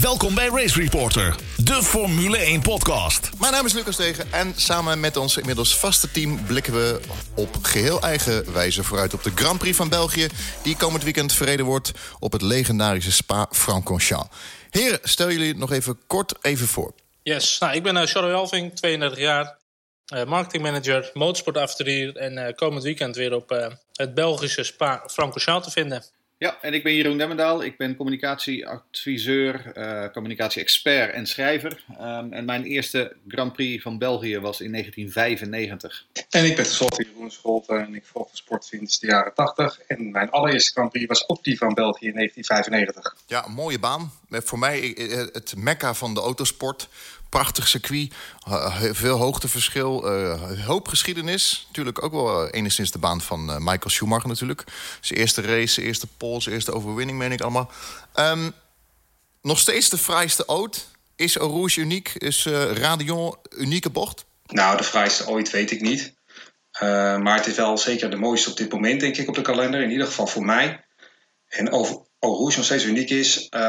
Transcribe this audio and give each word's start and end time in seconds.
Welkom 0.00 0.34
bij 0.34 0.48
Race 0.48 0.80
Reporter, 0.80 1.36
de 1.56 1.82
Formule 1.82 2.36
1 2.36 2.60
podcast. 2.60 3.30
Mijn 3.40 3.52
naam 3.52 3.66
is 3.66 3.72
Lucas 3.72 3.96
Tegen 3.96 4.32
en 4.32 4.54
samen 4.56 5.00
met 5.00 5.16
ons 5.16 5.36
inmiddels 5.36 5.78
vaste 5.78 6.10
team 6.10 6.46
blikken 6.46 6.72
we 6.72 7.00
op 7.34 7.48
geheel 7.62 8.00
eigen 8.00 8.52
wijze 8.52 8.84
vooruit 8.84 9.14
op 9.14 9.22
de 9.22 9.30
Grand 9.34 9.58
Prix 9.58 9.76
van 9.76 9.88
België, 9.88 10.28
die 10.62 10.76
komend 10.76 11.02
weekend 11.02 11.32
verreden 11.32 11.64
wordt 11.64 11.92
op 12.18 12.32
het 12.32 12.42
legendarische 12.42 13.12
Spa-Francorchamps. 13.12 14.36
Heren, 14.70 14.98
stel 15.02 15.30
jullie 15.30 15.56
nog 15.56 15.72
even 15.72 16.00
kort 16.06 16.34
even 16.40 16.66
voor. 16.66 16.94
Yes, 17.22 17.58
nou, 17.58 17.74
ik 17.74 17.82
ben 17.82 17.96
uh, 17.96 18.02
Charles 18.02 18.32
Elving, 18.32 18.76
32 18.76 19.18
jaar, 19.18 19.58
uh, 20.14 20.24
marketingmanager, 20.24 21.10
motorsportavonturier 21.12 22.16
en 22.16 22.38
uh, 22.38 22.54
komend 22.54 22.82
weekend 22.82 23.16
weer 23.16 23.34
op 23.34 23.72
het 23.92 24.14
Belgische 24.14 24.64
Spa-Francorchamps 24.64 25.66
te 25.66 25.72
vinden. 25.72 26.04
Ja, 26.40 26.58
en 26.60 26.74
ik 26.74 26.82
ben 26.82 26.94
Jeroen 26.94 27.18
Demmendaal. 27.18 27.62
Ik 27.62 27.76
ben 27.76 27.96
communicatieadviseur, 27.96 29.72
uh, 29.76 30.12
communicatie-expert 30.12 31.12
en 31.12 31.26
schrijver. 31.26 31.84
Um, 32.00 32.32
en 32.32 32.44
mijn 32.44 32.64
eerste 32.64 33.16
Grand 33.28 33.52
Prix 33.52 33.82
van 33.82 33.98
België 33.98 34.38
was 34.38 34.60
in 34.60 34.72
1995. 34.72 36.06
En 36.30 36.44
ik 36.44 36.56
ben 36.56 36.64
tenslotte 36.64 37.06
Jeroen 37.12 37.30
Scholten 37.30 37.80
en 37.86 37.94
ik 37.94 38.04
volg 38.04 38.30
de 38.30 38.36
sport 38.36 38.64
sinds 38.64 38.98
de 38.98 39.06
jaren 39.06 39.34
80. 39.34 39.80
En 39.80 40.10
mijn 40.10 40.30
allereerste 40.30 40.72
Grand 40.72 40.90
Prix 40.90 41.06
was 41.06 41.28
ook 41.28 41.44
die 41.44 41.58
van 41.58 41.74
België 41.74 42.06
in 42.06 42.14
1995. 42.14 43.16
Ja, 43.26 43.46
een 43.46 43.52
mooie 43.52 43.78
baan. 43.78 44.12
Voor 44.28 44.58
mij 44.58 44.94
het 45.32 45.54
mekka 45.56 45.94
van 45.94 46.14
de 46.14 46.20
autosport 46.20 46.88
prachtig 47.30 47.68
circuit, 47.68 48.12
veel 48.92 49.16
hoogteverschil, 49.16 50.12
uh, 50.12 50.66
hoop 50.66 50.88
geschiedenis. 50.88 51.64
Natuurlijk 51.66 52.02
ook 52.04 52.12
wel 52.12 52.44
uh, 52.44 52.48
enigszins 52.50 52.90
de 52.90 52.98
baan 52.98 53.20
van 53.20 53.50
uh, 53.50 53.56
Michael 53.56 53.90
Schumacher 53.90 54.28
natuurlijk. 54.28 54.64
Zijn 55.00 55.18
eerste 55.18 55.40
race, 55.40 55.72
zijn 55.72 55.86
eerste 55.86 56.06
pole, 56.16 56.40
zijn 56.40 56.54
eerste 56.54 56.72
overwinning, 56.72 57.18
meen 57.18 57.32
ik 57.32 57.40
allemaal. 57.40 57.70
Um, 58.16 58.52
nog 59.42 59.58
steeds 59.58 59.88
de 59.88 59.98
fraaiste 59.98 60.48
ooit. 60.48 60.88
Is 61.16 61.36
Eau 61.36 61.50
Rouge 61.50 61.80
uniek? 61.80 62.12
Is 62.14 62.46
Radion 62.72 63.34
unieke 63.50 63.90
bocht? 63.90 64.24
Nou, 64.46 64.76
de 64.76 64.84
fraaiste 64.84 65.28
ooit 65.28 65.50
weet 65.50 65.70
ik 65.70 65.80
niet. 65.80 66.14
maar 66.80 67.36
het 67.36 67.46
is 67.46 67.56
wel 67.56 67.78
zeker 67.78 68.10
de 68.10 68.16
mooiste 68.16 68.50
op 68.50 68.56
dit 68.56 68.72
moment, 68.72 69.00
denk 69.00 69.16
ik, 69.16 69.28
op 69.28 69.34
de 69.34 69.42
kalender. 69.42 69.82
In 69.82 69.90
ieder 69.90 70.06
geval 70.06 70.26
voor 70.26 70.44
mij. 70.44 70.84
En 71.48 71.72
over, 71.72 72.00
Oh, 72.22 72.38
Rouge 72.38 72.56
nog 72.56 72.64
steeds 72.64 72.84
uniek 72.84 73.10
is. 73.10 73.46
Uh, 73.50 73.60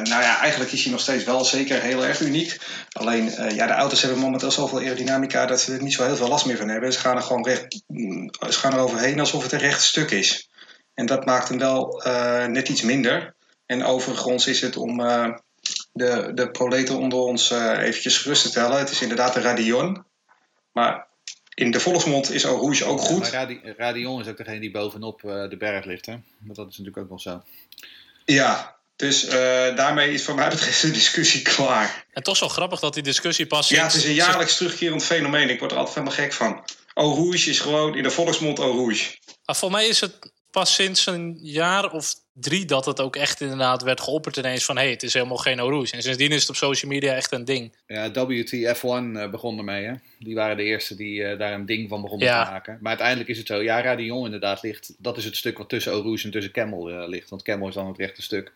nou 0.00 0.22
ja, 0.22 0.38
eigenlijk 0.38 0.72
is 0.72 0.82
hij 0.82 0.92
nog 0.92 1.00
steeds 1.00 1.24
wel 1.24 1.44
zeker 1.44 1.80
heel 1.80 2.04
erg 2.04 2.20
uniek. 2.20 2.58
Alleen, 2.92 3.26
uh, 3.26 3.50
ja, 3.50 3.66
de 3.66 3.72
auto's 3.72 4.00
hebben 4.00 4.18
momenteel 4.18 4.50
zoveel 4.50 4.78
aerodynamica 4.78 5.46
dat 5.46 5.60
ze 5.60 5.72
er 5.72 5.82
niet 5.82 5.92
zo 5.92 6.04
heel 6.04 6.16
veel 6.16 6.28
last 6.28 6.46
meer 6.46 6.56
van 6.56 6.68
hebben. 6.68 6.92
Ze 6.92 6.98
gaan 6.98 7.16
er 7.16 7.22
gewoon 7.22 7.44
recht, 7.44 7.82
ze 8.48 8.58
gaan 8.58 8.72
er 8.72 8.78
overheen 8.78 9.20
alsof 9.20 9.42
het 9.42 9.52
een 9.52 9.58
recht 9.58 9.82
stuk 9.82 10.10
is. 10.10 10.48
En 10.94 11.06
dat 11.06 11.24
maakt 11.24 11.48
hem 11.48 11.58
wel 11.58 12.06
uh, 12.06 12.46
net 12.46 12.68
iets 12.68 12.82
minder. 12.82 13.34
En 13.66 13.84
overigens 13.84 14.46
is 14.46 14.60
het 14.60 14.76
om 14.76 14.96
de, 15.92 16.30
de 16.34 16.50
proleten 16.50 16.98
onder 16.98 17.18
ons 17.18 17.50
eventjes 17.50 18.18
gerust 18.18 18.42
te 18.42 18.48
stellen. 18.48 18.78
Het 18.78 18.90
is 18.90 19.02
inderdaad 19.02 19.36
een 19.36 19.42
Radion. 19.42 20.04
Maar 20.72 21.08
in 21.54 21.70
de 21.70 21.80
volksmond 21.80 22.30
is 22.30 22.44
Eau 22.44 22.60
Rouge 22.60 22.84
ook 22.84 23.00
goed. 23.00 23.26
Ja, 23.26 23.32
Radi 23.32 23.60
Radion 23.76 24.20
is 24.20 24.26
ook 24.26 24.36
degene 24.36 24.60
die 24.60 24.70
bovenop 24.70 25.20
de 25.22 25.56
berg 25.58 25.84
ligt. 25.84 26.06
Hè? 26.06 26.12
Maar 26.12 26.54
dat 26.54 26.68
is 26.70 26.78
natuurlijk 26.78 26.96
ook 26.96 27.08
wel 27.08 27.20
zo. 27.20 27.42
Ja, 28.24 28.76
dus 28.96 29.24
uh, 29.24 29.30
daarmee 29.76 30.12
is 30.12 30.24
voor 30.24 30.34
mij 30.34 30.48
betreft 30.48 30.82
de 30.82 30.90
discussie 30.90 31.42
klaar. 31.42 32.06
En 32.12 32.22
toch 32.22 32.36
zo 32.36 32.48
grappig 32.48 32.80
dat 32.80 32.94
die 32.94 33.02
discussie 33.02 33.46
pas... 33.46 33.68
Ja, 33.68 33.82
het 33.82 33.94
is 33.94 34.04
een 34.04 34.14
jaarlijks 34.14 34.56
terugkerend 34.56 35.04
fenomeen. 35.04 35.50
Ik 35.50 35.58
word 35.58 35.70
er 35.70 35.76
altijd 35.78 35.96
helemaal 35.96 36.18
gek 36.18 36.32
van. 36.32 36.64
Eau 36.94 37.14
Rouge 37.14 37.50
is 37.50 37.60
gewoon 37.60 37.96
in 37.96 38.02
de 38.02 38.10
volksmond 38.10 38.58
Eau 38.58 38.76
Rouge. 38.76 39.18
Maar 39.44 39.56
voor 39.56 39.70
mij 39.70 39.86
is 39.86 40.00
het 40.00 40.32
pas 40.50 40.74
sinds 40.74 41.06
een 41.06 41.38
jaar 41.42 41.92
of 41.92 42.14
drie 42.34 42.64
dat 42.64 42.86
het 42.86 43.00
ook 43.00 43.16
echt 43.16 43.40
inderdaad 43.40 43.82
werd 43.82 44.00
geopperd 44.00 44.36
ineens 44.36 44.64
van... 44.64 44.76
hé, 44.76 44.82
hey, 44.82 44.90
het 44.90 45.02
is 45.02 45.14
helemaal 45.14 45.36
geen 45.36 45.58
Rouge. 45.58 45.92
En 45.92 46.02
sindsdien 46.02 46.30
is 46.30 46.40
het 46.40 46.48
op 46.48 46.56
social 46.56 46.90
media 46.90 47.14
echt 47.14 47.32
een 47.32 47.44
ding. 47.44 47.72
Ja, 47.86 48.10
WTF1 48.10 49.30
begon 49.30 49.58
ermee, 49.58 49.84
hè. 49.84 49.94
Die 50.18 50.34
waren 50.34 50.56
de 50.56 50.62
eerste 50.62 50.96
die 50.96 51.20
uh, 51.20 51.38
daar 51.38 51.52
een 51.52 51.66
ding 51.66 51.88
van 51.88 52.02
begonnen 52.02 52.26
ja. 52.26 52.44
te 52.44 52.50
maken. 52.50 52.78
Maar 52.80 52.88
uiteindelijk 52.88 53.28
is 53.28 53.38
het 53.38 53.46
zo, 53.46 53.62
ja, 53.62 53.82
Radion 53.82 54.24
inderdaad 54.24 54.62
ligt... 54.62 54.94
dat 54.98 55.16
is 55.16 55.24
het 55.24 55.36
stuk 55.36 55.58
wat 55.58 55.68
tussen 55.68 55.92
Rouge 55.92 56.24
en 56.24 56.30
tussen 56.30 56.52
Camel 56.52 56.90
uh, 56.90 57.08
ligt. 57.08 57.30
Want 57.30 57.42
Camel 57.42 57.68
is 57.68 57.74
dan 57.74 57.86
het 57.86 57.98
rechte 57.98 58.22
stuk. 58.22 58.52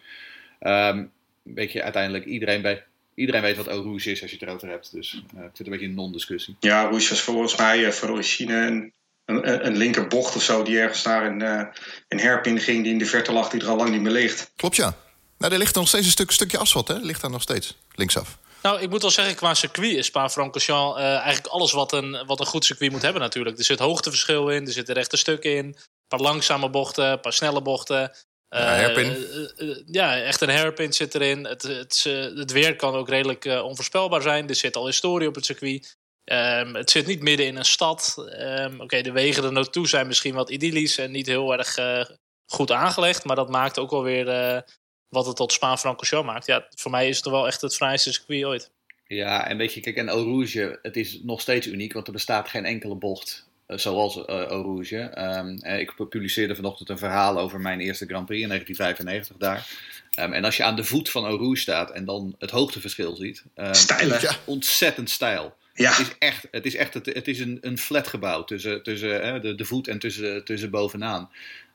Um, 0.60 1.10
weet 1.42 1.72
je, 1.72 1.82
uiteindelijk 1.82 2.24
iedereen 2.24 2.62
bij... 2.62 2.84
Iedereen 3.14 3.42
weet 3.42 3.56
wat 3.56 3.66
Rouge 3.66 4.10
is 4.10 4.22
als 4.22 4.30
je 4.30 4.36
het 4.40 4.48
erover 4.48 4.68
hebt. 4.68 4.92
Dus 4.92 5.12
uh, 5.12 5.20
ik 5.20 5.28
vind 5.30 5.58
het 5.58 5.66
een 5.66 5.72
beetje 5.72 5.86
een 5.86 5.94
non-discussie. 5.94 6.56
Ja, 6.60 6.82
Rouge 6.82 7.08
was 7.08 7.20
volgens 7.20 7.56
mij 7.56 7.78
uh, 7.78 7.90
voor 7.90 8.10
origine 8.10 8.66
een, 8.66 8.92
een, 9.28 9.66
een 9.66 9.76
linkerbocht 9.76 10.36
of 10.36 10.42
zo... 10.42 10.62
die 10.62 10.78
ergens 10.78 11.02
naar 11.02 11.26
een, 11.26 11.40
een 12.08 12.20
herpin 12.20 12.60
ging 12.60 12.82
die 12.82 12.92
in 12.92 12.98
de 12.98 13.06
verte 13.06 13.32
lag... 13.32 13.48
die 13.48 13.60
er 13.60 13.68
al 13.68 13.76
lang 13.76 13.90
niet 13.90 14.00
meer 14.00 14.12
ligt. 14.12 14.50
Klopt, 14.56 14.76
ja. 14.76 14.96
Nou, 15.38 15.52
er 15.52 15.58
ligt 15.58 15.74
nog 15.74 15.88
steeds 15.88 16.04
een 16.04 16.12
stuk, 16.12 16.30
stukje 16.30 16.58
asfalt, 16.58 16.88
hè? 16.88 16.94
Ligt 16.94 17.20
daar 17.20 17.30
nog 17.30 17.42
steeds, 17.42 17.76
linksaf. 17.94 18.38
Nou, 18.62 18.80
ik 18.80 18.90
moet 18.90 19.02
wel 19.02 19.10
zeggen, 19.10 19.34
qua 19.34 19.54
circuit 19.54 19.96
is 19.96 20.06
Spa-Francorchamps 20.06 20.98
uh, 20.98 21.04
eigenlijk 21.04 21.46
alles 21.46 21.72
wat 21.72 21.92
een, 21.92 22.26
wat 22.26 22.40
een 22.40 22.46
goed 22.46 22.64
circuit 22.64 22.90
moet 22.90 23.02
hebben 23.02 23.22
natuurlijk. 23.22 23.58
Er 23.58 23.64
zit 23.64 23.78
hoogteverschil 23.78 24.48
in, 24.48 24.66
er 24.66 24.72
zitten 24.72 24.94
rechte 24.94 25.16
stukken 25.16 25.56
in, 25.56 25.64
een 25.64 25.76
paar 26.08 26.20
langzame 26.20 26.70
bochten, 26.70 27.04
een 27.04 27.20
paar 27.20 27.32
snelle 27.32 27.62
bochten. 27.62 28.00
Uh, 28.00 28.60
ja, 28.60 28.66
herpin. 28.66 29.26
Uh, 29.58 29.76
ja, 29.86 30.16
echt 30.16 30.40
een 30.40 30.50
hairpin 30.50 30.92
zit 30.92 31.14
erin. 31.14 31.44
Het, 31.44 31.62
het, 31.62 32.04
het 32.34 32.52
weer 32.52 32.76
kan 32.76 32.94
ook 32.94 33.08
redelijk 33.08 33.44
onvoorspelbaar 33.44 34.22
zijn. 34.22 34.48
Er 34.48 34.54
zit 34.54 34.76
al 34.76 34.86
historie 34.86 35.28
op 35.28 35.34
het 35.34 35.44
circuit. 35.44 35.97
Um, 36.32 36.74
het 36.74 36.90
zit 36.90 37.06
niet 37.06 37.22
midden 37.22 37.46
in 37.46 37.56
een 37.56 37.64
stad. 37.64 38.14
Um, 38.40 38.74
Oké, 38.74 38.82
okay, 38.82 39.02
de 39.02 39.12
wegen 39.12 39.44
er 39.44 39.52
naartoe 39.52 39.88
zijn 39.88 40.06
misschien 40.06 40.34
wat 40.34 40.50
idyllisch 40.50 40.98
en 40.98 41.10
niet 41.10 41.26
heel 41.26 41.58
erg 41.58 41.78
goed 42.46 42.72
aangelegd. 42.72 43.24
Maar 43.24 43.36
dat 43.36 43.50
maakt 43.50 43.78
ook 43.78 43.90
wel 43.90 44.02
weer 44.02 44.64
wat 45.08 45.26
het 45.26 45.36
tot 45.36 45.52
Spa-Francorchamps 45.52 46.26
maakt. 46.26 46.46
Ja, 46.46 46.66
voor 46.74 46.90
mij 46.90 47.08
is 47.08 47.16
het 47.16 47.26
wel 47.26 47.46
echt 47.46 47.60
het 47.60 47.76
vrijste 47.76 48.12
circuit 48.12 48.44
ooit. 48.44 48.70
Ja, 49.06 49.46
en 49.46 49.56
weet 49.56 49.74
je, 49.74 49.80
kijk, 49.80 49.96
en 49.96 50.08
Eau 50.08 50.24
Rouge, 50.24 50.78
het 50.82 50.96
is 50.96 51.20
nog 51.22 51.40
steeds 51.40 51.66
uniek, 51.66 51.92
want 51.92 52.06
er 52.06 52.12
bestaat 52.12 52.48
geen 52.48 52.64
enkele 52.64 52.94
bocht 52.94 53.48
uh, 53.68 53.78
zoals 53.78 54.16
uh, 54.16 54.24
Eau 54.24 54.62
Rouge. 54.62 55.12
Um, 55.38 55.78
ik 55.78 56.08
publiceerde 56.08 56.54
vanochtend 56.54 56.88
een 56.88 56.98
verhaal 56.98 57.38
over 57.38 57.60
mijn 57.60 57.80
eerste 57.80 58.06
Grand 58.06 58.26
Prix 58.26 58.42
in 58.42 58.48
1995 58.48 59.36
daar. 59.36 59.68
Um, 60.26 60.32
en 60.32 60.44
als 60.44 60.56
je 60.56 60.64
aan 60.64 60.76
de 60.76 60.84
voet 60.84 61.10
van 61.10 61.24
Eau 61.24 61.38
Rouge 61.38 61.60
staat 61.60 61.90
en 61.90 62.04
dan 62.04 62.34
het 62.38 62.50
hoogteverschil 62.50 63.16
ziet. 63.16 63.44
Um, 63.56 63.74
Stijlig. 63.74 64.22
Ja. 64.22 64.36
Ontzettend 64.44 65.10
stijl. 65.10 65.56
Ja. 65.78 65.90
Het 65.90 65.98
is 65.98 66.14
echt, 66.18 66.46
het 66.50 66.66
is, 66.66 66.74
echt, 66.74 66.94
het, 66.94 67.06
het 67.06 67.28
is 67.28 67.38
een, 67.38 67.58
een 67.60 67.78
flatgebouw 67.78 68.44
tussen, 68.44 68.82
tussen 68.82 69.34
uh, 69.34 69.42
de, 69.42 69.54
de 69.54 69.64
voet 69.64 69.88
en 69.88 69.98
tussen, 69.98 70.44
tussen 70.44 70.70
bovenaan. 70.70 71.30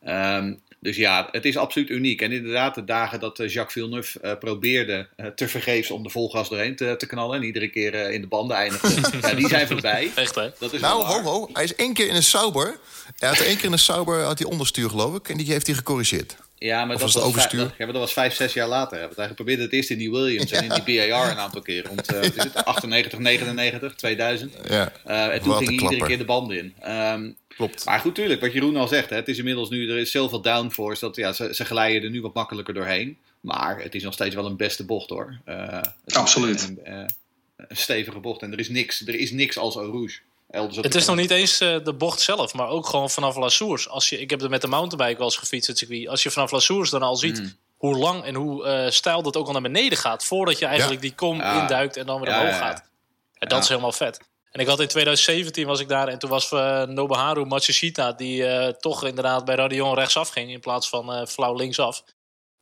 Um, 0.07 0.59
dus 0.83 0.95
ja, 0.95 1.27
het 1.31 1.45
is 1.45 1.57
absoluut 1.57 1.89
uniek. 1.89 2.21
En 2.21 2.31
inderdaad, 2.31 2.75
de 2.75 2.83
dagen 2.83 3.19
dat 3.19 3.37
Jacques 3.37 3.71
Villeneuve 3.71 4.19
uh, 4.23 4.37
probeerde 4.39 5.07
uh, 5.17 5.27
te 5.27 5.47
vergeefs 5.47 5.91
om 5.91 6.03
de 6.03 6.09
volgas 6.09 6.49
doorheen 6.49 6.75
te, 6.75 6.95
te 6.97 7.05
knallen 7.05 7.37
en 7.37 7.43
iedere 7.43 7.67
keer 7.67 7.93
uh, 7.93 8.13
in 8.13 8.21
de 8.21 8.27
banden 8.27 8.57
eindigde, 8.57 9.17
ja, 9.27 9.33
die 9.33 9.47
zijn 9.47 9.67
voorbij. 9.67 10.11
Echt 10.15 10.35
hè? 10.35 10.49
Dat 10.59 10.73
is 10.73 10.81
nou, 10.81 11.03
ho, 11.03 11.21
ho. 11.21 11.49
Hij 11.53 11.63
is 11.63 11.75
één 11.75 11.93
keer 11.93 12.07
in 12.07 12.15
een 12.15 12.23
Sauber. 12.23 12.77
Hij 13.17 13.29
had 13.29 13.39
één 13.39 13.55
keer 13.55 13.65
in 13.65 13.71
een 13.71 13.79
Sauber 13.79 14.21
had 14.21 14.39
hij 14.39 14.47
onderstuur, 14.47 14.89
geloof 14.89 15.15
ik. 15.15 15.29
En 15.29 15.37
die 15.37 15.51
heeft 15.51 15.67
hij 15.67 15.75
gecorrigeerd. 15.75 16.35
Ja, 16.63 16.85
maar, 16.85 16.95
Of 16.95 17.01
dat 17.01 17.13
was 17.13 17.13
het 17.13 17.23
overstuur? 17.23 17.59
Dat, 17.59 17.69
ja, 17.69 17.85
maar 17.85 17.93
dat 17.93 18.01
was 18.01 18.13
vijf, 18.13 18.33
zes 18.33 18.53
jaar 18.53 18.67
later. 18.67 18.99
Want 18.99 19.15
hij 19.15 19.33
probeerde 19.33 19.61
het 19.61 19.73
eerst 19.73 19.89
in 19.89 19.97
die 19.97 20.11
Williams 20.11 20.51
en 20.51 20.63
in 20.63 20.83
die 20.85 21.07
BAR 21.09 21.31
een 21.31 21.37
aantal 21.37 21.61
keer. 21.61 21.87
Rond 21.87 22.13
uh, 22.13 22.23
ja. 22.35 22.63
98, 22.63 23.19
99, 23.19 23.95
2000. 23.95 24.53
Ja. 24.67 24.91
Uh, 25.07 25.33
en 25.33 25.41
toen 25.41 25.53
ging 25.53 25.69
hij 25.69 25.79
iedere 25.79 26.05
keer 26.05 26.17
de 26.17 26.25
banden 26.25 26.57
in. 26.57 26.91
Um, 26.91 27.37
Klopt. 27.47 27.85
Maar 27.85 27.99
goed, 27.99 28.15
tuurlijk, 28.15 28.41
wat 28.41 28.53
Jeroen 28.53 28.75
al 28.75 28.87
zegt. 28.87 29.09
Hè, 29.09 29.15
het 29.15 29.27
is 29.27 29.37
inmiddels 29.37 29.69
nu, 29.69 29.89
er 29.89 29.97
is 29.97 30.11
zoveel 30.11 30.41
downforce. 30.41 31.05
Dat, 31.05 31.15
ja, 31.15 31.33
ze, 31.33 31.49
ze 31.53 31.65
glijden 31.65 32.03
er 32.03 32.09
nu 32.09 32.21
wat 32.21 32.33
makkelijker 32.33 32.73
doorheen. 32.73 33.17
Maar 33.39 33.81
het 33.81 33.95
is 33.95 34.03
nog 34.03 34.13
steeds 34.13 34.35
wel 34.35 34.45
een 34.45 34.57
beste 34.57 34.85
bocht 34.85 35.09
hoor. 35.09 35.37
Uh, 35.49 35.81
Absoluut. 36.05 36.61
Een, 36.67 36.79
een, 36.83 37.09
een, 37.57 37.77
stevige 37.77 38.19
bocht. 38.19 38.41
En 38.41 38.51
er 38.51 38.59
is 38.59 38.69
niks, 38.69 39.07
er 39.07 39.15
is 39.15 39.31
niks 39.31 39.57
als 39.57 39.75
Eau 39.75 39.91
Rouge. 39.91 40.19
Het 40.61 40.95
is 40.95 41.05
nog 41.05 41.15
niet 41.15 41.31
eens 41.31 41.61
uh, 41.61 41.83
de 41.83 41.93
bocht 41.93 42.21
zelf, 42.21 42.53
maar 42.53 42.67
ook 42.67 42.87
gewoon 42.87 43.09
vanaf 43.09 43.35
La 43.35 43.49
Source. 43.49 43.89
Als 43.89 44.09
je, 44.09 44.19
ik 44.19 44.29
heb 44.29 44.41
er 44.41 44.49
met 44.49 44.61
de 44.61 44.67
mountainbike 44.67 45.17
wel 45.17 45.27
eens 45.27 45.37
gefietst, 45.37 45.67
het 45.67 45.77
circuit. 45.77 46.07
Als 46.07 46.23
je 46.23 46.31
vanaf 46.31 46.51
La 46.51 46.59
Source 46.59 46.91
dan 46.91 47.01
al 47.01 47.15
ziet 47.15 47.39
mm. 47.39 47.53
hoe 47.77 47.97
lang 47.97 48.23
en 48.23 48.35
hoe 48.35 48.65
uh, 48.65 48.89
stijl 48.89 49.21
dat 49.21 49.37
ook 49.37 49.47
al 49.47 49.51
naar 49.51 49.61
beneden 49.61 49.97
gaat. 49.97 50.25
Voordat 50.25 50.59
je 50.59 50.65
eigenlijk 50.65 51.01
ja. 51.01 51.07
die 51.07 51.15
kom 51.15 51.37
ja. 51.37 51.61
induikt 51.61 51.97
en 51.97 52.05
dan 52.05 52.21
weer 52.21 52.35
omhoog 52.35 52.57
gaat. 52.57 52.83
En 53.37 53.47
dat 53.47 53.63
is 53.63 53.69
helemaal 53.69 53.91
vet. 53.91 54.19
En 54.51 54.61
ik 54.61 54.67
had 54.67 54.79
in 54.79 54.87
2017 54.87 55.65
was 55.65 55.79
ik 55.79 55.87
daar 55.87 56.07
en 56.07 56.19
toen 56.19 56.29
was 56.29 56.51
uh, 56.51 56.83
Nobuharu 56.83 57.45
Matsushita... 57.45 58.11
die 58.11 58.41
uh, 58.41 58.67
toch 58.67 59.05
inderdaad 59.05 59.45
bij 59.45 59.55
Radion 59.55 59.95
rechtsaf 59.95 60.29
ging 60.29 60.51
in 60.51 60.59
plaats 60.59 60.89
van 60.89 61.27
flauw 61.27 61.55
linksaf. 61.55 62.03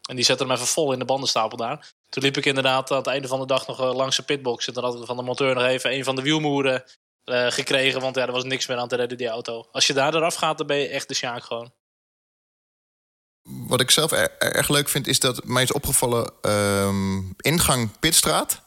En 0.09 0.15
die 0.15 0.25
zette 0.25 0.43
hem 0.43 0.51
even 0.51 0.67
vol 0.67 0.91
in 0.91 0.99
de 0.99 1.05
bandenstapel 1.05 1.57
daar. 1.57 1.93
Toen 2.09 2.23
liep 2.23 2.37
ik 2.37 2.45
inderdaad 2.45 2.91
aan 2.91 2.97
het 2.97 3.07
einde 3.07 3.27
van 3.27 3.39
de 3.39 3.45
dag 3.45 3.67
nog 3.67 3.93
langs 3.93 4.15
de 4.15 4.23
pitbox. 4.23 4.67
En 4.67 4.73
toen 4.73 4.83
had 4.83 4.99
ik 4.99 5.05
van 5.05 5.17
de 5.17 5.23
monteur 5.23 5.55
nog 5.55 5.63
even 5.63 5.93
een 5.93 6.03
van 6.03 6.15
de 6.15 6.21
wielmoeren 6.21 6.83
gekregen. 7.25 8.01
Want 8.01 8.15
ja, 8.15 8.25
er 8.25 8.31
was 8.31 8.43
niks 8.43 8.67
meer 8.67 8.77
aan 8.77 8.87
te 8.87 8.95
redden, 8.95 9.17
die 9.17 9.27
auto. 9.27 9.67
Als 9.71 9.87
je 9.87 9.93
daar 9.93 10.15
eraf 10.15 10.35
gaat, 10.35 10.57
dan 10.57 10.67
ben 10.67 10.77
je 10.77 10.87
echt 10.87 11.07
de 11.07 11.13
sjaak 11.13 11.43
gewoon. 11.43 11.71
Wat 13.43 13.81
ik 13.81 13.91
zelf 13.91 14.11
er, 14.11 14.37
erg 14.37 14.69
leuk 14.69 14.89
vind, 14.89 15.07
is 15.07 15.19
dat 15.19 15.43
mij 15.45 15.63
is 15.63 15.71
opgevallen... 15.71 16.31
Um, 16.41 17.33
ingang 17.37 17.99
Pitstraat 17.99 18.61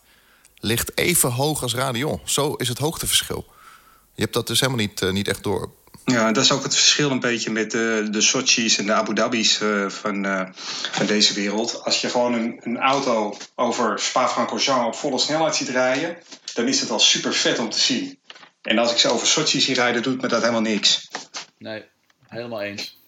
ligt 0.59 0.99
even 0.99 1.31
hoog 1.31 1.63
als 1.63 1.75
Radion. 1.75 2.21
Zo 2.25 2.55
is 2.55 2.69
het 2.69 2.79
hoogteverschil. 2.79 3.45
Je 4.15 4.23
hebt 4.23 4.35
dat 4.35 4.47
dus 4.47 4.61
helemaal 4.61 4.85
niet, 4.87 5.01
uh, 5.01 5.11
niet 5.11 5.29
echt 5.29 5.43
door. 5.43 5.73
Ja, 6.05 6.33
dat 6.33 6.45
is 6.45 6.53
ook 6.53 6.63
het 6.63 6.75
verschil 6.75 7.11
een 7.11 7.21
beetje 7.21 7.51
met 7.51 7.71
de, 7.71 8.09
de 8.11 8.21
Sochi's 8.21 8.79
en 8.79 8.87
de 8.87 8.93
Abu 8.93 9.15
Dhabi's 9.15 9.61
uh, 9.61 9.89
van, 9.89 10.27
uh, 10.27 10.49
van 10.91 11.07
deze 11.07 11.35
wereld. 11.35 11.85
Als 11.85 12.01
je 12.01 12.09
gewoon 12.09 12.33
een, 12.33 12.61
een 12.63 12.79
auto 12.79 13.37
over 13.55 13.99
Spa-Francorchamps 13.99 14.87
op 14.87 14.95
volle 14.95 15.19
snelheid 15.19 15.57
ziet 15.57 15.69
rijden, 15.69 16.17
dan 16.55 16.69
is 16.69 16.81
het 16.81 16.91
al 16.91 17.01
super 17.01 17.35
vet 17.35 17.59
om 17.59 17.71
te 17.71 17.81
zien. 17.81 18.19
En 18.65 18.79
als 18.79 18.93
ik 18.93 18.99
ze 18.99 19.09
over 19.09 19.27
Sochi 19.27 19.61
zie 19.61 19.75
rijden, 19.75 20.03
doet 20.03 20.23
me 20.23 20.29
dat 20.29 20.41
helemaal 20.41 20.61
niks. 20.61 21.09
Nee, 21.59 21.85
helemaal 22.29 22.63
eens. 22.63 23.03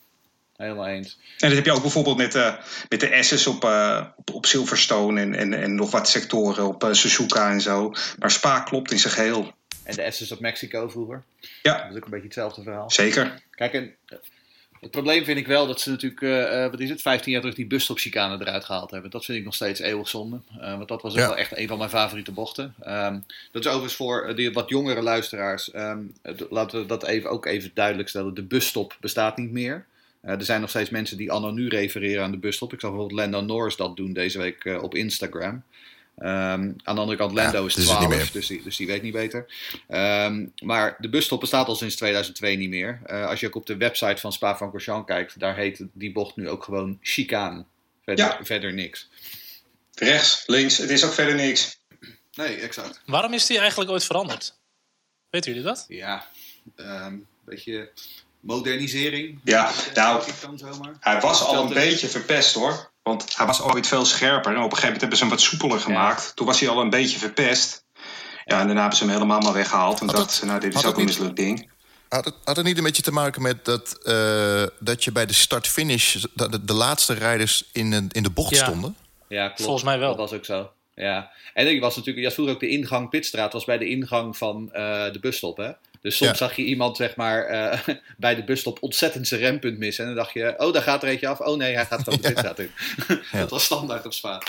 Helemaal 0.56 0.86
eens. 0.86 1.18
En 1.38 1.48
dat 1.48 1.56
heb 1.56 1.64
je 1.64 1.72
ook 1.72 1.82
bijvoorbeeld 1.82 2.16
met, 2.16 2.34
uh, 2.34 2.54
met 2.88 3.00
de 3.00 3.22
S's 3.22 3.46
op, 3.46 3.64
uh, 3.64 4.06
op, 4.16 4.34
op, 4.34 4.46
Silverstone 4.46 5.20
en, 5.20 5.34
en, 5.34 5.54
en 5.54 5.74
nog 5.74 5.90
wat 5.90 6.08
sectoren 6.08 6.66
op 6.66 6.84
uh, 6.84 6.92
Suzuka 6.92 7.50
en 7.50 7.60
zo. 7.60 7.92
Maar 8.18 8.30
Spa 8.30 8.60
klopt 8.60 8.92
in 8.92 8.98
zijn 8.98 9.12
geheel. 9.12 9.52
En 9.82 9.94
de 9.96 10.10
S's 10.10 10.30
op 10.30 10.40
Mexico 10.40 10.88
vroeger. 10.88 11.22
Ja. 11.62 11.82
Dat 11.82 11.90
is 11.90 11.96
ook 11.96 12.04
een 12.04 12.10
beetje 12.10 12.24
hetzelfde 12.24 12.62
verhaal. 12.62 12.90
Zeker. 12.90 13.42
Kijk, 13.50 13.72
en 13.72 13.96
het 14.80 14.90
probleem 14.90 15.24
vind 15.24 15.38
ik 15.38 15.46
wel 15.46 15.66
dat 15.66 15.80
ze 15.80 15.90
natuurlijk, 15.90 16.20
wat 16.70 16.80
is 16.80 16.88
het, 16.88 17.02
15 17.02 17.32
jaar 17.32 17.40
terug 17.40 17.56
die 17.56 17.66
busstopchicane 17.66 18.40
eruit 18.40 18.64
gehaald 18.64 18.90
hebben. 18.90 19.10
Dat 19.10 19.24
vind 19.24 19.38
ik 19.38 19.44
nog 19.44 19.54
steeds 19.54 19.80
eeuwig 19.80 20.08
zonde. 20.08 20.40
want 20.60 20.88
dat 20.88 21.02
was 21.02 21.12
ook 21.12 21.18
ja. 21.18 21.26
wel 21.26 21.36
echt 21.36 21.56
een 21.56 21.68
van 21.68 21.78
mijn 21.78 21.90
favoriete 21.90 22.32
bochten. 22.32 22.74
Um, 22.86 23.24
dat 23.52 23.62
is 23.62 23.66
overigens 23.66 23.94
voor 23.94 24.32
die 24.36 24.52
wat 24.52 24.68
jongere 24.68 25.02
luisteraars. 25.02 25.74
Um, 25.74 26.12
laten 26.50 26.80
we 26.80 26.86
dat 26.86 27.04
even, 27.04 27.30
ook 27.30 27.46
even 27.46 27.70
duidelijk 27.74 28.08
stellen. 28.08 28.34
De 28.34 28.42
busstop 28.42 28.96
bestaat 29.00 29.36
niet 29.36 29.52
meer. 29.52 29.84
Uh, 30.24 30.32
er 30.32 30.44
zijn 30.44 30.60
nog 30.60 30.70
steeds 30.70 30.90
mensen 30.90 31.16
die 31.16 31.30
anno 31.30 31.50
nu 31.50 31.68
refereren 31.68 32.24
aan 32.24 32.30
de 32.30 32.36
busstop. 32.36 32.72
Ik 32.72 32.80
zag 32.80 32.90
bijvoorbeeld 32.90 33.20
Lando 33.20 33.40
Norris 33.40 33.76
dat 33.76 33.96
doen 33.96 34.12
deze 34.12 34.38
week 34.38 34.78
op 34.80 34.94
Instagram. 34.94 35.62
Um, 36.18 36.26
aan 36.82 36.94
de 36.94 37.00
andere 37.00 37.16
kant, 37.16 37.32
Lando 37.32 37.60
ja, 37.60 37.66
is 37.66 37.74
12, 37.74 38.30
dus 38.30 38.46
die, 38.46 38.62
dus 38.62 38.76
die 38.76 38.86
weet 38.86 39.02
niet 39.02 39.12
beter. 39.12 39.46
Um, 39.88 40.52
maar 40.62 40.96
de 40.98 41.08
busstop 41.08 41.40
bestaat 41.40 41.66
al 41.66 41.74
sinds 41.74 41.96
2002 41.96 42.56
niet 42.56 42.68
meer. 42.68 43.00
Uh, 43.06 43.26
als 43.26 43.40
je 43.40 43.46
ook 43.46 43.54
op 43.54 43.66
de 43.66 43.76
website 43.76 44.20
van 44.20 44.32
Spa-Francorchamps 44.32 45.06
kijkt, 45.06 45.38
daar 45.38 45.56
heet 45.56 45.84
die 45.92 46.12
bocht 46.12 46.36
nu 46.36 46.48
ook 46.48 46.64
gewoon 46.64 46.98
chicane. 47.02 47.64
Verder, 48.04 48.24
ja. 48.24 48.38
verder 48.42 48.72
niks. 48.72 49.08
Rechts, 49.94 50.42
links, 50.46 50.76
het 50.76 50.90
is 50.90 51.04
ook 51.04 51.12
verder 51.12 51.34
niks. 51.34 51.78
Nee, 52.34 52.56
exact. 52.56 53.00
Waarom 53.06 53.32
is 53.32 53.46
die 53.46 53.58
eigenlijk 53.58 53.90
ooit 53.90 54.04
veranderd? 54.04 54.54
Weten 55.30 55.50
jullie 55.50 55.66
dat? 55.66 55.84
Ja, 55.88 56.26
een 56.74 57.04
um, 57.04 57.26
beetje 57.44 57.90
modernisering. 58.40 59.40
Ja, 59.44 59.72
nou, 59.94 60.22
hij 61.00 61.20
was 61.20 61.42
al 61.42 61.66
een 61.66 61.72
beetje 61.72 62.08
verpest 62.08 62.54
hoor. 62.54 62.90
Want 63.06 63.36
hij 63.36 63.46
was 63.46 63.62
ooit 63.62 63.86
veel 63.86 64.04
scherper. 64.04 64.52
En 64.52 64.58
op 64.58 64.64
een 64.64 64.76
gegeven 64.76 64.82
moment 64.82 65.00
hebben 65.00 65.18
ze 65.18 65.24
hem 65.24 65.32
wat 65.32 65.42
soepeler 65.42 65.80
gemaakt. 65.80 66.22
Ja. 66.22 66.32
Toen 66.34 66.46
was 66.46 66.60
hij 66.60 66.68
al 66.68 66.80
een 66.80 66.90
beetje 66.90 67.18
verpest. 67.18 67.84
Ja, 68.44 68.60
en 68.60 68.66
daarna 68.66 68.80
hebben 68.80 68.98
ze 68.98 69.04
hem 69.04 69.12
helemaal 69.12 69.40
maar 69.40 69.52
weggehaald. 69.52 70.00
En 70.00 70.06
dachten 70.06 70.36
ze, 70.36 70.44
nou, 70.44 70.60
dit 70.60 70.74
is 70.74 70.84
ook 70.84 70.98
een 70.98 71.04
mislukt 71.04 71.36
ding. 71.36 71.70
Had 72.08 72.24
het, 72.24 72.34
had 72.44 72.56
het 72.56 72.64
niet 72.64 72.78
een 72.78 72.84
beetje 72.84 73.02
te 73.02 73.12
maken 73.12 73.42
met 73.42 73.64
dat, 73.64 73.98
uh, 74.02 74.66
dat 74.78 75.04
je 75.04 75.12
bij 75.12 75.26
de 75.26 75.32
start-finish... 75.32 76.24
De, 76.34 76.64
de, 76.64 76.72
laatste 76.72 77.12
rijders 77.12 77.64
in, 77.72 77.90
de, 77.90 78.06
in 78.10 78.22
de 78.22 78.30
bocht 78.30 78.54
ja. 78.54 78.64
stonden? 78.64 78.96
Ja, 79.28 79.46
klopt. 79.46 79.62
Volgens 79.62 79.84
mij 79.84 79.98
wel. 79.98 80.08
Dat 80.08 80.30
was 80.30 80.32
ook 80.32 80.44
zo. 80.44 80.70
Ja. 80.94 81.30
En 81.54 81.66
ik 81.68 81.80
was 81.80 81.96
natuurlijk, 81.96 82.26
ja, 82.26 82.32
vroeger 82.32 82.54
ook 82.54 82.60
de 82.60 82.68
ingang 82.68 83.08
Pitstraat 83.08 83.52
was 83.52 83.64
bij 83.64 83.78
de 83.78 83.88
ingang 83.88 84.36
van 84.36 84.68
uh, 84.72 84.72
de 85.12 85.18
busstop, 85.20 85.56
hè? 85.56 85.70
Dus 86.00 86.16
soms 86.16 86.30
ja. 86.30 86.36
zag 86.36 86.56
je 86.56 86.64
iemand 86.64 86.96
zeg 86.96 87.16
maar, 87.16 87.50
uh, 87.50 87.96
bij 88.16 88.34
de 88.34 88.44
busstop 88.44 88.82
ontzettend 88.82 89.28
zijn 89.28 89.40
rempunt 89.40 89.78
missen. 89.78 90.04
En 90.04 90.14
dan 90.14 90.22
dacht 90.22 90.34
je, 90.34 90.54
oh, 90.56 90.72
daar 90.72 90.82
gaat 90.82 91.02
er 91.02 91.08
eentje 91.08 91.28
af. 91.28 91.40
Oh 91.40 91.56
nee, 91.56 91.74
hij 91.74 91.86
gaat 91.86 92.02
gewoon 92.02 92.18
de 92.22 92.28
pitstraat 92.28 92.58
in. 92.58 92.70
Dat 93.32 93.50
was 93.50 93.64
standaard 93.64 94.06
op 94.06 94.12
Spa. 94.12 94.42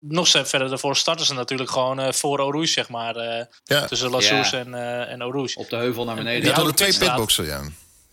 Nog 0.00 0.28
verder 0.28 0.68
daarvoor 0.68 0.96
starten 0.96 1.26
ze 1.26 1.34
natuurlijk 1.34 1.70
gewoon 1.70 2.00
uh, 2.00 2.12
voor 2.12 2.38
Orouge, 2.38 2.66
zeg 2.66 2.88
maar. 2.88 3.16
Uh, 3.16 3.44
ja. 3.64 3.86
Tussen 3.86 4.10
La 4.10 4.20
Source 4.20 4.56
en, 4.56 4.74
en 5.08 5.24
Orouge. 5.24 5.58
Op 5.58 5.70
de 5.70 5.76
heuvel 5.76 6.04
naar 6.04 6.16
beneden. 6.16 6.42
Die 6.42 6.52
hadden 6.52 6.74
twee 6.74 6.98
pitboxen, 6.98 7.44
ja. 7.44 7.62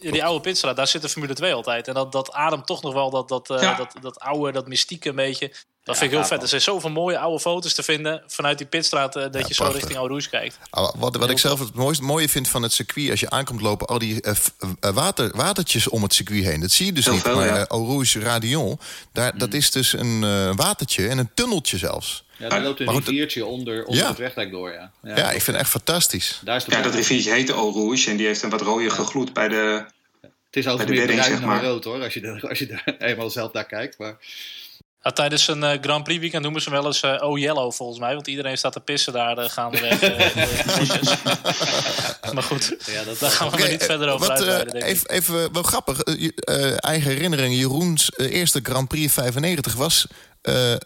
Ja, 0.04 0.12
die 0.12 0.24
oude 0.24 0.42
pitstraat, 0.42 0.76
daar 0.76 0.88
zit 0.88 1.02
de 1.02 1.10
Formule 1.10 1.34
2 1.34 1.54
altijd. 1.54 1.88
En 1.88 1.94
dat, 1.94 2.12
dat 2.12 2.32
ademt 2.32 2.66
toch 2.66 2.82
nog 2.82 2.94
wel 2.94 3.10
dat, 3.10 3.28
dat, 3.28 3.50
uh, 3.50 3.62
ja. 3.62 3.76
dat, 3.76 3.96
dat 4.02 4.20
oude, 4.20 4.52
dat 4.52 4.68
mystieke 4.68 5.10
een 5.10 5.16
beetje. 5.16 5.52
Dat 5.84 5.96
ja, 5.96 6.02
vind 6.02 6.12
ik 6.12 6.18
heel 6.18 6.28
vet. 6.28 6.42
Er 6.42 6.48
zijn 6.48 6.62
zoveel 6.62 6.90
mooie 6.90 7.18
oude 7.18 7.40
foto's 7.40 7.74
te 7.74 7.84
vinden 7.84 8.24
vanuit 8.28 8.58
die 8.58 8.68
pitstraat... 8.68 9.16
Uh, 9.16 9.24
dat 9.24 9.34
ja, 9.34 9.46
je 9.48 9.54
zo 9.54 9.64
richting 9.64 9.98
Rouge 9.98 10.30
kijkt. 10.30 10.58
Wat, 10.96 11.16
wat 11.16 11.30
ik 11.30 11.40
zelf 11.40 11.60
het 11.60 11.74
mooiste, 11.74 12.04
mooie 12.04 12.30
vind 12.30 12.48
van 12.48 12.62
het 12.62 12.74
circuit... 12.74 13.10
als 13.10 13.20
je 13.20 13.30
aankomt 13.30 13.62
lopen, 13.62 13.88
al 13.88 14.00
die 14.00 14.24
uh, 14.26 14.34
water, 14.80 15.32
watertjes 15.36 15.88
om 15.88 16.04
het 16.04 16.14
circuit 16.14 16.44
heen. 16.44 16.60
Dat 16.60 16.72
zie 16.72 16.86
je 16.86 16.94
dus 16.94 17.06
heel 17.06 17.14
niet. 17.14 17.24
Veel, 17.24 17.36
maar 17.36 17.68
Rouge 17.68 18.20
Radion, 18.20 18.80
daar, 19.12 19.34
mm. 19.34 19.40
dat 19.40 19.54
is 19.54 19.72
dus 19.72 19.94
een 19.94 20.20
watertje 20.56 21.08
en 21.08 21.18
een 21.18 21.30
tunneltje 21.34 21.78
zelfs. 21.78 22.24
Ja, 22.38 22.50
daar 22.50 22.62
loopt 22.62 22.80
een 22.80 22.86
maar 22.86 22.96
riviertje 22.96 23.46
onder, 23.46 23.86
onder 23.86 24.04
ja. 24.04 24.10
het 24.10 24.18
wegdek 24.18 24.52
door, 24.52 24.72
ja. 24.72 24.92
Ja, 25.04 25.18
ja 25.18 25.32
ik 25.32 25.42
vind 25.42 25.46
het 25.46 25.56
echt 25.56 25.70
fantastisch. 25.70 26.40
Daar 26.44 26.56
is 26.56 26.66
ja, 26.66 26.82
dat 26.82 26.94
riviertje 26.94 27.32
heet 27.32 27.50
Rouge... 27.50 28.10
en 28.10 28.18
die 28.18 28.26
heeft 28.26 28.42
een 28.42 28.50
wat 28.50 28.62
rode 28.62 28.90
gloed 28.90 29.34
bij 29.34 29.48
de... 29.48 29.86
Het 30.22 30.64
is 30.64 30.68
altijd 30.68 30.90
meer 30.90 31.06
bruin 31.06 31.24
zeg 31.24 31.42
maar. 31.42 31.62
dan 31.62 31.70
rood 31.70 31.84
hoor, 31.84 32.04
als 32.04 32.14
je, 32.14 32.20
de, 32.20 32.48
als 32.50 32.60
je 32.60 32.66
de, 32.66 32.96
eenmaal 33.08 33.30
zelf 33.30 33.52
daar 33.52 33.66
kijkt. 33.66 33.98
Maar... 33.98 34.18
Ja, 35.04 35.12
tijdens 35.12 35.48
een 35.48 35.64
uh, 35.64 35.72
Grand 35.82 36.04
Prix 36.04 36.20
weekend 36.20 36.44
noemen 36.44 36.62
ze 36.62 36.70
hem 36.70 36.78
wel 36.78 36.88
eens 36.88 37.04
uh, 37.04 37.16
Oh 37.20 37.40
Yellow 37.40 37.72
volgens 37.72 38.00
mij. 38.00 38.14
Want 38.14 38.28
iedereen 38.28 38.58
staat 38.58 38.74
te 38.74 38.80
pissen 38.80 39.14
daar 39.14 39.38
uh, 39.38 39.50
gaandeweg. 39.50 40.02
maar 42.34 42.44
goed, 42.44 42.76
ja, 42.86 43.04
dat, 43.04 43.20
daar 43.20 43.32
gaan 43.32 43.50
we 43.50 43.54
okay, 43.54 43.72
niet 43.72 43.84
verder 43.84 44.10
over 44.10 44.28
wat, 44.28 44.38
uitweiden, 44.38 44.84
even, 44.84 45.10
even, 45.10 45.54
wel 45.54 45.64
grappig. 45.64 46.02
eigen 46.76 47.12
herinnering. 47.12 47.56
Jeroens 47.56 48.12
eerste 48.18 48.60
Grand 48.64 48.88
Prix 48.88 49.14
95 49.14 49.74
was... 49.74 50.08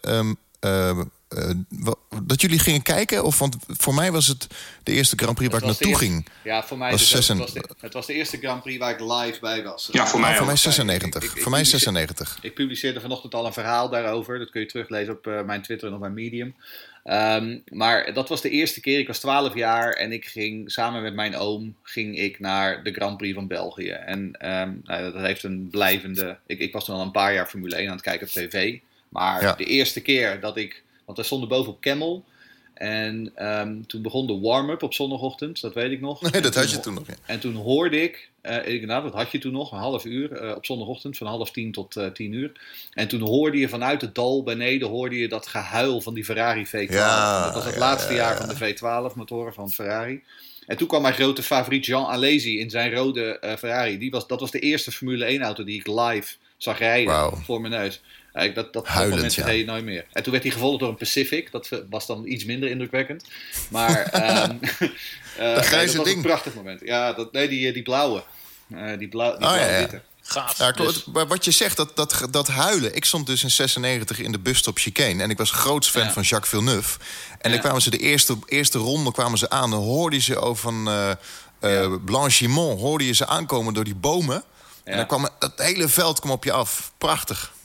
Um, 0.02 0.38
uh, 1.30 1.52
dat 2.24 2.42
jullie 2.42 2.60
gingen 2.60 2.82
kijken? 2.82 3.24
Of, 3.24 3.40
want 3.40 3.58
voor 3.68 3.94
mij 3.94 4.12
was 4.12 4.28
het 4.28 4.48
de 4.84 4.92
eerste 4.92 5.16
Grand 5.16 5.36
Prix 5.36 5.52
waar 5.52 5.62
ik 5.62 5.68
naartoe 5.68 5.88
eerste, 5.88 6.06
ging. 6.06 6.28
Ja, 6.44 6.64
voor 6.64 6.78
mij 6.78 6.92
was 6.92 7.10
dus 7.10 7.28
het, 7.28 7.38
was 7.38 7.54
de, 7.54 7.70
het 7.80 7.94
was 7.94 8.06
de 8.06 8.14
eerste 8.14 8.38
Grand 8.38 8.62
Prix 8.62 8.80
waar 8.80 8.92
ik 8.92 9.00
live 9.00 9.40
bij 9.40 9.64
was. 9.64 9.90
Ja, 9.92 10.08
voor 10.08 10.20
mij, 10.20 10.32
oh, 10.32 10.38
voor 10.38 10.46
mij 10.46 10.56
96. 10.56 11.24
Ik, 11.24 11.36
ik, 11.36 11.42
voor 11.42 11.52
mij 11.52 11.66
96. 11.66 12.38
Ik 12.42 12.54
publiceerde 12.54 13.00
vanochtend 13.00 13.34
al 13.34 13.46
een 13.46 13.54
verhaal 13.54 13.90
daarover. 13.90 14.40
Dat 14.40 14.50
kun 14.50 14.62
je 14.62 14.68
teruglezen 14.68 15.14
op 15.14 15.28
uh, 15.28 15.42
mijn 15.42 15.62
Twitter 15.62 15.88
en 15.88 15.94
op 15.94 16.00
mijn 16.00 16.14
Medium. 16.14 16.56
Um, 17.04 17.64
maar 17.66 18.14
dat 18.14 18.30
was 18.30 18.42
de 18.42 18.50
eerste 18.50 18.80
keer. 18.80 19.00
Ik 19.00 19.08
was 19.08 19.20
12 19.20 19.56
jaar 19.56 19.94
en 19.94 20.12
ik 20.12 20.26
ging 20.26 20.72
samen 20.72 21.02
met 21.02 21.14
mijn 21.14 21.36
oom 21.36 21.76
ging 21.84 22.18
ik 22.18 22.40
naar 22.40 22.84
de 22.84 22.94
Grand 22.94 23.18
Prix 23.18 23.36
van 23.36 23.48
België. 23.48 23.90
En 23.90 24.20
um, 24.20 24.82
nou, 24.84 25.12
dat 25.12 25.22
heeft 25.22 25.44
een 25.44 25.68
blijvende. 25.72 26.38
Ik, 26.46 26.60
ik 26.60 26.74
was 26.74 26.86
toen 26.86 26.96
al 26.96 27.02
een 27.02 27.12
paar 27.12 27.34
jaar 27.34 27.48
Formule 27.48 27.76
1 27.76 27.88
aan 27.88 27.94
het 27.94 28.02
kijken 28.02 28.28
op 28.28 28.34
tv. 28.34 28.80
Maar 29.10 29.42
ja. 29.42 29.54
de 29.54 29.64
eerste 29.64 30.02
keer 30.02 30.40
dat 30.40 30.58
ik 30.58 30.84
want 31.08 31.18
wij 31.18 31.28
stonden 31.28 31.50
boven 31.50 31.72
op 31.72 31.82
Camel. 31.82 32.26
En 32.74 33.32
um, 33.38 33.88
toen 33.88 34.02
begon 34.02 34.28
de 34.28 34.40
warm-up 34.40 34.84
op 34.84 34.94
zondagochtend, 34.94 35.62
dat 35.62 35.74
weet 35.74 35.92
ik 35.92 36.02
nog. 36.02 36.22
Nee, 36.32 36.42
dat 36.42 36.56
had 36.56 36.72
je 36.72 36.80
toen 36.80 36.94
nog. 36.94 37.08
Ja. 37.08 37.14
En 37.26 37.40
toen 37.40 37.56
hoorde 37.56 38.02
ik, 38.02 38.30
uh, 38.44 38.68
inderdaad, 38.68 39.04
dat 39.04 39.14
had 39.14 39.32
je 39.32 39.38
toen 39.38 39.52
nog, 39.52 39.72
een 39.72 39.78
half 39.78 40.06
uur 40.06 40.44
uh, 40.44 40.56
op 40.56 40.66
zondagochtend, 40.66 41.18
van 41.18 41.28
half 41.28 41.52
tien 41.52 41.72
tot 41.72 41.96
uh, 41.96 42.08
tien 42.08 42.34
uur. 42.34 42.52
En 42.94 43.08
toen 43.08 43.22
hoorde 43.22 43.58
je 43.58 43.70
vanuit 43.70 44.02
het 44.02 44.16
dal 44.16 44.44
beneden, 44.44 44.88
hoorde 44.88 45.18
je 45.18 45.28
dat 45.28 45.48
gehuil 45.48 46.02
van 46.02 46.14
die 46.14 46.26
Ferrari 46.26 46.68
V12. 46.68 46.94
Ja, 46.94 47.44
dat 47.44 47.54
was 47.54 47.66
het 47.66 47.74
ja, 47.74 47.80
laatste 47.80 48.14
jaar 48.14 48.38
van 48.38 48.48
de 48.48 48.76
V12-motoren 48.76 49.54
van 49.54 49.72
Ferrari. 49.72 50.24
En 50.66 50.78
toen 50.78 50.88
kwam 50.88 51.02
mijn 51.02 51.14
grote 51.14 51.44
favoriet 51.44 51.86
Jean 51.86 52.06
Alesi 52.06 52.60
in 52.60 52.70
zijn 52.70 52.94
rode 52.94 53.56
Ferrari. 53.60 53.98
Die 53.98 54.12
was, 54.12 54.28
dat 54.28 54.40
was 54.40 54.52
de 54.52 54.60
eerste 54.60 54.92
Formule 54.92 55.38
1-auto 55.40 55.64
die 55.64 55.80
ik 55.80 55.88
live 55.88 56.36
zag 56.58 56.80
rijden 56.80 57.14
wow. 57.14 57.36
voor 57.44 57.62
mijn 57.62 57.74
neus. 57.74 58.02
Ja, 58.38 58.48
dat 58.48 58.74
dat 58.74 58.88
Huilend, 58.88 59.34
ja. 59.34 59.50
je 59.50 59.66
nooit 59.66 59.84
meer. 59.84 60.06
En 60.12 60.24
toen 60.24 60.32
werd 60.32 60.44
hij 60.44 60.54
gevolgd 60.54 60.80
door 60.80 60.90
een 60.90 60.96
Pacific. 60.96 61.52
Dat 61.52 61.70
was 61.90 62.08
dan 62.08 62.26
iets 62.26 62.46
minder 62.46 62.70
indrukwekkend. 62.70 63.24
Maar 63.70 64.00
um, 64.50 64.60
uh, 64.62 65.56
dat, 65.56 65.70
nee, 65.72 65.86
dat 65.86 65.96
was 65.96 66.06
ding. 66.06 66.18
een 66.18 66.22
prachtig 66.22 66.54
moment. 66.54 66.82
Ja, 66.84 67.14
dat, 67.14 67.32
nee, 67.32 67.48
die, 67.48 67.74
die 67.74 67.84
blauwe. 67.84 68.24
Uh, 68.68 68.98
die 68.98 69.08
blauw, 69.08 69.38
die 69.38 69.48
oh, 69.48 69.54
blauwe 69.54 69.60
ja, 69.60 69.72
ja. 69.72 69.80
witte. 69.80 70.02
Gaaf. 70.22 70.58
Ja, 70.58 70.72
dus... 70.72 71.04
Wat 71.06 71.46
je 71.46 71.52
zegt, 71.52 71.78
dat, 71.78 71.96
dat, 71.96 72.28
dat 72.32 72.48
huilen. 72.48 72.96
Ik 72.96 73.06
stond 73.06 73.26
dus 73.26 73.44
in 73.44 73.52
96 73.52 74.20
in 74.20 74.32
de 74.32 74.40
busstop 74.40 74.78
Chicane. 74.78 75.24
En 75.24 75.30
ik 75.30 75.38
was 75.38 75.52
groots 75.52 75.90
fan 75.90 76.04
ja. 76.04 76.12
van 76.12 76.24
Jacques 76.24 76.50
Villeneuve. 76.50 77.00
En 77.30 77.38
ja. 77.42 77.50
dan 77.50 77.60
kwamen 77.60 77.82
ze 77.82 77.90
de 77.90 77.98
eerste, 77.98 78.38
eerste 78.46 78.78
ronde 78.78 79.12
kwamen 79.12 79.38
ze 79.38 79.50
aan. 79.50 79.70
Dan 79.70 79.80
hoorde 79.80 80.16
je 80.16 80.22
ze 80.22 80.40
over 80.40 80.62
van 80.62 80.88
uh, 80.88 81.12
uh, 81.62 81.96
Blanchimont. 82.06 82.80
Hoorde 82.80 83.06
je 83.06 83.14
ze 83.14 83.28
aankomen 83.28 83.74
door 83.74 83.84
die 83.84 83.96
bomen. 83.96 84.44
En 84.84 84.98
dan 84.98 85.08
kwam 85.08 85.30
het 85.40 85.54
hele 85.56 85.88
veld 85.88 86.20
kwam 86.20 86.32
op 86.32 86.44
je 86.44 86.52
af. 86.52 86.92
Prachtig. 86.98 87.56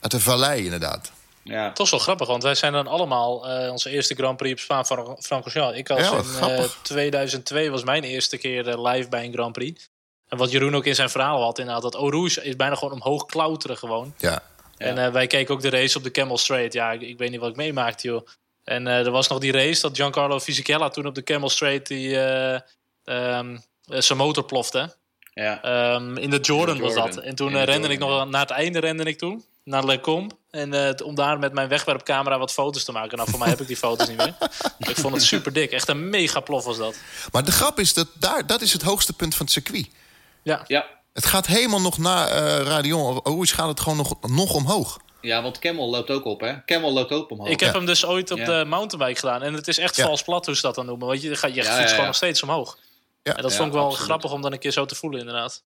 Uit 0.00 0.12
de 0.12 0.20
vallei, 0.20 0.64
inderdaad. 0.64 1.12
Ja. 1.42 1.72
Toch 1.72 1.90
wel 1.90 2.00
grappig, 2.00 2.26
want 2.26 2.42
wij 2.42 2.54
zijn 2.54 2.72
dan 2.72 2.86
allemaal 2.86 3.50
uh, 3.50 3.70
onze 3.70 3.90
eerste 3.90 4.14
Grand 4.14 4.36
Prix 4.36 4.52
op 4.52 4.58
Spa 4.58 4.84
van 4.84 5.16
Francorchamps. 5.20 5.78
Ik 5.78 5.88
was 5.88 6.00
Ja, 6.00 6.46
in 6.48 6.58
uh, 6.58 6.64
2002 6.82 7.70
was 7.70 7.84
mijn 7.84 8.04
eerste 8.04 8.36
keer 8.36 8.68
uh, 8.68 8.92
live 8.92 9.08
bij 9.08 9.24
een 9.24 9.32
Grand 9.32 9.52
Prix. 9.52 9.88
En 10.28 10.38
wat 10.38 10.50
Jeroen 10.50 10.76
ook 10.76 10.86
in 10.86 10.94
zijn 10.94 11.10
verhaal 11.10 11.42
had, 11.42 11.58
inderdaad, 11.58 11.82
dat 11.82 11.94
Eau 11.94 12.10
Rouge 12.10 12.44
is 12.44 12.56
bijna 12.56 12.74
gewoon 12.74 12.94
omhoog 12.94 13.26
klauteren 13.26 13.76
gewoon. 13.76 14.14
Ja. 14.18 14.42
En 14.76 14.96
uh, 14.96 15.08
wij 15.08 15.26
keken 15.26 15.54
ook 15.54 15.60
de 15.60 15.70
race 15.70 15.96
op 15.96 16.04
de 16.04 16.10
Camel 16.10 16.38
Straight. 16.38 16.72
Ja, 16.72 16.92
ik, 16.92 17.00
ik 17.00 17.18
weet 17.18 17.30
niet 17.30 17.40
wat 17.40 17.50
ik 17.50 17.56
meemaakte, 17.56 18.08
joh. 18.08 18.26
En 18.64 18.86
uh, 18.86 19.06
er 19.06 19.10
was 19.10 19.28
nog 19.28 19.38
die 19.38 19.52
race 19.52 19.80
dat 19.80 19.96
Giancarlo 19.96 20.40
Fisichella 20.40 20.88
toen 20.88 21.06
op 21.06 21.14
de 21.14 21.22
Camel 21.22 21.48
Straight 21.48 21.86
die, 21.86 22.08
uh, 22.08 22.58
um, 23.04 23.62
zijn 23.84 24.18
motor 24.18 24.44
plofte. 24.44 24.94
Ja. 25.34 25.94
Um, 25.94 26.16
in 26.16 26.30
de 26.30 26.38
Jordan, 26.38 26.76
In 26.76 26.82
de 26.82 26.86
was 26.86 26.94
dat. 26.94 27.24
En 27.24 27.34
toen 27.34 27.52
uh, 27.52 27.64
rende 27.64 27.72
Jordan, 27.72 27.90
ik 27.90 27.98
nog 27.98 28.10
ja. 28.10 28.24
naar 28.24 28.40
het 28.40 28.50
einde 28.50 28.78
rende 28.78 29.04
ik 29.04 29.18
toen. 29.18 29.44
Naar 29.64 29.84
Lecombe. 29.84 30.34
En 30.50 30.72
uh, 30.74 30.90
om 31.04 31.14
daar 31.14 31.38
met 31.38 31.52
mijn 31.52 31.68
wegwerpcamera 31.68 32.38
wat 32.38 32.52
foto's 32.52 32.84
te 32.84 32.92
maken. 32.92 33.16
Nou, 33.16 33.30
voor 33.30 33.38
mij 33.38 33.48
heb 33.48 33.60
ik 33.60 33.66
die 33.66 33.76
foto's 33.76 34.08
niet 34.08 34.16
meer. 34.16 34.34
Ik 34.78 34.96
vond 34.96 35.14
het 35.14 35.22
super 35.22 35.52
dik. 35.52 35.70
Echt 35.72 35.88
een 35.88 36.10
mega 36.10 36.40
plof 36.40 36.64
was 36.64 36.76
dat. 36.78 36.96
Maar 37.32 37.44
de 37.44 37.52
grap 37.52 37.78
is 37.78 37.94
dat 37.94 38.06
daar, 38.18 38.46
dat 38.46 38.60
is 38.60 38.72
het 38.72 38.82
hoogste 38.82 39.12
punt 39.12 39.34
van 39.34 39.44
het 39.44 39.54
circuit. 39.54 39.88
Ja. 40.42 40.64
Ja, 40.66 40.86
Het 41.12 41.26
gaat 41.26 41.46
helemaal 41.46 41.80
nog 41.80 41.98
na 41.98 42.28
eh 42.28 42.62
Radion. 42.66 43.20
Hoe 43.24 43.46
gaat 43.46 43.68
het 43.68 43.80
gewoon 43.80 43.96
nog, 43.98 44.14
nog 44.20 44.54
omhoog? 44.54 44.98
ja 45.20 45.42
want 45.42 45.58
Camel 45.58 45.90
loopt 45.90 46.10
ook 46.10 46.24
op, 46.24 46.40
hè? 46.40 46.64
Camel 46.64 46.92
loopt 46.92 47.12
ook 47.12 47.30
omhoog. 47.30 47.48
Ik 47.48 47.60
heb 47.60 47.68
Ja. 47.72 47.76
hem 47.76 47.86
dus 47.86 48.06
ooit 48.06 48.30
op 48.30 48.38
Ja. 48.38 48.44
de 48.44 48.64
mountainbike 48.64 49.18
gedaan. 49.20 49.42
En 49.42 49.54
het 49.54 49.68
is 49.68 49.78
echt 49.78 49.96
Ja. 49.96 50.04
vals 50.04 50.22
plat, 50.22 50.46
hoe 50.46 50.54
ze 50.56 50.62
dat 50.62 50.74
dan 50.74 50.86
noemen. 50.86 51.06
Want 51.06 51.22
je, 51.22 51.36
gaat- 51.36 51.54
je 51.54 51.56
Ja, 51.56 51.62
fietst 51.62 51.78
ja, 51.78 51.84
gewoon 51.86 52.00
ja. 52.00 52.06
nog 52.06 52.14
steeds 52.16 52.42
omhoog. 52.42 52.78
Ja. 53.22 53.36
En 53.36 53.42
dat 53.42 53.50
Ja, 53.50 53.56
vond 53.56 53.68
ik 53.68 53.74
wel 53.74 53.84
absoluut. 53.84 54.06
grappig 54.06 54.32
om 54.32 54.42
dan 54.42 54.52
een 54.52 54.58
keer 54.58 54.70
zo 54.70 54.84
te 54.84 54.94
voelen, 54.94 55.20
inderdaad. 55.20 55.62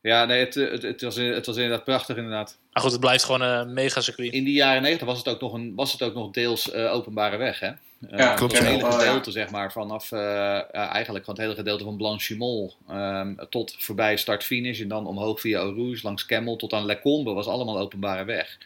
Ja, 0.00 0.24
nee, 0.24 0.44
het, 0.44 0.54
het, 0.54 0.82
het, 0.82 1.02
was, 1.02 1.16
het 1.16 1.46
was 1.46 1.56
inderdaad 1.56 1.84
prachtig, 1.84 2.16
inderdaad. 2.16 2.58
Maar 2.72 2.82
goed, 2.82 2.92
het 2.92 3.00
blijft 3.00 3.24
gewoon 3.24 3.40
een 3.40 3.72
mega 3.72 4.00
circuit. 4.00 4.32
In 4.32 4.44
die 4.44 4.54
jaren 4.54 4.82
90 4.82 5.06
was 5.06 5.18
het 5.18 5.28
ook 5.28 5.40
nog, 5.40 5.52
een, 5.52 5.74
was 5.74 5.92
het 5.92 6.02
ook 6.02 6.14
nog 6.14 6.30
deels 6.30 6.70
eh, 6.70 6.92
openbare 6.92 7.36
weg, 7.36 7.60
hè? 7.60 7.66
Eh, 7.66 8.18
Ja, 8.18 8.28
het 8.28 8.38
klopt. 8.38 8.58
Een 8.58 8.64
hele 8.66 8.84
Oh, 8.84 8.92
gedeelte, 8.92 9.30
zeg 9.30 9.50
maar, 9.50 9.72
vanaf 9.72 10.12
eh, 10.12 10.74
eigenlijk 10.74 11.24
gewoon 11.24 11.24
het 11.24 11.38
hele 11.38 11.54
gedeelte 11.54 11.84
van 11.84 11.96
Blanchimol 11.96 12.74
ehm, 12.88 13.34
tot 13.50 13.74
voorbij 13.78 14.16
start-finish 14.16 14.80
en 14.80 14.88
dan 14.88 15.06
omhoog 15.06 15.40
via 15.40 15.58
Eau 15.58 15.74
Rouge 15.74 16.00
langs 16.02 16.26
Camel 16.26 16.56
tot 16.56 16.72
aan 16.72 16.84
Lecombe 16.84 17.32
was 17.32 17.46
allemaal 17.46 17.78
openbare 17.78 18.24
weg. 18.24 18.58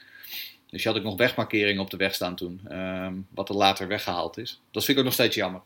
Dus 0.70 0.82
je 0.82 0.88
had 0.88 0.98
ook 0.98 1.04
nog 1.04 1.16
wegmarkeringen 1.16 1.82
op 1.82 1.90
de 1.90 1.96
weg 1.96 2.14
staan 2.14 2.34
toen, 2.36 2.60
ehm, 2.68 3.14
wat 3.34 3.48
er 3.48 3.54
later 3.54 3.88
weggehaald 3.88 4.38
is. 4.38 4.60
Dat 4.70 4.84
vind 4.84 4.88
ik 4.96 4.98
ook 4.98 5.04
nog 5.04 5.14
steeds 5.14 5.36
jammer. 5.36 5.60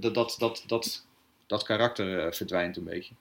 Dat, 0.00 0.14
dat, 0.14 0.36
dat, 0.38 0.64
dat, 0.66 1.04
dat 1.46 1.62
karakter 1.62 2.26
eh, 2.26 2.32
verdwijnt 2.32 2.76
een 2.76 2.84
beetje. 2.84 3.14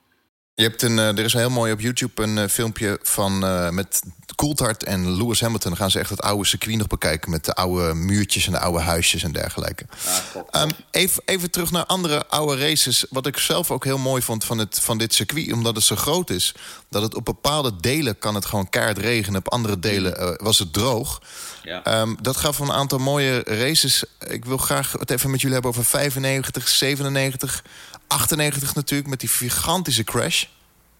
Je 0.55 0.63
hebt 0.63 0.81
een, 0.81 0.99
eh, 0.99 1.07
er 1.07 1.19
is 1.19 1.33
een 1.33 1.39
heel 1.39 1.49
mooi 1.49 1.71
op 1.71 1.79
YouTube 1.79 2.23
een 2.23 2.37
eh, 2.37 2.47
filmpje 2.47 2.99
van 3.01 3.45
eh, 3.45 3.69
met 3.69 4.01
Coulthard 4.41 4.83
en 4.83 5.17
Lewis 5.17 5.41
Hamilton. 5.41 5.69
Dan 5.69 5.79
gaan 5.79 5.91
ze 5.91 5.99
echt 5.99 6.09
het 6.09 6.21
oude 6.21 6.45
circuit 6.45 6.77
nog 6.77 6.87
bekijken 6.87 7.31
met 7.31 7.45
de 7.45 7.53
oude 7.53 7.93
muurtjes 7.93 8.45
en 8.45 8.51
de 8.51 8.59
oude 8.59 8.79
huisjes 8.79 9.23
en 9.23 9.31
dergelijke. 9.31 9.85
Ja. 10.33 10.43
Ehm, 10.51 10.69
even, 10.91 11.23
even 11.25 11.51
terug 11.51 11.71
naar 11.71 11.85
andere 11.85 12.27
oude 12.27 12.67
races. 12.67 13.05
Wat 13.09 13.27
ik 13.27 13.37
zelf 13.37 13.71
ook 13.71 13.83
heel 13.83 13.97
mooi 13.97 14.21
vond 14.21 14.43
van, 14.43 14.57
het, 14.57 14.79
van 14.79 14.97
dit 14.97 15.13
circuit, 15.13 15.53
omdat 15.53 15.75
het 15.75 15.83
zo 15.83 15.95
groot 15.95 16.29
is, 16.29 16.55
dat 16.89 17.01
het 17.01 17.15
op 17.15 17.25
bepaalde 17.25 17.71
delen 17.79 18.17
kan 18.17 18.35
het 18.35 18.45
gewoon 18.45 18.69
keihard 18.69 18.97
regenen, 18.97 19.39
op 19.39 19.51
andere 19.51 19.79
delen 19.79 20.17
eh, 20.17 20.33
was 20.37 20.59
het 20.59 20.73
droog. 20.73 21.21
ja. 21.63 21.83
Ehm, 21.83 22.15
dat 22.21 22.37
gaf 22.37 22.59
een 22.59 22.71
aantal 22.71 22.99
mooie 22.99 23.43
races. 23.43 24.03
Ik 24.27 24.45
wil 24.45 24.57
graag 24.57 24.91
het 24.91 25.11
even 25.11 25.31
met 25.31 25.39
jullie 25.39 25.55
hebben 25.55 25.71
over 25.71 25.85
95, 25.85 26.67
97, 26.67 27.63
98 28.11 28.75
natuurlijk, 28.75 29.09
met 29.09 29.19
die 29.19 29.29
gigantische 29.29 30.03
crash. 30.03 30.45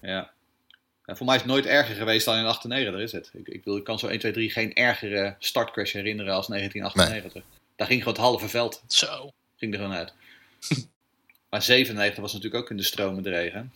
Ja. 0.00 0.30
Ja, 1.04 1.16
voor 1.16 1.26
mij 1.26 1.34
is 1.34 1.42
het 1.42 1.50
nooit 1.50 1.66
erger 1.66 1.94
geweest 1.94 2.24
dan 2.24 2.38
in 2.38 2.44
98, 2.44 3.00
is 3.00 3.12
het. 3.12 3.30
Ik, 3.34 3.48
ik, 3.48 3.64
wil, 3.64 3.76
ik 3.76 3.84
kan 3.84 3.98
zo 3.98 4.06
1, 4.06 4.18
2, 4.18 4.32
3 4.32 4.50
geen 4.50 4.74
ergere 4.74 5.36
startcrash 5.38 5.92
herinneren 5.92 6.34
als 6.34 6.46
1998. 6.46 7.42
Daar 7.76 7.86
ging 7.86 7.98
gewoon 8.02 8.14
het 8.14 8.22
halve 8.24 8.48
veld 8.48 8.82
Zo. 8.86 9.32
ging 9.56 9.72
er 9.74 9.80
gewoon 9.80 9.94
uit. 9.96 10.12
maar 11.50 11.62
97 11.62 12.20
was 12.22 12.32
natuurlijk 12.32 12.62
ook 12.62 12.70
in 12.70 12.76
de 12.76 12.82
stromen 12.82 13.22
de 13.22 13.30
regen. 13.30 13.72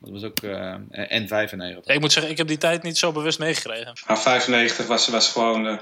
Dat 0.00 0.10
was 0.10 0.22
ook... 0.22 0.38
eh, 0.38 0.74
en 0.90 1.28
95. 1.28 1.86
Ja, 1.86 1.94
ik 1.94 2.00
moet 2.00 2.12
zeggen, 2.12 2.32
ik 2.32 2.38
heb 2.38 2.48
die 2.48 2.58
tijd 2.58 2.82
niet 2.82 2.98
zo 2.98 3.12
bewust 3.12 3.38
meegekregen. 3.38 3.92
Maar 4.06 4.18
95 4.20 4.86
was, 4.86 5.08
was 5.08 5.32
gewoon. 5.32 5.66
eh, 5.66 5.78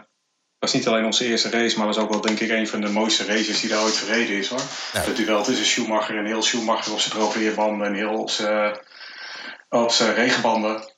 was 0.58 0.72
niet 0.72 0.86
alleen 0.86 1.04
onze 1.04 1.25
eerste 1.25 1.50
race, 1.50 1.78
maar 1.78 1.86
was 1.86 1.98
ook 1.98 2.10
wel 2.10 2.20
denk 2.20 2.40
ik 2.40 2.50
een 2.50 2.68
van 2.68 2.80
de 2.80 2.88
mooiste 2.88 3.25
races 3.25 3.60
die 3.60 3.70
daar 3.70 3.82
ooit 3.82 3.96
verreden 3.96 4.36
is 4.36 4.48
hoor. 4.48 4.62
Ja. 4.92 5.00
Het 5.00 5.16
duel 5.16 5.42
tussen 5.42 5.66
Schumacher 5.66 6.18
en 6.18 6.25
heel 6.25 6.42
Schumacher 6.42 6.92
op 6.92 7.00
zijn 7.00 7.18
profileerbanden 7.18 7.86
en 7.86 7.94
heel 7.94 8.14
op 8.14 8.30
zijn, 8.30 8.78
op 9.68 9.90
zijn 9.90 10.14
regenbanden. 10.14 10.94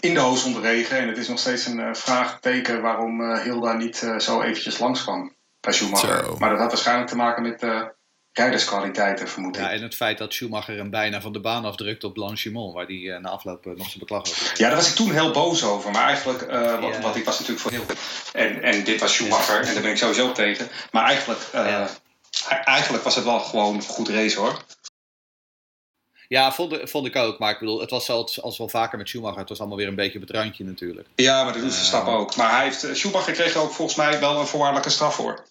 In 0.00 0.14
de 0.14 0.20
hoos 0.20 0.42
zonder 0.42 0.62
regen. 0.62 0.98
En 0.98 1.08
het 1.08 1.18
is 1.18 1.28
nog 1.28 1.38
steeds 1.38 1.66
een 1.66 1.80
eh, 1.80 1.94
vraagteken 1.94 2.82
waarom 2.82 3.20
eh 3.20 3.42
Hilda 3.42 3.72
niet 3.72 4.02
eh, 4.02 4.18
zo 4.18 4.42
eventjes 4.42 4.78
langs 4.78 5.02
kwam 5.02 5.36
bij 5.60 5.72
Schumacher. 5.72 6.24
Zo. 6.24 6.36
Maar 6.38 6.50
dat 6.50 6.58
had 6.58 6.70
waarschijnlijk 6.70 7.08
te 7.08 7.16
maken 7.16 7.42
met 7.42 7.62
rijderskwaliteiten, 8.36 9.28
vermoed 9.28 9.56
ik. 9.56 9.62
Ja, 9.62 9.70
en 9.70 9.82
het 9.82 9.94
feit 9.94 10.18
dat 10.18 10.32
Schumacher 10.32 10.76
hem 10.76 10.90
bijna 10.90 11.20
van 11.20 11.32
de 11.32 11.40
baan 11.40 11.64
afdrukt 11.64 12.04
op 12.04 12.14
Blanchimont, 12.14 12.74
waar 12.74 12.86
die 12.86 13.12
eh, 13.12 13.20
na 13.20 13.28
afloop 13.28 13.66
eh, 13.66 13.72
nog 13.72 13.86
zijn 13.86 13.98
beklag 13.98 14.20
over. 14.20 14.52
Ja, 14.58 14.66
daar 14.66 14.76
was 14.76 14.88
ik 14.88 14.94
toen 14.94 15.10
heel 15.12 15.30
boos 15.30 15.64
over. 15.64 15.90
Maar 15.90 16.06
eigenlijk, 16.06 16.42
eh, 16.42 16.80
wat, 16.80 16.94
Ja. 16.94 17.00
wat 17.00 17.16
ik 17.16 17.24
was 17.24 17.38
natuurlijk 17.38 17.60
voor 17.60 17.70
heel. 17.70 17.84
En, 18.32 18.62
en 18.62 18.84
dit 18.84 19.00
was 19.00 19.12
Schumacher, 19.14 19.60
en 19.60 19.72
daar 19.74 19.82
ben 19.82 19.90
ik 19.90 19.96
sowieso 19.96 20.32
tegen. 20.32 20.68
Maar 20.92 21.04
eigenlijk, 21.04 21.40
Ja. 21.52 21.88
e- 22.50 22.54
eigenlijk 22.54 23.04
was 23.04 23.14
het 23.14 23.24
wel 23.24 23.40
gewoon 23.40 23.74
een 23.74 23.82
goed 23.82 24.08
race 24.08 24.38
hoor. 24.38 24.64
Ja, 26.28 26.52
vond, 26.52 26.78
vond 26.90 27.06
ik 27.06 27.16
ook. 27.16 27.38
Maar 27.38 27.50
ik 27.52 27.58
bedoel, 27.58 27.80
het 27.80 27.90
was 27.90 28.04
zoals 28.04 28.42
als 28.42 28.58
wel 28.58 28.68
vaker 28.68 28.98
met 28.98 29.08
Schumacher. 29.08 29.38
Het 29.38 29.48
was 29.48 29.58
allemaal 29.58 29.76
weer 29.76 29.88
een 29.88 29.94
beetje 29.94 30.18
op 30.18 30.26
het 30.26 30.36
randje 30.36 30.64
natuurlijk. 30.64 31.08
Ja, 31.14 31.44
maar 31.44 31.52
dat 31.52 31.62
doet 31.62 31.74
Verstappen 31.74 32.12
ook. 32.12 32.36
Maar 32.36 32.50
hij 32.50 32.64
heeft, 32.64 32.86
Schumacher 32.92 33.32
kreeg 33.32 33.54
er 33.54 33.60
ook 33.60 33.72
volgens 33.72 33.96
mij 33.96 34.20
wel 34.20 34.40
een 34.40 34.46
voorwaardelijke 34.46 34.90
straf 34.90 35.14
voor. 35.14 35.44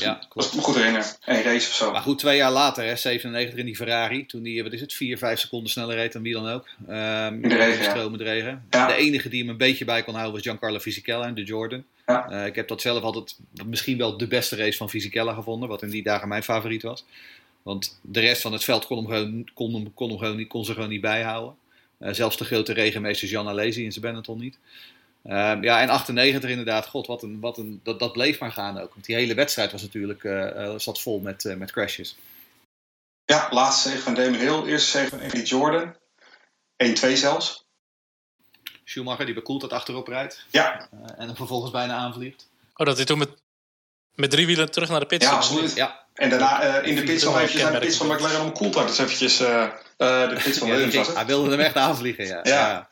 Ja, 0.00 0.20
klopt. 0.28 0.48
goed 0.48 0.74
herinneren. 0.74 1.08
Een 1.24 1.42
race 1.42 1.68
of 1.68 1.74
zo. 1.74 1.92
Maar 1.92 2.02
goed, 2.02 2.18
twee 2.18 2.36
jaar 2.36 2.52
later, 2.52 2.84
hè, 2.84 2.96
97 2.96 3.58
in 3.58 3.64
die 3.64 3.76
Ferrari. 3.76 4.26
Toen 4.26 4.42
die, 4.42 4.62
wat 4.62 4.72
is 4.72 4.80
het, 4.80 4.92
4, 4.92 5.18
5 5.18 5.40
seconden 5.40 5.70
sneller 5.70 5.96
reed 5.96 6.12
dan 6.12 6.22
wie 6.22 6.32
dan 6.32 6.48
ook. 6.48 6.68
Ehm, 6.88 7.34
In 7.34 7.48
de 7.48 7.56
regen, 7.56 7.82
ja. 7.82 7.90
stromende 7.90 8.24
regen. 8.24 8.66
Ja. 8.70 8.86
De 8.86 8.94
enige 8.94 9.28
die 9.28 9.40
hem 9.40 9.50
een 9.50 9.56
beetje 9.56 9.84
bij 9.84 10.02
kon 10.02 10.14
houden 10.14 10.34
was 10.34 10.42
Giancarlo 10.42 10.78
Fisichella 10.78 11.26
en 11.26 11.34
de 11.34 11.44
Jordan. 11.44 11.84
Ja. 12.06 12.30
Eh, 12.30 12.46
ik 12.46 12.54
heb 12.54 12.68
dat 12.68 12.80
zelf 12.80 13.02
altijd 13.02 13.36
misschien 13.66 13.98
wel 13.98 14.16
de 14.16 14.26
beste 14.26 14.56
race 14.56 14.76
van 14.76 14.90
Fisichella 14.90 15.32
gevonden. 15.34 15.68
Wat 15.68 15.82
in 15.82 15.90
die 15.90 16.02
dagen 16.02 16.28
mijn 16.28 16.42
favoriet 16.42 16.82
was. 16.82 17.04
Want 17.62 17.98
de 18.02 18.20
rest 18.20 18.42
van 18.42 18.52
het 18.52 18.64
veld 18.64 18.86
kon, 18.86 18.96
hem 18.96 19.06
gewoon, 19.06 19.48
kon, 19.54 19.74
hem, 19.74 19.94
kon, 19.94 20.08
hem 20.08 20.18
gewoon 20.18 20.36
niet, 20.36 20.48
kon 20.48 20.64
ze 20.64 20.74
gewoon 20.74 20.88
niet 20.88 21.00
bijhouden. 21.00 21.54
Eh, 21.98 22.12
zelfs 22.12 22.36
de 22.36 22.44
grote 22.44 22.72
regenmeester 22.72 23.28
Jan 23.28 23.48
Alesi 23.48 23.84
in 23.84 23.92
zijn 23.92 24.04
Benetton 24.04 24.38
niet. 24.38 24.58
Ehm, 25.24 25.62
ja, 25.62 25.80
en 25.80 25.88
98 25.88 26.50
inderdaad. 26.50 26.86
God, 26.86 27.06
wat 27.06 27.22
een, 27.22 27.40
wat 27.40 27.58
een, 27.58 27.80
dat, 27.82 27.98
dat 27.98 28.12
bleef 28.12 28.38
maar 28.38 28.52
gaan 28.52 28.78
ook. 28.78 28.92
Want 28.94 29.04
die 29.04 29.14
hele 29.14 29.34
wedstrijd 29.34 29.72
was 29.72 29.82
natuurlijk, 29.82 30.24
eh, 30.24 30.64
eh, 30.64 30.78
zat 30.78 31.00
vol 31.00 31.20
met, 31.20 31.44
eh, 31.44 31.56
met 31.56 31.72
crashes. 31.72 32.16
Ja, 33.24 33.48
laatste 33.50 33.88
zege 33.88 34.02
van 34.02 34.14
Damon 34.14 34.38
Hill. 34.38 34.62
Eerste 34.64 34.90
zege 34.90 35.08
van 35.08 35.20
Andy 35.20 35.40
Jordan. 35.40 35.94
1-2 36.76 37.16
zelfs. 37.16 37.64
Schumacher 38.84 39.24
die 39.24 39.34
bekoeld 39.34 39.60
dat 39.60 39.72
achterop 39.72 40.08
rijdt. 40.08 40.44
Ja, 40.50 40.88
eh, 40.92 40.98
en 41.18 41.26
hem 41.26 41.36
vervolgens 41.36 41.72
bijna 41.72 41.94
aanvliegt. 41.94 42.48
Oh, 42.74 42.86
dat 42.86 42.96
hij 42.96 43.06
toen 43.06 43.18
met, 43.18 43.30
met 44.14 44.30
drie 44.30 44.46
wielen 44.46 44.70
terug 44.70 44.88
naar 44.88 45.00
de 45.00 45.06
pit 45.06 45.22
ja 45.22 45.30
absoluut. 45.30 45.74
Ja, 45.74 46.06
En 46.14 46.30
daarna 46.30 46.62
eh, 46.62 46.88
in 46.88 46.96
de 46.96 47.02
pits 47.02 47.24
nog 47.24 47.36
eventjes 47.36 47.62
naar 47.62 47.72
de 47.72 47.78
pits 47.78 47.96
van. 47.96 48.06
McLaren 48.06 48.40
om 48.40 48.52
Coulthard. 48.52 48.88
Dus 48.88 48.98
eventjes 48.98 49.40
eh, 49.40 49.62
eh, 49.62 50.28
de 50.28 50.40
pits 50.44 50.58
van 50.58 50.68
Williams 50.70 51.14
hij 51.14 51.26
wilde 51.26 51.50
hem 51.50 51.60
echt 51.60 51.76
aanvliegen, 51.76 52.26
ja. 52.26 52.40
Ja. 52.42 52.88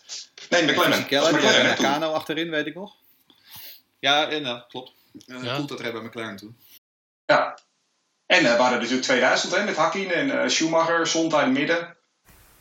Nee, 0.51 0.63
McLaren. 0.63 1.07
Een. 1.11 1.67
Nakano 1.67 2.13
achterin, 2.13 2.51
weet 2.51 2.67
ik 2.67 2.75
nog. 2.75 2.93
Ja, 3.99 4.29
en, 4.29 4.43
nou, 4.43 4.61
klopt. 4.69 4.93
Uh, 5.27 5.43
Ja. 5.43 5.55
Coulthard 5.55 5.81
reed 5.81 5.93
bij 5.93 6.03
McLaren 6.03 6.37
toen. 6.37 6.57
Ja. 7.27 7.59
En 8.27 8.39
eh, 8.45 8.55
we 8.55 8.61
hadden 8.61 8.79
natuurlijk 8.79 9.03
2000 9.03 9.53
hè, 9.55 9.65
met 9.65 9.77
Hakkinen 9.77 10.15
en 10.15 10.43
eh, 10.43 10.49
Schumacher, 10.49 11.07
Zonta 11.07 11.39
in 11.39 11.45
het 11.49 11.59
midden. 11.59 11.97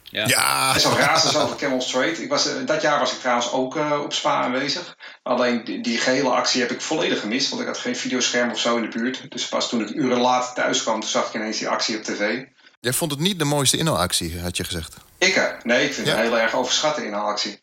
Ja, 0.10 0.74
En 0.74 0.80
zo 0.82 0.90
razen 0.90 1.30
ze 1.32 1.38
over 1.38 1.56
Camel 1.58 1.82
Straight. 1.82 2.20
Ik 2.20 2.30
was, 2.30 2.48
eh, 2.48 2.66
dat 2.66 2.82
jaar 2.82 3.00
was 3.00 3.12
ik 3.14 3.20
trouwens 3.20 3.52
ook 3.52 3.76
eh, 3.76 4.02
op 4.04 4.14
Spa 4.14 4.42
aanwezig. 4.42 4.98
Alleen 5.24 5.64
die, 5.64 5.82
die 5.82 5.98
gehele 5.98 6.30
actie 6.30 6.62
heb 6.62 6.72
ik 6.72 6.82
volledig 6.82 7.20
gemist, 7.20 7.50
want 7.50 7.62
ik 7.62 7.68
had 7.68 7.78
geen 7.78 7.96
videoscherm 7.96 8.52
of 8.52 8.60
zo 8.60 8.76
in 8.76 8.82
de 8.82 8.98
buurt. 8.98 9.32
Dus 9.32 9.48
pas 9.48 9.70
toen 9.70 9.82
ik 9.82 9.90
uren 9.90 10.20
later 10.22 10.54
thuis 10.54 10.84
kwam, 10.84 11.00
toen 11.00 11.10
zag 11.10 11.28
ik 11.28 11.34
ineens 11.34 11.58
die 11.58 11.70
actie 11.70 11.98
op 11.98 12.04
tv. 12.04 12.44
jij 12.80 12.94
vond 12.94 13.12
het 13.12 13.20
niet 13.20 13.40
de 13.40 13.46
mooiste 13.46 13.78
inhaalactie, 13.78 14.40
had 14.40 14.58
je 14.58 14.64
gezegd. 14.64 14.96
Ik, 15.18 15.58
nee, 15.64 15.86
ik 15.86 15.94
vind 15.94 16.08
Ja. 16.08 16.14
het 16.16 16.26
een 16.26 16.32
heel 16.32 16.40
erg 16.40 16.54
overschatte 16.56 17.06
inhaalactie. 17.06 17.62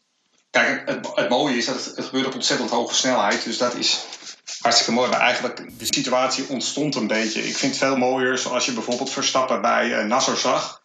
Kijk, 0.54 0.82
het, 0.86 0.96
het, 0.96 1.10
het 1.14 1.28
mooie 1.28 1.56
is 1.56 1.66
dat 1.66 1.74
het, 1.74 1.96
het 1.96 2.04
gebeurt 2.04 2.26
op 2.26 2.34
ontzettend 2.34 2.70
hoge 2.70 2.94
snelheid. 2.94 3.44
Dus 3.44 3.58
dat 3.58 3.74
is 3.74 4.04
hartstikke 4.60 4.92
mooi. 4.92 5.10
Maar 5.10 5.20
eigenlijk, 5.20 5.78
de 5.78 5.84
situatie 5.84 6.48
ontstond 6.48 6.94
een 6.94 7.06
beetje. 7.06 7.48
Ik 7.48 7.56
vind 7.56 7.72
het 7.72 7.80
veel 7.80 7.96
mooier 7.96 8.38
zoals 8.38 8.64
je 8.64 8.72
bijvoorbeeld 8.72 9.10
Verstappen 9.10 9.60
bij 9.60 9.98
eh, 9.98 10.04
Nasser 10.06 10.36
zag. 10.36 10.82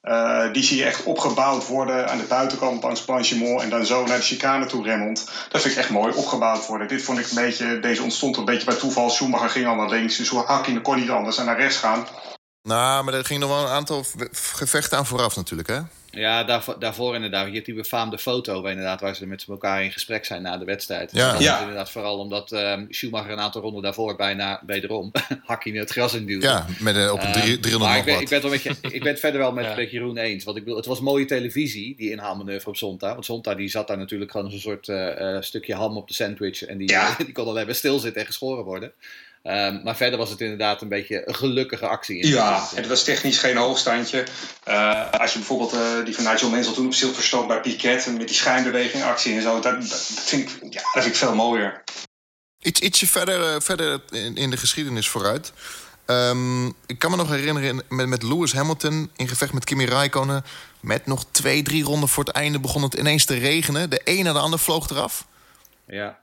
Eh, 0.00 0.52
die 0.52 0.62
zie 0.62 0.76
je 0.76 0.84
echt 0.84 1.02
opgebouwd 1.02 1.66
worden 1.66 2.10
aan 2.10 2.18
de 2.18 2.24
buitenkant 2.24 2.82
langs 2.82 3.04
Blanchimont 3.04 3.62
en 3.62 3.70
dan 3.70 3.86
zo 3.86 4.06
naar 4.06 4.16
de 4.16 4.22
chicane 4.22 4.66
toe 4.66 4.84
remmend. 4.84 5.30
Dat 5.48 5.60
vind 5.60 5.74
ik 5.74 5.80
echt 5.80 5.90
mooi 5.90 6.14
opgebouwd 6.14 6.66
worden. 6.66 6.88
Dit 6.88 7.02
vond 7.02 7.18
ik 7.18 7.28
een 7.28 7.44
beetje, 7.44 7.80
deze 7.80 8.02
ontstond 8.02 8.36
een 8.36 8.44
beetje 8.44 8.66
bij 8.66 8.76
toeval. 8.76 9.10
Schumacher 9.10 9.50
ging 9.50 9.66
al 9.66 9.74
naar 9.74 9.88
links, 9.88 10.16
dus 10.16 10.30
Hakkinen 10.30 10.82
kon 10.82 10.96
niet 10.96 11.10
anders 11.10 11.38
en 11.38 11.44
naar 11.44 11.60
rechts 11.60 11.76
gaan. 11.76 12.06
Nou, 12.62 13.04
maar 13.04 13.14
er 13.14 13.24
ging 13.24 13.40
nog 13.40 13.50
wel 13.50 13.62
een 13.62 13.72
aantal 13.72 14.04
gevechten 14.32 14.98
aan 14.98 15.06
vooraf 15.06 15.36
natuurlijk, 15.36 15.68
hè? 15.68 15.80
Ja, 16.14 16.44
daarvoor, 16.44 16.76
daarvoor 16.78 17.14
inderdaad. 17.14 17.46
Je 17.46 17.52
hebt 17.52 17.66
die 17.66 17.74
befaamde 17.74 18.18
foto 18.18 18.62
waar, 18.62 18.70
inderdaad, 18.70 19.00
waar 19.00 19.14
ze 19.16 19.26
met 19.26 19.44
elkaar 19.48 19.84
in 19.84 19.92
gesprek 19.92 20.24
zijn 20.24 20.42
na 20.42 20.58
de 20.58 20.64
wedstrijd. 20.64 21.12
Ja. 21.12 21.36
Ja. 21.38 21.54
is 21.54 21.60
inderdaad 21.60 21.90
vooral 21.90 22.18
omdat 22.18 22.52
ehm, 22.52 22.84
Schumacher 22.88 23.30
een 23.30 23.40
aantal 23.40 23.60
ronden 23.62 23.82
daarvoor 23.82 24.16
bijna 24.16 24.62
wederom 24.66 25.10
Hakkinen 25.44 25.80
het 25.80 25.90
gras 25.90 26.14
in 26.14 26.26
duwde. 26.26 26.46
Ja, 26.46 26.66
met 26.80 26.96
een, 26.96 27.10
op 27.12 27.22
een 27.22 27.32
drie- 27.32 27.60
300 27.60 27.78
maar 27.78 27.88
nog 27.90 27.98
ik 27.98 28.04
ben, 28.04 28.14
wat. 28.14 28.22
ik, 28.22 28.28
ben 28.28 28.40
het 28.40 28.42
wel 28.42 28.50
met 28.52 28.62
je, 28.62 28.96
ik 28.96 29.02
ben 29.02 29.10
het 29.12 29.20
verder 29.20 29.40
wel 29.40 29.52
met, 29.52 29.64
Ja. 29.72 29.74
met 29.74 29.90
Jeroen 29.90 30.16
eens. 30.16 30.44
Want 30.44 30.56
ik 30.56 30.62
bedoel, 30.62 30.78
het 30.78 30.86
was 30.88 31.00
mooie 31.00 31.24
televisie, 31.24 31.96
die 31.96 32.10
inhaalmanoeuvre 32.10 32.68
op 32.70 32.76
Zonta. 32.76 33.12
Want 33.12 33.24
Zonta 33.24 33.54
die 33.54 33.68
zat 33.68 33.88
daar 33.88 33.98
natuurlijk 33.98 34.30
gewoon 34.30 34.46
als 34.46 34.54
een 34.54 34.60
soort 34.60 34.88
eh, 34.88 35.36
eh, 35.36 35.42
stukje 35.42 35.74
ham 35.74 35.96
op 35.96 36.08
de 36.08 36.14
sandwich. 36.14 36.62
En 36.64 36.78
die, 36.78 36.88
Ja. 36.90 37.14
die 37.24 37.32
kon 37.32 37.46
alleen 37.46 37.66
maar 37.66 37.74
stilzitten 37.74 38.20
en 38.20 38.26
geschoren 38.26 38.64
worden. 38.64 38.92
Ehm, 39.42 39.82
maar 39.82 39.96
verder 39.96 40.18
was 40.18 40.30
het 40.30 40.40
inderdaad 40.40 40.82
een 40.82 40.88
beetje 40.88 41.28
een 41.28 41.34
gelukkige 41.34 41.86
actie. 41.86 42.18
In 42.18 42.28
ja, 42.28 42.68
het 42.74 42.86
was 42.86 43.04
technisch 43.04 43.38
geen 43.38 43.56
hoogstandje. 43.56 44.24
Uh, 44.68 45.10
als 45.10 45.32
je 45.32 45.38
bijvoorbeeld 45.38 45.74
uh, 45.74 46.04
die 46.04 46.14
van 46.14 46.24
Nigel 46.24 46.50
Mansell 46.50 46.74
toen 46.74 46.86
op 46.86 46.94
Silverstone 46.94 47.46
bij 47.46 47.60
Piquet... 47.60 48.06
met 48.06 48.28
die 48.28 48.36
schijnbeweging 48.36 49.02
actie 49.02 49.34
en 49.34 49.42
zo, 49.42 49.60
dat, 49.60 49.88
dat, 49.88 50.02
vind, 50.02 50.50
ik, 50.50 50.72
ja, 50.72 50.80
dat 50.80 51.02
vind 51.02 51.06
ik 51.06 51.14
veel 51.14 51.34
mooier. 51.34 51.82
Iets, 52.58 52.80
ietsje 52.80 53.06
verder, 53.06 53.62
verder 53.62 54.00
in, 54.10 54.36
in 54.36 54.50
de 54.50 54.56
geschiedenis 54.56 55.08
vooruit. 55.08 55.52
Um, 56.06 56.66
ik 56.86 56.98
kan 56.98 57.10
me 57.10 57.16
nog 57.16 57.28
herinneren 57.28 57.82
met, 57.88 58.06
met 58.06 58.22
Lewis 58.22 58.52
Hamilton 58.52 59.10
in 59.16 59.28
gevecht 59.28 59.52
met 59.52 59.64
Kimi 59.64 59.86
Raikkonen. 59.86 60.44
Met 60.80 61.06
nog 61.06 61.24
twee, 61.30 61.62
drie 61.62 61.84
ronden 61.84 62.08
voor 62.08 62.24
het 62.24 62.34
einde 62.34 62.60
begon 62.60 62.82
het 62.82 62.94
ineens 62.94 63.24
te 63.24 63.34
regenen. 63.34 63.90
De 63.90 64.00
een 64.04 64.24
na 64.24 64.32
de 64.32 64.38
ander 64.38 64.58
vloog 64.58 64.90
eraf. 64.90 65.26
Ja. 65.86 66.21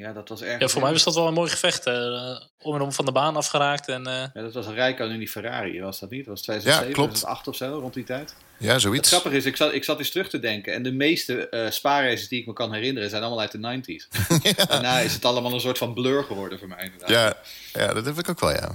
Ja, 0.00 0.12
dat 0.12 0.28
was 0.28 0.42
erg. 0.42 0.60
Ja, 0.60 0.68
voor 0.68 0.82
mij 0.82 0.92
was 0.92 1.04
dat 1.04 1.14
wel 1.14 1.26
een 1.26 1.34
mooi 1.34 1.50
gevecht. 1.50 1.86
Uh, 1.86 2.40
om 2.60 2.74
en 2.74 2.80
om 2.80 2.92
van 2.92 3.04
de 3.04 3.12
baan 3.12 3.36
afgeraakt. 3.36 3.88
En, 3.88 4.08
uh... 4.08 4.14
Ja, 4.14 4.30
dat 4.42 4.52
was 4.52 4.66
een 4.66 4.74
Rijkoon 4.74 5.10
in 5.10 5.18
die 5.18 5.28
Ferrari, 5.28 5.80
was 5.80 6.00
dat 6.00 6.10
niet? 6.10 6.24
Dat 6.24 6.34
was 6.34 6.42
2007, 6.42 6.88
ja, 6.88 6.94
klopt. 6.94 7.14
2008 7.14 7.48
of 7.48 7.56
zo, 7.56 7.78
rond 7.80 7.94
die 7.94 8.04
tijd. 8.04 8.34
Ja, 8.56 8.78
zoiets. 8.78 9.10
Het 9.10 9.20
grappige 9.20 9.36
is, 9.36 9.44
ik 9.44 9.56
zat, 9.56 9.72
ik 9.72 9.84
zat 9.84 9.98
eens 9.98 10.10
terug 10.10 10.28
te 10.28 10.38
denken. 10.38 10.72
En 10.72 10.82
de 10.82 10.92
meeste 10.92 11.46
uh, 11.50 11.70
spaarraces 11.70 12.28
die 12.28 12.40
ik 12.40 12.46
me 12.46 12.52
kan 12.52 12.72
herinneren... 12.72 13.10
zijn 13.10 13.22
allemaal 13.22 13.40
uit 13.40 13.52
de 13.52 13.80
90s. 13.80 14.18
ja. 14.56 14.64
Daarna 14.64 14.98
is 14.98 15.12
het 15.12 15.24
allemaal 15.24 15.52
een 15.52 15.60
soort 15.60 15.78
van 15.78 15.94
blur 15.94 16.24
geworden 16.24 16.58
voor 16.58 16.68
mij. 16.68 16.84
Inderdaad. 16.84 17.08
Ja, 17.08 17.36
ja, 17.80 17.92
dat 17.92 18.04
heb 18.04 18.18
ik 18.18 18.28
ook 18.28 18.40
wel, 18.40 18.50
ja. 18.50 18.68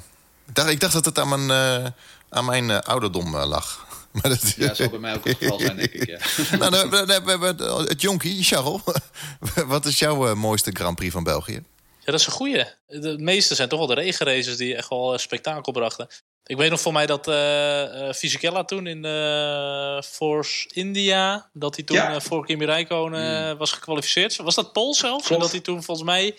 Ik 0.48 0.56
dacht, 0.56 0.70
ik 0.70 0.80
dacht 0.80 0.94
dat 0.94 1.06
het 1.06 1.20
aan 1.20 1.30
mijn, 1.30 1.94
aan 2.30 2.46
mijn 2.46 2.72
ouderdom 2.82 3.38
lag. 3.38 3.85
Maar 4.22 4.30
dat... 4.30 4.54
Ja, 4.58 4.68
dat 4.68 4.78
zal 4.78 4.90
bij 4.90 5.00
mij 5.00 5.16
ook 5.16 5.24
het 5.24 5.38
geval 5.38 5.60
zijn, 5.60 5.78
denk 5.78 5.92
ik. 5.92 6.08
Ja. 6.08 6.20
nou, 6.58 6.72
dan, 6.72 6.90
dan 6.90 7.10
hebben 7.10 7.40
we 7.40 7.64
het 7.88 8.02
jonkie, 8.02 8.44
Charles. 8.44 8.82
Wat 9.66 9.86
is 9.86 10.00
jouw 10.00 10.28
uh, 10.28 10.34
mooiste 10.34 10.72
Grand 10.74 10.96
Prix 10.96 11.14
van 11.14 11.24
België? 11.24 11.64
Ja, 12.00 12.12
dat 12.12 12.20
is 12.20 12.26
een 12.26 12.32
goeie. 12.32 12.66
De 12.88 13.18
meeste 13.18 13.56
zijn 13.56 13.70
toch 13.70 13.80
wel 13.80 13.88
de 13.88 13.94
regenraces 13.94 14.58
die 14.58 14.76
echt 14.76 14.90
wel 14.90 15.18
spektakel 15.18 15.72
brachten. 15.72 16.08
Ik 16.44 16.58
weet 16.58 16.70
nog 16.70 16.80
voor 16.80 16.94
mij 16.94 17.06
dat 17.06 17.28
uh, 17.28 18.12
Fisichella 18.12 18.64
toen 18.64 18.88
in 18.88 19.06
uh, 19.06 20.02
Force 20.02 20.70
India... 20.74 21.50
dat 21.54 21.76
hij 21.76 21.86
toen 21.86 21.98
ja. 21.98 22.20
voor 22.20 22.46
Kimi 22.46 22.66
Räikkönen 22.66 23.52
mm. 23.52 23.58
was 23.58 23.72
gekwalificeerd. 23.72 24.36
Was 24.36 24.56
dat 24.56 24.74
Pol 24.74 24.94
zelfs? 24.94 25.30
En 25.30 25.40
dat 25.40 25.52
hij 25.52 25.60
toen 25.60 25.84
volgens 25.84 26.08
mij 26.08 26.38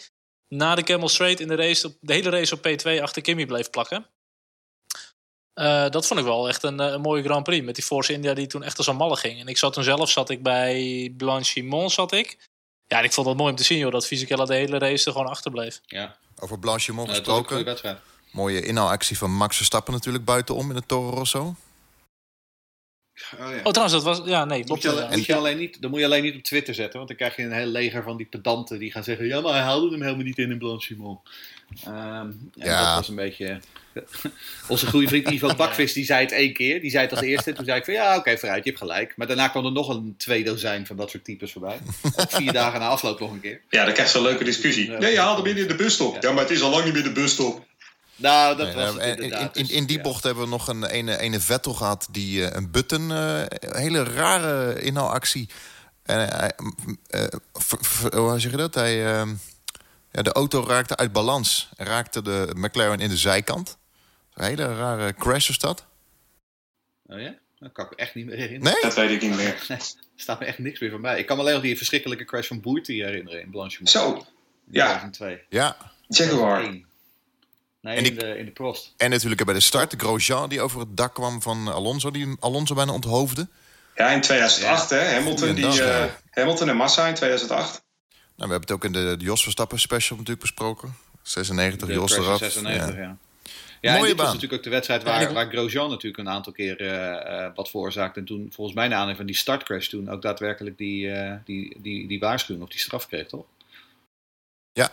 na 0.48 0.74
de 0.74 0.82
Camel 0.82 1.08
Straight 1.08 1.40
in 1.40 1.48
de 1.48 1.54
race... 1.54 1.96
de 2.00 2.12
hele 2.12 2.30
race 2.30 2.54
op 2.54 2.66
P2 2.68 3.02
achter 3.02 3.22
Kimi 3.22 3.46
bleef 3.46 3.70
plakken. 3.70 4.06
Uh, 5.60 5.88
dat 5.88 6.06
vond 6.06 6.20
ik 6.20 6.26
wel 6.26 6.48
echt 6.48 6.62
een, 6.62 6.78
een, 6.78 7.00
mooie 7.00 7.22
Grand 7.22 7.42
Prix. 7.42 7.64
Met 7.64 7.74
die 7.74 7.84
Force 7.84 8.12
India 8.12 8.34
die 8.34 8.46
toen 8.46 8.62
echt 8.62 8.78
als 8.78 8.86
een 8.86 8.96
malle 8.96 9.16
ging. 9.16 9.40
En 9.40 9.46
ik 9.46 9.58
zat 9.58 9.72
toen 9.72 9.84
zelf 9.84 10.10
zat 10.10 10.30
ik 10.30 10.42
bij 10.42 11.12
Blanchimont 11.16 11.92
zat 11.92 12.12
ik. 12.12 12.36
Ja, 12.86 12.98
en 12.98 13.04
ik 13.04 13.12
vond 13.12 13.26
het 13.26 13.36
mooi 13.36 13.50
om 13.50 13.56
te 13.56 13.64
zien 13.64 13.78
joh, 13.78 13.92
dat 13.92 14.06
Fisichella 14.06 14.44
de 14.44 14.54
hele 14.54 14.78
race 14.78 15.06
er 15.06 15.12
gewoon 15.12 15.26
achterbleef. 15.26 15.80
Ja. 15.86 16.16
Over 16.38 16.58
Blanchimont 16.58 17.08
gesproken. 17.08 17.78
Mooie 18.30 18.62
inhaalactie 18.62 19.18
van 19.18 19.30
Max 19.30 19.56
Verstappen 19.56 19.92
natuurlijk 19.92 20.24
buitenom 20.24 20.70
in 20.70 20.76
het 20.76 20.88
Toro 20.88 21.10
Rosso. 21.10 21.40
Oh, 21.40 21.54
ja. 23.38 23.60
oh, 23.62 23.72
trouwens, 23.72 23.92
dat 23.92 24.02
was... 24.02 24.20
Ja, 24.24 24.44
nee. 24.44 24.64
Moet 24.66 24.82
je, 24.82 24.90
alleen, 24.90 25.10
moet 25.10 25.26
je 25.26 25.34
alleen 25.34 25.58
niet, 25.58 25.82
dan 25.82 25.90
moet 25.90 26.00
je 26.00 26.06
alleen 26.06 26.22
niet 26.22 26.34
op 26.34 26.42
Twitter 26.42 26.74
zetten. 26.74 26.96
Want 26.96 27.08
dan 27.08 27.16
krijg 27.16 27.36
je 27.36 27.42
een 27.42 27.52
heel 27.52 27.66
leger 27.66 28.02
van 28.02 28.16
die 28.16 28.26
pedanten 28.26 28.78
die 28.78 28.92
gaan 28.92 29.04
zeggen... 29.04 29.26
Ja, 29.26 29.40
maar 29.40 29.52
hij 29.52 29.62
haalde 29.62 29.90
hem 29.90 30.02
helemaal 30.02 30.24
niet 30.24 30.38
in 30.38 30.50
in 30.50 30.58
Blanchimont. 30.58 31.20
Um, 31.88 32.50
ja, 32.54 32.86
dat 32.86 32.94
was 32.94 33.08
een 33.08 33.14
beetje... 33.14 33.60
Onze 34.68 34.86
goede 34.86 35.08
vriend 35.08 35.30
Ivo 35.30 35.54
Bakvis 35.56 35.92
die 35.92 36.04
zei 36.04 36.20
het 36.20 36.32
één 36.32 36.52
keer. 36.52 36.80
Die 36.80 36.90
zei 36.90 37.02
het 37.02 37.12
als 37.12 37.20
eerste. 37.30 37.52
Toen 37.52 37.64
zei 37.64 37.78
ik 37.78 37.84
van 37.84 37.94
ja, 37.94 38.08
oké, 38.08 38.18
okay, 38.18 38.38
vooruit, 38.38 38.64
je 38.64 38.70
hebt 38.70 38.82
gelijk. 38.82 39.12
Maar 39.16 39.26
daarna 39.26 39.48
kwam 39.48 39.64
er 39.64 39.72
nog 39.72 39.88
een 39.88 40.14
twee 40.18 40.44
dozijn 40.44 40.86
van 40.86 40.96
dat 40.96 41.10
soort 41.10 41.24
types 41.24 41.52
voorbij. 41.52 41.78
Ook 42.16 42.30
vier 42.30 42.52
dagen 42.52 42.80
na 42.80 42.88
afloop 42.88 43.20
nog 43.20 43.30
een 43.30 43.40
keer. 43.40 43.60
Ja, 43.70 43.84
dan 43.84 43.94
krijg 43.94 44.12
je 44.12 44.18
een 44.18 44.24
leuke 44.24 44.44
discussie. 44.44 44.90
Nee, 44.90 45.12
je 45.12 45.18
haalde 45.18 45.48
hem 45.48 45.56
in 45.56 45.68
de 45.68 45.74
busstop. 45.74 46.22
Ja. 46.22 46.32
maar 46.32 46.42
het 46.42 46.52
is 46.52 46.62
al 46.62 46.70
lang 46.70 46.84
niet 46.84 46.94
meer 46.94 47.02
de 47.02 47.12
busstop. 47.12 47.64
Nou, 48.16 48.56
dat 48.56 48.74
was 48.74 48.94
het 48.94 49.18
in, 49.18 49.32
in, 49.32 49.48
in, 49.52 49.70
in, 49.70 49.86
die 49.86 50.00
bocht 50.00 50.22
hebben 50.22 50.44
we 50.44 50.48
nog 50.50 50.68
een 50.68 50.84
ene, 50.84 51.18
ene 51.18 51.40
Vettel 51.40 51.72
gehad... 51.72 52.08
die 52.10 52.38
uh, 52.40 52.46
een 52.50 52.70
button, 52.70 53.10
uh, 53.10 53.42
hele 53.58 54.04
rare 54.04 54.80
inhaalactie... 54.80 55.48
Uh, 56.06 56.44
hoe 58.12 58.40
zeg 58.40 58.50
je 58.50 58.56
dat? 58.56 58.74
Hij, 58.74 59.24
ja, 60.16 60.22
de 60.22 60.32
auto 60.32 60.64
raakte 60.66 60.96
uit 60.96 61.12
balans. 61.12 61.68
Raakte 61.76 62.22
de 62.22 62.52
McLaren 62.54 63.00
in 63.00 63.08
de 63.08 63.16
zijkant. 63.16 63.78
Een 64.34 64.44
hele 64.44 64.76
rare 64.76 65.14
crash 65.14 65.46
was 65.46 65.58
dat. 65.58 65.86
Oh 67.06 67.20
ja? 67.20 67.34
Dat 67.58 67.72
kan 67.72 67.84
ik 67.84 67.92
echt 67.92 68.14
niet 68.14 68.26
meer 68.26 68.36
herinneren. 68.36 68.72
Nee? 68.72 68.82
Dat 68.82 68.94
weet 68.94 69.10
ik 69.10 69.22
niet 69.22 69.36
meer. 69.36 69.64
Nee, 69.68 69.78
er 69.78 70.22
staat 70.22 70.40
me 70.40 70.46
echt 70.46 70.58
niks 70.58 70.80
meer 70.80 70.90
van 70.90 71.00
bij. 71.00 71.18
Ik 71.18 71.26
kan 71.26 71.36
me 71.36 71.42
alleen 71.42 71.54
nog 71.54 71.62
die 71.62 71.76
verschrikkelijke 71.76 72.24
crash 72.24 72.48
van 72.48 72.60
Boerti 72.60 73.02
herinneren 73.02 73.42
in 73.42 73.50
Blanchimont. 73.50 73.90
Zo, 73.90 74.26
ja. 74.70 75.10
Ja. 75.48 75.76
Jaguar. 76.08 76.62
Nee, 77.80 77.96
en 77.96 78.04
in, 78.04 78.14
de, 78.18 78.38
in 78.38 78.44
de 78.44 78.50
Prost. 78.50 78.94
En 78.96 79.10
natuurlijk 79.10 79.44
bij 79.44 79.54
de 79.54 79.60
start 79.60 79.94
Grosjean 79.96 80.48
die 80.48 80.60
over 80.60 80.80
het 80.80 80.96
dak 80.96 81.14
kwam 81.14 81.42
van 81.42 81.68
Alonso, 81.68 82.10
die 82.10 82.36
Alonso 82.40 82.74
bijna 82.74 82.92
onthoofde. 82.92 83.48
Ja, 83.94 84.10
in 84.10 84.20
2008 84.20 84.90
ja. 84.90 84.96
hè. 84.96 85.14
Hamilton, 85.14 85.54
die, 85.54 85.82
uh, 85.82 86.04
Hamilton 86.30 86.68
en 86.68 86.76
Massa 86.76 87.06
in 87.06 87.14
2008. 87.14 87.84
Nou, 88.36 88.48
we 88.50 88.56
hebben 88.56 88.60
het 88.60 88.70
ook 88.70 88.84
in 88.84 88.92
de, 88.92 89.16
de 89.16 89.24
Jos 89.24 89.42
Verstappen 89.42 89.78
special 89.78 90.18
natuurlijk 90.18 90.46
besproken. 90.46 90.96
96, 91.22 91.88
de 91.88 91.94
Jos 91.94 92.16
eraf. 92.16 92.38
96, 92.38 92.94
ja. 92.94 93.00
ja. 93.00 93.16
Ja, 93.80 93.92
Mooie 93.92 94.06
dit 94.06 94.16
baan. 94.16 94.24
was 94.24 94.34
natuurlijk 94.34 94.60
ook 94.60 94.64
de 94.64 94.70
wedstrijd 94.70 95.02
waar, 95.02 95.32
waar 95.32 95.48
Grosjean 95.48 95.90
natuurlijk 95.90 96.22
een 96.22 96.34
aantal 96.34 96.52
keer 96.52 96.80
uh, 96.80 97.54
wat 97.54 97.70
veroorzaakte. 97.70 98.20
En 98.20 98.26
toen 98.26 98.48
volgens 98.52 98.76
mij 98.76 98.88
na 98.88 98.90
aanleiding 98.90 99.16
van 99.16 99.26
die 99.26 99.36
startcrash 99.36 99.88
toen 99.88 100.08
ook 100.08 100.22
daadwerkelijk 100.22 100.78
die, 100.78 101.06
uh, 101.06 101.34
die, 101.44 101.76
die, 101.80 102.08
die 102.08 102.18
waarschuwing 102.18 102.64
of 102.64 102.70
die 102.70 102.80
straf 102.80 103.06
kreeg, 103.06 103.26
toch? 103.26 103.44
Ja. 104.72 104.90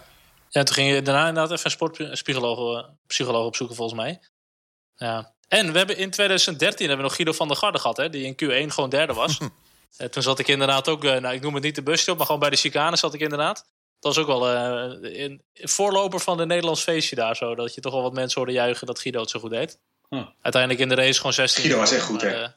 Ja, 0.50 0.64
toen 0.64 0.76
ging 0.76 0.94
je 0.94 1.02
daarna 1.02 1.28
inderdaad 1.28 1.52
even 1.52 1.66
een 1.66 1.72
sportpsycholoog 1.72 2.90
psycholoog 3.08 3.46
opzoeken 3.46 3.76
volgens 3.76 4.00
mij. 4.00 4.20
Ja. 4.96 5.34
En 5.48 5.72
we 5.72 5.78
hebben 5.78 5.98
in 5.98 6.10
2013 6.10 6.88
hebben 6.88 6.98
we 6.98 7.10
nog 7.10 7.16
Guido 7.16 7.32
van 7.32 7.48
der 7.48 7.58
Garde 7.58 7.80
gehad, 7.80 7.98
hè, 7.98 8.10
die 8.10 8.26
in 8.26 8.34
Q1 8.34 8.74
gewoon 8.74 8.90
derde 8.90 9.14
was. 9.14 9.38
toen 10.10 10.24
zat 10.24 10.40
ik 10.40 10.48
inderdaad 10.48 10.88
ook, 10.88 11.04
nou 11.04 11.34
ik 11.34 11.42
noem 11.42 11.54
het 11.54 11.64
niet 11.64 11.76
de 11.76 11.84
busje 11.84 12.12
op, 12.12 12.18
maar 12.18 12.26
gewoon 12.26 12.42
bij 12.42 12.50
de 12.50 12.56
chicane 12.56 12.96
zat 12.96 13.14
ik 13.14 13.20
inderdaad. 13.20 13.66
Dat 14.04 14.16
was 14.16 14.18
ook 14.18 14.28
wel 14.28 14.54
uh, 14.54 15.22
een 15.24 15.42
voorloper 15.54 16.20
van 16.20 16.38
de 16.38 16.46
Nederlands 16.46 16.84
feestje 16.84 17.16
daar 17.16 17.36
zo. 17.36 17.56
Dat 17.56 17.74
je 17.74 17.82
toch 17.82 17.94
wel 17.94 18.02
wat 18.02 18.14
mensen 18.14 18.38
hoorde 18.38 18.56
juichen 18.56 18.88
dat 18.88 19.00
Guido 19.00 19.20
het 19.20 19.30
zo 19.30 19.40
goed 19.40 19.50
deed. 19.50 19.80
Huh. 20.10 20.26
Uiteindelijk 20.42 20.82
in 20.82 20.90
de 20.90 20.96
race 20.96 21.18
gewoon 21.18 21.34
16. 21.34 21.64
Guido 21.64 21.80
was 21.80 21.92
echt 21.92 22.04
goed, 22.04 22.22
hè? 22.22 22.30
Ja. 22.32 22.56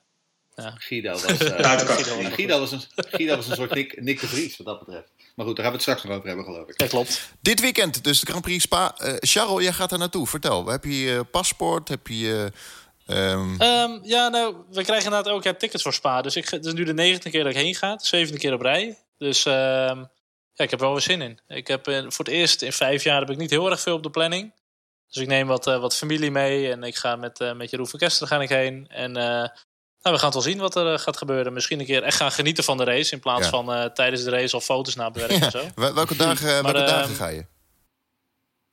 Guido 0.56 1.12
was, 1.20 1.22
uh, 1.24 1.38
Guido, 1.38 2.30
Guido, 2.30 2.58
was 2.58 2.72
een, 2.72 2.80
Guido 2.94 3.36
was 3.36 3.48
een 3.48 3.56
soort 3.56 3.74
Nick, 3.74 4.02
Nick 4.02 4.20
de 4.20 4.26
Vries, 4.26 4.56
wat 4.56 4.66
dat 4.66 4.78
betreft. 4.78 5.12
Maar 5.34 5.46
goed, 5.46 5.56
daar 5.56 5.64
gaan 5.64 5.74
we 5.74 5.80
het 5.80 5.88
straks 5.88 6.02
nog 6.02 6.12
over 6.12 6.26
hebben, 6.26 6.44
geloof 6.44 6.68
ik. 6.68 6.80
Ja, 6.80 6.86
klopt. 6.86 7.30
Dit 7.40 7.60
weekend, 7.60 8.04
dus 8.04 8.20
de 8.20 8.26
Grand 8.26 8.42
Prix 8.42 8.62
Spa. 8.62 8.94
Uh, 9.02 9.14
Charles, 9.18 9.62
jij 9.62 9.72
gaat 9.72 9.92
er 9.92 9.98
naartoe. 9.98 10.26
Vertel, 10.26 10.66
heb 10.66 10.84
je 10.84 11.00
je 11.00 11.24
paspoort? 11.24 11.88
Heb 11.88 12.06
je... 12.06 12.52
Um... 13.06 13.60
Um, 13.62 14.00
ja, 14.02 14.28
nou, 14.28 14.54
we 14.70 14.82
krijgen 14.82 15.04
inderdaad 15.04 15.32
ook 15.32 15.44
heb 15.44 15.58
tickets 15.58 15.82
voor 15.82 15.92
Spa. 15.92 16.22
Dus 16.22 16.36
ik, 16.36 16.48
het 16.48 16.64
is 16.64 16.72
nu 16.72 16.84
de 16.84 16.94
negende 16.94 17.30
keer 17.30 17.44
dat 17.44 17.52
ik 17.52 17.58
heen 17.58 17.74
ga. 17.74 17.96
De 17.96 18.06
zevende 18.06 18.38
keer 18.38 18.52
op 18.52 18.60
rij. 18.60 18.98
Dus... 19.18 19.44
Uh, 19.44 20.00
ja, 20.56 20.64
ik 20.64 20.70
heb 20.70 20.80
wel 20.80 20.92
weer 20.92 21.00
zin 21.00 21.22
in. 21.22 21.38
Ik 21.48 21.68
heb 21.68 21.86
eh, 21.86 21.98
voor 21.98 22.24
het 22.24 22.34
eerst 22.34 22.62
in 22.62 22.72
vijf 22.72 23.04
jaar 23.04 23.20
heb 23.20 23.30
ik 23.30 23.36
niet 23.36 23.50
heel 23.50 23.70
erg 23.70 23.80
veel 23.80 23.94
op 23.94 24.02
de 24.02 24.10
planning. 24.10 24.54
Dus 25.08 25.22
ik 25.22 25.28
neem 25.28 25.46
wat, 25.46 25.66
uh, 25.66 25.80
wat 25.80 25.96
familie 25.96 26.30
mee 26.30 26.70
en 26.70 26.82
ik 26.82 26.96
ga 26.96 27.16
met, 27.16 27.40
uh, 27.40 27.52
met 27.52 27.70
Jeroen 27.70 27.86
van 27.86 27.98
Kester 27.98 28.26
ga 28.26 28.40
ik 28.40 28.48
heen. 28.48 28.86
En 28.88 29.10
uh, 29.10 29.24
nou, 29.24 29.48
we 30.02 30.18
gaan 30.18 30.24
het 30.24 30.34
wel 30.34 30.42
zien 30.42 30.58
wat 30.58 30.76
er 30.76 30.98
gaat 30.98 31.16
gebeuren. 31.16 31.52
Misschien 31.52 31.80
een 31.80 31.86
keer 31.86 32.02
echt 32.02 32.16
gaan 32.16 32.32
genieten 32.32 32.64
van 32.64 32.76
de 32.76 32.84
race 32.84 33.12
in 33.12 33.20
plaats 33.20 33.44
ja. 33.44 33.50
van 33.50 33.92
tijdens 33.92 34.24
de 34.24 34.30
race 34.30 34.54
al 34.54 34.60
foto's 34.60 34.94
na 34.94 35.10
bewerken 35.10 35.38
ja. 35.38 35.44
en 35.44 35.50
zo. 35.50 35.92
Welke 35.94 36.16
dagen, 36.16 36.62
maar, 36.62 36.72
welke 36.72 36.90
dagen 36.90 37.14
ga 37.14 37.28
je? 37.28 37.44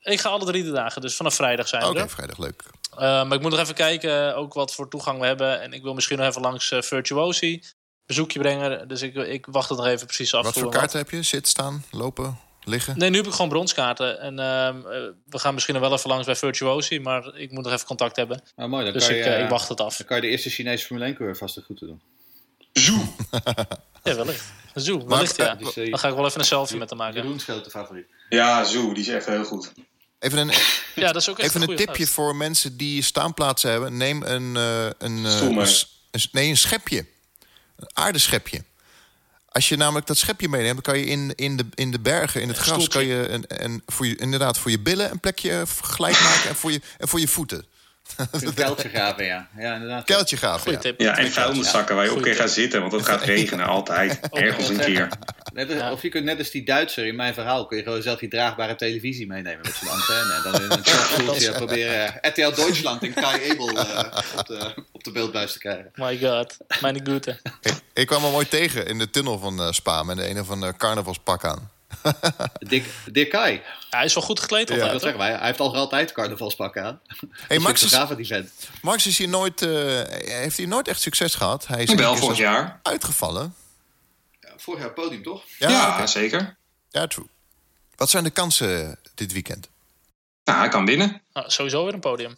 Ik 0.04 0.20
ga 0.20 0.30
alle 0.30 0.46
drie 0.46 0.64
de 0.64 0.72
dagen, 0.72 1.02
dus 1.02 1.16
vanaf 1.16 1.36
vrijdag 1.36 1.68
zijn 1.68 1.84
we 1.84 1.90
Oké, 1.90 2.10
vrijdag, 2.10 2.38
leuk. 2.38 2.64
maar 2.98 3.34
ik 3.34 3.42
moet 3.42 3.52
nog 3.52 3.60
even 3.60 3.76
kijken 3.76 4.36
ook 4.36 4.54
wat 4.54 4.74
voor 4.74 4.90
toegang 4.90 5.20
we 5.20 5.26
hebben. 5.26 5.62
En 5.62 5.74
ik 5.74 5.84
wil 5.84 5.94
misschien 5.94 6.18
nog 6.18 6.28
even 6.28 6.42
langs 6.42 6.74
Virtuosi 6.80 7.62
bezoekje 8.06 8.40
brengen. 8.40 8.88
Dus 8.88 9.02
ik, 9.02 9.16
ik 9.16 9.46
wacht 9.46 9.70
het 9.70 9.78
nog 9.78 9.88
even 9.88 10.06
precies 10.06 10.34
af. 10.34 10.44
Wat 10.44 10.54
voor 10.54 10.72
kaarten 10.72 11.00
heb 11.00 11.10
je? 11.10 11.22
Zitten, 11.22 11.52
staan, 11.52 11.84
lopen, 11.92 12.40
liggen? 12.64 12.98
Nee, 12.98 13.10
nu 13.10 13.18
heb 13.18 13.26
ik 13.26 13.32
gewoon 13.32 13.50
bronskaarten. 13.50 14.20
En 14.20 14.34
uh, 14.34 14.84
we 15.26 15.40
gaan 15.40 15.54
misschien 15.54 15.76
nog 15.76 15.84
wel 15.84 15.94
even 15.94 16.10
langs 16.10 16.26
bij 16.26 16.36
Virtuosi. 16.36 17.00
Maar 17.00 17.36
ik 17.36 17.52
moet 17.52 17.64
nog 17.64 17.74
even 17.74 17.88
contact 17.88 18.16
hebben. 18.16 18.42
Oh, 18.56 18.66
mooi, 18.66 18.84
dan 18.84 18.94
dus 18.94 19.08
kan 19.08 19.16
je, 19.16 19.22
ik, 19.22 19.28
uh, 19.28 19.44
ik, 19.44 19.50
wacht 19.50 19.70
het 19.70 19.82
af. 19.82 19.98
Dan 19.98 20.08
kan 20.08 20.16
je 20.16 20.22
de 20.22 20.30
eerste 20.30 20.50
Chinese 20.50 20.86
Formule 20.86 21.06
1 21.06 21.16
coureur 21.16 21.38
vast 21.38 21.60
goed 21.66 21.78
te 21.78 21.86
doen. 21.86 22.02
Zoe! 22.72 23.06
ja, 24.04 24.16
wellicht. 24.16 24.52
Zoe, 24.74 25.08
wellicht 25.08 25.36
ja. 25.36 25.58
Uh, 25.60 25.90
dan 25.90 26.00
ga 26.00 26.08
ik 26.08 26.16
wel 26.16 26.26
even 26.26 26.40
een 26.40 26.46
selfie 26.46 26.78
met 26.78 26.90
hem 26.90 26.98
maken. 26.98 27.22
Jeroen's 27.22 27.44
grote 27.44 27.70
favoriet. 27.70 28.06
Ja, 28.30 28.64
Zoe, 28.64 28.94
die 28.94 29.04
is 29.04 29.10
echt 29.10 29.26
heel 29.26 29.44
goed. 29.44 29.72
Even 30.24 30.38
een, 30.38 30.54
ja, 30.96 31.12
dat 31.12 31.22
is 31.22 31.30
ook 31.30 31.40
even 31.40 31.62
een, 31.62 31.70
een 31.70 31.76
tipje 31.76 32.08
voor 32.08 32.36
mensen 32.36 32.78
die 32.78 33.02
staanplaatsen 33.02 33.72
hebben. 33.72 33.98
Neem 33.98 34.24
een, 34.24 34.56
uh, 34.56 34.86
een, 34.98 35.24
een, 35.24 35.68
nee, 36.32 36.50
een 36.50 36.58
schepje. 36.58 37.06
Een 37.76 37.90
aardeschepje. 37.94 38.64
Als 39.50 39.70
je 39.70 39.78
namelijk 39.78 40.08
dat 40.08 40.18
schepje 40.18 40.50
meeneemt, 40.50 40.84
dan 40.84 40.94
kan 40.94 40.98
je 41.00 41.06
in, 41.06 41.34
in, 41.36 41.58
de, 41.58 41.66
in 41.74 41.92
de 41.92 42.00
bergen, 42.00 42.42
in 42.42 42.48
het 42.48 42.58
gras, 42.58 42.88
kan 42.88 43.06
je, 43.06 43.28
een, 43.28 43.44
een, 43.48 43.84
voor 43.86 44.08
je, 44.08 44.16
inderdaad 44.16 44.58
voor 44.58 44.72
je 44.72 44.80
billen 44.80 45.12
een 45.12 45.20
plekje 45.20 45.64
gelijk 45.82 46.22
maken 46.22 46.50
en 46.50 46.56
voor 46.56 46.72
je, 46.72 46.82
en 46.98 47.08
voor 47.08 47.20
je 47.20 47.28
voeten. 47.28 47.66
Een 48.32 48.54
kuiltje 48.64 48.90
graven, 48.90 49.26
ja. 49.26 49.48
ja 49.58 49.74
inderdaad. 49.74 50.04
Kuiltje 50.06 50.38
graven, 50.38 50.60
Goeie 50.62 50.78
ja. 50.78 50.82
tip. 50.84 51.00
Ja, 51.00 51.18
en 51.18 51.32
vuilniszakken 51.32 51.96
waar 51.96 52.06
je 52.06 52.12
ook 52.12 52.22
keer 52.22 52.36
gaat 52.36 52.52
zitten, 52.52 52.82
want 52.82 52.92
het 52.92 53.06
gaat 53.06 53.22
regenen 53.24 53.66
altijd. 53.66 54.20
Ergens 54.32 54.70
een 54.70 54.78
keer. 54.80 55.10
Net 55.54 55.82
als- 55.82 55.92
Of 55.92 56.02
je 56.02 56.10
kunt 56.10 56.26
net 56.26 56.38
als 56.38 56.50
die 56.52 56.66
Duitser 56.66 57.06
in 57.06 57.16
mijn 57.16 57.34
verhaal... 57.34 57.66
kun 57.66 57.78
je 57.78 57.84
gewoon 57.84 58.02
zelf 58.02 58.20
die 58.20 58.30
draagbare 58.30 58.76
televisie 58.76 59.28
meenemen 59.28 59.60
met 59.64 59.74
zo'n 59.76 59.90
antenne. 59.90 60.34
En 60.34 60.42
dan 60.52 60.54
in 60.62 60.72
een 60.72 60.84
kapstoeltje 60.98 61.52
proberen 61.52 62.18
RTL 62.22 62.56
Duitsland 62.56 63.04
en 63.04 63.14
Kai 63.14 63.42
Ebel 63.42 63.70
eh, 63.70 64.06
op, 64.38 64.46
de, 64.48 64.74
op 64.92 65.04
de 65.04 65.12
beeldbuis 65.12 65.52
te 65.54 65.60
krijgen. 65.60 65.92
My 65.96 66.20
god, 66.20 66.58
mijn 66.82 67.06
goede. 67.08 67.40
Ik, 67.62 67.74
ik 67.94 68.08
kwam 68.08 68.24
hem 68.24 68.32
mooi 68.32 68.48
tegen 68.48 68.88
in 68.88 68.98
de 69.00 69.10
tunnel 69.10 69.40
van 69.40 69.60
eh, 69.62 69.72
Spa... 69.72 70.04
met 70.04 70.18
een 70.18 70.40
of 70.40 70.50
ander 70.50 70.76
carnavalspak 70.78 71.46
aan. 71.46 71.72
Dick, 72.60 72.86
Dick 73.12 73.30
Kai. 73.30 73.62
Hij 73.90 74.06
is 74.06 74.14
wel 74.14 74.24
goed 74.24 74.40
gekleed 74.40 74.68
Ja, 74.68 74.74
altijd, 74.74 74.92
dat 74.92 75.02
zeggen 75.02 75.20
wij. 75.20 75.32
Hij 75.32 75.46
heeft 75.46 75.60
al 75.60 75.76
altijd 75.76 76.12
carnavalspak 76.12 76.78
aan. 76.78 77.02
Hey, 77.48 77.60
Max, 77.60 77.84
is, 77.84 77.90
Fotograaf 77.90 78.18
die 78.18 78.28
vent. 78.28 78.52
Max 78.82 79.06
is 79.08 79.18
hier 79.18 79.28
nooit, 79.30 79.62
eh, 79.62 80.02
heeft 80.44 80.58
hier 80.58 80.68
nooit 80.68 80.88
echt 80.88 81.02
succes 81.02 81.36
gehad. 81.36 81.68
Hij 81.68 81.84
is 81.84 81.94
Wel 81.94 82.16
vorig 82.16 82.38
jaar. 82.38 82.80
uitgevallen. 82.84 83.56
Ja, 84.40 84.50
vorig 84.58 84.80
jaar 84.82 84.94
podium, 84.94 85.24
toch? 85.24 85.44
Ja, 85.60 86.08
zeker. 86.08 86.56
ja, 86.90 87.08
true. 87.08 87.26
Wat 87.96 88.10
zijn 88.10 88.24
de 88.24 88.30
kansen 88.30 89.00
dit 89.16 89.32
weekend? 89.32 89.70
Nou, 90.44 90.60
hij 90.60 90.70
kan 90.70 90.86
winnen. 90.86 91.22
Nou, 91.34 91.50
sowieso 91.50 91.84
weer 91.86 91.94
een 91.94 92.00
podium. 92.00 92.38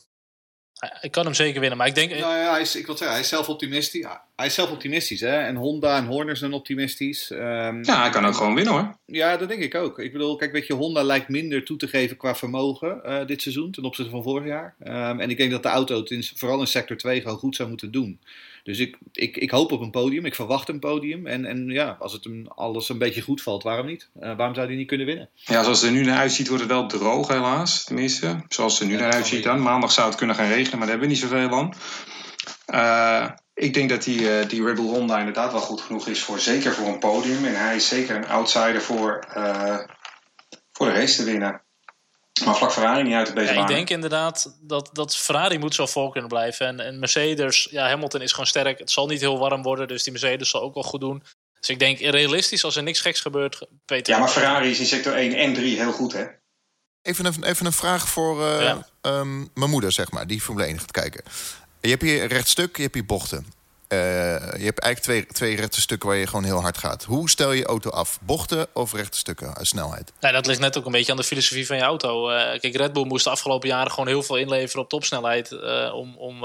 Hij- 0.76 0.98
Ik 1.02 1.12
kan 1.12 1.26
hem 1.26 1.34
zeker 1.34 1.60
winnen, 1.60 1.78
maar 1.78 1.88
ik 1.88 1.96
denk... 1.96 2.10
Nou 2.10 2.38
ja, 2.38 2.52
hij 2.52 2.62
is, 2.62 2.76
ik 2.76 2.86
wil 2.86 2.96
zeggen, 2.98 3.16
hij 3.16 3.26
is 3.26 3.30
zelf 3.30 3.50
optimistisch. 3.50 4.06
Hij 4.36 4.46
is 4.46 4.54
zelf 4.54 4.72
optimistisch, 4.72 5.20
hè. 5.22 5.38
En 5.38 5.56
Honda 5.56 5.98
en 5.98 6.06
Horner 6.06 6.38
zijn 6.38 6.54
optimistisch. 6.54 7.32
Ehm, 7.32 7.84
Ja, 7.84 8.02
hij 8.02 8.10
kan 8.10 8.26
ook 8.26 8.36
gewoon 8.36 8.56
winnen 8.56 8.74
hoor. 8.74 8.98
Ja, 9.06 9.38
dat 9.38 9.48
denk 9.50 9.62
ik 9.62 9.76
ook. 9.76 10.00
Ik 10.00 10.12
bedoel, 10.12 10.36
kijk, 10.36 10.52
weet 10.52 10.68
je, 10.68 10.74
Honda 10.74 11.04
lijkt 11.04 11.30
minder 11.30 11.64
toe 11.66 11.78
te 11.78 11.88
geven 11.88 12.18
qua 12.18 12.36
vermogen 12.36 13.04
eh, 13.04 13.26
dit 13.26 13.42
seizoen 13.42 13.72
ten 13.72 13.84
opzichte 13.84 14.12
van 14.12 14.24
vorig 14.24 14.48
jaar. 14.48 14.76
Ehm, 14.80 15.20
en 15.20 15.30
ik 15.30 15.38
denk 15.38 15.52
dat 15.52 15.64
de 15.64 15.70
auto 15.70 16.00
het 16.00 16.10
in, 16.12 16.24
vooral 16.36 16.60
in 16.60 16.68
sector 16.68 16.98
2 16.98 17.22
gewoon 17.22 17.38
goed 17.38 17.56
zou 17.56 17.70
moeten 17.70 17.92
doen. 17.92 18.20
Dus 18.66 18.80
ik, 18.80 18.98
ik, 19.12 19.38
ik 19.38 19.52
hoop 19.52 19.72
op 19.72 19.82
een 19.82 19.92
podium, 19.92 20.26
ik 20.26 20.36
verwacht 20.36 20.70
een 20.70 20.80
podium. 20.80 21.28
En, 21.28 21.46
en 21.46 21.70
ja, 21.70 21.96
als 22.00 22.14
het 22.14 22.24
hem 22.24 22.48
alles 22.48 22.90
een 22.90 22.98
beetje 22.98 23.22
goed 23.22 23.42
valt, 23.42 23.64
waarom 23.64 23.86
niet? 23.86 24.10
Eh, 24.20 24.36
waarom 24.36 24.56
zou 24.56 24.68
hij 24.68 24.76
niet 24.76 24.88
kunnen 24.88 25.06
winnen? 25.06 25.30
Ja, 25.34 25.64
zoals 25.64 25.82
het 25.82 25.90
er 25.90 25.96
nu 25.96 26.04
naar 26.04 26.18
uitziet, 26.18 26.48
wordt 26.48 26.64
het 26.64 26.72
wel 26.72 26.88
droog 26.88 27.28
helaas. 27.28 27.84
Tenminste, 27.84 28.44
zoals 28.48 28.74
het 28.74 28.82
er 28.82 28.88
nu 28.88 28.94
Ja, 28.94 29.00
naar 29.00 29.14
uitziet 29.14 29.44
dan. 29.44 29.62
Maandag 29.62 29.92
zou 29.92 30.08
het 30.08 30.18
kunnen 30.18 30.36
gaan 30.36 30.48
regenen, 30.48 30.78
maar 30.78 30.88
daar 30.88 30.98
hebben 30.98 31.08
we 31.08 31.14
niet 31.14 31.24
zoveel 31.24 31.50
aan. 31.50 31.74
Eh, 32.66 33.30
ik 33.54 33.74
denk 33.74 33.90
dat 33.90 34.04
die, 34.04 34.40
eh, 34.40 34.50
die 34.50 34.64
Red 34.64 34.76
Bull 34.76 34.86
Honda 34.86 35.20
inderdaad 35.20 35.52
wel 35.52 35.62
goed 35.62 35.82
genoeg 35.82 36.08
is, 36.08 36.24
voor, 36.24 36.40
zeker 36.40 36.74
voor 36.74 36.88
een 36.88 37.00
podium. 37.00 37.46
En 37.46 37.56
hij 37.56 37.76
is 37.76 37.88
zeker 37.88 38.16
een 38.16 38.28
outsider 38.28 38.82
voor, 38.82 39.28
voor 40.72 40.86
de 40.86 40.94
race 40.94 41.16
te 41.16 41.24
winnen. 41.24 41.62
Maar 42.44 42.56
vlak 42.56 42.72
Ferrari 42.72 43.04
niet 43.04 43.14
uit 43.14 43.28
de 43.28 43.34
bezig 43.34 43.56
Ja, 43.56 43.62
ik 43.62 43.68
denk 43.68 43.90
inderdaad 43.90 44.56
dat, 44.62 44.90
dat 44.94 45.16
Ferrari 45.18 45.58
moet 45.58 45.76
zo 45.76 45.86
voor 45.86 46.12
kunnen 46.12 46.30
blijven. 46.30 46.68
En, 46.68 46.80
en 46.80 47.00
Mercedes, 47.00 47.68
ja, 47.72 47.88
Hamilton 47.88 48.22
is 48.22 48.32
gewoon 48.32 48.48
sterk. 48.48 48.80
Het 48.80 48.92
zal 48.92 49.08
niet 49.08 49.20
heel 49.20 49.40
warm 49.40 49.64
worden, 49.64 49.88
dus 49.88 50.04
die 50.04 50.12
Mercedes 50.12 50.50
zal 50.50 50.62
ook 50.62 50.74
wel 50.74 50.84
goed 50.84 51.00
doen. 51.02 51.24
Dus 51.60 51.70
ik 51.70 51.80
denk 51.80 52.00
realistisch, 52.00 52.64
als 52.64 52.76
er 52.76 52.84
niks 52.84 53.00
geks 53.00 53.20
gebeurt, 53.20 53.68
Peter. 53.86 54.14
Ja, 54.14 54.20
maar 54.20 54.30
Ferrari 54.30 54.70
is 54.70 54.80
in 54.80 54.86
sector 54.86 55.14
1 55.14 55.34
en 55.34 55.54
3 55.54 55.78
heel 55.78 55.92
goed, 55.92 56.14
hè? 56.14 56.26
Even 57.02 57.26
een, 57.26 57.44
even 57.44 57.66
een 57.66 57.74
vraag 57.74 58.08
voor 58.08 58.46
eh, 58.46 58.62
Ja. 58.62 58.88
ehm, 59.02 59.38
mijn 59.54 59.70
moeder, 59.70 59.92
zeg 59.92 60.12
maar, 60.12 60.28
die 60.28 60.42
Formule 60.42 60.66
1 60.68 60.80
gaat 60.80 60.92
kijken. 60.92 61.24
Je 61.82 61.90
hebt 61.90 62.02
hier 62.02 62.28
rechtstuk, 62.28 62.76
je 62.76 62.82
hebt 62.82 62.94
hier 62.94 63.06
bochten. 63.06 63.46
Eh, 63.88 64.00
je 64.58 64.66
hebt 64.66 64.80
eigenlijk 64.80 65.00
twee, 65.00 65.26
twee 65.26 65.56
rechte 65.56 65.82
stukken 65.82 66.10
waar 66.10 66.18
je 66.18 66.28
gewoon 66.28 66.44
heel 66.44 66.62
hard 66.62 66.78
gaat. 66.78 67.04
Hoe 67.04 67.30
stel 67.30 67.52
je 67.52 67.66
auto 67.66 67.90
af? 67.90 68.20
Bochten 68.22 68.68
of 68.74 68.94
rechte 68.94 69.18
stukken, 69.18 69.66
snelheid? 69.66 70.12
Nee, 70.20 70.32
dat 70.32 70.46
ligt 70.46 70.60
net 70.60 70.78
ook 70.78 70.86
een 70.86 70.92
beetje 70.92 71.12
aan 71.12 71.18
de 71.18 71.24
filosofie 71.24 71.66
van 71.66 71.78
je 71.78 71.84
auto. 71.84 72.30
Eh, 72.30 72.60
kijk, 72.60 72.76
Red 72.76 72.94
Bull 72.94 73.06
moest 73.06 73.24
de 73.24 73.30
afgelopen 73.30 73.70
jaren 73.70 73.92
gewoon 73.92 74.08
heel 74.08 74.24
veel 74.24 74.38
inleveren 74.38 74.84
op 74.84 74.90
topsnelheid. 74.90 75.52
eh, 75.52 75.94
om 75.94 76.18
om 76.18 76.40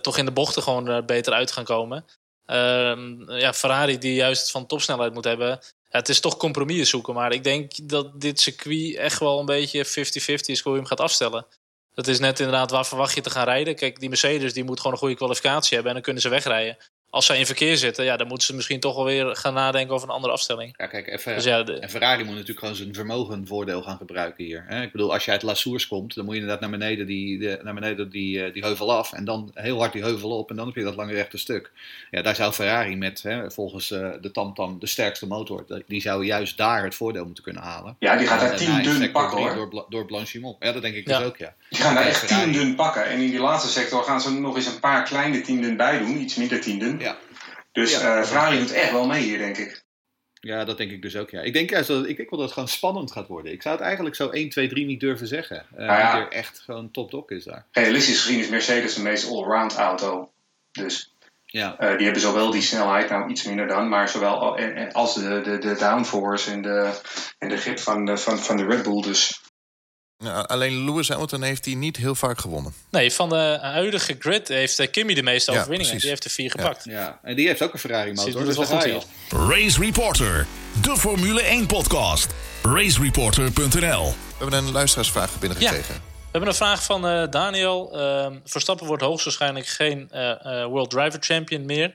toch 0.00 0.18
in 0.18 0.24
de 0.24 0.32
bochten 0.32 0.62
gewoon 0.62 1.06
beter 1.06 1.32
uit 1.32 1.46
te 1.46 1.52
gaan 1.52 1.64
komen. 1.64 2.04
Ehm, 2.46 3.30
ja, 3.30 3.52
Ferrari 3.52 3.98
die 3.98 4.14
juist 4.14 4.50
van 4.50 4.66
topsnelheid 4.66 5.14
moet 5.14 5.24
hebben. 5.24 5.48
Ja, 5.90 5.98
het 5.98 6.08
is 6.08 6.20
toch 6.20 6.36
compromissen 6.36 6.86
zoeken. 6.86 7.14
Maar 7.14 7.32
ik 7.32 7.44
denk 7.44 7.88
dat 7.88 8.20
dit 8.20 8.40
circuit 8.40 8.96
echt 8.96 9.18
wel 9.18 9.38
een 9.40 9.46
beetje 9.46 9.84
50-50 9.84 10.48
is 10.54 10.60
hoe 10.60 10.72
je 10.72 10.78
hem 10.78 10.86
gaat 10.86 11.00
afstellen. 11.00 11.46
Dat 11.96 12.06
is 12.06 12.18
net 12.18 12.38
inderdaad 12.38 12.70
waar 12.70 12.86
verwacht 12.86 13.14
je 13.14 13.20
te 13.20 13.30
gaan 13.30 13.44
rijden. 13.44 13.76
Kijk, 13.76 14.00
die 14.00 14.08
Mercedes 14.08 14.52
die 14.52 14.64
moet 14.64 14.76
gewoon 14.78 14.92
een 14.92 14.98
goede 14.98 15.14
kwalificatie 15.14 15.74
hebben 15.74 15.88
en 15.88 15.94
dan 15.94 16.02
kunnen 16.02 16.22
ze 16.22 16.28
wegrijden. 16.28 16.76
Als 17.10 17.26
zij 17.26 17.38
in 17.38 17.46
verkeer 17.46 17.76
zitten, 17.76 18.04
ja, 18.04 18.16
dan 18.16 18.26
moeten 18.26 18.46
ze 18.46 18.54
misschien 18.54 18.80
toch 18.80 18.94
wel 18.96 19.04
weer 19.04 19.36
gaan 19.36 19.54
nadenken 19.54 19.94
over 19.94 20.08
een 20.08 20.14
andere 20.14 20.32
afstelling. 20.32 20.74
Ja, 20.76 20.86
kijk, 20.86 21.06
even, 21.06 21.34
Dus 21.34 21.44
ja, 21.44 21.62
de- 21.62 21.78
En 21.78 21.90
Ferrari 21.90 22.22
moet 22.24 22.32
natuurlijk 22.32 22.58
gewoon 22.58 22.74
zijn 22.74 22.94
vermogen 22.94 23.46
voordeel 23.46 23.82
gaan 23.82 23.96
gebruiken 23.96 24.44
hier. 24.44 24.64
Hè? 24.66 24.82
Ik 24.82 24.92
bedoel, 24.92 25.12
als 25.12 25.24
je 25.24 25.30
uit 25.30 25.42
La 25.42 25.54
Source 25.54 25.88
komt, 25.88 26.14
dan 26.14 26.24
moet 26.24 26.34
je 26.34 26.40
inderdaad 26.40 26.62
naar 26.70 26.78
beneden 26.78 27.06
die, 27.06 27.38
de, 27.38 27.58
naar 27.62 27.74
beneden 27.74 28.10
die, 28.10 28.44
eh, 28.44 28.52
die 28.52 28.62
heuvel 28.64 28.92
af. 28.92 29.12
En 29.12 29.24
dan 29.24 29.50
heel 29.54 29.78
hard 29.78 29.92
die 29.92 30.02
heuvel 30.02 30.30
op. 30.38 30.50
En 30.50 30.56
dan 30.56 30.66
heb 30.66 30.74
je 30.74 30.82
dat 30.82 30.96
lange 30.96 31.12
rechte 31.12 31.38
stuk. 31.38 31.70
Ja, 32.10 32.22
daar 32.22 32.34
zou 32.34 32.52
Ferrari 32.52 32.96
met, 32.96 33.22
hè, 33.22 33.50
volgens 33.50 33.90
eh, 33.90 34.08
de 34.20 34.30
TamTam, 34.30 34.78
de 34.78 34.86
sterkste 34.86 35.26
motor. 35.26 35.64
Die 35.86 36.00
zou 36.00 36.24
juist 36.24 36.56
daar 36.56 36.84
het 36.84 36.94
voordeel 36.94 37.24
moeten 37.24 37.44
kunnen 37.44 37.62
halen. 37.62 37.96
Ja, 37.98 38.16
die 38.16 38.26
gaat 38.26 38.40
daar 38.40 38.50
En 38.50 38.56
10 38.56 38.66
daarna 38.66 38.90
in 38.92 38.98
dun 39.00 39.10
pakken, 39.10 39.38
hoor. 39.38 39.70
Door, 39.70 39.86
door 39.88 40.06
Blanchimont. 40.06 40.56
Ja, 40.60 40.72
dat 40.72 40.82
denk 40.82 40.94
ik 40.94 41.08
Ja. 41.08 41.18
dus 41.18 41.26
ook, 41.26 41.36
ja. 41.36 41.54
Die 41.70 41.80
gaan 41.80 41.94
daar 41.94 42.02
Ja, 42.04 42.08
echt. 42.08 42.28
10 42.28 42.52
dun 42.52 42.74
pakken. 42.74 43.04
En 43.06 43.20
in 43.20 43.30
die 43.30 43.40
laatste 43.40 43.70
sector 43.70 44.02
gaan 44.04 44.20
ze 44.20 44.28
er 44.28 44.40
nog 44.40 44.56
eens 44.56 44.66
een 44.66 44.80
paar 44.80 45.04
kleine 45.04 45.40
10 45.40 45.60
dun 45.62 45.76
bij 45.76 45.98
doen. 45.98 46.20
Iets 46.20 46.34
minder 46.34 46.60
10 46.60 46.78
Ja. 46.98 47.16
Dus 47.72 47.90
Ja. 48.00 48.16
eh, 48.18 48.24
Ferrari 48.24 48.58
doet 48.58 48.72
echt 48.72 48.90
wel 48.92 49.06
mee 49.06 49.22
hier, 49.22 49.38
denk 49.38 49.56
ik. 49.56 49.84
Ja, 50.40 50.64
dat 50.64 50.78
denk 50.78 50.90
ik 50.90 51.02
dus 51.02 51.16
ook, 51.16 51.30
ja. 51.30 51.40
Ik 51.40 51.52
denk 51.52 51.70
juist 51.70 51.88
dat, 51.88 52.06
ik 52.08 52.16
denk 52.16 52.30
wel 52.30 52.38
dat 52.38 52.48
het 52.48 52.52
gewoon 52.52 52.68
spannend 52.68 53.12
gaat 53.12 53.28
worden. 53.28 53.52
Ik 53.52 53.62
zou 53.62 53.74
het 53.74 53.84
eigenlijk 53.84 54.16
zo 54.16 54.28
1, 54.30 54.48
2, 54.48 54.68
3 54.68 54.86
niet 54.86 55.00
durven 55.00 55.26
zeggen. 55.26 55.56
Eh 55.56 55.76
Nou 55.86 55.98
ja. 55.98 56.18
Er 56.20 56.28
echt 56.28 56.60
gewoon 56.60 56.90
top-dok 56.90 57.30
is 57.30 57.44
daar. 57.44 57.66
Realistisch 57.72 58.20
gezien 58.22 58.38
is 58.38 58.48
Mercedes 58.48 58.94
de 58.94 59.02
meest 59.02 59.30
allround 59.30 59.74
auto. 59.76 60.30
Dus 60.72 61.12
Ja. 61.46 61.78
eh, 61.78 61.94
die 61.96 62.04
hebben 62.04 62.22
zowel 62.22 62.50
die 62.50 62.62
snelheid, 62.62 63.10
nou 63.10 63.30
iets 63.30 63.44
minder 63.44 63.66
dan, 63.66 63.88
maar 63.88 64.08
zowel 64.08 64.58
als 64.92 65.14
de, 65.14 65.40
de, 65.40 65.58
de 65.58 65.74
downforce 65.78 66.50
en 66.50 66.62
de, 66.62 67.00
en 67.38 67.48
de 67.48 67.56
grip 67.56 67.78
van 67.78 68.04
de, 68.04 68.16
van, 68.16 68.38
van 68.38 68.56
de 68.56 68.64
Red 68.64 68.82
Bull. 68.82 69.02
Dus 69.02 69.40
Ja, 70.18 70.40
alleen 70.40 70.84
Lewis 70.84 71.08
Hamilton 71.08 71.42
heeft 71.42 71.64
hij 71.64 71.74
niet 71.74 71.96
heel 71.96 72.14
vaak 72.14 72.38
gewonnen. 72.40 72.74
Nee, 72.90 73.12
van 73.12 73.28
de 73.28 73.58
huidige 73.60 74.16
grid 74.18 74.48
heeft 74.48 74.78
eh, 74.78 74.90
Kimmy 74.90 75.14
de 75.14 75.22
meeste 75.22 75.52
Ja, 75.52 75.58
overwinningen. 75.58 75.96
precies. 75.96 76.00
Die 76.00 76.10
heeft 76.10 76.24
er 76.24 76.30
vier 76.30 76.50
gepakt. 76.50 76.84
Ja, 76.84 77.18
en 77.22 77.36
die 77.36 77.46
heeft 77.46 77.62
ook 77.62 77.72
een 77.72 77.78
Ferrari 77.78 78.12
Dus 78.12 78.24
Dus 78.24 78.56
je. 78.84 78.88
joh. 78.88 79.48
Race 79.50 79.80
Reporter, 79.80 80.46
de 80.82 80.96
Formule 80.96 81.42
1 81.42 81.66
podcast. 81.66 82.34
Racereporter.nl 82.62 84.04
We 84.06 84.14
hebben 84.38 84.58
een 84.58 84.72
luisteraarsvraag 84.72 85.38
binnengekregen. 85.38 85.94
We 85.94 86.42
hebben 86.42 86.50
een 86.50 86.54
vraag 86.54 86.84
van 86.84 87.06
eh, 87.06 87.30
Daniel. 87.30 87.98
Ehm, 88.00 88.38
Verstappen 88.44 88.86
wordt 88.86 89.02
hoogstwaarschijnlijk 89.02 89.66
geen 89.66 90.08
eh, 90.10 90.30
eh, 90.30 90.66
World 90.66 90.90
Driver 90.90 91.18
Champion 91.22 91.64
meer. 91.64 91.94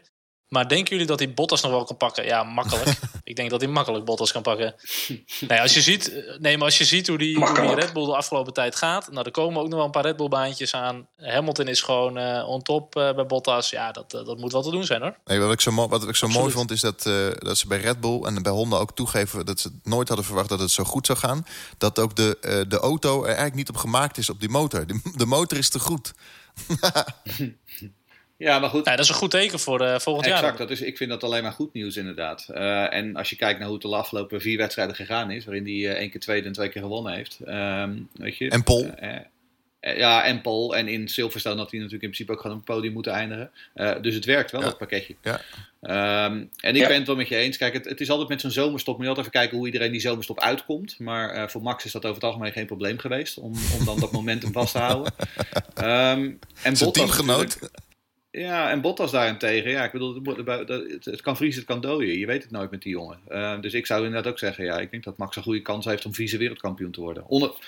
Maar 0.51 0.67
denken 0.67 0.89
jullie 0.89 1.07
dat 1.07 1.19
hij 1.19 1.33
Bottas 1.33 1.61
nog 1.61 1.71
wel 1.71 1.83
kan 1.83 1.97
pakken? 1.97 2.25
Ja, 2.25 2.43
makkelijk. 2.43 2.99
ik 3.23 3.35
denk 3.35 3.49
dat 3.49 3.61
hij 3.61 3.69
makkelijk 3.69 4.05
Bottas 4.05 4.31
kan 4.31 4.41
pakken. 4.41 4.75
Nee, 5.47 5.61
als 5.61 5.73
je 5.73 5.81
ziet, 5.81 6.23
nee 6.39 6.57
maar 6.57 6.65
als 6.65 6.77
je 6.77 6.85
ziet 6.85 7.07
hoe 7.07 7.17
die, 7.17 7.35
hoe 7.35 7.45
die 7.45 7.53
Makkelijk. 7.53 7.81
Red 7.81 7.93
Bull 7.93 8.05
de 8.05 8.15
afgelopen 8.15 8.53
tijd 8.53 8.75
gaat... 8.75 9.11
Nou, 9.11 9.25
er 9.25 9.31
komen 9.31 9.61
ook 9.61 9.67
nog 9.67 9.75
wel 9.75 9.85
een 9.85 9.91
paar 9.91 10.03
Red 10.05 10.15
Bull 10.17 10.27
baantjes 10.27 10.73
aan. 10.73 11.07
Hamilton 11.17 11.67
is 11.67 11.81
gewoon 11.81 12.17
eh, 12.17 12.47
on 12.47 12.61
top 12.61 12.95
eh, 12.95 13.13
bij 13.15 13.25
Bottas. 13.25 13.69
Ja, 13.69 13.91
dat, 13.91 14.13
eh, 14.13 14.25
dat 14.25 14.37
moet 14.37 14.51
wel 14.51 14.61
te 14.61 14.71
doen 14.71 14.83
zijn 14.85 15.01
hoor. 15.01 15.15
Nee, 15.25 15.39
wat 15.39 15.51
ik 15.53 15.61
zo, 15.61 15.71
mo- 15.71 15.87
wat 15.87 16.07
ik 16.07 16.15
zo 16.15 16.27
mooi 16.27 16.51
vond 16.51 16.71
is 16.71 16.81
dat, 16.81 17.05
eh, 17.05 17.13
dat 17.37 17.57
ze 17.57 17.67
bij 17.67 17.79
Red 17.79 17.99
Bull 18.01 18.23
en 18.23 18.43
bij 18.43 18.51
Honda 18.51 18.77
ook 18.77 18.95
toegeven 18.95 19.45
dat 19.45 19.59
ze 19.59 19.79
nooit 19.83 20.07
hadden 20.07 20.25
verwacht 20.25 20.49
dat 20.49 20.59
het 20.59 20.71
zo 20.71 20.83
goed 20.83 21.05
zou 21.05 21.17
gaan. 21.17 21.45
Dat 21.77 21.99
ook 21.99 22.15
de, 22.15 22.37
eh, 22.41 22.61
de 22.67 22.79
auto 22.79 23.19
er 23.19 23.25
eigenlijk 23.25 23.55
niet 23.55 23.69
op 23.69 23.77
gemaakt 23.77 24.17
is 24.17 24.29
op 24.29 24.39
die 24.39 24.49
motor. 24.49 24.87
De, 24.87 25.01
de 25.15 25.25
motor 25.25 25.57
is 25.57 25.69
te 25.69 25.79
goed. 25.79 26.13
Ja, 28.41 28.59
maar 28.59 28.69
goed. 28.69 28.85
Ja, 28.85 28.91
dat 28.91 28.99
is 28.99 29.09
een 29.09 29.15
goed 29.15 29.31
teken 29.31 29.59
voor 29.59 29.81
eh, 29.81 29.99
volgend 29.99 30.25
jaar. 30.25 30.37
Exact, 30.37 30.57
dat 30.57 30.69
is, 30.71 30.81
ik 30.81 30.97
vind 30.97 31.09
dat 31.09 31.23
alleen 31.23 31.43
maar 31.43 31.51
goed 31.51 31.73
nieuws 31.73 31.95
inderdaad. 31.95 32.47
Eh, 32.53 32.93
en 32.93 33.15
als 33.15 33.29
je 33.29 33.35
kijkt 33.35 33.59
naar 33.59 33.67
hoe 33.67 33.77
het 33.77 33.87
de 33.89 33.95
afgelopen 33.95 34.41
vier 34.41 34.57
wedstrijden 34.57 34.95
gegaan 34.95 35.31
is, 35.31 35.45
waarin 35.45 35.63
hij 35.65 35.73
eh, 35.73 35.99
één 35.99 36.09
keer 36.09 36.19
tweede 36.19 36.47
en 36.47 36.53
twee 36.53 36.69
keer 36.69 36.81
gewonnen 36.81 37.13
heeft. 37.13 37.39
ehm, 37.45 37.93
weet 38.13 38.37
je, 38.37 38.49
En 38.49 38.63
Pol. 38.63 38.89
Ja, 39.95 40.23
en 40.23 40.41
Paul. 40.41 40.75
En 40.75 40.87
in 40.87 41.07
Silverstone 41.07 41.55
had 41.57 41.71
hij 41.71 41.79
natuurlijk 41.79 42.03
in 42.03 42.09
principe 42.09 42.31
ook 42.31 42.41
gewoon 42.41 42.57
op 42.57 42.67
het 42.67 42.75
podium 42.75 42.93
moeten 42.93 43.11
eindigen. 43.13 43.51
Eh, 43.73 43.91
dus 44.01 44.15
het 44.15 44.25
werkt 44.25 44.51
wel, 44.51 44.61
Ja. 44.61 44.67
dat 44.67 44.77
pakketje. 44.77 45.15
Ja. 45.21 45.41
Ehm, 45.81 46.43
en 46.59 46.75
ik 46.75 46.81
Ja. 46.81 46.87
ben 46.87 46.97
het 46.97 47.07
wel 47.07 47.15
met 47.15 47.27
je 47.27 47.35
eens. 47.35 47.57
Kijk, 47.57 47.73
het, 47.73 47.85
het 47.85 48.01
is 48.01 48.09
altijd 48.09 48.29
met 48.29 48.41
zo'n 48.41 48.51
zomerstop. 48.51 48.93
Moet 48.95 49.03
je 49.03 49.09
altijd 49.09 49.27
even 49.27 49.39
kijken 49.39 49.57
hoe 49.57 49.65
iedereen 49.65 49.91
die 49.91 50.01
zomerstop 50.01 50.39
uitkomt. 50.39 50.99
Maar 50.99 51.29
eh, 51.29 51.47
voor 51.47 51.61
Max 51.61 51.85
is 51.85 51.91
dat 51.91 52.03
over 52.03 52.15
het 52.15 52.23
algemeen 52.23 52.51
geen 52.51 52.65
probleem 52.65 52.97
geweest. 52.97 53.37
Om, 53.37 53.53
om 53.79 53.85
dan 53.85 53.99
dat 53.99 54.11
momentum 54.11 54.51
vast 54.51 54.71
te 54.73 54.79
houden. 54.79 55.13
Ehm, 55.75 56.31
en 56.63 56.73
Bottas 56.73 56.91
teamgenoot. 56.91 57.59
Ja, 58.31 58.69
en 58.69 58.81
Bottas 58.81 59.11
daarentegen. 59.11 59.71
Ja, 59.71 59.83
ik 59.83 59.91
bedoel, 59.91 60.21
het, 61.03 61.21
kan 61.21 61.37
vriezen, 61.37 61.61
het 61.61 61.69
kan 61.69 61.81
dooien. 61.81 62.19
Je 62.19 62.25
weet 62.25 62.43
het 62.43 62.51
nooit 62.51 62.71
met 62.71 62.81
die 62.81 62.91
jongen. 62.91 63.19
Eh, 63.27 63.61
dus 63.61 63.73
ik 63.73 63.85
zou 63.85 64.05
inderdaad 64.05 64.31
ook 64.31 64.39
zeggen, 64.39 64.65
ja, 64.65 64.79
ik 64.79 64.91
denk 64.91 65.03
dat 65.03 65.17
Max 65.17 65.35
een 65.35 65.43
goede 65.43 65.61
kans 65.61 65.85
heeft 65.85 66.05
om 66.05 66.13
vice 66.13 66.37
wereldkampioen 66.37 66.91
te 66.91 67.01
worden. 67.01 67.25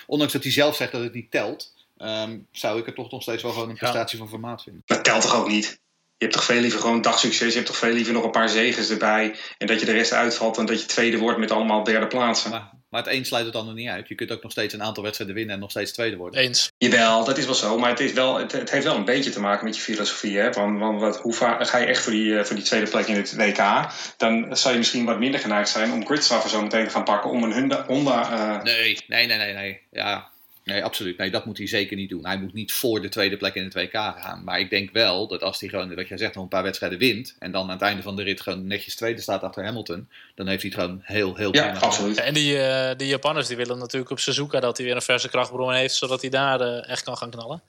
Ondanks 0.07 0.33
dat 0.33 0.43
hij 0.43 0.51
zelf 0.51 0.75
zegt 0.75 0.91
dat 0.91 1.01
het 1.01 1.13
niet 1.13 1.31
telt, 1.31 1.73
ehm, 1.97 2.37
zou 2.51 2.79
ik 2.79 2.85
het 2.85 2.95
toch 2.95 3.11
nog 3.11 3.21
steeds 3.21 3.43
wel 3.43 3.51
gewoon 3.51 3.69
een 3.69 3.77
prestatie 3.77 4.17
van 4.17 4.29
formaat 4.29 4.63
vinden. 4.63 4.83
dat 4.85 5.03
telt 5.03 5.21
toch 5.21 5.35
ook 5.35 5.47
niet? 5.47 5.81
Je 6.17 6.29
hebt 6.29 6.33
toch 6.33 6.43
veel 6.43 6.61
liever 6.61 6.79
gewoon 6.79 7.01
dagsucces. 7.01 7.47
Je 7.47 7.53
hebt 7.53 7.67
toch 7.67 7.77
veel 7.77 7.93
liever 7.93 8.13
nog 8.13 8.23
een 8.23 8.31
paar 8.31 8.49
zegens 8.49 8.89
erbij. 8.89 9.35
En 9.57 9.67
dat 9.67 9.79
je 9.79 9.85
de 9.85 9.91
rest 9.91 10.13
uitvalt 10.13 10.55
dan 10.55 10.65
dat 10.65 10.81
je 10.81 10.85
tweede 10.85 11.17
wordt 11.17 11.39
met 11.39 11.51
allemaal 11.51 11.83
derde 11.83 12.07
plaatsen. 12.07 12.49
Maar, 12.49 12.69
maar 12.89 13.03
het 13.03 13.13
een 13.13 13.25
sluit 13.25 13.45
het 13.45 13.55
ander 13.55 13.73
niet 13.73 13.89
uit. 13.89 14.07
Je 14.07 14.15
kunt 14.15 14.31
ook 14.31 14.43
nog 14.43 14.51
steeds 14.51 14.73
een 14.73 14.83
aantal 14.83 15.03
wedstrijden 15.03 15.35
winnen 15.35 15.55
en 15.55 15.61
nog 15.61 15.69
steeds 15.69 15.91
tweede 15.91 16.15
worden. 16.15 16.41
Eens. 16.41 16.71
Jawel, 16.77 17.23
dat 17.23 17.37
is 17.37 17.45
wel 17.45 17.53
zo. 17.53 17.77
Maar 17.77 17.89
het, 17.89 17.99
is 17.99 18.13
wel, 18.13 18.37
het, 18.37 18.51
het 18.51 18.71
heeft 18.71 18.85
wel 18.85 18.95
een 18.95 19.05
beetje 19.05 19.31
te 19.31 19.39
maken 19.39 19.65
met 19.65 19.75
je 19.75 19.81
filosofie. 19.81 20.37
Hè? 20.37 20.51
Want, 20.51 20.79
want 20.79 20.99
wat, 20.99 21.17
hoe 21.17 21.33
vaak 21.33 21.67
ga 21.67 21.77
je 21.77 21.85
echt 21.85 22.03
voor 22.03 22.11
die, 22.11 22.37
eh, 22.37 22.45
voor 22.45 22.55
die 22.55 22.65
tweede 22.65 22.89
plek 22.89 23.07
in 23.07 23.15
het 23.15 23.35
WK? 23.35 23.91
Dan 24.17 24.57
zou 24.57 24.73
je 24.73 24.79
misschien 24.79 25.05
wat 25.05 25.19
minder 25.19 25.39
geneigd 25.39 25.69
zijn 25.69 25.91
om 25.91 26.05
Gridstraffer 26.05 26.49
zo 26.49 26.61
meteen 26.61 26.85
te 26.85 26.91
gaan 26.91 27.03
pakken. 27.03 27.29
Om 27.29 27.43
een 27.43 27.73
Honda... 27.85 28.31
Uh... 28.31 28.63
Nee, 28.63 29.03
nee, 29.07 29.25
nee, 29.25 29.37
nee. 29.37 29.53
nee. 29.53 29.81
Ja, 29.91 30.31
Nee, 30.63 30.83
absoluut. 30.83 31.17
Nee, 31.17 31.31
dat 31.31 31.45
moet 31.45 31.57
hij 31.57 31.67
zeker 31.67 31.95
niet 31.95 32.09
doen. 32.09 32.25
Hij 32.25 32.37
moet 32.37 32.53
niet 32.53 32.73
voor 32.73 33.01
de 33.01 33.09
tweede 33.09 33.37
plek 33.37 33.55
in 33.55 33.63
het 33.63 33.73
WK 33.73 33.91
gaan. 33.93 34.43
Maar 34.43 34.59
ik 34.59 34.69
denk 34.69 34.91
wel 34.91 35.27
dat 35.27 35.43
als 35.43 35.59
hij 35.59 35.69
gewoon, 35.69 35.95
wat 35.95 36.07
jij 36.07 36.17
zegt, 36.17 36.35
nog 36.35 36.43
een 36.43 36.49
paar 36.49 36.63
wedstrijden 36.63 36.99
wint. 36.99 37.35
en 37.39 37.51
dan 37.51 37.63
aan 37.63 37.69
het 37.69 37.81
einde 37.81 38.01
van 38.01 38.15
de 38.15 38.23
rit 38.23 38.41
gewoon 38.41 38.67
netjes 38.67 38.95
tweede 38.95 39.21
staat 39.21 39.41
achter 39.41 39.63
Hamilton. 39.63 40.09
dan 40.35 40.47
heeft 40.47 40.61
hij 40.61 40.71
het 40.75 40.81
gewoon 40.81 40.99
heel, 41.03 41.35
heel 41.35 41.55
Ja, 41.55 41.73
absoluut. 41.77 42.17
en 42.17 42.33
die, 42.33 42.55
uh, 42.55 42.91
die 42.97 43.07
Japanners 43.07 43.47
die 43.47 43.57
willen 43.57 43.77
natuurlijk 43.77 44.11
op 44.11 44.19
Suzuka 44.19 44.59
dat 44.59 44.77
hij 44.77 44.85
weer 44.85 44.95
een 44.95 45.01
verse 45.01 45.29
krachtbron 45.29 45.73
heeft. 45.73 45.95
zodat 45.95 46.21
hij 46.21 46.29
daar 46.29 46.61
uh, 46.61 46.89
echt 46.89 47.03
kan 47.03 47.17
gaan 47.17 47.29
knallen. 47.29 47.63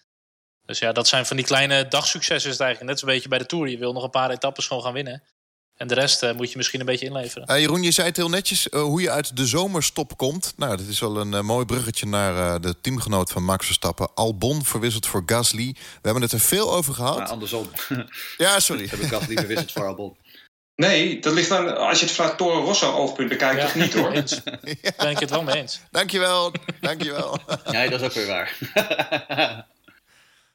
Dus 0.66 0.78
ja, 0.78 0.92
dat 0.92 1.08
zijn 1.08 1.26
van 1.26 1.36
die 1.36 1.46
kleine 1.46 1.88
dagsuccessen. 1.88 2.50
Is 2.50 2.56
het 2.56 2.66
eigenlijk 2.66 2.90
net 2.90 2.98
zo'n 2.98 3.08
beetje 3.08 3.28
bij 3.28 3.38
de 3.38 3.46
Tour. 3.46 3.68
Je 3.68 3.78
wil 3.78 3.92
nog 3.92 4.02
een 4.02 4.10
paar 4.10 4.30
etappes 4.30 4.66
gewoon 4.66 4.82
gaan 4.82 4.92
winnen. 4.92 5.22
En 5.76 5.86
de 5.86 5.94
rest 5.94 6.22
uh, 6.22 6.32
moet 6.32 6.50
je 6.50 6.56
misschien 6.56 6.80
een 6.80 6.86
beetje 6.86 7.06
inleveren. 7.06 7.50
Uh, 7.50 7.58
Jeroen, 7.60 7.82
je 7.82 7.90
zei 7.90 8.08
het 8.08 8.16
heel 8.16 8.28
netjes 8.28 8.68
uh, 8.70 8.82
hoe 8.82 9.00
je 9.00 9.10
uit 9.10 9.36
de 9.36 9.46
zomerstop 9.46 10.16
komt. 10.16 10.52
Nou, 10.56 10.76
dat 10.76 10.86
is 10.86 11.00
wel 11.00 11.16
een 11.16 11.44
mooi 11.44 11.64
bruggetje 11.64 12.06
naar 12.06 12.60
de 12.60 12.80
teamgenoot 12.80 13.30
van 13.30 13.44
Max 13.44 13.66
Verstappen. 13.66 14.14
Albon 14.14 14.64
verwisseld 14.64 15.06
voor 15.06 15.22
Gasly. 15.26 15.72
We 15.72 16.00
hebben 16.02 16.22
het 16.22 16.32
er 16.32 16.40
veel 16.40 16.72
over 16.72 16.94
gehad. 16.94 17.18
Nou, 17.18 17.30
andersom. 17.30 17.70
ja, 18.36 18.60
sorry. 18.60 18.86
Hebben 18.90 19.08
Gasly 19.08 19.34
verwisseld 19.34 19.72
voor 19.72 19.86
Albon. 19.86 20.16
Nee, 20.76 21.20
dat 21.20 21.32
ligt 21.32 21.48
dan, 21.48 21.76
als 21.76 22.00
je 22.00 22.06
het 22.06 22.14
vanuit 22.14 22.38
Toro 22.38 22.64
Rosso 22.64 22.92
oogpunt 22.92 23.28
bekijkt, 23.28 23.60
ja. 23.60 23.64
of 23.66 23.74
niet 23.74 23.94
hoor. 23.94 24.12
Eens. 24.14 24.40
ja. 24.82 24.90
Ben 24.96 25.10
ik 25.10 25.18
het 25.18 25.30
wel 25.30 25.42
mee 25.42 25.56
eens. 25.56 25.80
Dankjewel, 25.90 26.52
dankjewel. 26.80 27.38
ja, 27.70 27.88
dat 27.88 28.00
is 28.00 28.06
ook 28.06 28.12
weer 28.12 28.26
waar. 28.26 28.56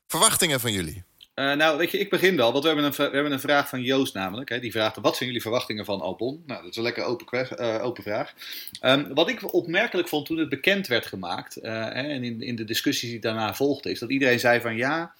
Verwachtingen 0.07 0.59
van 0.59 0.71
jullie? 0.71 1.03
Uh, 1.39 1.53
nou, 1.53 1.77
weet 1.77 1.91
je, 1.91 1.97
ik 1.97 2.09
begin 2.09 2.35
wel, 2.35 2.51
want 2.51 2.63
we 2.63 2.69
hebben 2.69 2.85
een, 2.85 2.91
we 2.95 3.03
hebben 3.03 3.31
een 3.31 3.39
vraag 3.39 3.69
van 3.69 3.81
Joost 3.81 4.13
namelijk. 4.13 4.49
Hè, 4.49 4.59
die 4.59 4.71
vraagt, 4.71 4.97
wat 5.01 5.15
zijn 5.15 5.29
jullie 5.29 5.43
verwachtingen 5.43 5.85
van 5.85 6.01
Albon? 6.01 6.43
Nou, 6.45 6.61
dat 6.61 6.71
is 6.71 6.77
een 6.77 6.83
lekker 6.83 7.03
open, 7.03 7.47
uh, 7.59 7.83
open 7.83 8.03
vraag. 8.03 8.33
Um, 8.81 9.13
wat 9.13 9.29
ik 9.29 9.53
opmerkelijk 9.53 10.07
vond 10.07 10.25
toen 10.25 10.37
het 10.37 10.49
bekend 10.49 10.87
werd 10.87 11.05
gemaakt, 11.05 11.57
uh, 11.57 11.63
hè, 11.63 11.89
en 11.89 12.23
in, 12.23 12.41
in 12.41 12.55
de 12.55 12.63
discussies 12.63 13.09
die 13.09 13.19
daarna 13.19 13.53
volgden, 13.53 13.91
is 13.91 13.99
dat 13.99 14.09
iedereen 14.09 14.39
zei 14.39 14.61
van 14.61 14.75
ja, 14.75 15.13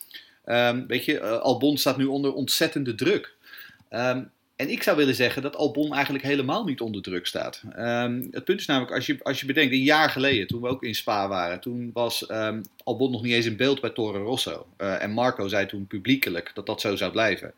um, 0.46 0.88
weet 0.88 1.06
je, 1.06 1.22
Albon 1.22 1.78
staat 1.78 1.98
nu 1.98 2.06
onder 2.06 2.34
ontzettende 2.34 2.96
druk. 2.96 3.34
Um, 3.90 4.32
en 4.60 4.70
ik 4.70 4.84
zou 4.84 4.98
willen 4.98 5.16
zeggen 5.16 5.42
dat 5.42 5.56
Albon 5.56 5.94
eigenlijk 5.94 6.24
helemaal 6.24 6.64
niet 6.64 6.82
onder 6.82 7.02
druk 7.02 7.26
staat. 7.26 7.62
Um, 7.78 8.28
het 8.32 8.44
punt 8.44 8.60
is 8.60 8.66
namelijk, 8.66 8.94
als 8.94 9.06
je, 9.06 9.18
als 9.24 9.40
je 9.40 9.46
bedenkt, 9.46 9.74
een 9.74 9.84
jaar 9.84 10.10
geleden, 10.10 10.48
toen 10.48 10.62
we 10.62 10.68
ook 10.68 10.84
in 10.84 10.96
Spa 10.96 11.28
waren, 11.28 11.60
toen 11.60 11.90
was 11.94 12.30
um, 12.30 12.62
Albon 12.84 13.12
nog 13.12 13.22
niet 13.22 13.34
eens 13.34 13.46
in 13.46 13.56
beeld 13.56 13.82
bij 13.82 13.90
Toro 13.90 14.24
Rosso. 14.24 14.68
Uh, 14.78 15.04
en 15.04 15.12
Marco 15.12 15.48
zei 15.48 15.66
toen 15.66 15.88
publiekelijk 15.88 16.52
dat 16.54 16.66
dat 16.66 16.82
zo 16.82 16.96
zou 16.96 17.12
blijven. 17.12 17.54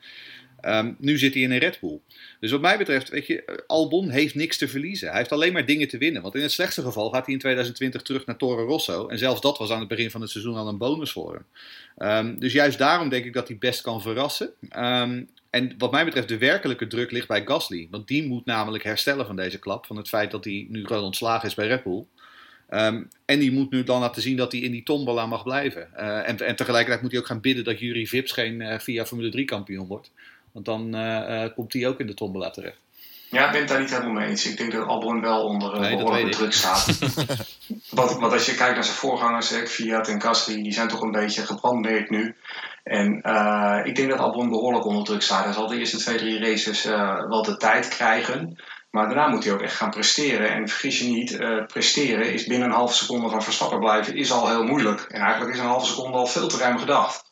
Um, 0.65 0.95
nu 0.99 1.17
zit 1.17 1.33
hij 1.33 1.43
in 1.43 1.51
een 1.51 1.57
Red 1.57 1.79
Bull. 1.79 1.99
Dus 2.39 2.51
wat 2.51 2.61
mij 2.61 2.77
betreft, 2.77 3.09
weet 3.09 3.27
je, 3.27 3.63
Albon 3.67 4.09
heeft 4.09 4.35
niks 4.35 4.57
te 4.57 4.67
verliezen. 4.67 5.09
Hij 5.09 5.17
heeft 5.17 5.31
alleen 5.31 5.53
maar 5.53 5.65
dingen 5.65 5.87
te 5.87 5.97
winnen. 5.97 6.21
Want 6.21 6.35
in 6.35 6.41
het 6.41 6.51
slechtste 6.51 6.81
geval 6.81 7.09
gaat 7.09 7.25
hij 7.25 7.33
in 7.33 7.39
2020 7.39 8.01
terug 8.01 8.25
naar 8.25 8.37
Toro 8.37 8.65
Rosso. 8.65 9.07
En 9.07 9.17
zelfs 9.17 9.41
dat 9.41 9.57
was 9.57 9.71
aan 9.71 9.79
het 9.79 9.87
begin 9.87 10.11
van 10.11 10.21
het 10.21 10.29
seizoen 10.29 10.55
al 10.55 10.67
een 10.67 10.77
bonus 10.77 11.11
voor 11.11 11.45
hem. 11.97 12.39
Dus 12.39 12.53
juist 12.53 12.77
daarom 12.77 13.09
denk 13.09 13.25
ik 13.25 13.33
dat 13.33 13.47
hij 13.47 13.57
best 13.57 13.81
kan 13.81 14.01
verrassen. 14.01 14.53
En 15.51 15.73
wat 15.77 15.91
mij 15.91 16.05
betreft, 16.05 16.27
de 16.27 16.37
werkelijke 16.37 16.87
druk 16.87 17.11
ligt 17.11 17.27
bij 17.27 17.45
Gasly. 17.45 17.87
Want 17.91 18.07
die 18.07 18.27
moet 18.27 18.45
namelijk 18.45 18.83
herstellen 18.83 19.25
van 19.25 19.35
deze 19.35 19.59
klap. 19.59 19.85
Van 19.85 19.97
het 19.97 20.09
feit 20.09 20.31
dat 20.31 20.43
hij 20.43 20.65
nu 20.69 20.85
gewoon 20.85 21.03
ontslagen 21.03 21.47
is 21.47 21.53
bij 21.53 21.67
Red 21.67 21.83
Bull. 21.83 22.05
Um, 22.69 23.07
en 23.25 23.39
die 23.39 23.51
moet 23.51 23.71
nu 23.71 23.83
dan 23.83 23.99
laten 23.99 24.21
zien 24.21 24.37
dat 24.37 24.51
hij 24.51 24.61
in 24.61 24.71
die 24.71 24.83
tombola 24.83 25.25
mag 25.25 25.43
blijven. 25.43 25.87
Uh, 25.97 26.29
en, 26.29 26.47
en, 26.47 26.55
tegelijkertijd 26.55 27.01
moet 27.01 27.11
hij 27.11 27.19
ook 27.19 27.27
gaan 27.27 27.41
bidden 27.41 27.63
dat 27.63 27.79
Jury 27.79 28.05
Vips 28.05 28.31
geen 28.31 28.59
uh, 28.59 28.79
via 28.79 29.05
Formule 29.05 29.31
3 29.31 29.45
kampioen 29.45 29.87
wordt. 29.87 30.11
Want 30.51 30.65
dan 30.65 30.95
uh, 30.95 31.45
komt 31.55 31.73
hij 31.73 31.87
ook 31.87 31.99
in 31.99 32.07
de 32.07 32.13
tombola 32.13 32.49
terecht. 32.49 32.79
Ja, 33.29 33.45
ik 33.45 33.51
ben 33.51 33.59
het 33.59 33.69
daar 33.69 33.79
niet 33.79 33.89
helemaal 33.89 34.11
mee 34.11 34.27
eens. 34.27 34.45
Ik 34.45 34.57
denk 34.57 34.71
dat 34.71 34.87
Albon 34.87 35.21
wel 35.21 35.43
onder 35.43 35.79
nee, 35.79 35.95
behoorlijke 35.95 36.29
druk 36.29 36.53
staat. 36.53 36.85
want, 37.89 38.11
want, 38.11 38.33
als 38.33 38.45
je 38.45 38.55
kijkt 38.55 38.75
naar 38.75 38.83
zijn 38.83 38.95
voorgangers, 38.95 39.51
Fiat 39.51 40.07
en 40.07 40.21
Gasly, 40.21 40.63
die 40.63 40.73
zijn 40.73 40.87
toch 40.87 41.01
een 41.01 41.11
beetje 41.11 41.45
gebrandmerkt 41.45 42.09
nu. 42.09 42.35
En 42.83 43.21
uh, 43.25 43.79
ik 43.83 43.95
denk 43.95 44.09
dat 44.09 44.19
Albon 44.19 44.49
behoorlijk 44.49 44.85
onder 44.85 45.03
druk 45.03 45.21
staat. 45.21 45.43
Hij 45.43 45.53
zal 45.53 45.67
de 45.67 45.77
eerste 45.77 45.97
twee, 45.97 46.17
drie 46.17 46.39
races 46.39 46.85
uh, 46.85 47.27
wel 47.27 47.43
de 47.43 47.57
tijd 47.57 47.87
krijgen. 47.87 48.61
Maar 48.89 49.05
daarna 49.05 49.27
moet 49.27 49.43
hij 49.43 49.53
ook 49.53 49.61
echt 49.61 49.75
gaan 49.75 49.89
presteren. 49.89 50.49
En 50.49 50.67
vergis 50.67 50.99
je 50.99 51.05
niet, 51.05 51.31
uh, 51.31 51.65
presteren 51.65 52.33
is 52.33 52.45
binnen 52.45 52.67
een 52.67 52.75
halve 52.75 52.93
seconde 52.93 53.29
van 53.29 53.43
Verstappen 53.43 53.79
blijven 53.79 54.15
is 54.15 54.31
al 54.31 54.49
heel 54.49 54.63
moeilijk. 54.63 55.01
En 55.01 55.21
eigenlijk 55.21 55.53
is 55.53 55.59
een 55.59 55.65
halve 55.65 55.85
seconde 55.85 56.17
al 56.17 56.27
veel 56.27 56.47
te 56.47 56.57
ruim 56.57 56.77
gedacht. 56.77 57.29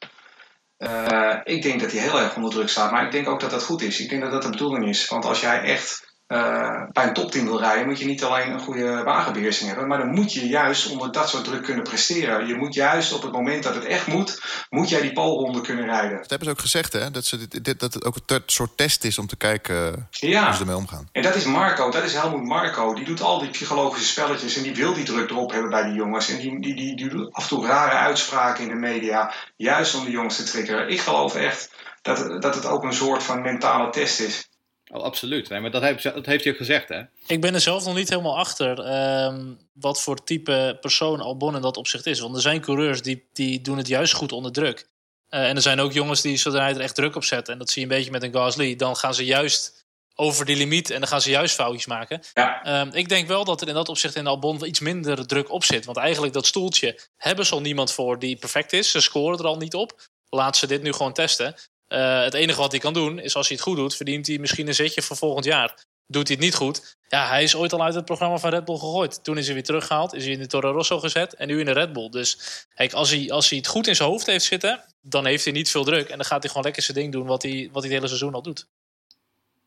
ik 1.43 1.61
denk 1.61 1.79
dat 1.79 1.91
hij 1.91 2.01
heel 2.01 2.19
erg 2.19 2.35
onder 2.35 2.51
druk 2.51 2.69
staat. 2.69 2.91
Maar 2.91 3.05
ik 3.05 3.11
denk 3.11 3.27
ook 3.27 3.39
dat 3.39 3.51
dat 3.51 3.63
goed 3.63 3.81
is. 3.81 3.99
Ik 3.99 4.09
denk 4.09 4.21
dat 4.21 4.31
dat 4.31 4.43
de 4.43 4.49
bedoeling 4.49 4.87
is. 4.87 5.07
Want 5.07 5.25
als 5.25 5.41
jij 5.41 5.61
echt 5.61 6.08
uh, 6.29 6.83
bij 6.91 7.07
een 7.07 7.13
topteam 7.13 7.45
wil 7.45 7.59
rijden, 7.59 7.87
moet 7.87 7.99
je 7.99 8.05
niet 8.05 8.23
alleen 8.23 8.51
een 8.51 8.59
goede 8.59 9.03
wagenbeheersing 9.03 9.69
hebben, 9.69 9.87
maar 9.87 9.97
dan 9.97 10.13
moet 10.13 10.33
je 10.33 10.47
juist 10.47 10.91
onder 10.91 11.11
dat 11.11 11.29
soort 11.29 11.43
druk 11.43 11.63
kunnen 11.63 11.83
presteren. 11.83 12.47
Je 12.47 12.55
moet 12.55 12.73
juist 12.73 13.13
op 13.13 13.21
het 13.21 13.31
moment 13.31 13.63
dat 13.63 13.75
het 13.75 13.85
echt 13.85 14.07
moet, 14.07 14.41
moet 14.69 14.89
jij 14.89 15.01
die 15.01 15.13
polronde 15.13 15.61
kunnen 15.61 15.85
rijden. 15.85 16.17
Dat 16.17 16.29
hebben 16.29 16.47
ze 16.47 16.53
ook 16.53 16.59
gezegd, 16.59 16.93
hè? 16.93 17.11
Dat, 17.11 17.25
ze 17.25 17.47
dit, 17.47 17.79
dat 17.79 17.93
het 17.93 18.05
ook 18.05 18.15
een 18.25 18.43
soort 18.45 18.77
test 18.77 19.03
is 19.03 19.17
om 19.17 19.27
te 19.27 19.35
kijken 19.35 20.07
ja. 20.09 20.43
hoe 20.43 20.53
ze 20.53 20.59
ermee 20.59 20.75
omgaan. 20.75 21.09
En 21.11 21.21
dat 21.21 21.35
is 21.35 21.43
Marco, 21.43 21.91
dat 21.91 22.03
is 22.03 22.13
Helmoet 22.13 22.47
Marco. 22.47 22.93
Die 22.93 23.05
doet 23.05 23.21
al 23.21 23.39
die 23.39 23.49
psychologische 23.49 24.07
spelletjes 24.07 24.55
en 24.55 24.63
die 24.63 24.75
wil 24.75 24.93
die 24.93 25.05
druk 25.05 25.29
erop 25.29 25.51
hebben 25.51 25.69
bij 25.69 25.83
die 25.83 25.93
jongens. 25.93 26.29
En 26.29 26.37
die, 26.37 26.61
die, 26.61 26.75
die, 26.75 26.95
die 26.95 27.09
doet 27.09 27.33
af 27.33 27.43
en 27.43 27.49
toe 27.49 27.65
rare 27.65 27.95
uitspraken 27.95 28.63
in 28.63 28.69
de 28.69 28.75
media, 28.75 29.33
juist 29.55 29.95
om 29.95 30.05
de 30.05 30.11
jongens 30.11 30.35
te 30.35 30.43
triggeren. 30.43 30.89
Ik 30.89 30.99
geloof 30.99 31.35
echt 31.35 31.71
dat, 32.01 32.41
dat 32.41 32.55
het 32.55 32.65
ook 32.65 32.83
een 32.83 32.93
soort 32.93 33.23
van 33.23 33.41
mentale 33.41 33.89
test 33.89 34.19
is. 34.19 34.48
Oh, 34.91 35.03
absoluut. 35.03 35.49
Nee, 35.49 35.59
maar 35.59 35.71
dat 35.71 35.81
heeft, 35.81 36.03
dat 36.03 36.25
heeft 36.25 36.43
hij 36.43 36.53
ook 36.53 36.59
gezegd, 36.59 36.89
hè? 36.89 37.01
Ik 37.27 37.41
ben 37.41 37.53
er 37.53 37.61
zelf 37.61 37.85
nog 37.85 37.95
niet 37.95 38.09
helemaal 38.09 38.37
achter 38.37 38.79
um, 39.25 39.59
wat 39.73 40.01
voor 40.01 40.23
type 40.23 40.77
persoon 40.81 41.21
Albon 41.21 41.55
in 41.55 41.61
dat 41.61 41.77
opzicht 41.77 42.05
is. 42.05 42.19
Want 42.19 42.35
er 42.35 42.41
zijn 42.41 42.61
coureurs 42.61 43.01
die, 43.01 43.27
die 43.33 43.61
doen 43.61 43.77
het 43.77 43.87
juist 43.87 44.13
goed 44.13 44.31
onder 44.31 44.51
druk. 44.51 44.87
Uh, 45.29 45.49
en 45.49 45.55
er 45.55 45.61
zijn 45.61 45.79
ook 45.79 45.91
jongens 45.91 46.21
die, 46.21 46.37
zodra 46.37 46.61
hij 46.61 46.73
er 46.73 46.81
echt 46.81 46.95
druk 46.95 47.15
op 47.15 47.23
zet... 47.23 47.49
en 47.49 47.57
dat 47.57 47.69
zie 47.69 47.81
je 47.81 47.87
een 47.87 47.95
beetje 47.95 48.11
met 48.11 48.23
een 48.23 48.33
Gasly... 48.33 48.75
dan 48.75 48.95
gaan 48.95 49.13
ze 49.13 49.25
juist 49.25 49.87
over 50.15 50.45
die 50.45 50.55
limiet 50.55 50.89
en 50.89 50.99
dan 50.99 51.07
gaan 51.07 51.21
ze 51.21 51.29
juist 51.29 51.55
foutjes 51.55 51.85
maken. 51.85 52.21
Ja. 52.33 52.81
Um, 52.81 52.89
ik 52.93 53.09
denk 53.09 53.27
wel 53.27 53.45
dat 53.45 53.61
er 53.61 53.67
in 53.67 53.73
dat 53.73 53.89
opzicht 53.89 54.15
in 54.15 54.27
Albon 54.27 54.65
iets 54.65 54.79
minder 54.79 55.27
druk 55.27 55.51
op 55.51 55.63
zit. 55.63 55.85
Want 55.85 55.97
eigenlijk 55.97 56.33
dat 56.33 56.45
stoeltje 56.45 56.99
hebben 57.17 57.45
ze 57.45 57.53
al 57.53 57.61
niemand 57.61 57.91
voor 57.91 58.19
die 58.19 58.35
perfect 58.35 58.73
is. 58.73 58.91
Ze 58.91 59.01
scoren 59.01 59.39
er 59.39 59.45
al 59.45 59.57
niet 59.57 59.73
op. 59.73 60.09
Laat 60.29 60.57
ze 60.57 60.67
dit 60.67 60.81
nu 60.81 60.91
gewoon 60.91 61.13
testen. 61.13 61.55
Uh, 61.89 62.23
het 62.23 62.33
enige 62.33 62.59
wat 62.59 62.71
hij 62.71 62.79
kan 62.79 62.93
doen 62.93 63.19
is 63.19 63.35
als 63.35 63.47
hij 63.47 63.55
het 63.55 63.65
goed 63.65 63.75
doet, 63.75 63.95
verdient 63.95 64.27
hij 64.27 64.37
misschien 64.37 64.67
een 64.67 64.75
zetje 64.75 65.01
voor 65.01 65.17
volgend 65.17 65.45
jaar. 65.45 65.85
Doet 66.07 66.27
hij 66.27 66.35
het 66.35 66.45
niet 66.45 66.55
goed, 66.55 66.97
ja, 67.07 67.27
hij 67.27 67.43
is 67.43 67.55
ooit 67.55 67.73
al 67.73 67.83
uit 67.83 67.93
het 67.93 68.05
programma 68.05 68.37
van 68.37 68.49
Red 68.49 68.65
Bull 68.65 68.77
gegooid. 68.77 69.23
Toen 69.23 69.37
is 69.37 69.45
hij 69.45 69.53
weer 69.53 69.63
teruggehaald, 69.63 70.13
is 70.13 70.23
hij 70.23 70.33
in 70.33 70.39
de 70.39 70.47
Toro 70.47 70.71
Rosso 70.71 70.99
gezet 70.99 71.33
en 71.33 71.47
nu 71.47 71.59
in 71.59 71.65
de 71.65 71.71
Red 71.71 71.93
Bull. 71.93 72.09
Dus 72.09 72.37
kijk, 72.73 72.93
als 72.93 73.09
hij, 73.09 73.31
als 73.31 73.49
hij 73.49 73.57
het 73.57 73.67
goed 73.67 73.87
in 73.87 73.95
zijn 73.95 74.09
hoofd 74.09 74.25
heeft 74.25 74.45
zitten, 74.45 74.83
dan 75.01 75.25
heeft 75.25 75.43
hij 75.43 75.53
niet 75.53 75.69
veel 75.69 75.83
druk. 75.83 76.09
En 76.09 76.17
dan 76.17 76.25
gaat 76.25 76.39
hij 76.39 76.49
gewoon 76.49 76.63
lekker 76.63 76.83
zijn 76.83 76.97
ding 76.97 77.11
doen 77.11 77.25
wat 77.25 77.43
hij, 77.43 77.69
wat 77.71 77.83
hij 77.83 77.91
het 77.91 77.91
hele 77.91 78.07
seizoen 78.07 78.33
al 78.33 78.41
doet. 78.41 78.67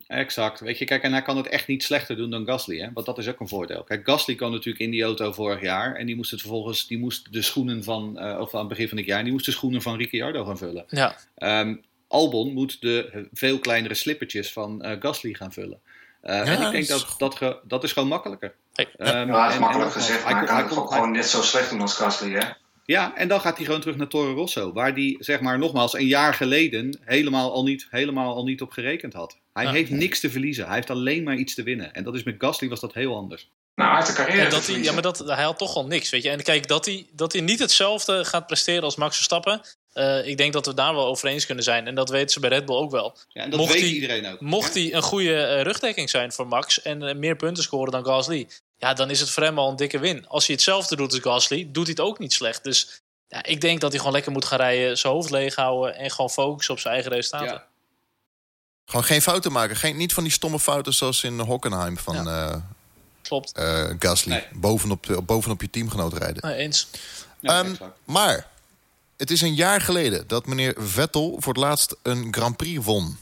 Exact. 0.06 0.60
Weet 0.60 0.78
je, 0.78 0.84
kijk, 0.84 1.02
en 1.02 1.12
hij 1.12 1.22
kan 1.22 1.36
het 1.36 1.48
echt 1.48 1.66
niet 1.66 1.82
slechter 1.82 2.16
doen 2.16 2.30
dan 2.30 2.46
Gasly, 2.46 2.78
hè? 2.78 2.88
want 2.94 3.06
dat 3.06 3.18
is 3.18 3.28
ook 3.28 3.40
een 3.40 3.48
voordeel. 3.48 3.84
Kijk, 3.84 4.08
Gasly 4.08 4.34
kan 4.34 4.50
natuurlijk 4.50 4.84
in 4.84 4.90
die 4.90 5.02
auto 5.02 5.32
vorig 5.32 5.60
jaar 5.60 5.94
en 5.94 6.06
die 6.06 6.16
moest 6.16 6.30
het 6.30 6.40
vervolgens, 6.40 6.86
die 6.86 6.98
moest 6.98 7.32
de 7.32 7.42
schoenen 7.42 7.84
van, 7.84 8.18
uh, 8.18 8.40
of 8.40 8.54
aan 8.54 8.60
het 8.60 8.68
begin 8.68 8.88
van 8.88 8.96
het 8.96 9.06
jaar, 9.06 9.22
die 9.22 9.32
moest 9.32 9.44
de 9.44 9.50
schoenen 9.50 9.82
van 9.82 9.96
Ricciardo 9.96 10.44
gaan 10.44 10.58
vullen. 10.58 10.84
Ja. 10.88 11.16
Um, 11.60 11.84
Albon 12.12 12.52
moet 12.52 12.80
de 12.80 13.28
veel 13.32 13.58
kleinere 13.58 13.94
slippertjes 13.94 14.52
van 14.52 14.86
uh, 14.86 14.92
Gasly 15.00 15.34
gaan 15.34 15.52
vullen. 15.52 15.80
Uh, 16.22 16.30
ja, 16.30 16.44
en 16.44 16.62
ik 16.62 16.70
denk 16.72 16.88
dat 16.88 17.14
dat, 17.18 17.34
ge, 17.34 17.58
dat 17.64 17.84
is 17.84 17.92
gewoon 17.92 18.08
makkelijker. 18.08 18.54
Hey. 18.72 18.88
Um, 18.98 19.06
ja, 19.06 19.44
dat 19.44 19.52
is 19.52 19.58
makkelijk 19.58 19.94
en, 19.94 20.00
gezegd, 20.00 20.24
maar 20.24 20.36
hij, 20.36 20.64
kan 20.64 20.78
het 20.78 20.92
gewoon 20.92 21.10
net 21.10 21.26
zo 21.26 21.42
slecht 21.42 21.70
doen 21.70 21.80
als 21.80 21.94
Gasly, 21.94 22.32
hè? 22.32 22.48
Ja, 22.84 23.16
en 23.16 23.28
dan 23.28 23.40
gaat 23.40 23.56
hij 23.56 23.64
gewoon 23.64 23.80
terug 23.80 23.96
naar 23.96 24.08
Toro 24.08 24.34
Rosso, 24.34 24.72
waar 24.72 24.92
hij, 24.92 25.16
zeg 25.18 25.40
maar, 25.40 25.58
nogmaals, 25.58 25.94
een 25.94 26.06
jaar 26.06 26.34
geleden 26.34 27.00
helemaal 27.04 27.52
al 27.52 27.62
niet, 27.62 27.86
helemaal 27.90 28.34
al 28.34 28.44
niet 28.44 28.62
op 28.62 28.70
gerekend 28.70 29.12
had. 29.12 29.36
Hij 29.52 29.66
heeft 29.66 29.90
niks 29.90 30.20
te 30.20 30.30
verliezen, 30.30 30.66
hij 30.66 30.74
heeft 30.74 30.90
alleen 30.90 31.22
maar 31.22 31.36
iets 31.36 31.54
te 31.54 31.62
winnen. 31.62 31.94
En 31.94 32.04
dat 32.04 32.14
is 32.14 32.22
met 32.22 32.34
Gasly 32.38 32.68
was 32.68 32.80
dat 32.80 32.94
heel 32.94 33.16
anders. 33.16 33.50
Nou, 33.74 33.88
hij 33.88 33.98
heeft 33.98 34.16
de 34.16 34.22
carrière 34.22 34.50
dat 34.50 34.66
hij, 34.66 34.82
Ja, 34.82 34.92
maar 34.92 35.02
dat, 35.02 35.18
hij 35.18 35.44
had 35.44 35.58
toch 35.58 35.74
al 35.74 35.86
niks, 35.86 36.10
weet 36.10 36.22
je. 36.22 36.30
En 36.30 36.42
kijk, 36.42 36.68
dat 36.68 36.84
hij, 36.84 37.06
dat 37.12 37.32
hij 37.32 37.40
niet 37.40 37.58
hetzelfde 37.58 38.24
gaat 38.24 38.46
presteren 38.46 38.82
als 38.82 38.96
Max 38.96 39.14
Verstappen... 39.14 39.60
Uh, 39.94 40.26
ik 40.26 40.36
denk 40.36 40.52
dat 40.52 40.66
we 40.66 40.74
daar 40.74 40.94
wel 40.94 41.06
over 41.06 41.28
eens 41.28 41.46
kunnen 41.46 41.64
zijn. 41.64 41.86
En 41.86 41.94
dat 41.94 42.08
weten 42.08 42.30
ze 42.30 42.40
bij 42.40 42.48
Red 42.50 42.64
Bull 42.64 42.76
ook 42.76 42.90
wel. 42.90 43.16
Ja, 43.28 43.42
en 43.42 43.50
dat 43.50 43.58
mocht 43.58 43.72
weet 43.72 43.82
hij, 43.82 43.90
iedereen 43.90 44.26
ook. 44.32 44.40
Mocht 44.40 44.74
hij 44.74 44.94
een 44.94 45.02
goede 45.02 45.28
uh, 45.56 45.62
rugdekking 45.62 46.10
zijn 46.10 46.32
voor 46.32 46.46
Max... 46.46 46.82
en 46.82 47.02
uh, 47.02 47.14
meer 47.14 47.36
punten 47.36 47.62
scoren 47.62 47.92
dan 47.92 48.04
Gasly... 48.04 48.48
ja, 48.78 48.94
dan 48.94 49.10
is 49.10 49.20
het 49.20 49.30
voor 49.30 49.42
hem 49.42 49.58
al 49.58 49.68
een 49.70 49.76
dikke 49.76 49.98
win. 49.98 50.28
Als 50.28 50.46
hij 50.46 50.54
hetzelfde 50.54 50.96
doet 50.96 51.12
als 51.12 51.20
Gasly, 51.20 51.68
doet 51.72 51.86
hij 51.86 51.94
het 51.96 52.00
ook 52.06 52.18
niet 52.18 52.32
slecht. 52.32 52.64
Dus 52.64 53.02
ja, 53.28 53.44
ik 53.44 53.60
denk 53.60 53.80
dat 53.80 53.90
hij 53.90 53.98
gewoon 53.98 54.14
lekker 54.14 54.32
moet 54.32 54.44
gaan 54.44 54.58
rijden... 54.58 54.98
zijn 54.98 55.12
hoofd 55.12 55.30
leeg 55.30 55.54
houden 55.54 55.94
en 55.96 56.10
gewoon 56.10 56.30
focussen 56.30 56.74
op 56.74 56.80
zijn 56.80 56.94
eigen 56.94 57.12
resultaten. 57.12 57.52
Ja. 57.52 57.66
Gewoon 58.86 59.04
geen 59.04 59.22
fouten 59.22 59.52
maken. 59.52 59.76
Geen, 59.76 59.96
niet 59.96 60.12
van 60.12 60.22
die 60.22 60.32
stomme 60.32 60.60
fouten 60.60 60.94
zoals 60.94 61.24
in 61.24 61.38
Hockenheim 61.40 61.98
van 61.98 62.28
eh, 62.28 62.54
Klopt. 63.22 63.52
eh, 63.52 63.90
Gasly. 63.98 64.32
Nee. 64.32 64.44
Bovenop, 64.54 65.22
bovenop 65.26 65.60
je 65.60 65.70
teamgenoot 65.70 66.12
rijden. 66.12 66.48
Nee, 66.48 66.56
eens. 66.56 66.88
Ja, 67.40 67.60
Ehm, 67.62 67.74
maar 68.04 68.50
het 69.22 69.30
is 69.30 69.40
een 69.40 69.54
jaar 69.54 69.80
geleden 69.80 70.26
dat 70.26 70.46
meneer 70.46 70.74
Vettel 70.76 71.36
voor 71.38 71.52
het 71.52 71.62
laatst 71.62 71.96
een 72.02 72.28
Grand 72.30 72.56
Prix 72.56 72.84
won. 72.84 73.18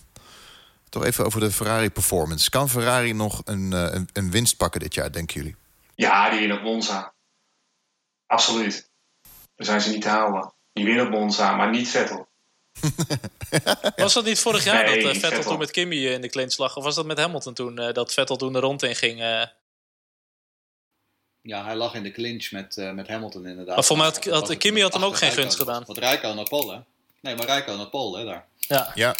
Toch 0.88 1.04
even 1.04 1.24
over 1.24 1.40
de 1.40 1.50
Ferrari 1.50 1.90
performance. 1.90 2.50
Kan 2.50 2.68
Ferrari 2.68 3.12
nog 3.12 3.40
een, 3.44 3.72
eh, 3.72 3.94
een, 3.94 4.08
een 4.12 4.30
winst 4.30 4.56
pakken 4.56 4.80
dit 4.80 4.94
jaar, 4.94 5.12
denken 5.12 5.40
jullie? 5.40 5.56
Ja, 5.94 6.30
die 6.30 6.38
winnen 6.38 6.56
op 6.56 6.62
Monza. 6.62 7.12
Absoluut. 8.26 8.90
Daar 9.54 9.66
zijn 9.66 9.80
ze 9.80 9.90
niet 9.90 10.02
te 10.02 10.08
houden. 10.08 10.52
Die 10.72 10.84
winnen 10.84 11.04
op 11.04 11.10
Monza, 11.10 11.56
maar 11.56 11.70
niet 11.70 11.88
Vettel. 11.88 12.28
Was 13.96 14.14
dat 14.14 14.24
niet 14.24 14.40
vorig 14.40 14.64
jaar 14.64 14.84
Nee, 14.84 15.02
dat 15.02 15.04
eh, 15.04 15.12
Vettel, 15.12 15.30
Vettel. 15.30 15.50
toen 15.50 15.58
met 15.58 15.70
Kimmy 15.70 16.06
eh, 16.06 16.12
in 16.12 16.20
de 16.20 16.28
clinch 16.28 16.56
lag? 16.56 16.76
Of 16.76 16.84
was 16.84 16.94
dat 16.94 17.06
met 17.06 17.18
Hamilton 17.18 17.54
toen? 17.54 17.74
dat 17.74 18.12
Vettel 18.12 18.36
toen 18.36 18.52
de 18.52 18.60
rond 18.60 18.82
in 18.82 18.96
ging? 18.96 19.20
Ja, 21.42 21.64
hij 21.64 21.76
lag 21.76 21.94
in 21.94 22.03
de 22.03 22.11
clinch 22.11 22.50
met, 22.50 22.76
eh, 22.76 22.90
met 22.92 23.09
Hamilton 23.09 23.46
inderdaad. 23.46 23.74
Maar 23.74 23.85
voor 23.85 23.96
mij 23.96 24.07
had- 24.07 24.24
had- 24.24 24.57
Kimi 24.57 24.83
had 24.83 24.92
hem 24.92 25.05
ook 25.05 25.16
geen 25.16 25.33
gunst 25.33 25.57
gedaan. 25.57 25.83
Want 25.87 25.98
Rijko 25.98 26.35
naar 26.35 26.48
Pol, 26.48 26.70
hè? 26.72 26.79
Nee, 27.20 27.37
maar 27.37 27.46
Rijko 27.46 27.76
naar 27.76 27.87
Pol, 27.88 28.16
hè, 28.16 28.24
daar. 28.24 28.44
ja. 28.59 28.90
Ja. 28.94 29.14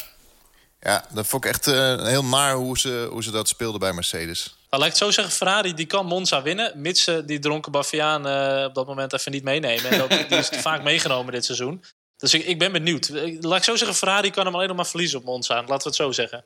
Ja, 0.83 1.05
dat 1.09 1.27
vond 1.27 1.45
ik 1.45 1.51
echt 1.51 1.67
eh, 1.67 2.05
heel 2.05 2.23
naar 2.25 2.53
hoe 2.53 2.79
ze, 2.79 3.07
hoe 3.11 3.23
ze 3.23 3.31
dat 3.31 3.47
speelden 3.47 3.79
bij 3.79 3.93
Mercedes. 3.93 4.43
Nou, 4.45 4.55
laat 4.69 4.81
ik 4.81 4.87
het 4.87 4.97
zo 4.97 5.11
zeggen, 5.11 5.33
Ferrari 5.33 5.73
die 5.73 5.85
kan 5.85 6.05
Monza 6.05 6.41
winnen. 6.41 6.81
Mits 6.81 7.03
ze 7.03 7.25
die 7.25 7.39
dronken 7.39 7.71
Baviaan 7.71 8.27
eh, 8.27 8.65
op 8.65 8.75
dat 8.75 8.87
moment 8.87 9.13
even 9.13 9.31
niet 9.31 9.43
meenemen. 9.43 9.91
En 9.91 9.97
dat, 9.97 10.09
die 10.09 10.37
is 10.37 10.49
te 10.49 10.59
vaak 10.69 10.83
meegenomen 10.83 11.33
dit 11.33 11.45
seizoen. 11.45 11.83
Dus 12.17 12.33
ik, 12.33 12.45
ik 12.45 12.59
ben 12.59 12.71
benieuwd. 12.71 13.09
Laat 13.39 13.57
ik 13.57 13.63
zo 13.63 13.75
zeggen, 13.75 13.97
Ferrari 13.97 14.31
kan 14.31 14.45
hem 14.45 14.55
alleen 14.55 14.67
nog 14.67 14.75
maar 14.75 14.85
verliezen 14.87 15.19
op 15.19 15.25
Monza. 15.25 15.55
Laten 15.55 15.77
we 15.77 15.83
het 15.83 15.95
zo 15.95 16.11
zeggen. 16.11 16.45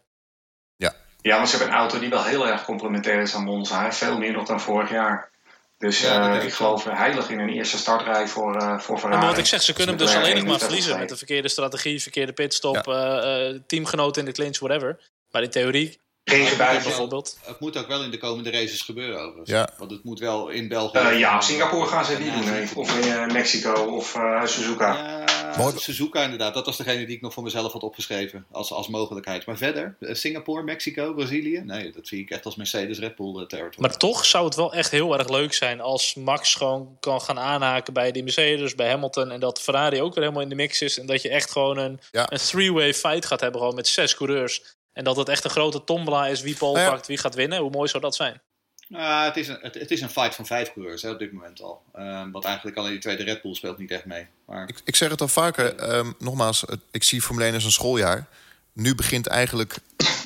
Ja, 1.21 1.37
maar 1.37 1.47
ze 1.47 1.55
hebben 1.57 1.73
een 1.73 1.79
auto 1.79 1.99
die 1.99 2.09
wel 2.09 2.23
heel 2.23 2.47
erg 2.47 2.65
complementair 2.65 3.21
is 3.21 3.33
aan 3.35 3.43
Monza. 3.43 3.83
Hè? 3.83 3.91
Veel 3.91 4.17
meer 4.17 4.31
nog 4.31 4.47
dan 4.47 4.61
vorig 4.61 4.89
jaar. 4.89 5.29
Dus 5.77 6.01
Ja, 6.01 6.37
eh, 6.39 6.45
ik 6.45 6.53
geloof 6.53 6.83
heilig 6.83 7.29
in 7.29 7.39
een 7.39 7.49
eerste 7.49 7.77
startrij 7.77 8.27
voor, 8.27 8.55
eh 8.55 8.79
voor 8.79 8.95
Ja, 8.95 9.01
Ferrari. 9.01 9.17
maar 9.21 9.29
wat 9.29 9.37
ik 9.37 9.45
zeg, 9.45 9.61
ze 9.61 9.73
kunnen 9.73 9.95
hem 9.97 10.05
dus 10.05 10.15
alleen 10.15 10.35
nog 10.35 10.43
maar 10.43 10.53
en 10.53 10.59
verliezen. 10.59 10.89
Met 10.89 10.99
Vettel 10.99 11.15
de 11.17 11.25
verkeerde 11.25 11.49
strategie, 11.49 12.01
verkeerde 12.01 12.33
pitstop, 12.33 12.87
eh 12.87 13.47
eh, 13.49 13.59
teamgenoot 13.67 14.17
in 14.17 14.25
de 14.25 14.31
clinch, 14.31 14.59
whatever. 14.59 14.99
Maar 15.31 15.43
in 15.43 15.49
theorie, 15.49 15.99
Regenbuien 16.23 16.83
bijvoorbeeld. 16.83 17.37
Het 17.45 17.59
moet 17.59 17.77
ook 17.77 17.87
wel 17.87 18.03
in 18.03 18.11
de 18.11 18.17
komende 18.17 18.51
races 18.51 18.81
gebeuren, 18.81 19.19
overigens. 19.19 19.49
Ja. 19.49 19.69
Want 19.77 19.91
het 19.91 20.03
moet 20.03 20.19
wel 20.19 20.49
in 20.49 20.67
België... 20.67 20.99
Ja, 20.99 21.41
Singapore 21.41 21.87
gaan 21.87 22.05
ze 22.05 22.17
niet 22.19 22.33
doen. 22.33 22.45
nee. 22.51 22.67
Of 22.75 22.97
in 22.97 23.11
eh, 23.11 23.27
Mexico 23.27 23.71
of 23.73 24.15
eh, 24.15 24.45
Suzuka. 24.45 25.23
Mooi. 25.57 25.73
Suzuka 25.77 26.23
inderdaad. 26.23 26.53
Dat 26.53 26.65
was 26.65 26.77
degene 26.77 27.05
die 27.05 27.15
ik 27.15 27.21
nog 27.21 27.33
voor 27.33 27.43
mezelf 27.43 27.71
had 27.71 27.83
opgeschreven 27.83 28.45
als, 28.51 28.71
als 28.71 28.87
mogelijkheid. 28.87 29.45
Maar 29.45 29.57
verder, 29.57 29.95
eh, 29.99 30.13
Singapore, 30.15 30.63
Mexico, 30.63 31.13
Brazilië? 31.13 31.61
Nee, 31.65 31.91
dat 31.91 32.07
zie 32.07 32.19
ik 32.21 32.29
echt 32.29 32.45
als 32.45 32.55
Mercedes 32.55 32.99
Red 32.99 33.15
Bull 33.15 33.27
eh, 33.39 33.45
territory. 33.45 33.75
Maar 33.77 33.97
toch 33.97 34.25
zou 34.25 34.45
het 34.45 34.55
wel 34.55 34.73
echt 34.73 34.91
heel 34.91 35.17
erg 35.17 35.29
leuk 35.29 35.53
zijn 35.53 35.81
als 35.81 36.15
Max 36.15 36.55
gewoon 36.55 36.97
kan 36.99 37.21
gaan 37.21 37.39
aanhaken 37.39 37.93
bij 37.93 38.11
die 38.11 38.23
Mercedes, 38.23 38.75
bij 38.75 38.89
Hamilton. 38.89 39.31
En 39.31 39.39
dat 39.39 39.61
Ferrari 39.61 40.01
ook 40.01 40.13
weer 40.13 40.23
helemaal 40.23 40.43
in 40.43 40.49
de 40.49 40.55
mix 40.55 40.81
is. 40.81 40.99
En 40.99 41.05
dat 41.05 41.21
je 41.21 41.29
echt 41.29 41.51
gewoon 41.51 41.77
een, 41.77 41.99
Ja. 42.11 42.31
een 42.31 42.37
three-way 42.37 42.93
fight 42.93 43.25
gaat 43.25 43.41
hebben, 43.41 43.59
gewoon 43.59 43.75
met 43.75 43.87
zes 43.87 44.15
coureurs. 44.15 44.63
En 44.93 45.03
dat 45.03 45.15
het 45.17 45.29
echt 45.29 45.43
een 45.43 45.49
grote 45.49 45.83
tombola 45.83 46.27
is 46.27 46.41
wie 46.41 46.55
pole 46.55 46.73
Nou 46.73 46.85
ja. 46.85 46.91
pakt, 46.91 47.07
wie 47.07 47.17
gaat 47.17 47.35
winnen. 47.35 47.59
Hoe 47.59 47.69
mooi 47.71 47.89
zou 47.89 48.03
dat 48.03 48.15
zijn? 48.15 48.41
Nou, 48.87 49.25
het, 49.25 49.37
is 49.37 49.47
een, 49.47 49.57
het, 49.61 49.73
het 49.73 49.91
is 49.91 50.01
een 50.01 50.09
fight 50.09 50.35
van 50.35 50.45
vijf 50.45 50.73
coureurs 50.73 51.01
hè, 51.01 51.09
op 51.09 51.19
dit 51.19 51.31
moment 51.31 51.61
al. 51.61 51.83
Ehm 51.93 52.31
want 52.31 52.45
eigenlijk 52.45 52.77
alleen 52.77 52.91
die 52.91 52.99
tweede 52.99 53.23
Red 53.23 53.41
Bull 53.41 53.53
speelt 53.53 53.77
niet 53.77 53.91
echt 53.91 54.05
mee. 54.05 54.27
Maar 54.45 54.69
Ik, 54.69 54.81
ik 54.83 54.95
zeg 54.95 55.09
het 55.09 55.21
al 55.21 55.27
vaker, 55.27 55.75
ehm, 55.75 56.11
nogmaals, 56.19 56.65
ik 56.91 57.03
zie 57.03 57.21
Formule 57.21 57.45
1 57.45 57.53
als 57.53 57.63
een 57.63 57.71
schooljaar. 57.71 58.27
Nu 58.73 58.95
begint 58.95 59.27
eigenlijk 59.27 59.77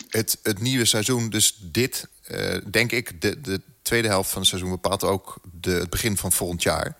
het, 0.09 0.39
het 0.43 0.59
nieuwe 0.59 0.85
seizoen. 0.85 1.29
Dus 1.29 1.57
dit, 1.61 2.07
eh, 2.23 2.57
denk 2.71 2.91
ik, 2.91 3.21
de, 3.21 3.41
de 3.41 3.61
tweede 3.81 4.07
helft 4.07 4.29
van 4.29 4.39
het 4.39 4.49
seizoen 4.49 4.69
bepaalt 4.69 5.03
ook 5.03 5.39
de, 5.51 5.71
het 5.71 5.89
begin 5.89 6.17
van 6.17 6.31
volgend 6.31 6.63
jaar. 6.63 6.95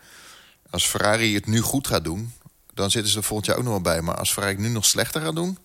Als 0.70 0.86
Ferrari 0.86 1.34
het 1.34 1.46
nu 1.46 1.60
goed 1.60 1.86
gaat 1.86 2.04
doen, 2.04 2.32
dan 2.74 2.90
zitten 2.90 3.10
ze 3.10 3.18
er 3.18 3.24
volgend 3.24 3.46
jaar 3.46 3.56
ook 3.56 3.64
nog 3.64 3.72
wel 3.72 3.82
bij. 3.82 4.00
Maar 4.00 4.16
als 4.16 4.32
Ferrari 4.32 4.56
nu 4.56 4.68
nog 4.68 4.84
slechter 4.84 5.20
gaat 5.20 5.34
doen... 5.34 5.58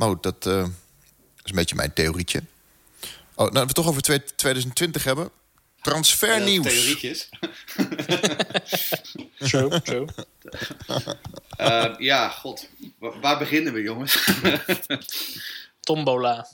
Maar 0.00 0.20
dat 0.20 0.46
eh, 0.46 0.62
is 1.44 1.50
een 1.50 1.54
beetje 1.54 1.76
mijn 1.76 1.92
theorietje. 1.92 2.42
Oh, 3.40 3.46
nou, 3.46 3.52
we 3.52 3.58
het 3.66 3.74
toch 3.74 3.86
over 3.88 4.02
twee- 4.02 4.24
2020 4.36 5.04
hebben. 5.04 5.30
Transfernieuws. 5.80 6.66
theorietjes. 6.66 7.28
True, 9.38 9.82
true. 9.82 10.06
Ehm, 11.56 12.02
ja, 12.02 12.28
god. 12.28 12.68
Wa- 12.98 13.18
waar 13.20 13.38
beginnen 13.38 13.72
we, 13.72 13.82
jongens? 13.82 14.28
Tombola. 15.80 16.48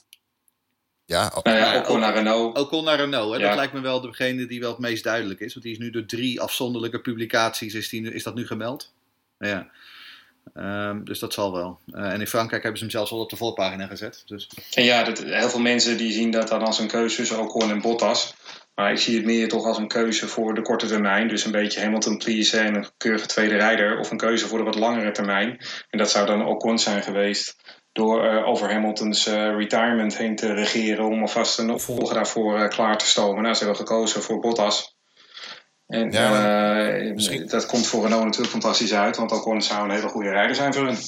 Ja, 1.05 1.33
oh, 1.35 1.43
Nou 1.43 1.57
ja, 1.57 1.73
Ja, 1.73 1.81
Ocon 1.81 2.01
naar 2.01 2.15
Renault. 2.15 2.59
Ocon 2.59 2.85
naar 2.85 2.97
Renault, 2.97 3.33
hè? 3.35 3.39
Ja. 3.41 3.47
dat 3.47 3.57
lijkt 3.57 3.73
me 3.73 3.81
wel 3.81 4.01
degene 4.01 4.47
die 4.47 4.61
wel 4.61 4.71
het 4.71 4.79
meest 4.79 5.05
duidelijk 5.05 5.41
is. 5.41 5.53
Want 5.53 5.65
die 5.65 5.75
is 5.75 5.81
nu 5.81 5.91
door 5.91 6.07
drie 6.07 6.41
afzonderlijke 6.41 7.01
publicaties, 7.01 7.75
is, 7.75 7.89
die 7.89 8.01
nu, 8.01 8.11
is 8.11 8.23
dat 8.23 8.35
nu 8.35 8.47
gemeld. 8.47 8.93
Ja. 9.39 9.71
Ehm, 10.55 11.05
dus 11.05 11.19
dat 11.19 11.33
zal 11.33 11.53
wel. 11.53 11.79
Eh, 11.93 12.13
en 12.13 12.21
in 12.21 12.27
Frankrijk 12.27 12.63
hebben 12.63 12.79
ze 12.79 12.85
hem 12.85 12.95
zelfs 12.95 13.11
al 13.11 13.21
op 13.21 13.31
de 13.31 13.37
voorpagina 13.37 13.87
gezet. 13.87 14.23
Dus 14.27 14.51
En 14.75 14.85
ja, 14.85 15.05
dat, 15.05 15.19
heel 15.19 15.49
veel 15.49 15.61
mensen 15.61 15.97
die 15.97 16.13
zien 16.13 16.31
dat 16.31 16.49
dan 16.49 16.63
als 16.63 16.79
een 16.79 16.89
keuze 16.89 17.17
tussen 17.17 17.41
Ocon 17.41 17.71
en 17.71 17.81
Bottas. 17.81 18.35
Maar 18.75 18.93
ik 18.93 18.99
zie 18.99 19.17
het 19.17 19.25
meer 19.25 19.49
toch 19.49 19.65
als 19.65 19.79
een 19.79 19.89
keuze 19.89 20.29
voor 20.29 20.55
de 20.55 20.63
korte 20.63 20.87
termijn. 20.87 21.29
Dus 21.29 21.45
een 21.45 21.51
beetje 21.51 21.81
Hamilton 21.81 22.19
pleasen 22.19 22.65
en 22.65 22.75
een 22.75 22.91
keurige 22.97 23.27
tweede 23.27 23.57
rijder. 23.57 23.99
Of 23.99 24.11
een 24.11 24.17
keuze 24.17 24.47
voor 24.47 24.59
de 24.59 24.65
wat 24.65 24.75
langere 24.75 25.11
termijn. 25.11 25.59
En 25.91 25.99
dat 25.99 26.11
zou 26.11 26.27
dan 26.27 26.47
Ocon 26.47 26.79
zijn 26.79 27.03
geweest. 27.03 27.57
Door 27.93 28.25
eh, 28.25 28.47
over 28.47 28.73
Hamiltons 28.73 29.27
eh, 29.27 29.57
retirement 29.57 30.17
heen 30.17 30.37
te 30.37 30.53
regeren. 30.53 31.05
Om 31.05 31.21
alvast 31.21 31.59
een 31.59 31.71
opvolger 31.71 32.15
daarvoor 32.15 32.69
klaar 32.69 32.99
te 32.99 33.07
stomen. 33.07 33.43
Nou, 33.43 33.55
ze 33.55 33.65
hebben 33.65 33.87
gekozen 33.87 34.23
voor 34.23 34.41
Bottas. 34.41 34.96
En 35.87 36.11
Ja, 36.13 36.89
eh, 36.89 37.15
misschien- 37.15 37.47
dat 37.49 37.67
komt 37.67 37.87
voor 37.87 38.03
Renault 38.03 38.25
natuurlijk 38.25 38.53
fantastisch 38.53 38.93
uit. 38.95 39.17
Want 39.17 39.33
Ocon 39.33 39.63
zou 39.63 39.85
een 39.85 39.95
hele 39.95 40.09
goede 40.09 40.31
rijder 40.31 40.57
zijn 40.57 40.75
voor 40.75 40.85
hun. 40.87 40.99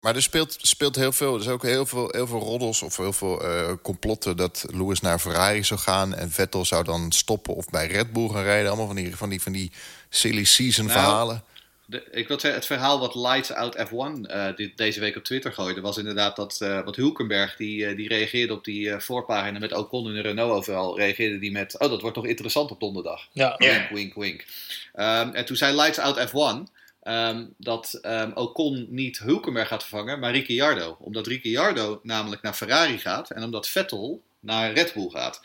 Maar 0.00 0.14
er 0.14 0.22
speelt, 0.22 0.56
speelt 0.60 0.96
heel 0.96 1.12
veel. 1.12 1.34
Er 1.34 1.42
zijn 1.42 1.54
ook 1.54 1.62
heel 1.62 1.86
veel, 1.86 2.08
heel 2.10 2.26
veel 2.26 2.38
roddels 2.40 2.82
of 2.82 2.96
heel 2.96 3.12
veel 3.12 3.44
eh, 3.44 3.72
complotten 3.82 4.36
dat 4.36 4.64
Lewis 4.72 5.00
naar 5.00 5.18
Ferrari 5.18 5.64
zou 5.64 5.80
gaan 5.80 6.14
en 6.14 6.30
Vettel 6.30 6.64
zou 6.64 6.84
dan 6.84 7.12
stoppen 7.12 7.54
of 7.54 7.66
bij 7.70 7.86
Red 7.86 8.12
Bull 8.12 8.28
gaan 8.28 8.42
rijden. 8.42 8.68
Allemaal 8.68 8.86
van 8.86 8.96
die, 8.96 9.16
van 9.16 9.28
die, 9.28 9.42
van 9.42 9.52
die 9.52 9.72
silly 10.08 10.44
season 10.44 10.86
Nou, 10.86 10.98
verhalen. 10.98 11.44
De, 11.90 12.04
ik 12.10 12.28
wil 12.28 12.40
zeggen, 12.40 12.60
het 12.60 12.68
verhaal 12.68 12.98
wat 12.98 13.14
Lights 13.14 13.52
Out 13.52 13.76
F1 13.76 14.30
eh, 14.30 14.46
dit, 14.56 14.76
deze 14.76 15.00
week 15.00 15.16
op 15.16 15.24
Twitter 15.24 15.52
gooide, 15.52 15.80
was 15.80 15.96
inderdaad 15.98 16.36
dat 16.36 16.60
eh, 16.60 16.84
wat 16.84 16.96
Hulkenberg, 16.96 17.56
die, 17.56 17.86
eh, 17.86 17.96
die 17.96 18.08
reageerde 18.08 18.52
op 18.52 18.64
die 18.64 19.00
voorpagina 19.00 19.58
met 19.58 19.72
Ocon 19.72 20.06
en 20.06 20.22
Renault 20.22 20.52
overal, 20.52 20.96
reageerde 20.98 21.38
die 21.38 21.52
met, 21.52 21.78
oh 21.78 21.90
dat 21.90 22.00
wordt 22.00 22.16
toch 22.16 22.26
interessant 22.26 22.70
op 22.70 22.80
donderdag. 22.80 23.28
Ja. 23.32 23.54
Wink, 23.58 23.88
wink, 23.88 24.14
wink. 24.14 24.44
Ehm, 24.92 25.30
en 25.30 25.44
toen 25.44 25.56
zei 25.56 25.76
Lights 25.76 25.98
Out 25.98 26.28
F1 26.28 26.72
ehm, 27.02 27.44
dat 27.56 27.98
ehm, 28.02 28.30
Ocon 28.34 28.86
niet 28.88 29.18
Hulkenberg 29.18 29.68
gaat 29.68 29.84
vervangen, 29.84 30.18
maar 30.18 30.32
Ricciardo. 30.32 30.96
Omdat 31.00 31.26
Ricciardo 31.26 32.00
namelijk 32.02 32.42
naar 32.42 32.54
Ferrari 32.54 32.98
gaat 32.98 33.30
en 33.30 33.42
omdat 33.42 33.68
Vettel 33.68 34.22
naar 34.40 34.72
Red 34.72 34.92
Bull 34.94 35.08
gaat. 35.08 35.40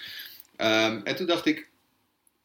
Ehm, 0.56 1.02
en 1.04 1.16
toen 1.16 1.26
dacht 1.26 1.46
ik, 1.46 1.68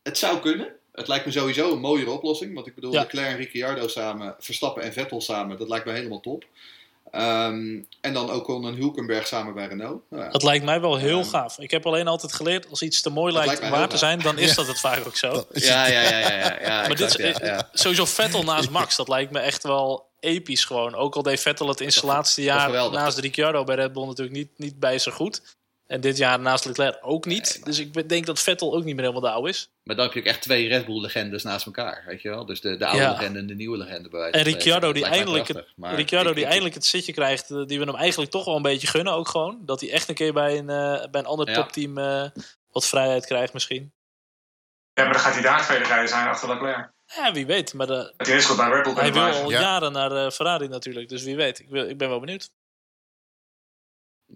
het 0.02 0.18
zou 0.18 0.40
kunnen. 0.40 0.78
Het 0.92 1.08
lijkt 1.08 1.26
me 1.26 1.32
sowieso 1.32 1.72
een 1.72 1.80
mooiere 1.80 2.10
oplossing. 2.10 2.54
Want 2.54 2.66
ik 2.66 2.74
bedoel, 2.74 2.92
Ja. 2.92 3.00
Leclerc 3.00 3.26
en 3.28 3.36
Ricciardo 3.36 3.88
samen, 3.88 4.34
Verstappen 4.38 4.82
en 4.82 4.92
Vettel 4.92 5.20
samen, 5.20 5.58
dat 5.58 5.68
lijkt 5.68 5.86
me 5.86 5.92
helemaal 5.92 6.20
top. 6.20 6.44
Ehm, 7.10 7.78
en 8.00 8.12
dan 8.12 8.32
Ocon 8.32 8.66
en 8.66 8.74
Hulkenberg 8.74 9.26
samen 9.26 9.54
bij 9.54 9.66
Renault. 9.66 10.02
Nou 10.10 10.22
ja. 10.24 10.30
Dat 10.30 10.42
lijkt 10.42 10.64
mij 10.64 10.80
wel 10.80 10.96
heel 10.96 11.18
Ja. 11.18 11.24
gaaf. 11.24 11.58
Ik 11.58 11.70
heb 11.70 11.86
alleen 11.86 12.06
altijd 12.08 12.32
geleerd, 12.32 12.70
als 12.70 12.82
iets 12.82 13.00
te 13.00 13.10
mooi 13.10 13.32
lijkt 13.32 13.48
lijkt 13.48 13.62
om 13.62 13.70
waar 13.70 13.88
te 13.88 13.96
zijn, 13.96 14.18
dan 14.20 14.38
is 14.38 14.48
Ja. 14.48 14.54
dat 14.54 14.66
het 14.66 14.80
vaak 14.80 15.06
ook 15.06 15.16
zo. 15.16 15.44
Ja, 15.52 15.86
ja, 15.86 16.00
ja, 16.02 16.18
ja, 16.18 16.28
ja, 16.36 16.60
ja, 16.60 16.80
Maar 16.80 16.96
dit 16.96 17.18
is 17.18 17.36
ja, 17.36 17.46
ja. 17.46 17.68
sowieso 17.72 18.04
Vettel 18.04 18.42
naast 18.42 18.70
Max. 18.78 18.96
Dat 18.96 19.08
lijkt 19.08 19.32
me 19.32 19.38
echt 19.38 19.62
wel 19.62 20.08
episch 20.20 20.64
gewoon. 20.64 20.94
Ook 20.94 21.14
al 21.16 21.22
deed 21.22 21.40
Vettel 21.40 21.68
het 21.68 21.80
in 21.80 21.92
zijn 21.92 22.06
laatste 22.06 22.42
jaar 22.42 22.90
naast 22.90 23.18
Ricciardo 23.18 23.64
bij 23.64 23.76
Red 23.76 23.92
Bull 23.92 24.06
natuurlijk 24.06 24.36
niet, 24.36 24.50
niet 24.56 24.80
bijster 24.80 25.12
goed. 25.12 25.42
En 25.90 26.00
dit 26.00 26.16
jaar 26.16 26.40
naast 26.40 26.64
Leclerc 26.64 26.98
ook 27.00 27.24
niet. 27.24 27.64
Dus 27.64 27.78
ik 27.78 28.08
denk 28.08 28.26
dat 28.26 28.40
Vettel 28.40 28.74
ook 28.74 28.84
niet 28.84 28.94
meer 28.94 29.04
helemaal 29.04 29.20
de 29.30 29.30
oude 29.30 29.48
is. 29.48 29.68
Maar 29.82 29.96
dan 29.96 30.04
heb 30.04 30.14
je 30.14 30.20
ook 30.20 30.26
echt 30.26 30.42
twee 30.42 30.68
Red 30.68 30.86
Bull 30.86 31.00
legendes 31.00 31.42
naast 31.42 31.66
elkaar, 31.66 32.04
weet 32.06 32.22
je 32.22 32.28
wel? 32.28 32.44
Dus 32.46 32.60
de, 32.60 32.76
de 32.76 32.86
oude 32.86 33.02
Ja. 33.02 33.10
legende 33.10 33.38
en 33.38 33.46
de 33.46 33.54
nieuwe 33.54 33.76
legende 33.76 34.08
bij 34.08 34.20
wijze 34.20 34.36
En 34.38 34.42
Ricciardo 34.44 34.92
die, 34.92 35.04
eindelijk 35.04 35.46
het, 35.48 35.56
prachtig. 35.56 35.76
Maar 35.76 35.94
Ricciardo 35.94 36.28
ik- 36.28 36.34
die 36.34 36.42
ik- 36.44 36.48
eindelijk 36.50 36.74
het 36.76 36.84
zitje 36.84 37.12
krijgt, 37.12 37.50
eh, 37.50 37.64
die 37.66 37.78
we 37.78 37.84
hem 37.84 37.94
eigenlijk 37.94 38.30
toch 38.30 38.44
wel 38.44 38.56
een 38.56 38.62
beetje 38.62 38.86
gunnen 38.86 39.12
ook 39.12 39.28
gewoon. 39.28 39.58
Dat 39.64 39.80
hij 39.80 39.90
echt 39.90 40.08
een 40.08 40.14
keer 40.14 40.32
bij 40.32 40.58
een, 40.58 40.70
eh, 40.70 41.10
bij 41.10 41.20
een 41.20 41.26
ander 41.26 41.48
Ja. 41.48 41.54
topteam 41.54 41.98
eh, 41.98 42.24
wat 42.70 42.86
vrijheid 42.86 43.26
krijgt 43.26 43.52
misschien. 43.52 43.92
Ja, 44.94 45.04
maar 45.04 45.12
dan 45.12 45.22
gaat 45.22 45.32
hij 45.34 45.42
daar 45.42 45.64
tweede 45.64 45.84
rijder 45.84 46.08
zijn 46.08 46.28
achter 46.28 46.48
Leclerc. 46.48 46.90
Ja, 47.06 47.32
wie 47.32 47.46
weet. 47.46 47.74
Maar 47.74 47.86
de, 47.86 48.14
Het 48.16 48.28
is 48.28 48.44
goed 48.44 48.56
bij 48.56 48.68
Red 48.70 48.82
Bull 48.82 48.94
hij 48.94 49.12
wil 49.12 49.22
al 49.22 49.50
Ja. 49.50 49.60
jaren 49.60 49.92
naar 49.92 50.12
eh, 50.12 50.30
Ferrari 50.30 50.68
natuurlijk. 50.68 51.08
Dus 51.08 51.22
wie 51.22 51.36
weet. 51.36 51.58
Ik, 51.58 51.68
wil, 51.68 51.88
ik 51.88 51.98
ben 51.98 52.08
wel 52.08 52.20
benieuwd. 52.20 52.50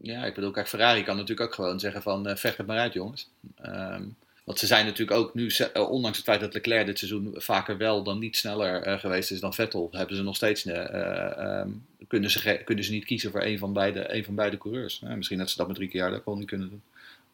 Ja, 0.02 0.24
ik 0.24 0.34
bedoel, 0.34 0.50
kijk, 0.50 0.68
Ferrari 0.68 1.02
kan 1.02 1.16
natuurlijk 1.16 1.48
ook 1.48 1.54
gewoon 1.54 1.80
zeggen 1.80 2.02
van, 2.02 2.26
eh, 2.26 2.36
vecht 2.36 2.56
het 2.56 2.66
maar 2.66 2.78
uit 2.78 2.92
jongens. 2.92 3.28
Ehm, 3.56 4.02
Want 4.44 4.58
ze 4.58 4.66
zijn 4.66 4.86
natuurlijk 4.86 5.18
ook 5.18 5.34
nu, 5.34 5.50
ondanks 5.74 6.16
het 6.16 6.26
feit 6.26 6.40
dat 6.40 6.54
Leclerc 6.54 6.86
dit 6.86 6.98
seizoen 6.98 7.34
vaker 7.36 7.76
wel 7.76 8.02
dan 8.02 8.18
niet 8.18 8.36
sneller 8.36 8.98
geweest 8.98 9.30
is 9.30 9.40
dan 9.40 9.54
Vettel, 9.54 9.88
hebben 9.92 10.16
ze 10.16 10.22
nog 10.22 10.36
steeds, 10.36 10.64
ehm, 10.64 11.68
kunnen, 12.08 12.30
ze, 12.30 12.60
kunnen 12.64 12.84
ze 12.84 12.92
niet 12.92 13.04
kiezen 13.04 13.30
voor 13.30 13.42
een 13.42 13.58
van 13.58 13.72
beide, 13.72 14.14
een 14.14 14.24
van 14.24 14.34
beide 14.34 14.58
coureurs. 14.58 15.00
misschien 15.00 15.38
dat 15.38 15.50
ze 15.50 15.56
dat 15.56 15.68
met 15.68 15.78
Ricciardo 15.78 16.16
ook 16.16 16.24
wel 16.24 16.36
niet 16.36 16.46
kunnen 16.46 16.70
doen. 16.70 16.82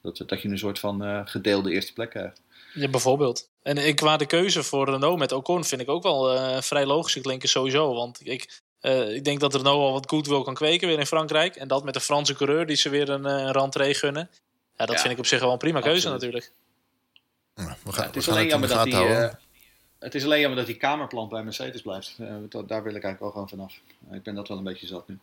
Dat, 0.00 0.22
dat 0.26 0.42
je 0.42 0.48
een 0.48 0.58
soort 0.58 0.78
van 0.78 1.26
gedeelde 1.28 1.70
eerste 1.72 1.92
plek 1.92 2.10
krijgt. 2.10 2.40
Ja, 2.74 2.88
bijvoorbeeld. 2.88 3.48
En 3.62 3.94
qua 3.94 4.16
de 4.16 4.26
keuze 4.26 4.62
voor 4.62 4.90
Renault 4.90 5.18
met 5.18 5.32
Ocon 5.32 5.64
vind 5.64 5.80
ik 5.80 5.88
ook 5.88 6.02
wel 6.02 6.34
uh, 6.34 6.60
vrij 6.60 6.86
logisch 6.86 7.20
klinken 7.22 7.48
sowieso. 7.48 7.94
Want 7.94 8.20
ik, 8.22 8.60
uh, 8.82 9.14
ik 9.14 9.24
denk 9.24 9.40
dat 9.40 9.54
Renault 9.54 9.82
al 9.82 9.92
wat 9.92 10.08
goed 10.08 10.26
wil 10.26 10.42
kan 10.42 10.54
kweken 10.54 10.88
weer 10.88 10.98
in 10.98 11.06
Frankrijk. 11.06 11.56
En 11.56 11.68
dat 11.68 11.84
met 11.84 11.94
de 11.94 12.00
Franse 12.00 12.34
coureur 12.34 12.66
die 12.66 12.76
ze 12.76 12.88
weer 12.88 13.08
een, 13.08 13.26
uh, 13.26 13.32
een 13.32 13.52
rentree 13.52 13.94
gunnen. 13.94 14.30
Ja, 14.76 14.86
dat 14.86 15.00
vind 15.00 15.12
ik 15.12 15.18
op 15.18 15.26
zich 15.26 15.40
wel 15.40 15.52
een 15.52 15.58
prima 15.58 15.80
keuze 15.80 16.08
natuurlijk. 16.08 16.52
Ja, 17.54 17.76
we 17.84 17.92
gaan, 17.92 18.06
het, 18.06 18.16
is 18.16 18.28
alleen 18.28 18.46
jammer 18.46 18.68
dat 18.68 18.84
die, 18.84 18.94
het 19.98 20.14
is 20.14 20.24
alleen 20.24 20.40
jammer 20.40 20.58
dat 20.58 20.66
die 20.66 20.76
kamerplant 20.76 21.30
bij 21.30 21.42
Mercedes 21.42 21.82
blijft. 21.82 22.14
daar 22.18 22.82
wil 22.82 22.94
ik 22.94 23.04
eigenlijk 23.04 23.20
wel 23.20 23.30
gewoon 23.30 23.48
vanaf. 23.48 23.74
ik 24.12 24.22
ben 24.22 24.34
dat 24.34 24.48
wel 24.48 24.58
een 24.58 24.64
beetje 24.64 24.86
zat 24.86 25.08
nu. 25.08 25.18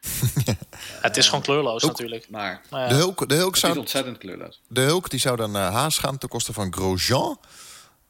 het 1.06 1.16
is 1.16 1.26
gewoon 1.26 1.42
kleurloos 1.42 1.82
natuurlijk. 1.82 2.30
Maar, 2.30 2.60
maar 2.70 2.82
ja. 2.82 2.88
de 2.88 2.94
Hulk, 2.94 3.28
de 3.28 3.34
Hulk 3.34 3.56
zou, 3.56 3.72
is 3.72 3.78
ontzettend 3.78 4.18
kleurloos. 4.18 4.60
De 4.68 4.80
Hulk 4.80 5.10
die 5.10 5.20
zou 5.20 5.36
dan 5.36 5.50
naar 5.50 5.72
Haas 5.72 5.98
gaan 5.98 6.18
ten 6.18 6.28
koste 6.28 6.52
van 6.52 6.72
Grosjean. 6.72 7.38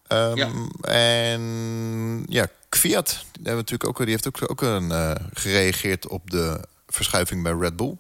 Um, 0.08 0.36
ja. 0.36 0.50
En 0.80 2.24
ja, 2.28 2.46
Kviat, 2.70 3.08
die, 3.08 3.42
hebben 3.42 3.56
natuurlijk 3.56 3.88
ook, 3.88 3.98
die 3.98 4.10
heeft 4.10 4.26
ook, 4.26 4.50
ook 4.50 4.62
een, 4.62 4.88
uh, 4.88 5.14
gereageerd 5.32 6.08
op 6.08 6.30
de 6.30 6.64
verschuiving 6.86 7.42
bij 7.42 7.52
Red 7.52 7.76
Bull. 7.76 7.96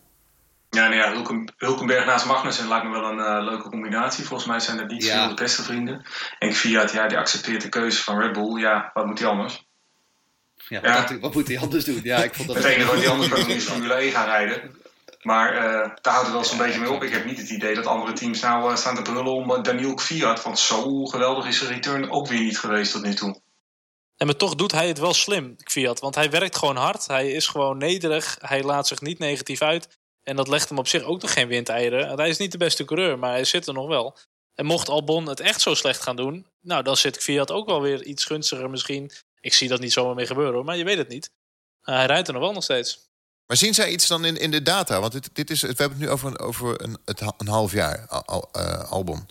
Ja, 0.70 0.88
nou 0.88 0.94
ja 0.94 1.12
Hulken, 1.12 1.52
Hulkenberg 1.56 2.06
naast 2.06 2.26
Magnussen 2.26 2.68
lijkt 2.68 2.84
me 2.84 2.90
wel 2.90 3.10
een 3.10 3.18
uh, 3.18 3.44
leuke 3.50 3.68
combinatie. 3.68 4.24
Volgens 4.24 4.48
mij 4.48 4.60
zijn 4.60 4.76
dat 4.76 4.88
niet 4.88 5.04
ja. 5.04 5.18
veel 5.18 5.28
de 5.36 5.42
beste 5.42 5.62
vrienden. 5.62 6.06
En 6.38 6.50
Kviat, 6.50 6.92
ja, 6.92 7.08
die 7.08 7.18
accepteert 7.18 7.62
de 7.62 7.68
keuze 7.68 8.02
van 8.02 8.20
Red 8.20 8.32
Bull. 8.32 8.60
Ja, 8.60 8.90
wat 8.94 9.06
moet 9.06 9.18
hij 9.18 9.28
anders? 9.28 9.66
Ja, 10.68 10.80
ja. 10.82 11.00
Wat, 11.00 11.20
wat, 11.20 11.34
moet 11.34 11.48
hij 11.48 11.58
anders 11.58 11.84
doen? 11.84 12.00
Ja, 12.02 12.16
ik 12.16 12.34
vond 12.34 12.48
dat 12.48 12.56
het 12.56 12.66
enige 12.66 12.86
wat 12.86 12.98
hij 12.98 13.08
anders 13.08 13.28
kan 13.32 13.40
doen 13.40 13.50
is 13.50 13.64
Formule 13.64 13.94
1 13.94 14.12
gaan 14.12 14.26
rijden. 14.26 14.78
Maar 15.22 15.54
uh, 15.54 15.60
daar 16.00 16.12
houdt 16.12 16.26
het 16.26 16.32
wel 16.32 16.44
zo'n 16.44 16.58
ja, 16.58 16.64
beetje 16.64 16.80
mee 16.80 16.90
op. 16.90 17.02
Ik 17.02 17.12
heb 17.12 17.24
niet 17.24 17.38
het 17.38 17.50
idee 17.50 17.74
dat 17.74 17.86
andere 17.86 18.12
teams 18.12 18.40
nou 18.40 18.70
uh, 18.70 18.76
staan 18.76 18.94
te 18.94 19.02
brullen 19.02 19.32
om 19.32 19.50
uh, 19.50 19.62
Daniel 19.62 19.94
Kvyat. 19.94 20.42
Want 20.42 20.58
zo 20.58 21.04
geweldig 21.04 21.46
is 21.46 21.58
zijn 21.58 21.72
return 21.72 22.10
ook 22.10 22.28
weer 22.28 22.40
niet 22.40 22.58
geweest 22.58 22.92
tot 22.92 23.02
nu 23.02 23.14
toe. 23.14 23.40
En 24.20 24.26
maar 24.26 24.36
toch 24.36 24.54
doet 24.54 24.72
hij 24.72 24.88
het 24.88 24.98
wel 24.98 25.14
slim, 25.14 25.56
Kvyat. 25.56 26.00
Want 26.00 26.14
hij 26.14 26.30
werkt 26.30 26.56
gewoon 26.56 26.76
hard. 26.76 27.06
Hij 27.06 27.32
is 27.32 27.46
gewoon 27.46 27.78
nederig. 27.78 28.36
Hij 28.40 28.62
laat 28.62 28.86
zich 28.86 29.00
niet 29.00 29.18
negatief 29.18 29.62
uit. 29.62 29.98
En 30.22 30.36
dat 30.36 30.48
legt 30.48 30.68
hem 30.68 30.78
op 30.78 30.88
zich 30.88 31.02
ook 31.02 31.22
nog 31.22 31.32
geen 31.32 31.48
windeieren. 31.48 32.18
Hij 32.18 32.28
is 32.28 32.38
niet 32.38 32.52
de 32.52 32.58
beste 32.58 32.84
coureur, 32.84 33.18
maar 33.18 33.30
hij 33.30 33.44
zit 33.44 33.66
er 33.66 33.74
nog 33.74 33.88
wel. 33.88 34.16
En 34.54 34.66
mocht 34.66 34.88
Albon 34.88 35.26
het 35.26 35.40
echt 35.40 35.60
zo 35.60 35.74
slecht 35.74 36.02
gaan 36.02 36.16
doen... 36.16 36.46
nou, 36.60 36.82
dan 36.82 36.96
zit 36.96 37.16
Kvyat 37.16 37.50
ook 37.50 37.66
wel 37.66 37.80
weer 37.80 38.04
iets 38.04 38.24
gunstiger 38.24 38.70
misschien 38.70 39.12
ik 39.40 39.54
zie 39.54 39.68
dat 39.68 39.80
niet 39.80 39.92
zomaar 39.92 40.14
meer 40.14 40.26
gebeuren, 40.26 40.64
maar 40.64 40.76
je 40.76 40.84
weet 40.84 40.98
het 40.98 41.08
niet. 41.08 41.30
Uh, 41.84 41.94
hij 41.94 42.06
rijdt 42.06 42.28
er 42.28 42.34
nog 42.34 42.42
wel 42.42 42.52
nog 42.52 42.62
steeds. 42.62 43.08
Maar 43.46 43.56
zien 43.56 43.74
zij 43.74 43.90
iets 43.90 44.06
dan 44.06 44.24
in, 44.24 44.36
in 44.36 44.50
de 44.50 44.62
data? 44.62 45.00
Want 45.00 45.12
dit, 45.12 45.30
dit 45.32 45.50
is, 45.50 45.60
we 45.60 45.66
hebben 45.66 45.90
het 45.90 45.98
nu 45.98 46.08
over 46.08 46.28
een, 46.28 46.38
over 46.38 46.82
een, 46.82 46.98
het, 47.04 47.20
een 47.20 47.48
half 47.48 47.72
jaar 47.72 48.06
al, 48.06 48.48
uh, 48.56 48.90
album. 48.90 49.26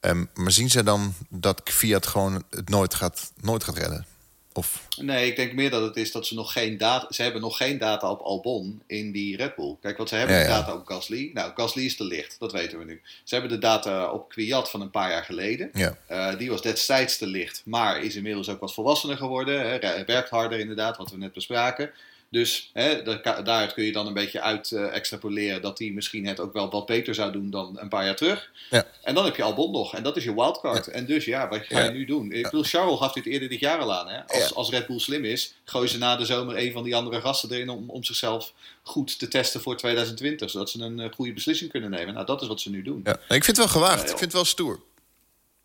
Um, 0.00 0.28
maar 0.34 0.52
zien 0.52 0.70
zij 0.70 0.82
dan 0.82 1.14
dat 1.28 1.60
Fiat 1.64 2.06
gewoon 2.06 2.44
het 2.50 2.68
nooit 2.68 2.94
gaat, 2.94 3.32
nooit 3.40 3.64
gaat 3.64 3.78
redden? 3.78 4.06
Of? 4.52 4.86
Nee, 4.96 5.26
ik 5.26 5.36
denk 5.36 5.52
meer 5.52 5.70
dat 5.70 5.82
het 5.82 5.96
is 5.96 6.12
dat 6.12 6.26
ze 6.26 6.34
nog 6.34 6.52
geen 6.52 6.78
data... 6.78 7.06
Ze 7.12 7.22
hebben 7.22 7.40
nog 7.40 7.56
geen 7.56 7.78
data 7.78 8.10
op 8.10 8.20
Albon 8.20 8.82
in 8.86 9.12
die 9.12 9.36
Red 9.36 9.54
Bull. 9.54 9.76
Kijk, 9.80 9.96
wat 9.96 10.08
ze 10.08 10.14
hebben 10.14 10.36
ja, 10.36 10.46
data 10.46 10.74
op 10.74 10.86
Gasly. 10.86 11.30
Nou, 11.34 11.52
Gasly 11.54 11.84
is 11.84 11.96
te 11.96 12.04
licht, 12.04 12.36
dat 12.38 12.52
weten 12.52 12.78
we 12.78 12.84
nu. 12.84 13.00
Ze 13.24 13.34
hebben 13.34 13.52
de 13.52 13.58
data 13.58 14.10
op 14.10 14.28
Kwiat 14.28 14.70
van 14.70 14.80
een 14.80 14.90
paar 14.90 15.10
jaar 15.10 15.24
geleden. 15.24 15.70
Ja. 15.72 15.96
Uh, 16.10 16.38
die 16.38 16.50
was 16.50 16.62
destijds 16.62 17.18
te 17.18 17.26
licht, 17.26 17.62
maar 17.64 18.02
is 18.02 18.14
inmiddels 18.14 18.48
ook 18.48 18.60
wat 18.60 18.74
volwassener 18.74 19.16
geworden. 19.16 19.60
Hè, 19.60 20.04
werkt 20.04 20.30
harder 20.30 20.58
inderdaad, 20.58 20.96
wat 20.96 21.10
we 21.10 21.16
net 21.16 21.32
bespraken. 21.32 21.90
Dus 22.30 22.70
hè, 22.72 23.02
daaruit 23.22 23.72
kun 23.72 23.84
je 23.84 23.92
dan 23.92 24.06
een 24.06 24.14
beetje 24.14 24.40
uit 24.40 24.70
uh, 24.70 24.94
extrapoleren 24.94 25.62
dat 25.62 25.78
hij 25.78 25.90
misschien 25.90 26.26
het 26.26 26.40
ook 26.40 26.52
wel 26.52 26.70
wat 26.70 26.86
beter 26.86 27.14
zou 27.14 27.32
doen 27.32 27.50
dan 27.50 27.78
een 27.78 27.88
paar 27.88 28.04
jaar 28.04 28.16
terug. 28.16 28.50
Ja. 28.70 28.86
En 29.02 29.14
dan 29.14 29.24
heb 29.24 29.36
je 29.36 29.42
Albon 29.42 29.72
nog. 29.72 29.94
En 29.94 30.02
dat 30.02 30.16
is 30.16 30.24
je 30.24 30.34
wildcard. 30.34 30.86
Ja. 30.86 30.92
En 30.92 31.06
dus 31.06 31.24
ja, 31.24 31.48
wat 31.48 31.60
ga 31.62 31.84
je 31.84 31.90
nu 31.90 32.04
doen? 32.04 32.32
Ik 32.32 32.42
bedoel, 32.42 32.62
Charles 32.62 32.98
gaf 32.98 33.12
dit 33.12 33.26
eerder 33.26 33.48
dit 33.48 33.60
jaar 33.60 33.78
al 33.78 33.94
aan. 33.94 34.08
Hè? 34.08 34.26
Als, 34.26 34.54
als 34.54 34.70
Red 34.70 34.86
Bull 34.86 34.98
slim 34.98 35.24
is, 35.24 35.54
gooi 35.64 35.88
ze 35.88 35.98
na 35.98 36.16
de 36.16 36.24
zomer 36.24 36.56
een 36.56 36.72
van 36.72 36.84
die 36.84 36.96
andere 36.96 37.20
gasten 37.20 37.50
erin 37.50 37.68
om, 37.68 37.90
om 37.90 38.04
zichzelf 38.04 38.52
goed 38.82 39.18
te 39.18 39.28
testen 39.28 39.60
voor 39.60 39.76
2020. 39.76 40.50
Zodat 40.50 40.70
ze 40.70 40.80
een 40.80 40.98
uh, 40.98 41.06
goede 41.14 41.32
beslissing 41.32 41.70
kunnen 41.70 41.90
nemen. 41.90 42.14
Nou, 42.14 42.26
dat 42.26 42.42
is 42.42 42.48
wat 42.48 42.60
ze 42.60 42.70
nu 42.70 42.82
doen. 42.82 43.00
Ja. 43.04 43.12
Ik 43.12 43.44
vind 43.44 43.46
het 43.46 43.56
wel 43.56 43.68
gewaagd. 43.68 44.02
ik 44.02 44.08
vind 44.08 44.20
het 44.20 44.32
wel 44.32 44.44
stoer. 44.44 44.80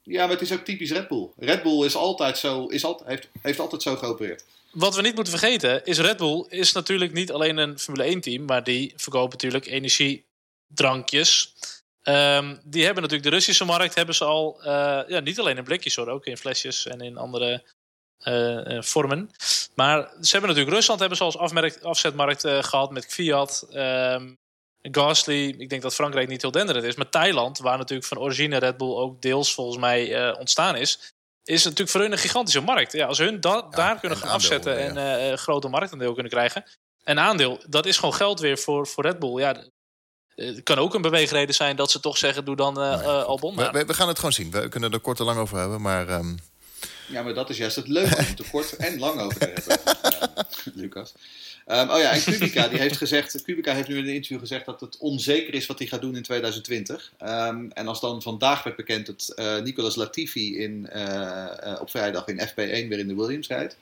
Ja, 0.03 0.22
maar 0.22 0.34
het 0.34 0.41
is 0.41 0.53
ook 0.53 0.66
typisch 0.66 0.91
Red 0.91 1.07
Bull. 1.07 1.30
Red 1.38 1.64
Bull 1.64 1.86
is 1.86 1.95
altijd 1.95 2.38
zo, 2.38 2.66
is 2.66 2.84
altijd, 2.84 3.09
heeft, 3.09 3.28
heeft 3.41 3.59
altijd 3.59 3.82
zo 3.82 3.95
geopereerd 3.95 4.43
wat 4.72 4.95
we 4.95 5.01
niet 5.01 5.15
moeten 5.15 5.38
vergeten 5.38 5.86
is 5.86 5.99
Red 5.99 6.17
Bull 6.17 6.45
is 6.49 6.72
natuurlijk 6.72 7.13
niet 7.13 7.32
alleen 7.32 7.57
een 7.57 7.80
Formule 7.80 8.03
1 8.03 8.22
team, 8.22 8.45
maar 8.45 8.63
die 8.63 8.93
verkopen 8.95 9.32
natuurlijk 9.32 9.65
energiedrankjes. 9.65 11.53
Um, 12.03 12.59
die 12.63 12.84
hebben 12.86 13.03
natuurlijk 13.03 13.30
de 13.30 13.36
Russische 13.36 13.65
markt 13.65 13.95
hebben 13.95 14.15
ze 14.15 14.26
al, 14.26 14.57
uh, 14.59 14.65
ja, 15.07 15.19
niet 15.19 15.39
alleen 15.39 15.57
in 15.57 15.63
blikjes 15.63 15.95
hoor, 15.95 16.07
ook 16.07 16.26
in 16.26 16.38
flesjes 16.38 16.86
en 16.86 17.01
in 17.01 17.17
andere 17.17 17.63
uh, 18.24 18.82
vormen. 18.82 19.30
Maar 19.76 20.01
ze 20.22 20.32
hebben 20.32 20.49
natuurlijk 20.49 20.76
Rusland 20.76 20.99
hebben 20.99 21.17
ze 21.17 21.24
als 21.24 21.38
afzetmarkt 21.82 22.47
gehad 22.47 22.91
met 22.91 23.05
Fiat. 23.05 23.67
Um, 23.74 24.38
Gasly, 24.82 25.55
ik 25.57 25.69
denk 25.69 25.82
dat 25.82 25.95
Frankrijk 25.95 26.28
niet 26.28 26.41
heel 26.41 26.51
denderend 26.51 26.86
is. 26.86 26.95
Maar 26.95 27.09
Thailand, 27.09 27.57
waar 27.57 27.78
natuurlijk 27.78 28.07
van 28.07 28.19
origine 28.19 28.57
Red 28.57 28.78
Bull 28.78 28.95
ook 28.95 29.22
deels 29.22 29.53
volgens 29.53 29.78
mij 29.78 30.34
ontstaan 30.39 30.76
is 30.76 31.13
is 31.43 31.63
natuurlijk 31.63 31.89
voor 31.89 32.01
hun 32.01 32.11
een 32.11 32.17
gigantische 32.17 32.61
markt. 32.61 32.91
Ja, 32.91 33.07
als 33.07 33.17
hun 33.17 33.41
da 33.41 33.61
daar 33.61 33.99
kunnen 33.99 34.17
gaan 34.17 34.29
afzetten 34.29 34.77
en 34.77 34.97
uh, 34.97 35.27
een 35.29 35.37
grote 35.37 35.67
marktaandeel 35.67 36.13
kunnen 36.13 36.31
krijgen. 36.31 36.63
En 37.03 37.19
aandeel, 37.19 37.63
dat 37.67 37.85
is 37.85 37.97
gewoon 37.97 38.13
geld 38.13 38.39
weer 38.39 38.57
voor, 38.57 38.87
voor 38.87 39.03
Red 39.03 39.19
Bull. 39.19 39.39
Ja, 39.39 39.63
het 40.35 40.63
kan 40.63 40.77
ook 40.77 40.93
een 40.93 41.01
beweegreden 41.01 41.55
zijn 41.55 41.75
dat 41.75 41.91
ze 41.91 41.99
toch 41.99 42.17
zeggen: 42.17 42.45
doe 42.45 42.55
dan 42.55 42.81
uh, 42.81 42.95
nee, 42.95 43.05
uh, 43.05 43.23
Albon. 43.23 43.55
We, 43.55 43.85
we, 43.85 43.93
gaan 43.93 44.07
het 44.07 44.17
gewoon 44.17 44.33
zien. 44.33 44.51
We 44.51 44.69
kunnen 44.69 44.91
er 44.91 44.99
kort 44.99 45.19
en 45.19 45.25
lang 45.25 45.39
over 45.39 45.57
hebben. 45.57 45.81
Maar, 45.81 46.09
um... 46.09 46.39
Ja, 47.07 47.21
maar 47.21 47.33
dat 47.33 47.49
is 47.49 47.57
juist 47.57 47.75
het 47.75 47.87
leuke 47.87 48.15
om 48.17 48.25
er 48.37 48.49
kort 48.51 48.75
en 48.75 48.99
lang 48.99 49.19
over 49.19 49.39
te 49.39 49.51
hebben, 49.53 49.77
Lucas. 50.81 51.13
Um, 51.72 51.89
oh 51.89 51.99
ja, 51.99 52.11
en 52.11 52.24
Kubica, 52.24 52.67
die 52.67 52.80
heeft 52.80 52.97
gezegd, 52.97 53.43
Kubica 53.43 53.74
heeft 53.74 53.88
nu 53.88 53.97
in 53.97 54.03
een 54.03 54.13
interview 54.13 54.39
gezegd 54.39 54.65
dat 54.65 54.82
het 54.82 54.97
onzeker 54.97 55.53
is 55.53 55.65
wat 55.65 55.80
hij 55.80 55.88
gaat 55.88 56.01
doen 56.01 56.15
in 56.15 56.24
2020. 56.24 57.11
Um, 57.22 57.28
ehm, 57.28 57.69
en 57.74 57.88
als 57.88 57.99
dan 57.99 58.22
vandaag 58.22 58.63
werd 58.63 58.76
bekend 58.76 59.05
dat 59.05 59.34
uh, 59.36 59.57
Nicolas 59.59 59.95
Latifi 59.95 60.57
in, 60.57 60.89
uh, 60.93 61.78
op 61.80 61.89
vrijdag 61.89 62.28
in 62.28 62.39
FP1 62.47 62.53
weer 62.88 62.99
in 62.99 63.07
de 63.07 63.15
Williams 63.15 63.47
rijdt, 63.47 63.78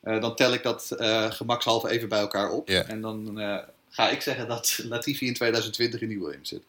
dan 0.00 0.36
tel 0.36 0.52
ik 0.52 0.62
dat 0.62 0.96
gemakshalve 1.30 1.88
even 1.88 2.08
bij 2.08 2.18
elkaar 2.18 2.50
op. 2.50 2.68
Yeah. 2.68 2.90
En 2.90 3.00
dan 3.00 3.38
ga 3.90 4.08
ik 4.08 4.22
zeggen 4.22 4.48
dat 4.48 4.80
Latifi 4.82 5.26
in 5.26 5.34
2020 5.34 6.00
in 6.00 6.08
die 6.08 6.20
Williams 6.20 6.48
zit. 6.48 6.62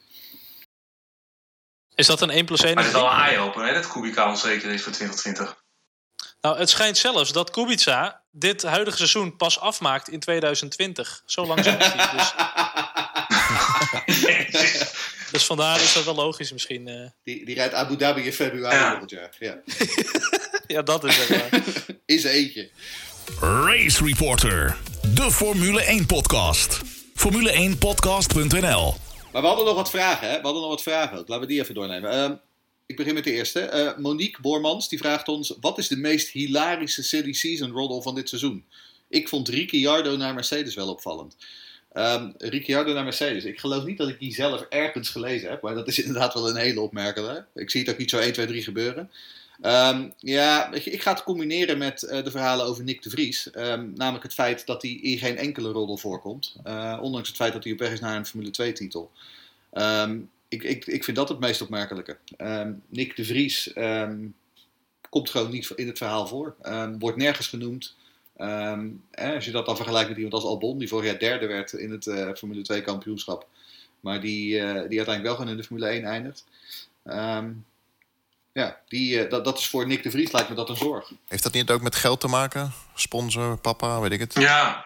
Is 1.95 2.07
dat 2.07 2.21
een 2.21 2.29
1 2.29 2.45
plus 2.45 2.63
1? 2.63 2.75
Maar 2.75 2.83
het 2.83 2.93
is 2.93 2.99
wel 2.99 3.09
een 3.09 3.17
eye-opener 3.17 3.73
dat 3.73 3.91
Kubica 3.91 4.29
onzeker 4.29 4.71
is 4.71 4.81
voor 4.83 4.91
2020. 4.91 5.65
Nou, 6.41 6.57
het 6.57 6.69
schijnt 6.69 6.97
zelfs 6.97 7.31
dat 7.31 7.51
Kubica 7.51 8.23
dit 8.39 8.63
huidige 8.63 8.97
seizoen 8.97 9.35
pas 9.35 9.59
afmaakt 9.59 10.09
in 10.09 10.19
2020. 10.19 11.23
Zo 11.25 11.45
lang 11.45 11.63
hij. 11.63 11.77
Dus... 12.15 12.33
dus 15.31 15.45
vandaar 15.45 15.81
is 15.81 15.93
dat 15.93 16.03
wel 16.03 16.15
logisch 16.15 16.51
misschien. 16.51 16.87
Uh... 16.87 17.09
Die, 17.23 17.45
die 17.45 17.55
rijdt 17.55 17.73
Abu 17.73 17.95
Dhabi 17.95 18.21
in 18.21 18.33
februari 18.33 18.75
ja. 18.75 18.89
volgend 18.89 19.09
jaar. 19.09 19.35
Ja. 19.39 19.61
ja, 20.75 20.81
dat 20.81 21.03
is 21.03 21.17
het 21.17 21.99
is 22.05 22.23
eentje. 22.23 22.69
Race 23.39 24.03
Reporter, 24.03 24.77
de 25.13 25.31
Formule 25.31 25.83
1 25.83 26.05
podcast. 26.05 26.81
Formule1podcast.nl 27.17 28.95
Maar 29.31 29.41
we 29.41 29.47
hadden 29.47 29.65
nog 29.65 29.75
wat 29.75 29.89
vragen, 29.89 30.27
hè? 30.27 30.35
We 30.35 30.43
hadden 30.43 30.61
nog 30.61 30.71
wat 30.71 30.81
vragen 30.81 31.17
ook. 31.17 31.27
Laten 31.27 31.47
we 31.47 31.51
die 31.53 31.61
even 31.61 31.73
doornemen. 31.73 32.41
Ik 32.87 32.95
begin 32.95 33.13
met 33.13 33.23
de 33.23 33.31
eerste. 33.31 33.71
Uh, 33.73 33.97
Monique 33.97 34.41
Boormans 34.41 34.89
die 34.89 34.97
vraagt 34.97 35.27
ons: 35.27 35.53
wat 35.61 35.77
is 35.77 35.87
de 35.87 35.97
meest 35.97 36.29
hilarische 36.29 37.03
silly 37.03 37.33
season 37.33 37.71
roddle 37.71 38.01
van 38.01 38.15
dit 38.15 38.29
seizoen? 38.29 38.65
Ik 39.07 39.27
vond 39.29 39.49
Ricciardo 39.49 40.17
naar 40.17 40.33
Mercedes 40.33 40.75
wel 40.75 40.89
opvallend. 40.89 41.35
Um, 41.93 42.33
Ricciardo 42.37 42.93
naar 42.93 43.03
Mercedes. 43.03 43.43
Ik 43.43 43.59
geloof 43.59 43.83
niet 43.83 43.97
dat 43.97 44.09
ik 44.09 44.19
die 44.19 44.33
zelf 44.33 44.65
ergens 44.69 45.09
gelezen 45.09 45.49
heb, 45.49 45.61
maar 45.61 45.75
dat 45.75 45.87
is 45.87 45.99
inderdaad 46.03 46.33
wel 46.33 46.49
een 46.49 46.55
hele 46.55 46.81
opmerkelijke. 46.81 47.45
Ik 47.53 47.69
zie 47.69 47.81
het 47.81 47.89
ook 47.89 47.97
niet 47.97 48.09
zo 48.09 48.17
1, 48.19 48.33
2, 48.33 48.45
3 48.45 48.63
gebeuren. 48.63 49.11
Um, 49.61 50.13
ja, 50.17 50.71
ik 50.73 51.01
ga 51.01 51.11
het 51.11 51.23
combineren 51.23 51.77
met 51.77 52.03
uh, 52.03 52.23
de 52.23 52.31
verhalen 52.31 52.65
over 52.65 52.83
Nick 52.83 53.01
de 53.01 53.09
Vries. 53.09 53.49
Um, 53.55 53.93
namelijk 53.95 54.23
het 54.23 54.33
feit 54.33 54.65
dat 54.65 54.81
hij 54.81 54.91
in 54.91 55.17
geen 55.17 55.37
enkele 55.37 55.69
roddel 55.69 55.97
voorkomt. 55.97 56.55
Uh, 56.67 56.99
ondanks 57.01 57.27
het 57.27 57.37
feit 57.37 57.53
dat 57.53 57.63
hij 57.63 57.73
op 57.73 57.79
weg 57.79 57.91
is 57.91 57.99
naar 57.99 58.15
een 58.15 58.25
Formule 58.25 58.51
2 58.51 58.71
titel. 58.71 59.11
Um, 59.73 60.29
ik, 60.47 60.63
ik, 60.63 60.85
ik 60.85 61.03
vind 61.03 61.17
dat 61.17 61.29
het 61.29 61.39
meest 61.39 61.61
opmerkelijke. 61.61 62.17
Um, 62.37 62.83
Nick 62.89 63.15
de 63.15 63.25
Vries 63.25 63.71
um, 63.75 64.35
komt 65.09 65.29
gewoon 65.29 65.51
niet 65.51 65.69
in 65.75 65.87
het 65.87 65.97
verhaal 65.97 66.27
voor. 66.27 66.55
Um, 66.63 66.99
wordt 66.99 67.17
nergens 67.17 67.47
genoemd. 67.47 67.95
Eh, 68.35 69.33
als 69.33 69.45
je 69.45 69.51
dat 69.51 69.65
dan 69.65 69.75
vergelijkt 69.75 70.07
met 70.07 70.17
iemand 70.17 70.35
als 70.35 70.43
Albon, 70.43 70.77
die 70.77 70.87
vorig 70.87 71.05
jaar 71.05 71.19
derde 71.19 71.47
werd 71.47 71.73
in 71.73 71.91
het 71.91 72.05
uh, 72.05 72.33
Formule 72.33 72.61
2 72.61 72.81
kampioenschap. 72.81 73.47
Maar 73.99 74.21
die, 74.21 74.55
uh, 74.55 74.61
die 74.63 74.73
uiteindelijk 74.73 75.23
wel 75.23 75.35
gewoon 75.35 75.51
in 75.51 75.57
de 75.57 75.63
Formule 75.63 75.87
1 75.87 76.03
eindigt. 76.03 76.45
Ja, 78.57 78.81
die, 78.87 79.27
dat, 79.27 79.45
dat 79.45 79.57
is 79.57 79.69
voor 79.69 79.87
Nick 79.87 80.03
de 80.03 80.11
Vries 80.11 80.31
lijkt 80.31 80.49
me 80.49 80.55
dat 80.55 80.69
een 80.69 80.75
zorg. 80.75 81.11
Heeft 81.27 81.43
dat 81.43 81.53
niet 81.53 81.69
ook 81.69 81.81
met 81.81 81.95
geld 81.95 82.19
te 82.19 82.27
maken? 82.27 82.71
Sponsor, 82.95 83.57
papa, 83.57 83.99
weet 83.99 84.11
ik 84.11 84.19
het? 84.19 84.33
Ja. 84.33 84.81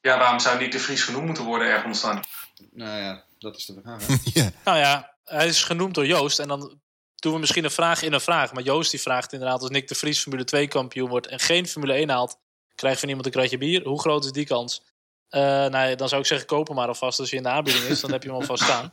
Ja, 0.00 0.18
waarom 0.18 0.38
zou 0.38 0.58
Nick 0.58 0.72
de 0.72 0.78
Vries 0.78 1.02
genoemd 1.02 1.26
moeten 1.26 1.44
worden 1.44 1.68
ergens 1.68 2.00
dan? 2.00 2.24
Nou 2.70 2.98
ja, 2.98 3.24
dat 3.38 3.56
is 3.56 3.64
de 3.66 3.80
vraag. 3.82 4.06
ja. 4.34 4.50
Nou 4.64 4.78
ja, 4.78 5.14
hij 5.24 5.46
is 5.46 5.62
genoemd 5.62 5.94
door 5.94 6.06
Joost. 6.06 6.38
En 6.38 6.48
dan 6.48 6.80
doen 7.14 7.32
we 7.32 7.38
misschien 7.38 7.64
een 7.64 7.70
vraag 7.70 8.02
in 8.02 8.12
een 8.12 8.20
vraag. 8.20 8.52
Maar 8.52 8.62
Joost 8.62 8.90
die 8.90 9.00
vraagt 9.00 9.32
inderdaad, 9.32 9.60
als 9.60 9.70
Nick 9.70 9.88
de 9.88 9.94
Vries 9.94 10.20
Formule 10.20 10.44
2 10.44 10.68
kampioen 10.68 11.08
wordt 11.08 11.26
en 11.26 11.38
geen 11.38 11.68
Formule 11.68 11.92
1 11.92 12.08
haalt, 12.08 12.38
krijgt 12.74 13.00
van 13.00 13.08
iemand 13.08 13.26
een 13.26 13.32
kratje 13.32 13.58
bier. 13.58 13.82
Hoe 13.84 14.00
groot 14.00 14.24
is 14.24 14.32
die 14.32 14.46
kans? 14.46 14.82
Uh, 15.30 15.40
nou, 15.40 15.94
dan 15.94 16.08
zou 16.08 16.20
ik 16.20 16.26
zeggen, 16.26 16.46
koop 16.46 16.66
hem 16.66 16.76
maar 16.76 16.88
alvast 16.88 17.18
als 17.18 17.30
je 17.30 17.36
in 17.36 17.42
de 17.42 17.48
aanbieding 17.48 17.84
is. 17.84 18.00
Dan 18.00 18.12
heb 18.12 18.22
je 18.22 18.28
hem 18.28 18.38
alvast 18.38 18.62
staan. 18.62 18.92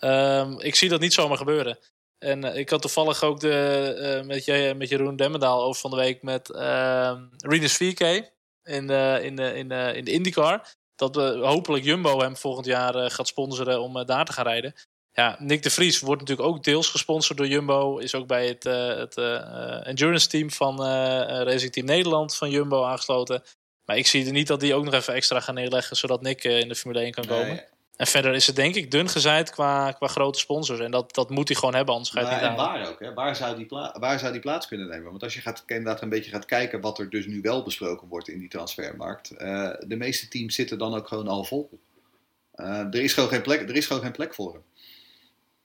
Um, 0.00 0.60
ik 0.70 0.74
zie 0.74 0.88
dat 0.88 1.00
niet 1.00 1.12
zomaar 1.12 1.36
gebeuren. 1.36 1.78
En 2.18 2.44
uh, 2.44 2.56
ik 2.56 2.70
had 2.70 2.80
toevallig 2.80 3.22
ook 3.22 3.40
de, 3.40 4.18
uh, 4.20 4.26
met, 4.26 4.44
je, 4.44 4.74
met 4.76 4.88
Jeroen 4.88 5.16
Demmendaal 5.16 5.62
over 5.62 5.80
van 5.80 5.90
de 5.90 5.96
week 5.96 6.22
met 6.22 6.50
uh, 6.50 7.20
Rinus 7.36 7.74
4K 7.74 8.36
in 8.62 8.86
de, 8.86 9.20
in 9.22 9.36
de, 9.36 9.54
in 9.54 9.68
de, 9.68 9.92
in 9.94 10.04
de 10.04 10.12
IndyCar. 10.12 10.76
Dat 10.98 11.14
hopelijk 11.40 11.84
Jumbo 11.84 12.20
hem 12.20 12.36
volgend 12.36 12.66
jaar 12.66 13.10
gaat 13.10 13.28
sponsoren 13.28 13.80
om 13.82 14.04
daar 14.04 14.24
te 14.24 14.32
gaan 14.32 14.46
rijden. 14.46 14.74
Ja, 15.12 15.36
Nick 15.38 15.62
de 15.62 15.70
Vries 15.70 16.00
wordt 16.00 16.20
natuurlijk 16.20 16.48
ook 16.48 16.64
deels 16.64 16.88
gesponsord 16.88 17.38
door 17.38 17.46
Jumbo. 17.46 17.98
Is 17.98 18.14
ook 18.14 18.26
bij 18.26 18.46
het, 18.46 18.64
het 18.98 19.16
endurance 19.86 20.28
team 20.28 20.50
van 20.50 20.82
Racing 21.42 21.72
Team 21.72 21.86
Nederland 21.86 22.36
van 22.36 22.50
Jumbo 22.50 22.84
aangesloten. 22.84 23.42
Maar 23.84 23.96
ik 23.96 24.06
zie 24.06 24.26
er 24.26 24.32
niet 24.32 24.46
dat 24.46 24.60
die 24.60 24.74
ook 24.74 24.84
nog 24.84 24.94
even 24.94 25.14
extra 25.14 25.40
gaan 25.40 25.54
neerleggen, 25.54 25.96
zodat 25.96 26.22
Nick 26.22 26.44
in 26.44 26.68
de 26.68 26.74
Formule 26.74 27.02
1 27.02 27.12
kan 27.12 27.26
komen. 27.26 27.46
Nee. 27.46 27.64
En 27.98 28.06
verder 28.06 28.34
is 28.34 28.46
het 28.46 28.56
denk 28.56 28.74
ik 28.74 28.90
dun 28.90 29.08
gezaaid 29.08 29.50
qua, 29.50 29.92
qua 29.92 30.06
grote 30.06 30.38
sponsors. 30.38 30.80
En 30.80 30.90
dat, 30.90 31.14
dat 31.14 31.30
moet 31.30 31.48
hij 31.48 31.56
gewoon 31.56 31.74
hebben, 31.74 31.94
anders 31.94 32.12
ga 32.12 32.20
je 32.20 32.26
het 32.26 32.40
niet 32.40 32.50
en 32.50 32.56
waar 32.56 32.88
ook, 32.88 33.00
hè? 33.00 33.14
Waar, 33.14 33.36
zou 33.36 33.56
die 33.56 33.66
waar 33.92 34.18
zou 34.18 34.32
die 34.32 34.40
plaats 34.40 34.68
kunnen 34.68 34.88
nemen? 34.88 35.10
Want 35.10 35.22
als 35.22 35.34
je 35.34 35.40
gaat, 35.40 35.62
inderdaad 35.66 36.02
een 36.02 36.08
beetje 36.08 36.30
gaat 36.30 36.44
kijken 36.44 36.80
wat 36.80 36.98
er 36.98 37.10
dus 37.10 37.26
nu 37.26 37.40
wel 37.40 37.62
besproken 37.62 38.08
wordt 38.08 38.28
in 38.28 38.38
die 38.38 38.48
transfermarkt. 38.48 39.32
Uh, 39.32 39.70
de 39.80 39.96
meeste 39.96 40.28
teams 40.28 40.54
zitten 40.54 40.78
dan 40.78 40.94
ook 40.94 41.08
gewoon 41.08 41.28
al 41.28 41.44
vol. 41.44 41.80
Uh, 42.56 42.66
er, 42.66 42.94
is 42.94 43.12
gewoon 43.12 43.28
geen 43.28 43.42
plek, 43.42 43.68
er 43.68 43.76
is 43.76 43.86
gewoon 43.86 44.02
geen 44.02 44.12
plek 44.12 44.34
voor 44.34 44.52
hem. 44.52 44.62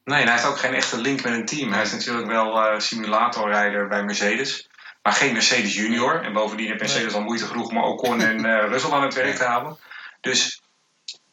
Nee, 0.03 0.19
en 0.19 0.23
hij 0.23 0.33
heeft 0.33 0.47
ook 0.47 0.57
geen 0.57 0.73
echte 0.73 0.97
link 0.97 1.23
met 1.23 1.33
een 1.33 1.45
team. 1.45 1.71
Hij 1.71 1.83
is 1.83 1.91
natuurlijk 1.91 2.27
wel 2.27 2.57
uh, 2.57 2.79
simulatorrijder 2.79 3.87
bij 3.87 4.03
Mercedes. 4.03 4.69
Maar 5.03 5.13
geen 5.13 5.33
Mercedes 5.33 5.73
junior. 5.73 6.21
En 6.21 6.33
bovendien 6.33 6.67
heeft 6.67 6.79
Mercedes 6.79 7.11
nee. 7.11 7.15
al 7.15 7.27
moeite 7.27 7.45
genoeg 7.45 7.69
om 7.69 7.83
Ocon 7.83 8.21
en 8.21 8.45
uh, 8.45 8.67
Russell 8.67 8.91
aan 8.91 9.03
het 9.03 9.13
werk 9.13 9.35
te 9.35 9.43
houden. 9.43 9.77
Dus 10.21 10.61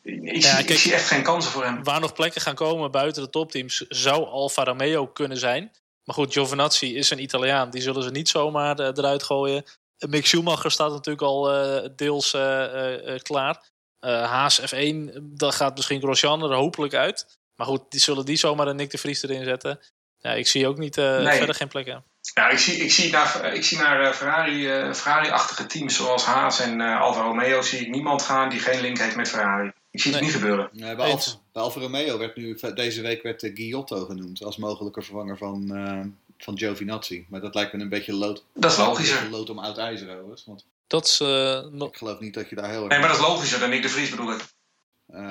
ik, 0.02 0.22
ja, 0.22 0.40
zie, 0.40 0.54
kijk, 0.54 0.68
ik, 0.68 0.78
zie, 0.78 0.94
echt 0.94 1.06
geen 1.06 1.22
kansen 1.22 1.52
voor 1.52 1.64
hem. 1.64 1.84
Waar 1.84 2.00
nog 2.00 2.12
plekken 2.12 2.40
gaan 2.40 2.54
komen 2.54 2.90
buiten 2.90 3.22
de 3.22 3.30
topteams 3.30 3.84
zou 3.88 4.24
Alfa 4.24 4.64
Romeo 4.64 5.06
kunnen 5.06 5.38
zijn. 5.38 5.72
Maar 6.04 6.14
goed, 6.14 6.32
Giovinazzi 6.32 6.96
is 6.96 7.10
een 7.10 7.22
Italiaan. 7.22 7.70
Die 7.70 7.82
zullen 7.82 8.02
ze 8.02 8.10
niet 8.10 8.28
zomaar 8.28 8.80
uh, 8.80 8.86
eruit 8.86 9.22
gooien. 9.22 9.64
Mick 9.98 10.26
Schumacher 10.26 10.70
staat 10.70 10.90
natuurlijk 10.90 11.22
al 11.22 11.54
uh, 11.54 11.88
deels 11.96 12.34
uh, 12.34 13.18
klaar. 13.22 13.68
Haas 14.00 14.60
F1, 14.60 14.96
dat 15.20 15.54
gaat 15.54 15.76
misschien 15.76 16.00
Grosjean 16.00 16.42
er 16.42 16.54
hopelijk 16.54 16.94
uit. 16.94 17.38
Maar 17.56 17.66
goed, 17.66 17.82
die 17.88 18.00
zullen 18.00 18.24
die 18.24 18.36
zomaar 18.36 18.66
een 18.66 18.76
Nick 18.76 18.90
de 18.90 18.98
Vries 18.98 19.22
erin 19.22 19.44
zetten. 19.44 19.80
Ja, 20.18 20.32
ik 20.32 20.46
zie 20.46 20.66
ook 20.66 20.78
niet 20.78 20.96
nee. 20.96 21.36
verder 21.36 21.54
geen 21.54 21.68
plekken. 21.68 22.04
Ja, 22.34 22.48
ik 22.48 22.58
zie, 22.58 22.76
ik 22.76 22.92
zie 22.92 23.10
naar, 23.10 23.54
ik 23.54 23.64
zie 23.64 23.78
naar 23.78 24.14
Ferrari, 24.14 24.94
Ferrari-achtige 24.94 25.66
teams 25.66 25.96
zoals 25.96 26.24
Haas 26.24 26.60
en 26.60 26.80
Alfa 26.80 27.20
Romeo 27.20 27.62
zie 27.62 27.80
ik 27.80 27.88
niemand 27.88 28.22
gaan 28.22 28.48
die 28.48 28.60
geen 28.60 28.80
link 28.80 28.98
heeft 28.98 29.16
met 29.16 29.28
Ferrari. 29.28 29.72
Ik 29.90 30.00
zie 30.00 30.12
het 30.12 30.20
niet 30.20 30.32
gebeuren. 30.32 30.68
Nee, 30.72 30.96
bij, 30.96 31.10
Alfa, 31.10 31.30
bij 31.52 31.62
Alfa 31.62 31.80
Romeo 31.80 32.18
werd 32.18 32.36
nu 32.36 32.58
deze 32.74 33.02
week 33.02 33.22
werd 33.22 33.42
uh, 33.42 33.54
Giotto 33.54 34.04
genoemd 34.04 34.44
als 34.44 34.56
mogelijke 34.56 35.02
vervanger 35.02 35.36
van, 35.36 35.76
uh, 35.76 36.00
van 36.38 36.58
Giovinazzi. 36.58 37.26
Maar 37.28 37.40
dat 37.40 37.54
lijkt 37.54 37.72
me 37.72 37.82
een 37.82 37.88
beetje 37.88 38.12
lood. 38.12 38.44
Dat 38.54 38.70
is 38.70 38.76
logischer. 38.76 39.30
Lood 39.30 39.50
om 39.50 39.58
oud 39.58 39.78
ijzer 39.78 40.10
overigens. 40.10 40.44
Want 40.44 40.64
dat 40.86 41.06
is, 41.06 41.20
uh, 41.20 41.64
ik 41.78 41.96
geloof 41.96 42.20
niet 42.20 42.34
dat 42.34 42.48
je 42.48 42.54
daar 42.54 42.70
heel 42.70 42.80
erg. 42.80 42.88
Nee, 42.88 42.98
maar 42.98 43.08
dat 43.08 43.18
is 43.18 43.22
logischer 43.22 43.60
dan 43.60 43.72
ik 43.72 43.82
de 43.82 43.88
Vries 43.88 44.10
bedoel 44.10 44.32
ik. 44.32 44.44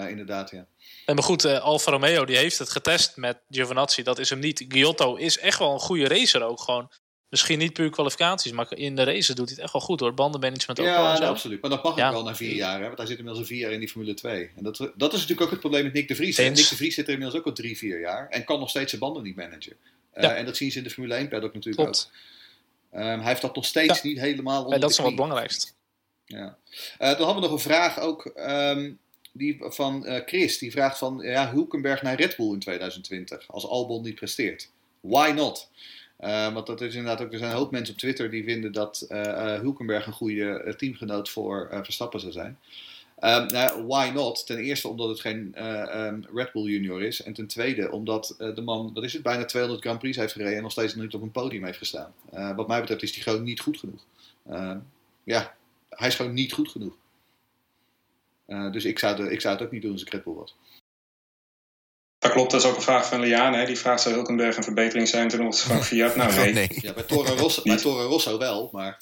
inderdaad, 0.09 0.51
ja. 0.51 0.65
En 1.05 1.15
maar 1.15 1.23
goed, 1.23 1.45
Alfa 1.45 1.91
Romeo 1.91 2.25
die 2.25 2.37
heeft 2.37 2.59
het 2.59 2.69
getest 2.69 3.17
met 3.17 3.37
Giovinazzi. 3.49 4.03
Dat 4.03 4.19
is 4.19 4.29
hem 4.29 4.39
niet. 4.39 4.65
Giotto 4.67 5.15
is 5.15 5.37
echt 5.37 5.59
wel 5.59 5.73
een 5.73 5.79
goede 5.79 6.07
racer 6.07 6.43
ook 6.43 6.59
gewoon. 6.59 6.89
Misschien 7.29 7.59
niet 7.59 7.73
puur 7.73 7.89
kwalificaties, 7.89 8.51
maar 8.51 8.77
in 8.77 8.95
de 8.95 9.03
races 9.03 9.27
doet 9.27 9.37
hij 9.37 9.55
het 9.55 9.59
echt 9.59 9.73
wel 9.73 9.81
goed 9.81 9.99
hoor. 9.99 10.13
Bandenmanagement 10.13 10.79
ook 10.79 10.85
ja, 10.85 11.19
wel. 11.19 11.29
absoluut. 11.29 11.61
Maar 11.61 11.69
dat 11.69 11.83
mag 11.83 11.91
ook 11.91 11.97
wel 12.11 12.23
na 12.23 12.35
vier 12.35 12.55
jaar, 12.55 12.79
hè? 12.79 12.85
want 12.85 12.97
hij 12.97 13.07
zit 13.07 13.17
inmiddels 13.17 13.43
een 13.43 13.53
vier 13.53 13.59
jaar 13.59 13.71
in 13.71 13.79
die 13.79 13.89
Formule 13.89 14.13
2. 14.13 14.49
En 14.55 14.63
dat, 14.63 14.77
dat 14.77 15.13
is 15.13 15.19
natuurlijk 15.19 15.41
ook 15.41 15.49
het 15.49 15.59
probleem 15.59 15.83
met 15.83 15.93
Nick 15.93 16.07
de 16.07 16.15
Vries. 16.15 16.37
Nick 16.37 16.55
de 16.55 16.75
Vries 16.75 16.95
zit 16.95 17.07
er 17.07 17.13
inmiddels 17.13 17.39
ook 17.39 17.45
al 17.45 17.53
drie, 17.53 17.77
vier 17.77 17.99
jaar 17.99 18.29
en 18.29 18.43
kan 18.43 18.59
nog 18.59 18.69
steeds 18.69 18.89
zijn 18.89 19.01
banden 19.01 19.23
niet 19.23 19.35
managen. 19.35 19.75
Uh, 20.13 20.37
en 20.37 20.45
dat 20.45 20.57
zien 20.57 20.71
ze 20.71 20.77
in 20.77 20.83
de 20.83 20.89
Formule 20.89 21.15
1 21.15 21.27
paddock 21.27 21.53
natuurlijk 21.53 21.83
Klopt. 21.83 22.11
ook. 22.91 22.99
Um, 22.99 23.19
hij 23.19 23.27
heeft 23.27 23.41
dat 23.41 23.55
nog 23.55 23.65
steeds 23.65 24.03
niet 24.03 24.19
helemaal 24.19 24.59
onder 24.59 24.73
ja, 24.73 24.79
dat 24.79 24.89
is 24.89 24.97
wel 24.97 25.05
het 25.05 25.15
belangrijkste. 25.15 25.71
Ja. 26.25 26.57
Uh, 26.99 27.07
dan 27.17 27.25
hadden 27.25 27.35
we 27.35 27.41
nog 27.41 27.51
een 27.51 27.59
vraag 27.59 27.99
ook 27.99 28.31
um, 28.35 28.99
die, 29.31 29.57
van 29.59 30.05
uh, 30.05 30.19
Chris. 30.25 30.57
Die 30.57 30.71
vraagt 30.71 30.97
van 30.97 31.19
ja, 31.21 31.51
Hulkenberg 31.51 32.01
naar 32.01 32.15
Red 32.15 32.35
Bull 32.37 32.53
in 32.53 32.59
2020 32.59 33.47
als 33.47 33.67
Albon 33.67 34.03
niet 34.03 34.15
presteert. 34.15 34.69
Why 34.99 35.31
not? 35.35 35.69
Uh, 36.19 36.53
want 36.53 36.67
dat 36.67 36.81
is 36.81 36.95
inderdaad 36.95 37.25
ook, 37.25 37.31
er 37.31 37.39
zijn 37.39 37.51
een 37.51 37.57
hoop 37.57 37.71
mensen 37.71 37.93
op 37.93 37.99
Twitter 37.99 38.29
die 38.29 38.43
vinden 38.43 38.71
dat 38.71 39.07
uh, 39.09 39.53
Hulkenberg 39.53 40.05
een 40.05 40.13
goede 40.13 40.73
teamgenoot 40.77 41.29
voor 41.29 41.67
Verstappen 41.71 42.19
zou 42.19 42.31
zijn. 42.31 42.57
Um, 43.23 43.45
nou, 43.45 43.85
why 43.85 44.11
not? 44.13 44.45
Ten 44.45 44.57
eerste 44.57 44.87
omdat 44.87 45.09
het 45.09 45.19
geen 45.19 45.67
um, 45.67 46.25
Red 46.33 46.51
Bull 46.51 46.63
junior 46.63 47.03
is. 47.03 47.21
En 47.21 47.33
ten 47.33 47.47
tweede 47.47 47.91
omdat 47.91 48.35
de 48.37 48.61
man, 48.61 48.93
wat 48.93 49.03
is 49.03 49.13
het, 49.13 49.23
bijna 49.23 49.45
200 49.45 49.83
Grand 49.83 49.99
Prix 49.99 50.17
heeft 50.17 50.31
gereden 50.31 50.55
en 50.55 50.61
nog 50.61 50.71
steeds 50.71 50.95
niet 50.95 51.13
op 51.13 51.21
een 51.21 51.31
podium 51.31 51.63
heeft 51.63 51.77
gestaan. 51.77 52.13
wat 52.55 52.67
mij 52.67 52.79
betreft 52.79 53.03
is 53.03 53.13
hij 53.13 53.23
gewoon 53.23 53.43
niet 53.43 53.59
goed 53.59 53.79
genoeg. 53.79 54.05
Ehm, 54.49 54.79
ja, 55.23 55.55
hij 55.89 56.07
is 56.07 56.15
gewoon 56.15 56.33
niet 56.33 56.53
goed 56.53 56.69
genoeg. 56.69 56.95
dus 58.71 58.85
ik 58.85 58.99
zou, 58.99 59.29
ik 59.29 59.41
zou 59.41 59.55
het 59.55 59.63
ook 59.63 59.71
niet 59.71 59.81
doen 59.81 59.91
als 59.91 60.01
ik 60.01 60.09
Red 60.09 60.23
Bull 60.23 60.33
was. 60.33 60.55
Dat 62.19 62.31
klopt, 62.31 62.51
dat 62.51 62.61
is 62.61 62.67
ook 62.67 62.75
een 62.75 62.81
vraag 62.81 63.07
van 63.07 63.19
Liane. 63.19 63.57
Hè? 63.57 63.65
Die 63.65 63.77
vraagt 63.77 64.01
zou 64.01 64.15
Hulkenberg 64.15 64.57
een 64.57 64.63
verbetering 64.63 65.07
zijn 65.07 65.27
ten 65.27 65.45
opzichte 65.45 65.73
van 65.73 65.83
Fiat? 65.83 66.15
Nou, 66.15 66.33
nee. 66.35 66.53
nee. 66.53 66.69
Ja, 66.81 66.93
bij 66.93 67.03
Toro 67.03 67.33
Rosso, 67.33 67.61
bij 67.61 67.77
Toro 67.77 68.07
Rosso 68.07 68.37
wel, 68.37 68.69
maar 68.71 68.97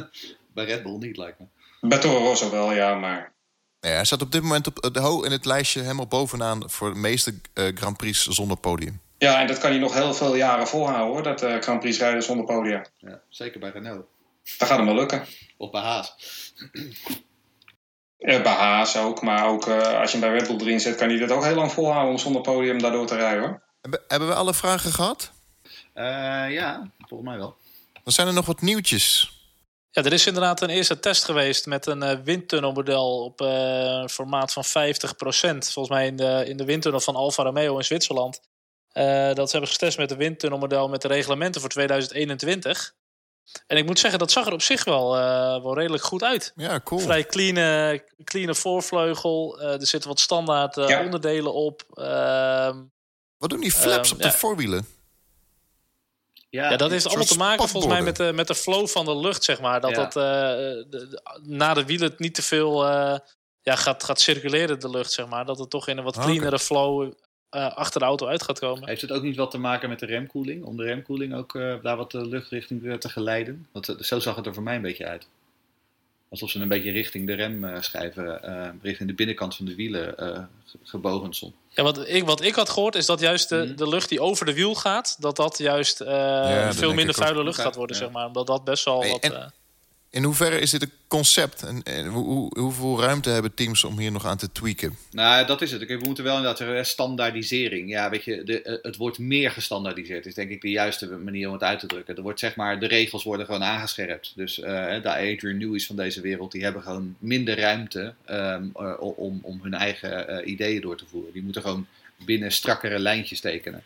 bij 0.54 0.64
Red 0.64 0.82
Bull 0.82 0.98
niet, 0.98 1.16
lijkt 1.16 1.38
me. 1.38 1.46
Bij 1.80 1.98
Toro 1.98 2.18
Rosso 2.18 2.50
wel, 2.50 2.72
ja, 2.72 2.94
maar... 2.94 3.32
Ja, 3.80 3.90
hij 3.90 4.04
staat 4.04 4.22
op 4.22 4.32
dit 4.32 4.42
moment 4.42 4.66
op 4.66 4.94
de 4.94 5.00
ho 5.00 5.22
in 5.22 5.30
het 5.30 5.44
lijstje 5.44 5.80
helemaal 5.80 6.06
bovenaan... 6.06 6.70
voor 6.70 6.92
de 6.92 6.98
meeste 6.98 7.34
uh, 7.54 7.64
Grand 7.74 7.96
Prix 7.96 8.26
zonder 8.26 8.56
podium. 8.56 9.00
Ja, 9.18 9.40
en 9.40 9.46
dat 9.46 9.58
kan 9.58 9.70
hij 9.70 9.78
nog 9.78 9.94
heel 9.94 10.14
veel 10.14 10.34
jaren 10.34 10.68
volhouden, 10.68 11.06
hoor. 11.06 11.22
Dat 11.22 11.42
uh, 11.42 11.60
Grand 11.60 11.80
Prix 11.80 11.98
rijden 11.98 12.22
zonder 12.22 12.46
podium. 12.46 12.82
Ja, 12.98 13.20
zeker 13.28 13.60
bij 13.60 13.70
Renault. 13.70 14.06
Dat 14.58 14.68
gaat 14.68 14.76
hem 14.76 14.86
wel 14.86 14.94
lukken. 14.94 15.26
Of 15.56 15.70
bij 15.70 15.80
Haas. 15.80 16.14
Uh, 18.22 18.42
bij 18.42 18.52
Haas 18.52 18.96
ook, 18.96 19.22
maar 19.22 19.46
ook 19.46 19.66
uh, 19.66 20.00
als 20.00 20.12
je 20.12 20.18
hem 20.18 20.30
bij 20.30 20.38
Red 20.38 20.48
Bull 20.48 20.66
erin 20.66 20.80
zet, 20.80 20.96
kan 20.96 21.08
hij 21.08 21.18
dat 21.18 21.30
ook 21.30 21.44
heel 21.44 21.54
lang 21.54 21.72
volhouden 21.72 22.10
om 22.10 22.18
zonder 22.18 22.42
podium 22.42 22.82
daardoor 22.82 23.06
te 23.06 23.16
rijden 23.16 23.42
hoor. 23.42 23.62
Hebben 24.08 24.28
we 24.28 24.34
alle 24.34 24.54
vragen 24.54 24.92
gehad? 24.92 25.32
Uh, 25.94 26.04
ja, 26.50 26.90
volgens 26.98 27.28
mij 27.28 27.38
wel. 27.38 27.56
Dan 28.04 28.12
zijn 28.12 28.26
er 28.26 28.32
nog 28.32 28.46
wat 28.46 28.60
nieuwtjes. 28.60 29.32
Ja, 29.90 30.02
er 30.02 30.12
is 30.12 30.26
inderdaad 30.26 30.60
een 30.60 30.70
eerste 30.70 31.00
test 31.00 31.24
geweest 31.24 31.66
met 31.66 31.86
een 31.86 32.24
windtunnelmodel 32.24 33.24
op 33.24 33.40
een 33.40 34.08
formaat 34.08 34.52
van 34.52 34.64
50%. 34.64 34.68
Volgens 34.68 35.88
mij 35.88 36.06
in 36.06 36.16
de, 36.16 36.44
in 36.46 36.56
de 36.56 36.64
windtunnel 36.64 37.00
van 37.00 37.14
Alfa 37.14 37.42
Romeo 37.42 37.76
in 37.76 37.84
Zwitserland. 37.84 38.40
dat 39.34 39.50
ze 39.50 39.56
hebben 39.56 39.70
getest 39.70 39.98
met 39.98 40.10
een 40.10 40.16
windtunnelmodel 40.16 40.88
met 40.88 41.02
de 41.02 41.08
reglementen 41.08 41.60
voor 41.60 41.70
2021. 41.70 42.94
En 43.66 43.76
ik 43.76 43.86
moet 43.86 43.98
zeggen, 43.98 44.18
dat 44.18 44.30
zag 44.30 44.46
er 44.46 44.52
op 44.52 44.62
zich 44.62 44.84
wel, 44.84 45.16
uh, 45.16 45.62
wel 45.62 45.74
redelijk 45.74 46.02
goed 46.02 46.22
uit. 46.22 46.52
Ja, 46.56 46.80
cool. 46.80 47.00
Vrij 47.00 47.26
clean, 47.26 48.00
clean 48.24 48.54
voorvleugel. 48.54 49.60
Uh, 49.60 49.80
er 49.80 49.86
zitten 49.86 50.08
wat 50.08 50.20
standaard 50.20 50.76
uh, 50.76 50.88
ja. 50.88 51.04
onderdelen 51.04 51.54
op. 51.54 51.82
Ehm, 51.94 52.82
wat 53.38 53.50
doen 53.50 53.60
die 53.60 53.72
flaps 53.72 54.08
um, 54.08 54.14
op 54.14 54.22
de 54.22 54.28
ja. 54.28 54.34
voorwielen? 54.34 54.86
Ja, 56.48 56.70
ja, 56.70 56.76
dat 56.76 56.90
heeft 56.90 57.06
allemaal 57.06 57.24
te 57.24 57.36
maken 57.36 57.68
volgens 57.68 57.92
mij 57.92 58.02
met 58.02 58.16
de, 58.16 58.32
met 58.32 58.46
de 58.46 58.54
flow 58.54 58.86
van 58.86 59.04
de 59.04 59.16
lucht, 59.16 59.44
zeg 59.44 59.60
maar. 59.60 59.80
Dat 59.80 59.90
ja. 59.90 59.96
dat 59.96 60.12
de, 60.12 60.86
de, 60.90 61.22
na 61.42 61.74
de 61.74 61.84
wielen 61.84 62.14
niet 62.16 62.34
te 62.34 62.42
veel 62.42 62.84
ja, 63.62 63.76
gaat, 63.76 64.04
gaat 64.04 64.20
circuleren, 64.20 64.80
de 64.80 64.90
lucht, 64.90 65.12
zeg 65.12 65.26
maar. 65.26 65.44
Dat 65.44 65.58
het 65.58 65.70
toch 65.70 65.88
in 65.88 65.98
een 65.98 66.04
wat 66.04 66.18
cleanere 66.18 66.46
okay. 66.46 66.58
flow 66.58 67.12
uh, 67.52 67.74
achter 67.74 68.00
de 68.00 68.06
auto 68.06 68.26
uit 68.26 68.42
gaat 68.42 68.58
komen. 68.58 68.88
Heeft 68.88 69.00
het 69.00 69.12
ook 69.12 69.22
niet 69.22 69.36
wat 69.36 69.50
te 69.50 69.58
maken 69.58 69.88
met 69.88 69.98
de 69.98 70.06
remkoeling? 70.06 70.64
Om 70.64 70.76
de 70.76 70.84
remkoeling 70.84 71.34
ook 71.34 71.54
uh, 71.54 71.74
daar 71.82 71.96
wat 71.96 72.10
de 72.10 72.26
luchtrichting 72.26 73.00
te 73.00 73.08
geleiden? 73.08 73.66
Want 73.72 73.88
uh, 73.88 73.98
zo 74.00 74.18
zag 74.18 74.36
het 74.36 74.46
er 74.46 74.54
voor 74.54 74.62
mij 74.62 74.76
een 74.76 74.82
beetje 74.82 75.06
uit. 75.06 75.26
Alsof 76.28 76.50
ze 76.50 76.60
een 76.60 76.68
beetje 76.68 76.90
richting 76.90 77.26
de 77.26 77.34
remschijven, 77.34 78.40
richting 78.82 79.08
de 79.08 79.14
binnenkant 79.14 79.56
van 79.56 79.66
de 79.66 79.74
wielen 79.74 80.14
gebogen 80.82 81.34
stond. 81.34 81.54
Ja, 81.68 81.82
wat 81.82 82.08
ik, 82.08 82.24
wat 82.24 82.42
ik 82.42 82.54
had 82.54 82.68
gehoord 82.68 82.94
is 82.94 83.06
dat 83.06 83.20
juist 83.20 83.48
de, 83.48 83.64
mm. 83.66 83.76
de 83.76 83.88
lucht 83.88 84.08
die 84.08 84.20
over 84.20 84.46
de 84.46 84.54
wiel 84.54 84.74
gaat, 84.74 85.16
dat 85.20 85.36
dat 85.36 85.58
juist 85.58 85.98
ja, 85.98 86.72
veel 86.72 86.94
minder 86.94 87.14
vuile 87.14 87.44
lucht 87.44 87.60
gaat 87.60 87.76
worden, 87.76 87.96
ja. 87.96 88.02
zeg 88.02 88.12
maar. 88.12 88.26
Omdat 88.26 88.46
dat 88.46 88.64
best 88.64 88.84
wel 88.84 89.00
hey, 89.00 89.10
wat... 89.10 89.20
En, 89.20 89.52
In 90.12 90.22
hoeverre 90.22 90.58
is 90.58 90.70
dit 90.70 90.82
een 90.82 90.92
concept? 91.08 91.62
En, 91.62 91.82
en 91.82 92.06
hoe, 92.06 92.58
hoeveel 92.58 93.00
ruimte 93.00 93.30
hebben 93.30 93.54
teams 93.54 93.84
om 93.84 93.98
hier 93.98 94.12
nog 94.12 94.26
aan 94.26 94.36
te 94.36 94.52
tweaken? 94.52 94.96
Nou, 95.10 95.46
dat 95.46 95.62
is 95.62 95.72
het. 95.72 95.86
We 95.86 96.00
moeten 96.02 96.24
wel 96.24 96.36
inderdaad 96.36 96.86
standaardisering. 96.86 97.88
Ja, 97.88 98.10
weet 98.10 98.24
je, 98.24 98.42
de, 98.42 98.62
eh, 98.62 98.74
het 98.82 98.96
wordt 98.96 99.18
meer 99.18 99.50
gestandaardiseerd. 99.50 100.26
Is 100.26 100.34
denk 100.34 100.50
ik 100.50 100.60
de 100.60 100.70
juiste 100.70 101.06
manier 101.06 101.46
om 101.46 101.52
het 101.52 101.62
uit 101.62 101.78
te 101.78 101.86
drukken. 101.86 102.16
Er 102.16 102.22
wordt 102.22 102.38
zeg 102.38 102.56
maar, 102.56 102.80
de 102.80 102.86
regels 102.86 103.24
worden 103.24 103.46
gewoon 103.46 103.62
aangescherpt. 103.62 104.32
Dus 104.36 104.58
uh, 104.58 104.66
de 105.02 105.08
Adrian 105.08 105.58
Newey's 105.58 105.86
van 105.86 105.96
deze 105.96 106.20
wereld, 106.20 106.52
die 106.52 106.62
hebben 106.62 106.82
gewoon 106.82 107.16
minder 107.18 107.58
ruimte 107.58 108.14
um, 108.30 108.70
om, 108.98 109.38
om 109.42 109.60
hun 109.62 109.74
eigen 109.74 110.48
ideeën 110.50 110.80
door 110.80 110.96
te 110.96 111.06
voeren. 111.10 111.32
Die 111.32 111.42
moeten 111.42 111.62
gewoon 111.62 111.86
binnen 112.24 112.52
strakkere 112.52 112.98
lijntjes 112.98 113.40
tekenen. 113.40 113.82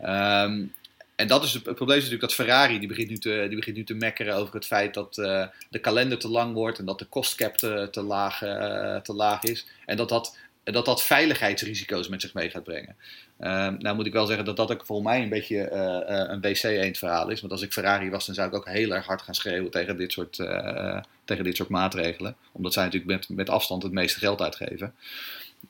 Um, 0.00 0.72
en 1.16 1.28
dat 1.28 1.44
is 1.44 1.52
het, 1.52 1.62
probleem 1.62 1.98
is 1.98 2.04
natuurlijk 2.04 2.20
dat 2.20 2.34
Ferrari 2.34 2.78
die 2.78 2.88
begint 2.88 3.08
nu 3.08 3.18
te, 3.18 3.44
die 3.48 3.56
begint 3.56 3.76
nu 3.76 3.84
te 3.84 3.94
mekkeren 3.94 4.34
over 4.34 4.54
het 4.54 4.66
feit 4.66 4.94
dat 4.94 5.16
uh, 5.18 5.46
de 5.70 5.78
kalender 5.78 6.18
te 6.18 6.28
lang 6.28 6.54
wordt 6.54 6.78
en 6.78 6.84
dat 6.84 6.98
de 6.98 7.04
kostcap 7.04 7.56
te, 7.56 7.88
te, 7.90 8.02
laag, 8.02 8.42
uh, 8.42 8.96
te 8.96 9.14
laag 9.14 9.42
is. 9.42 9.66
En 9.86 9.96
dat 9.96 10.08
dat, 10.08 10.36
dat 10.64 10.84
dat 10.84 11.02
veiligheidsrisico's 11.02 12.08
met 12.08 12.20
zich 12.20 12.34
mee 12.34 12.50
gaat 12.50 12.64
brengen. 12.64 12.96
Uh, 13.40 13.68
nou 13.78 13.94
moet 13.94 14.06
ik 14.06 14.12
wel 14.12 14.26
zeggen 14.26 14.44
dat 14.44 14.56
dat 14.56 14.72
ook 14.72 14.86
voor 14.86 15.02
mij 15.02 15.22
een 15.22 15.28
beetje 15.28 15.70
uh, 15.72 16.24
een 16.32 16.40
BC-eend 16.40 16.98
verhaal 16.98 17.28
is. 17.28 17.40
Want 17.40 17.52
als 17.52 17.62
ik 17.62 17.72
Ferrari 17.72 18.10
was, 18.10 18.26
dan 18.26 18.34
zou 18.34 18.48
ik 18.48 18.54
ook 18.54 18.68
heel 18.68 18.94
erg 18.94 19.06
hard 19.06 19.22
gaan 19.22 19.34
schreeuwen 19.34 19.70
tegen 19.70 19.96
dit 19.96 20.12
soort, 20.12 20.34
tegen 21.24 21.44
dit 21.44 21.56
soort 21.56 21.68
maatregelen. 21.68 22.36
Omdat 22.52 22.72
zij 22.72 22.84
natuurlijk 22.84 23.12
met, 23.12 23.36
met 23.36 23.50
afstand 23.50 23.82
het 23.82 23.92
meeste 23.92 24.18
geld 24.18 24.40
uitgeven. 24.40 24.94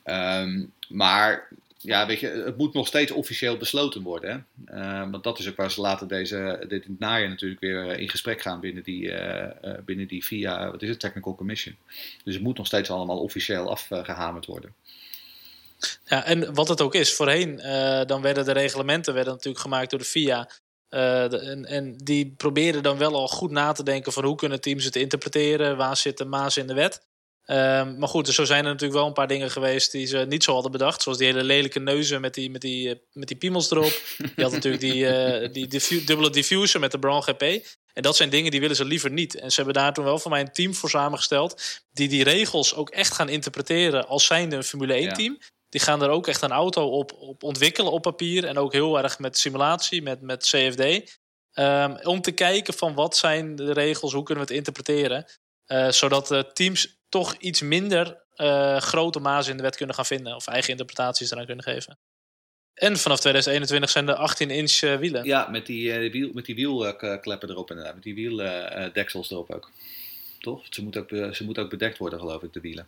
Um, 0.05 0.71
maar 0.87 1.47
ja, 1.85 2.07
het 2.07 2.57
moet 2.57 2.73
nog 2.73 2.87
steeds 2.87 3.11
officieel 3.11 3.57
besloten 3.57 4.01
worden. 4.01 4.47
Hè? 4.65 4.77
Uh, 4.77 5.11
want 5.11 5.23
dat 5.23 5.39
is 5.39 5.49
ook 5.49 5.55
waar 5.55 5.71
ze 5.71 5.81
later 5.81 6.07
deze, 6.07 6.65
dit 6.67 6.85
in 6.85 6.91
het 6.91 6.99
najaar 6.99 7.29
natuurlijk 7.29 7.61
weer 7.61 7.89
eh, 7.89 7.99
in 7.99 8.09
gesprek 8.09 8.41
gaan 8.41 8.59
binnen 8.59 8.83
die, 8.83 9.01
uh, 9.01 9.47
binnen 9.85 10.07
die 10.07 10.25
via, 10.25 10.71
wat 10.71 10.81
is 10.81 10.89
het, 10.89 10.99
Technical 10.99 11.35
Commission. 11.35 11.75
Dus 12.23 12.33
het 12.33 12.43
moet 12.43 12.57
nog 12.57 12.65
steeds 12.65 12.89
allemaal 12.89 13.19
officieel 13.19 13.69
afgehamerd 13.69 14.45
worden. 14.45 14.73
Ja, 16.05 16.25
en 16.25 16.53
wat 16.53 16.67
het 16.67 16.81
ook 16.81 16.95
is, 16.95 17.13
voorheen 17.13 17.57
dan 18.07 18.21
werden 18.21 18.45
de 18.45 18.51
reglementen 18.51 19.13
werden 19.13 19.33
natuurlijk 19.33 19.63
gemaakt 19.63 19.89
door 19.89 19.99
de 19.99 20.05
FIA. 20.05 20.49
En, 20.89 21.65
en, 21.65 21.97
die 21.97 22.33
probeerden 22.37 22.83
dan 22.83 22.97
wel 22.97 23.15
al 23.15 23.27
goed 23.27 23.51
na 23.51 23.71
te 23.71 23.83
denken 23.83 24.11
van 24.11 24.25
hoe 24.25 24.35
kunnen 24.35 24.61
teams 24.61 24.85
het 24.85 24.95
interpreteren, 24.95 25.77
waar 25.77 25.97
zit 25.97 26.17
de 26.17 26.25
maas 26.25 26.57
in 26.57 26.67
de 26.67 26.73
wet. 26.73 27.01
Um, 27.47 27.97
maar 27.97 28.07
goed, 28.07 28.25
dus 28.25 28.35
zo 28.35 28.45
zijn 28.45 28.63
er 28.63 28.71
natuurlijk 28.71 28.99
wel 28.99 29.07
een 29.07 29.13
paar 29.13 29.27
dingen 29.27 29.51
geweest 29.51 29.91
die 29.91 30.05
ze 30.05 30.17
niet 30.17 30.43
zo 30.43 30.53
hadden 30.53 30.71
bedacht. 30.71 31.01
Zoals 31.01 31.17
die 31.17 31.27
hele 31.27 31.43
lelijke 31.43 31.79
neuzen 31.79 32.21
met 32.21 32.33
die, 32.33 32.49
met 32.49 32.61
die, 32.61 32.89
eh, 32.89 32.95
met 33.11 33.27
die 33.27 33.37
piemels 33.37 33.71
erop. 33.71 34.01
Je 34.35 34.43
had 34.43 34.51
natuurlijk 34.51 34.83
die, 34.83 34.95
uh, 34.95 35.53
die 35.53 35.67
diffu 35.67 36.03
dubbele 36.03 36.29
diffuser 36.29 36.79
met 36.79 36.91
de 36.91 36.99
Brown 36.99 37.21
GP. 37.21 37.41
En 37.93 38.01
dat 38.01 38.15
zijn 38.15 38.29
dingen 38.29 38.51
die 38.51 38.59
willen 38.59 38.75
ze 38.75 38.85
liever 38.85 39.11
niet. 39.11 39.35
En 39.35 39.49
ze 39.49 39.55
hebben 39.55 39.73
daar 39.73 39.93
toen 39.93 40.03
wel 40.03 40.19
voor 40.19 40.31
mij 40.31 40.39
een 40.39 40.53
team 40.53 40.73
voor 40.73 40.89
samengesteld. 40.89 41.81
Die 41.91 42.07
die 42.07 42.23
regels 42.23 42.75
ook 42.75 42.89
echt 42.89 43.13
gaan 43.13 43.29
interpreteren 43.29 44.07
als 44.07 44.25
zijnde 44.25 44.55
een 44.55 44.63
Formule 44.63 44.93
1 44.93 45.13
team. 45.13 45.39
Die 45.69 45.81
gaan 45.81 46.01
er 46.01 46.09
ook 46.09 46.27
echt 46.27 46.41
een 46.41 46.51
auto 46.51 46.89
op, 46.89 47.13
op 47.13 47.43
ontwikkelen 47.43 47.91
op 47.91 48.01
papier. 48.01 48.45
En 48.45 48.57
ook 48.57 48.73
heel 48.73 48.97
erg 48.97 49.19
met 49.19 49.37
simulatie, 49.37 50.01
met, 50.01 50.21
met 50.21 50.43
CFD. 50.43 50.79
Um, 50.79 51.03
ehm, 51.53 52.07
om 52.07 52.21
te 52.21 52.31
kijken 52.31 52.73
van 52.73 52.93
wat 52.93 53.17
zijn 53.17 53.55
de 53.55 53.73
regels, 53.73 54.13
hoe 54.13 54.23
kunnen 54.23 54.45
we 54.45 54.49
het 54.49 54.59
interpreteren. 54.59 55.25
Uh, 55.67 55.89
zodat 55.89 56.27
de 56.27 56.49
teams 56.53 56.97
toch 57.09 57.35
iets 57.35 57.61
minder 57.61 58.23
uh, 58.35 58.77
grote 58.77 59.19
mazen 59.19 59.51
in 59.51 59.57
de 59.57 59.63
wet 59.63 59.75
kunnen 59.75 59.95
gaan 59.95 60.05
vinden. 60.05 60.35
Of 60.35 60.47
eigen 60.47 60.69
interpretaties 60.69 61.31
eraan 61.31 61.45
kunnen 61.45 61.63
geven. 61.63 61.97
En 62.73 62.97
vanaf 62.97 63.19
2021 63.19 63.89
zijn 63.89 64.07
er 64.07 64.29
18-inch 64.29 64.81
uh, 64.81 64.97
wielen. 64.97 65.25
Ja, 65.25 65.47
met 65.49 65.65
die, 65.65 66.11
wiel, 66.11 66.31
met 66.33 66.45
die 66.45 66.55
wielkleppen 66.55 67.49
erop 67.49 67.69
inderdaad. 67.69 67.93
Met 67.93 68.03
die 68.03 68.15
wieldeksels 68.15 69.31
erop 69.31 69.51
ook. 69.51 69.71
Toch? 70.39 70.65
Ze 70.69 70.83
moeten 70.83 71.01
ook, 71.01 71.35
ze 71.35 71.43
moet 71.43 71.57
ook 71.57 71.69
bedekt 71.69 71.97
worden, 71.97 72.19
geloof 72.19 72.43
ik, 72.43 72.53
de 72.53 72.59
wielen. 72.59 72.87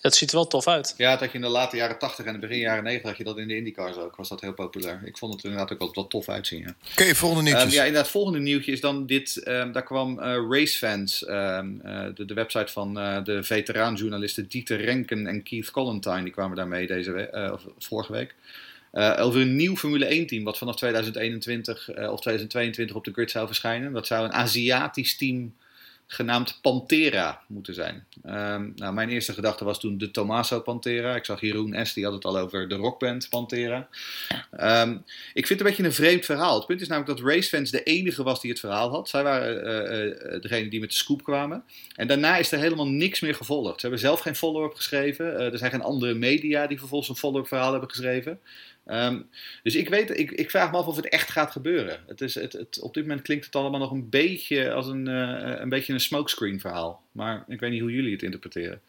Het 0.00 0.14
ziet 0.14 0.30
er 0.30 0.36
wel 0.36 0.46
tof 0.46 0.66
uit. 0.66 0.94
Ja, 0.96 1.16
dat 1.16 1.30
je 1.30 1.34
in 1.34 1.40
de 1.40 1.48
late 1.48 1.76
jaren 1.76 1.98
80 1.98 2.24
en 2.24 2.32
de 2.32 2.38
begin 2.38 2.58
jaren 2.58 2.84
90 2.84 3.08
had 3.08 3.18
je 3.18 3.24
dat 3.24 3.38
in 3.38 3.48
de 3.48 3.56
IndyCars 3.56 3.96
ook. 3.96 4.16
Was 4.16 4.28
dat 4.28 4.40
heel 4.40 4.52
populair. 4.52 5.02
Ik 5.04 5.18
vond 5.18 5.34
het 5.34 5.44
inderdaad 5.44 5.78
ook 5.78 5.94
wel, 5.94 6.06
tof 6.06 6.28
uitzien. 6.28 6.58
Ja. 6.58 6.74
Oké, 6.90 7.02
okay, 7.02 7.14
volgende 7.14 7.42
nieuwtjes. 7.42 7.72
Um, 7.72 7.72
ja, 7.72 7.78
inderdaad, 7.78 8.02
het 8.02 8.12
volgende 8.12 8.38
nieuwtje 8.38 8.72
is 8.72 8.80
dan 8.80 9.06
dit. 9.06 9.42
Um, 9.48 9.72
daar 9.72 9.82
kwam 9.82 10.18
uh, 10.18 10.24
Racefans, 10.50 11.28
um, 11.28 11.80
uh, 11.84 12.06
de, 12.14 12.24
de, 12.24 12.34
website 12.34 12.72
van 12.72 12.98
uh, 12.98 13.24
de 13.24 13.42
veteraanjournalisten 13.42 14.48
Dieter 14.48 14.80
Renken 14.80 15.26
en 15.26 15.42
Keith 15.42 15.70
Collentine. 15.70 16.22
Die 16.22 16.32
kwamen 16.32 16.56
daarmee 16.56 16.86
deze 16.86 17.12
we 17.12 17.58
vorige 17.78 18.12
week. 18.12 18.34
over 19.18 19.40
een 19.40 19.56
nieuw 19.56 19.76
Formule 19.76 20.06
1 20.06 20.26
team 20.26 20.44
wat 20.44 20.58
vanaf 20.58 20.76
2021 20.76 21.88
of 21.88 22.20
2022 22.20 22.96
op 22.96 23.04
de 23.04 23.12
grid 23.12 23.30
zou 23.30 23.46
verschijnen. 23.46 23.92
Dat 23.92 24.06
zou 24.06 24.24
een 24.24 24.32
Aziatisch 24.32 25.16
team 25.16 25.54
genaamd 26.10 26.58
Pantera 26.62 27.42
moeten 27.46 27.74
zijn. 27.74 28.06
Um, 28.26 28.72
nou, 28.76 28.94
mijn 28.94 29.08
eerste 29.08 29.32
gedachte 29.32 29.64
was 29.64 29.80
toen 29.80 29.98
de 29.98 30.10
Tommaso 30.10 30.60
Pantera. 30.60 31.14
Ik 31.16 31.24
zag 31.24 31.40
Jeroen 31.40 31.86
S. 31.86 31.92
die 31.92 32.04
had 32.04 32.12
het 32.12 32.24
al 32.24 32.38
over 32.38 32.68
de 32.68 32.74
rockband 32.74 33.28
Pantera. 33.28 33.88
Um, 34.60 35.04
ik 35.34 35.46
vind 35.46 35.48
het 35.48 35.60
een 35.60 35.66
beetje 35.66 35.84
een 35.84 35.92
vreemd 35.92 36.24
verhaal. 36.24 36.56
Het 36.56 36.66
punt 36.66 36.80
is 36.80 36.88
namelijk 36.88 37.18
dat 37.18 37.28
racefans 37.28 37.70
de 37.70 37.82
enige 37.82 38.22
was 38.22 38.40
die 38.40 38.50
het 38.50 38.60
verhaal 38.60 38.90
had. 38.90 39.08
Zij 39.08 39.22
waren 39.22 39.56
uh, 39.56 40.40
degene 40.40 40.68
die 40.68 40.80
met 40.80 40.90
de 40.90 40.96
scoop 40.96 41.24
kwamen. 41.24 41.64
En 41.94 42.06
daarna 42.06 42.36
is 42.36 42.52
er 42.52 42.58
helemaal 42.58 42.88
niks 42.88 43.20
meer 43.20 43.34
gevolgd. 43.34 43.74
Ze 43.74 43.80
hebben 43.80 43.98
zelf 43.98 44.20
geen 44.20 44.36
follow-up 44.36 44.74
geschreven. 44.74 45.40
Er 45.52 45.58
zijn 45.58 45.70
geen 45.70 45.82
andere 45.82 46.14
media 46.14 46.66
die 46.66 46.78
vervolgens 46.78 47.10
een 47.10 47.16
follow-up 47.16 47.48
verhaal 47.48 47.70
hebben 47.70 47.90
geschreven. 47.90 48.40
Um, 48.90 49.28
dus 49.62 49.74
ik, 49.74 49.88
weet, 49.88 50.18
ik, 50.18 50.30
ik 50.30 50.50
vraag 50.50 50.70
me 50.70 50.76
af 50.76 50.86
of 50.86 50.96
het 50.96 51.08
echt 51.08 51.30
gaat 51.30 51.50
gebeuren. 51.50 52.00
Het 52.06 52.20
is, 52.20 52.34
het, 52.34 52.52
het, 52.52 52.80
op 52.80 52.94
dit 52.94 53.02
moment 53.02 53.22
klinkt 53.22 53.44
het 53.44 53.56
allemaal 53.56 53.80
nog 53.80 53.90
een 53.90 54.08
beetje 54.08 54.72
als 54.72 54.86
een, 54.86 55.08
uh, 55.08 55.60
een, 55.60 55.68
beetje 55.68 55.92
een 55.92 56.00
smokescreen 56.00 56.60
verhaal. 56.60 57.02
Maar 57.12 57.44
ik 57.48 57.60
weet 57.60 57.70
niet 57.70 57.80
hoe 57.80 57.92
jullie 57.92 58.12
het 58.12 58.22
interpreteren. 58.22 58.80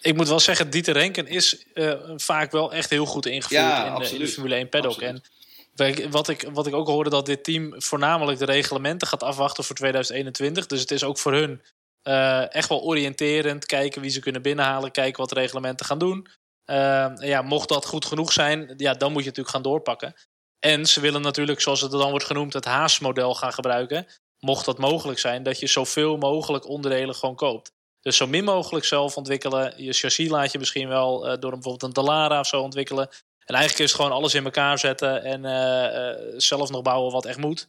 Ik 0.00 0.16
moet 0.16 0.28
wel 0.28 0.40
zeggen, 0.40 0.70
Dieter 0.70 0.94
Renken 0.94 1.26
is 1.26 1.64
uh, 1.74 1.94
vaak 2.16 2.50
wel 2.50 2.72
echt 2.72 2.90
heel 2.90 3.06
goed 3.06 3.26
ingevoerd 3.26 3.60
ja, 3.60 3.94
in, 3.94 4.02
de, 4.02 4.10
in, 4.10 4.18
de, 4.18 4.28
Formule 4.28 4.54
1 4.54 4.68
paddock. 4.68 5.00
En 5.00 5.22
wat 6.10 6.28
ik, 6.28 6.48
wat 6.52 6.66
ik 6.66 6.74
ook 6.74 6.86
hoorde, 6.86 7.10
dat 7.10 7.26
dit 7.26 7.44
team 7.44 7.74
voornamelijk 7.76 8.38
de 8.38 8.44
reglementen 8.44 9.08
gaat 9.08 9.22
afwachten 9.22 9.64
voor 9.64 9.76
2021. 9.76 10.66
Dus 10.66 10.80
het 10.80 10.90
is 10.90 11.04
ook 11.04 11.18
voor 11.18 11.32
hun 11.32 11.60
uh, 12.04 12.54
echt 12.54 12.68
wel 12.68 12.82
oriënterend. 12.82 13.66
Kijken 13.66 14.00
wie 14.00 14.10
ze 14.10 14.20
kunnen 14.20 14.42
binnenhalen, 14.42 14.90
kijken 14.90 15.20
wat 15.20 15.28
de 15.28 15.40
reglementen 15.40 15.86
gaan 15.86 15.98
doen. 15.98 16.26
Uh, 16.66 17.12
ja, 17.18 17.42
mocht 17.42 17.68
dat 17.68 17.86
goed 17.86 18.04
genoeg 18.04 18.32
zijn, 18.32 18.74
ja, 18.76 18.94
dan 18.94 19.12
moet 19.12 19.22
je 19.22 19.28
natuurlijk 19.28 19.54
gaan 19.54 19.62
doorpakken. 19.62 20.14
En 20.58 20.86
ze 20.86 21.00
willen 21.00 21.22
natuurlijk, 21.22 21.60
zoals 21.60 21.80
het 21.80 21.90
dan 21.90 22.10
wordt 22.10 22.24
genoemd, 22.24 22.52
het 22.52 22.64
Haas-model 22.64 23.34
gaan 23.34 23.52
gebruiken. 23.52 24.06
Mocht 24.38 24.64
dat 24.64 24.78
mogelijk 24.78 25.18
zijn, 25.18 25.42
dat 25.42 25.58
je 25.60 25.66
zoveel 25.66 26.16
mogelijk 26.16 26.68
onderdelen 26.68 27.14
gewoon 27.14 27.34
koopt. 27.34 27.72
Dus 28.00 28.16
zo 28.16 28.26
min 28.26 28.44
mogelijk 28.44 28.84
zelf 28.84 29.16
ontwikkelen. 29.16 29.74
Je 29.76 29.92
chassis 29.92 30.28
laat 30.28 30.52
je 30.52 30.58
misschien 30.58 30.88
wel 30.88 31.26
uh, 31.26 31.36
door 31.38 31.50
bijvoorbeeld 31.50 31.82
een 31.82 31.92
Dallara 31.92 32.40
of 32.40 32.46
zo 32.46 32.60
ontwikkelen. 32.60 33.08
En 33.44 33.54
eigenlijk 33.54 33.84
is 33.84 33.92
het 33.92 34.00
gewoon 34.00 34.16
alles 34.16 34.34
in 34.34 34.44
elkaar 34.44 34.78
zetten 34.78 35.22
en 35.22 35.44
uh, 35.44 36.36
zelf 36.36 36.70
nog 36.70 36.82
bouwen 36.82 37.12
wat 37.12 37.24
echt 37.24 37.38
moet. 37.38 37.68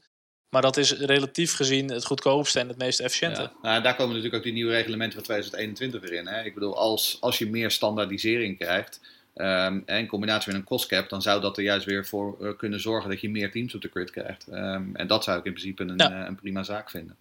Maar 0.53 0.61
dat 0.61 0.77
is 0.77 0.91
relatief 0.91 1.53
gezien 1.53 1.91
het 1.91 2.05
goedkoopste 2.05 2.59
en 2.59 2.67
het 2.67 2.77
meest 2.77 2.99
efficiënte. 2.99 3.41
Ja. 3.41 3.51
Nou, 3.61 3.83
daar 3.83 3.95
komen 3.95 4.09
natuurlijk 4.09 4.35
ook 4.35 4.43
die 4.43 4.53
nieuwe 4.53 4.71
reglementen 4.71 5.13
van 5.13 5.23
2021 5.23 6.01
weer 6.01 6.19
in. 6.19 6.27
Hè? 6.27 6.43
Ik 6.43 6.53
bedoel, 6.53 6.77
als, 6.77 7.17
als 7.19 7.37
je 7.37 7.49
meer 7.49 7.71
standaardisering 7.71 8.57
krijgt, 8.57 8.99
um, 9.35 9.83
in 9.85 10.07
combinatie 10.07 10.51
met 10.51 10.61
een 10.61 10.67
cost 10.67 10.87
cap, 10.87 11.09
dan 11.09 11.21
zou 11.21 11.41
dat 11.41 11.57
er 11.57 11.63
juist 11.63 11.85
weer 11.85 12.05
voor 12.05 12.37
uh, 12.41 12.49
kunnen 12.57 12.79
zorgen 12.79 13.09
dat 13.09 13.21
je 13.21 13.29
meer 13.29 13.51
teams 13.51 13.75
op 13.75 13.81
de 13.81 13.89
grid 13.91 14.11
krijgt. 14.11 14.47
Um, 14.51 14.95
en 14.95 15.07
dat 15.07 15.23
zou 15.23 15.39
ik 15.39 15.45
in 15.45 15.53
principe 15.53 15.83
een, 15.83 15.97
ja. 15.97 16.21
uh, 16.21 16.27
een 16.27 16.35
prima 16.35 16.63
zaak 16.63 16.89
vinden. 16.89 17.15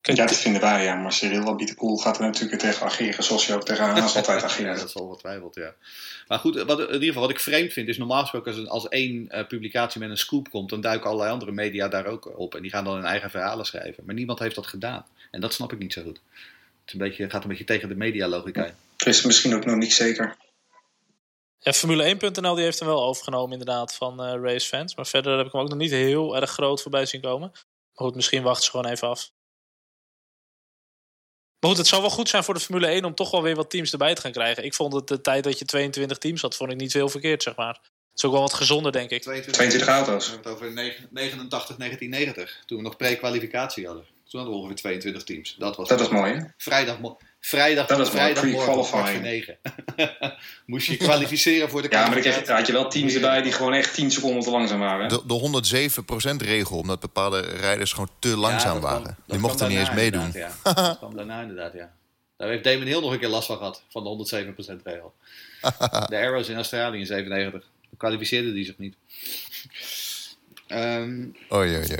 Ja, 0.00 0.26
dat 0.26 0.36
vinden 0.36 0.60
wij, 0.60 0.84
ja. 0.84 0.94
Maar 0.94 1.12
Cyril 1.12 1.46
Abitepoel 1.46 1.96
gaat 1.96 2.18
er 2.18 2.22
natuurlijk 2.22 2.60
tegen 2.60 2.86
ageren, 2.86 3.24
zoals 3.24 3.46
je 3.46 3.54
ook 3.54 3.64
tegen 3.64 3.84
Haas 3.84 4.16
altijd 4.16 4.42
ageert. 4.42 4.68
ja, 4.68 4.74
dat 4.74 4.88
is 4.88 4.94
al 4.94 5.08
getwijfeld, 5.08 5.54
ja. 5.54 5.74
Maar 6.28 6.38
goed, 6.38 6.62
wat, 6.62 6.78
in 6.78 6.84
ieder 6.84 7.06
geval 7.06 7.22
wat 7.22 7.30
ik 7.30 7.40
vreemd 7.40 7.72
vind, 7.72 7.88
is 7.88 7.98
normaal 7.98 8.20
gesproken 8.20 8.52
als, 8.52 8.60
een, 8.60 8.68
als 8.68 8.88
één 8.88 9.28
uh, 9.30 9.46
publicatie 9.46 10.00
met 10.00 10.10
een 10.10 10.18
scoop 10.18 10.50
komt, 10.50 10.70
dan 10.70 10.80
duiken 10.80 11.06
allerlei 11.06 11.32
andere 11.32 11.52
media 11.52 11.88
daar 11.88 12.06
ook 12.06 12.38
op. 12.38 12.54
En 12.54 12.62
die 12.62 12.70
gaan 12.70 12.84
dan 12.84 12.94
hun 12.94 13.04
eigen 13.04 13.30
verhalen 13.30 13.66
schrijven. 13.66 14.04
Maar 14.06 14.14
niemand 14.14 14.38
heeft 14.38 14.54
dat 14.54 14.66
gedaan. 14.66 15.06
En 15.30 15.40
dat 15.40 15.52
snap 15.52 15.72
ik 15.72 15.78
niet 15.78 15.92
zo 15.92 16.02
goed. 16.02 16.20
Het 16.84 16.92
een 16.92 16.98
beetje, 16.98 17.30
gaat 17.30 17.42
een 17.42 17.48
beetje 17.48 17.64
tegen 17.64 17.88
de 17.88 17.94
medialogica 17.94 18.64
in. 18.64 18.74
Is 18.96 19.22
misschien 19.22 19.54
ook 19.54 19.64
nog 19.64 19.76
niet 19.76 19.92
zeker. 19.92 20.36
Ja, 21.58 21.74
Formule1.nl 21.74 22.54
die 22.54 22.64
heeft 22.64 22.78
hem 22.78 22.88
wel 22.88 23.04
overgenomen 23.04 23.52
inderdaad 23.52 23.94
van 23.94 24.24
uh, 24.24 24.42
racefans. 24.42 24.96
Maar 24.96 25.06
verder 25.06 25.36
heb 25.36 25.46
ik 25.46 25.52
hem 25.52 25.60
ook 25.60 25.68
nog 25.68 25.78
niet 25.78 25.90
heel 25.90 26.36
erg 26.36 26.50
groot 26.50 26.82
voorbij 26.82 27.06
zien 27.06 27.20
komen. 27.20 27.50
Maar 27.50 28.06
goed, 28.06 28.14
misschien 28.14 28.42
wachten 28.42 28.64
ze 28.64 28.70
gewoon 28.70 28.86
even 28.86 29.08
af. 29.08 29.30
Maar 31.60 31.70
goed, 31.70 31.78
het 31.78 31.86
zou 31.86 32.00
wel 32.00 32.10
goed 32.10 32.28
zijn 32.28 32.44
voor 32.44 32.54
de 32.54 32.60
Formule 32.60 32.86
1 32.86 33.04
om 33.04 33.14
toch 33.14 33.30
wel 33.30 33.42
weer 33.42 33.54
wat 33.54 33.70
teams 33.70 33.92
erbij 33.92 34.14
te 34.14 34.20
gaan 34.20 34.32
krijgen. 34.32 34.64
Ik 34.64 34.74
vond 34.74 34.92
het 34.92 35.06
de 35.06 35.20
tijd 35.20 35.44
dat 35.44 35.58
je 35.58 35.64
22 35.64 36.18
teams 36.18 36.42
had, 36.42 36.56
vond 36.56 36.70
ik 36.70 36.76
niet 36.76 36.92
heel 36.92 37.08
verkeerd, 37.08 37.42
zeg 37.42 37.56
maar. 37.56 37.74
Het 37.74 38.16
is 38.16 38.24
ook 38.24 38.32
wel 38.32 38.40
wat 38.40 38.54
gezonder, 38.54 38.92
denk 38.92 39.10
ik. 39.10 39.22
22, 39.22 39.52
22 39.52 39.88
auto's. 39.88 40.26
We 40.26 40.32
hebben 40.32 40.52
het 40.52 40.62
over 40.62 40.74
89, 41.10 41.76
1990, 41.76 42.62
toen 42.66 42.76
we 42.76 42.82
nog 42.82 42.96
pre-kwalificatie 42.96 43.86
hadden. 43.86 44.04
Toen 44.04 44.40
hadden 44.40 44.50
we 44.50 44.60
ongeveer 44.60 44.76
22 44.76 45.24
teams. 45.24 45.56
Dat 45.58 45.76
was, 45.76 45.88
dat 45.88 45.98
was 45.98 46.08
mooi, 46.08 46.32
hè? 46.32 46.40
Vrijdag, 46.56 46.98
Vrijdag, 47.40 47.86
Dat 47.86 47.98
is 48.00 48.08
vrijdagmorgen 48.08 48.84
kwart 48.84 49.20
negen. 49.20 49.58
Moest 50.66 50.86
je 50.86 50.96
kwalificeren 50.96 51.70
voor 51.70 51.82
de 51.82 51.88
Ja, 51.96 52.08
maar 52.08 52.22
dan 52.22 52.56
had 52.56 52.66
je 52.66 52.72
wel 52.72 52.88
teams 52.88 53.14
erbij 53.14 53.42
die 53.42 53.52
gewoon 53.52 53.72
echt 53.72 53.94
10 53.94 54.10
seconden 54.10 54.42
te 54.42 54.50
langzaam 54.50 54.78
waren. 54.78 55.08
De, 55.08 55.22
de 55.26 56.40
107% 56.42 56.46
regel, 56.46 56.78
omdat 56.78 57.00
bepaalde 57.00 57.40
rijders 57.40 57.92
gewoon 57.92 58.10
te 58.18 58.36
langzaam 58.36 58.74
Ja, 58.74 58.80
dat 58.80 58.90
kwam- 58.90 59.02
waren. 59.02 59.16
Die 59.26 59.38
mochten 59.38 59.68
niet 59.68 59.78
eens 59.78 59.92
meedoen. 59.92 60.30
Ja. 60.32 60.50
dat 60.74 60.98
kwam 60.98 61.16
daarna 61.16 61.40
inderdaad, 61.40 61.72
ja. 61.72 61.92
Daar 62.36 62.48
heeft 62.48 62.64
Damon 62.64 62.86
Hill 62.86 63.00
nog 63.00 63.12
een 63.12 63.18
keer 63.18 63.28
last 63.28 63.46
van 63.46 63.56
gehad, 63.56 63.82
van 63.90 64.04
de 64.04 64.44
107% 64.78 64.82
regel. 64.84 65.14
de 66.08 66.16
Arrows 66.16 66.48
in 66.48 66.56
Australië 66.56 66.98
in 66.98 67.06
97. 67.06 67.60
Dan 67.60 67.98
kwalificeerde 67.98 68.52
die 68.52 68.64
zich 68.64 68.78
niet. 68.78 68.94
Ehm, 70.66 71.22
Oei, 71.52 71.76
oei, 71.76 71.86
oei. 71.86 71.98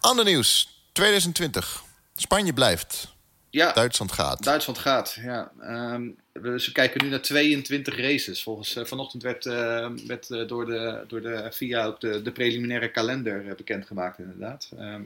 Ander 0.00 0.24
nieuws. 0.24 0.80
2020. 0.92 1.82
Spanje 2.20 2.52
blijft. 2.52 3.14
ja, 3.50 3.72
Duitsland 3.72 4.12
gaat. 4.12 4.44
Duitsland 4.44 4.78
gaat. 4.78 5.18
Ja. 5.22 5.50
Ehm, 5.60 6.08
we, 6.32 6.60
ze 6.60 6.72
kijken 6.72 7.04
nu 7.04 7.10
naar 7.10 7.20
22 7.20 7.96
races. 7.96 8.42
Volgens 8.42 8.76
eh, 8.76 8.84
vanochtend 8.84 9.22
werd, 9.22 9.46
eh, 9.46 9.88
werd 10.06 10.30
eh, 10.30 10.48
door, 10.48 10.66
de, 10.66 11.04
door 11.08 11.20
de 11.20 11.50
FIA 11.52 11.84
ook 11.84 12.00
de, 12.00 12.22
de 12.22 12.32
preliminaire 12.32 12.90
kalender 12.90 13.54
bekendgemaakt, 13.56 14.18
inderdaad. 14.18 14.68
Ehm, 14.78 15.02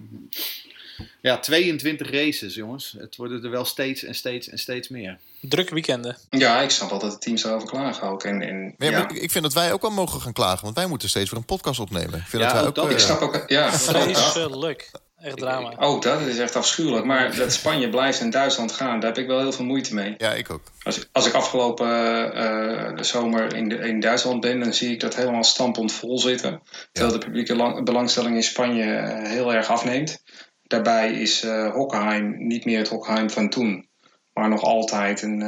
ja, 1.21 1.39
22 1.39 2.11
races, 2.11 2.55
jongens. 2.55 2.95
Het 2.99 3.17
worden 3.17 3.45
er 3.45 3.51
wel 3.51 3.65
steeds 3.65 4.03
en 4.05 4.15
steeds 4.15 4.49
en 4.49 4.59
steeds 4.59 4.89
meer. 4.89 5.19
Drukke 5.41 5.75
weekenden. 5.75 6.17
Ja, 6.31 6.61
ik 6.61 6.71
snap 6.71 6.91
wel 6.91 6.99
dat 6.99 7.11
de 7.11 7.19
teams 7.19 7.43
daarover 7.43 7.69
klagen 7.69 8.09
ook. 8.09 8.25
En, 8.25 8.43
en, 8.43 8.75
ja, 8.79 9.09
ik, 9.09 9.31
vind 9.31 9.45
dat 9.45 9.53
wij 9.53 9.73
ook 9.73 9.83
wel 9.83 9.91
mogen 9.91 10.21
gaan 10.21 10.33
klagen, 10.33 10.65
want 10.65 10.77
wij 10.77 10.87
moeten 10.87 11.09
steeds 11.09 11.31
weer 11.31 11.39
een 11.39 11.45
podcast 11.45 11.81
opnemen. 11.81 12.19
Ik 12.19 12.27
vind 12.27 12.43
Ja, 12.43 12.49
dat 12.49 12.59
wij 12.59 12.67
ook 12.67 12.75
dat. 12.75 12.91
ik 12.91 12.99
snap 12.99 13.21
ook... 13.21 13.45
Ja. 13.47 13.73
Vreselijk. 13.73 14.91
Echt 15.23 15.37
drama. 15.39 15.73
Ook 15.79 16.03
dat 16.03 16.21
is 16.21 16.39
echt 16.39 16.57
afschuwelijk. 16.57 17.05
Maar 17.05 17.35
dat 17.37 17.53
Spanje 17.53 17.89
blijft 17.89 18.21
in 18.21 18.31
Duitsland 18.31 18.73
gaan, 18.73 19.01
daar 19.01 19.11
heb 19.11 19.19
ik 19.23 19.27
wel 19.27 19.39
heel 19.41 19.53
veel 19.53 19.65
moeite 19.65 19.95
mee. 19.95 20.15
ja, 20.19 20.33
ik 20.33 20.51
ook. 20.51 20.63
Als 20.83 20.97
ik, 20.99 21.09
als 21.13 21.27
ik 21.27 21.33
afgelopen 21.35 21.87
eh, 22.35 22.97
de 22.97 23.05
zomer 23.05 23.55
in, 23.55 23.69
de, 23.69 23.77
in 23.77 24.01
Duitsland 24.01 24.41
ben, 24.41 24.61
dan 24.61 24.75
zie 24.75 24.91
ik 24.93 25.01
dat 25.01 25.15
helemaal 25.17 25.45
stampend 25.45 25.93
vol 25.93 26.19
zitten. 26.19 26.63
Terwijl 26.93 27.19
de 27.19 27.25
publieke 27.27 27.55
lang- 27.57 27.85
belangstelling 27.85 28.37
in 28.37 28.43
Spanje 28.43 28.95
eh, 28.95 29.31
heel 29.31 29.55
erg 29.55 29.69
afneemt. 29.69 30.23
Daarbij 30.63 31.13
is 31.13 31.43
eh 31.43 31.73
Hockenheim 31.73 32.35
niet 32.47 32.65
meer 32.65 32.79
het 32.79 32.89
Hockenheim 32.89 33.31
van 33.31 33.49
toen. 33.49 33.89
Maar 34.33 34.49
nog 34.49 34.63
altijd 34.63 35.23
een, 35.23 35.41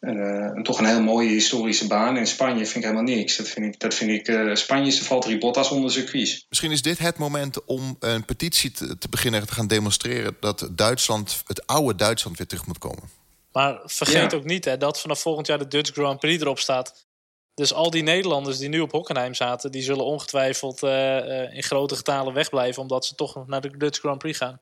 eh, 0.00 0.10
een, 0.12 0.56
een- 0.56 0.62
toch 0.62 0.78
een 0.78 0.84
heel 0.86 1.02
mooie 1.02 1.28
historische 1.28 1.86
baan. 1.86 2.16
In 2.16 2.26
Spanje 2.26 2.64
vind 2.64 2.74
ik 2.76 2.82
helemaal 2.82 3.02
niks. 3.02 3.36
Dat 3.36 3.48
vind 3.48 3.66
ik, 3.74 3.80
dat 3.80 3.94
vind 3.94 4.10
ik 4.10 4.28
eh, 4.28 4.54
Spanje 4.54 4.86
is 4.86 4.98
de 4.98 5.04
Valtteri 5.04 5.38
Bottas 5.38 5.70
onder 5.70 5.90
circuits. 5.90 6.46
Misschien 6.48 6.70
is 6.70 6.82
dit 6.82 6.98
het 6.98 7.18
moment 7.18 7.64
om 7.64 7.96
een 8.00 8.24
petitie 8.24 8.70
te, 8.70 8.98
te 8.98 9.08
beginnen 9.08 9.46
te 9.46 9.52
gaan 9.52 9.66
demonstreren 9.66 10.36
dat 10.40 10.68
Duitsland, 10.72 11.42
het 11.46 11.66
oude 11.66 11.94
Duitsland, 11.94 12.38
weer 12.38 12.46
terug 12.46 12.66
moet 12.66 12.78
komen. 12.78 13.10
Maar 13.52 13.80
vergeet 13.84 14.30
Ja. 14.32 14.36
ook 14.38 14.44
niet 14.44 14.64
hè, 14.64 14.76
dat 14.76 15.00
vanaf 15.00 15.20
volgend 15.20 15.46
jaar 15.46 15.58
de 15.58 15.68
Dutch 15.68 15.92
Grand 15.92 16.20
Prix 16.20 16.42
erop 16.42 16.58
staat. 16.58 17.06
Dus 17.54 17.72
al 17.72 17.90
die 17.90 18.02
Nederlanders 18.02 18.58
die 18.58 18.68
nu 18.68 18.80
op 18.80 18.92
Hockenheim 18.92 19.34
zaten, 19.34 19.70
die 19.72 19.82
zullen 19.82 20.04
ongetwijfeld 20.04 20.82
eh, 20.82 21.42
eh, 21.44 21.54
in 21.56 21.62
grote 21.62 21.96
getalen 21.96 22.32
wegblijven, 22.34 22.82
omdat 22.82 23.04
ze 23.06 23.14
toch 23.14 23.46
naar 23.46 23.60
de 23.60 23.76
Dutch 23.76 23.98
Grand 23.98 24.18
Prix 24.18 24.38
gaan. 24.38 24.60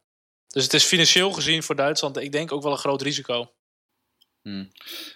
Dus 0.48 0.62
het 0.64 0.74
is 0.74 0.84
financieel 0.84 1.32
gezien 1.32 1.62
voor 1.62 1.76
Duitsland, 1.76 2.16
ik 2.16 2.32
denk 2.32 2.52
ook 2.52 2.62
wel 2.62 2.72
een 2.72 2.78
groot 2.78 3.02
risico. 3.02 3.50
Hmm. 4.48 4.68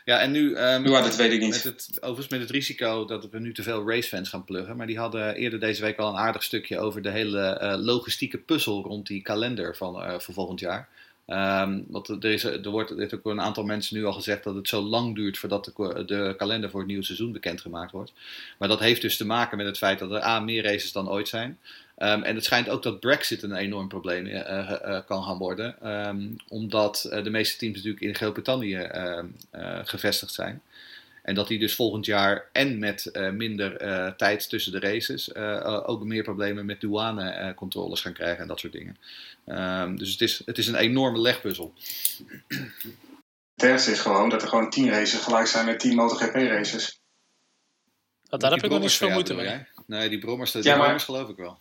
Ja, 0.05 0.19
en 0.19 0.31
nu... 0.31 0.55
ehm, 0.55 0.89
Ja, 0.89 1.03
dat 1.03 1.17
weet 1.17 1.33
ik 1.33 1.41
Met 1.41 1.49
niet. 1.51 1.63
het, 1.63 1.97
overigens 2.01 2.29
met 2.29 2.41
het 2.41 2.51
risico 2.51 3.05
dat 3.05 3.31
we 3.31 3.39
nu 3.39 3.55
te 3.55 3.63
veel 3.63 3.89
racefans 3.89 4.29
gaan 4.29 4.45
pluggen. 4.45 4.77
Maar 4.77 4.87
die 4.87 4.99
hadden 4.99 5.35
eerder 5.35 5.61
deze 5.61 5.83
week 5.83 5.99
al 5.99 6.09
een 6.09 6.21
aardig 6.21 6.43
stukje 6.43 6.79
over 6.79 7.03
de 7.03 7.11
hele 7.11 7.41
eh, 7.41 7.75
logistieke 7.79 8.39
puzzel 8.39 8.83
rond 8.83 9.07
die 9.07 9.23
kalender 9.23 9.77
van, 9.77 10.03
eh, 10.03 10.19
voor 10.19 10.35
volgend 10.35 10.61
jaar. 10.61 10.89
Ehm, 11.27 11.81
want 11.89 12.09
er, 12.09 12.25
is, 12.25 12.45
er 12.45 12.71
wordt 12.71 12.91
er 12.91 12.99
heeft 12.99 13.15
ook 13.15 13.27
een 13.27 13.41
aantal 13.41 13.65
mensen 13.65 13.97
nu 13.97 14.05
al 14.05 14.13
gezegd 14.13 14.45
dat 14.45 14.55
het 14.55 14.69
zo 14.69 14.81
lang 14.81 15.15
duurt 15.15 15.39
voordat 15.39 15.65
de, 15.65 16.03
de 16.07 16.35
kalender 16.37 16.71
voor 16.71 16.81
het 16.81 16.89
nieuwe 16.89 17.05
seizoen 17.05 17.33
bekendgemaakt 17.33 17.93
wordt. 17.93 18.13
Maar 18.59 18.69
dat 18.69 18.81
heeft 18.81 19.03
dus 19.03 19.17
te 19.17 19.27
maken 19.27 19.57
met 19.57 19.67
het 19.67 19.79
feit 19.79 19.99
dat 19.99 20.11
er 20.11 20.25
A, 20.25 20.41
meer 20.41 20.63
races 20.63 20.93
dan 20.93 21.11
ooit 21.11 21.29
zijn. 21.29 21.59
Ehm, 22.03 22.23
en 22.23 22.35
het 22.35 22.45
schijnt 22.45 22.69
ook 22.69 22.83
dat 22.83 23.01
Brexit 23.01 23.43
een 23.43 23.55
enorm 23.55 23.89
probleem 23.89 24.27
eh, 24.27 24.41
eh, 24.41 24.97
eh, 24.97 25.07
kan 25.07 25.23
gaan 25.23 25.39
worden. 25.39 25.81
Ehm, 25.83 26.29
omdat 26.49 27.05
eh, 27.05 27.25
de 27.25 27.31
meeste 27.31 27.57
teams 27.59 27.77
natuurlijk 27.77 28.03
in 28.03 28.15
Groot-Brittannië 28.15 28.75
ehm, 28.77 29.27
eh, 29.51 29.79
gevestigd 29.85 30.33
zijn. 30.33 30.63
En 31.23 31.35
dat 31.35 31.49
die 31.49 31.59
dus 31.59 31.75
volgend 31.75 32.07
jaar 32.07 32.49
en 32.53 32.79
met 32.79 33.07
eh, 33.07 33.31
minder 33.31 33.77
eh, 33.77 34.13
tijd 34.13 34.49
tussen 34.49 34.73
de 34.73 34.81
races 34.81 35.35
ook 35.87 36.05
meer 36.05 36.23
problemen 36.23 36.67
met 36.67 36.81
douanecontroles 36.81 38.01
gaan 38.01 38.13
krijgen 38.13 38.43
en 38.43 38.49
dat 38.49 38.61
soort 38.61 38.73
dingen. 38.73 38.97
Ehm, 39.47 39.97
dus 39.97 40.11
het 40.13 40.21
is, 40.21 40.43
het 40.45 40.59
is 40.59 40.67
een 40.67 40.75
enorme 40.75 41.21
legpuzzel. 41.21 41.75
Het 43.55 43.71
ergste 43.71 43.91
is 43.91 44.01
gewoon 44.01 44.29
dat 44.29 44.43
er 44.43 44.49
gewoon 44.49 44.71
10 44.71 44.89
races 44.91 45.21
gelijk 45.21 45.47
zijn 45.47 45.67
met 45.67 45.81
10 45.81 45.95
MotoGP 45.95 46.35
races. 46.35 47.01
Want 48.29 48.43
daar 48.43 48.51
heb 48.53 48.65
ik 48.65 48.71
nog 48.71 48.81
niet 48.81 48.93
van 48.93 49.13
moeite 49.13 49.35
mee. 49.35 49.67
Nee, 49.87 50.09
die 50.09 50.19
brommers, 50.19 50.51
die 50.53 50.63
Ja, 50.63 50.69
maar- 50.69 50.79
brommers 50.79 51.05
geloof 51.05 51.29
ik 51.29 51.37
wel. 51.37 51.59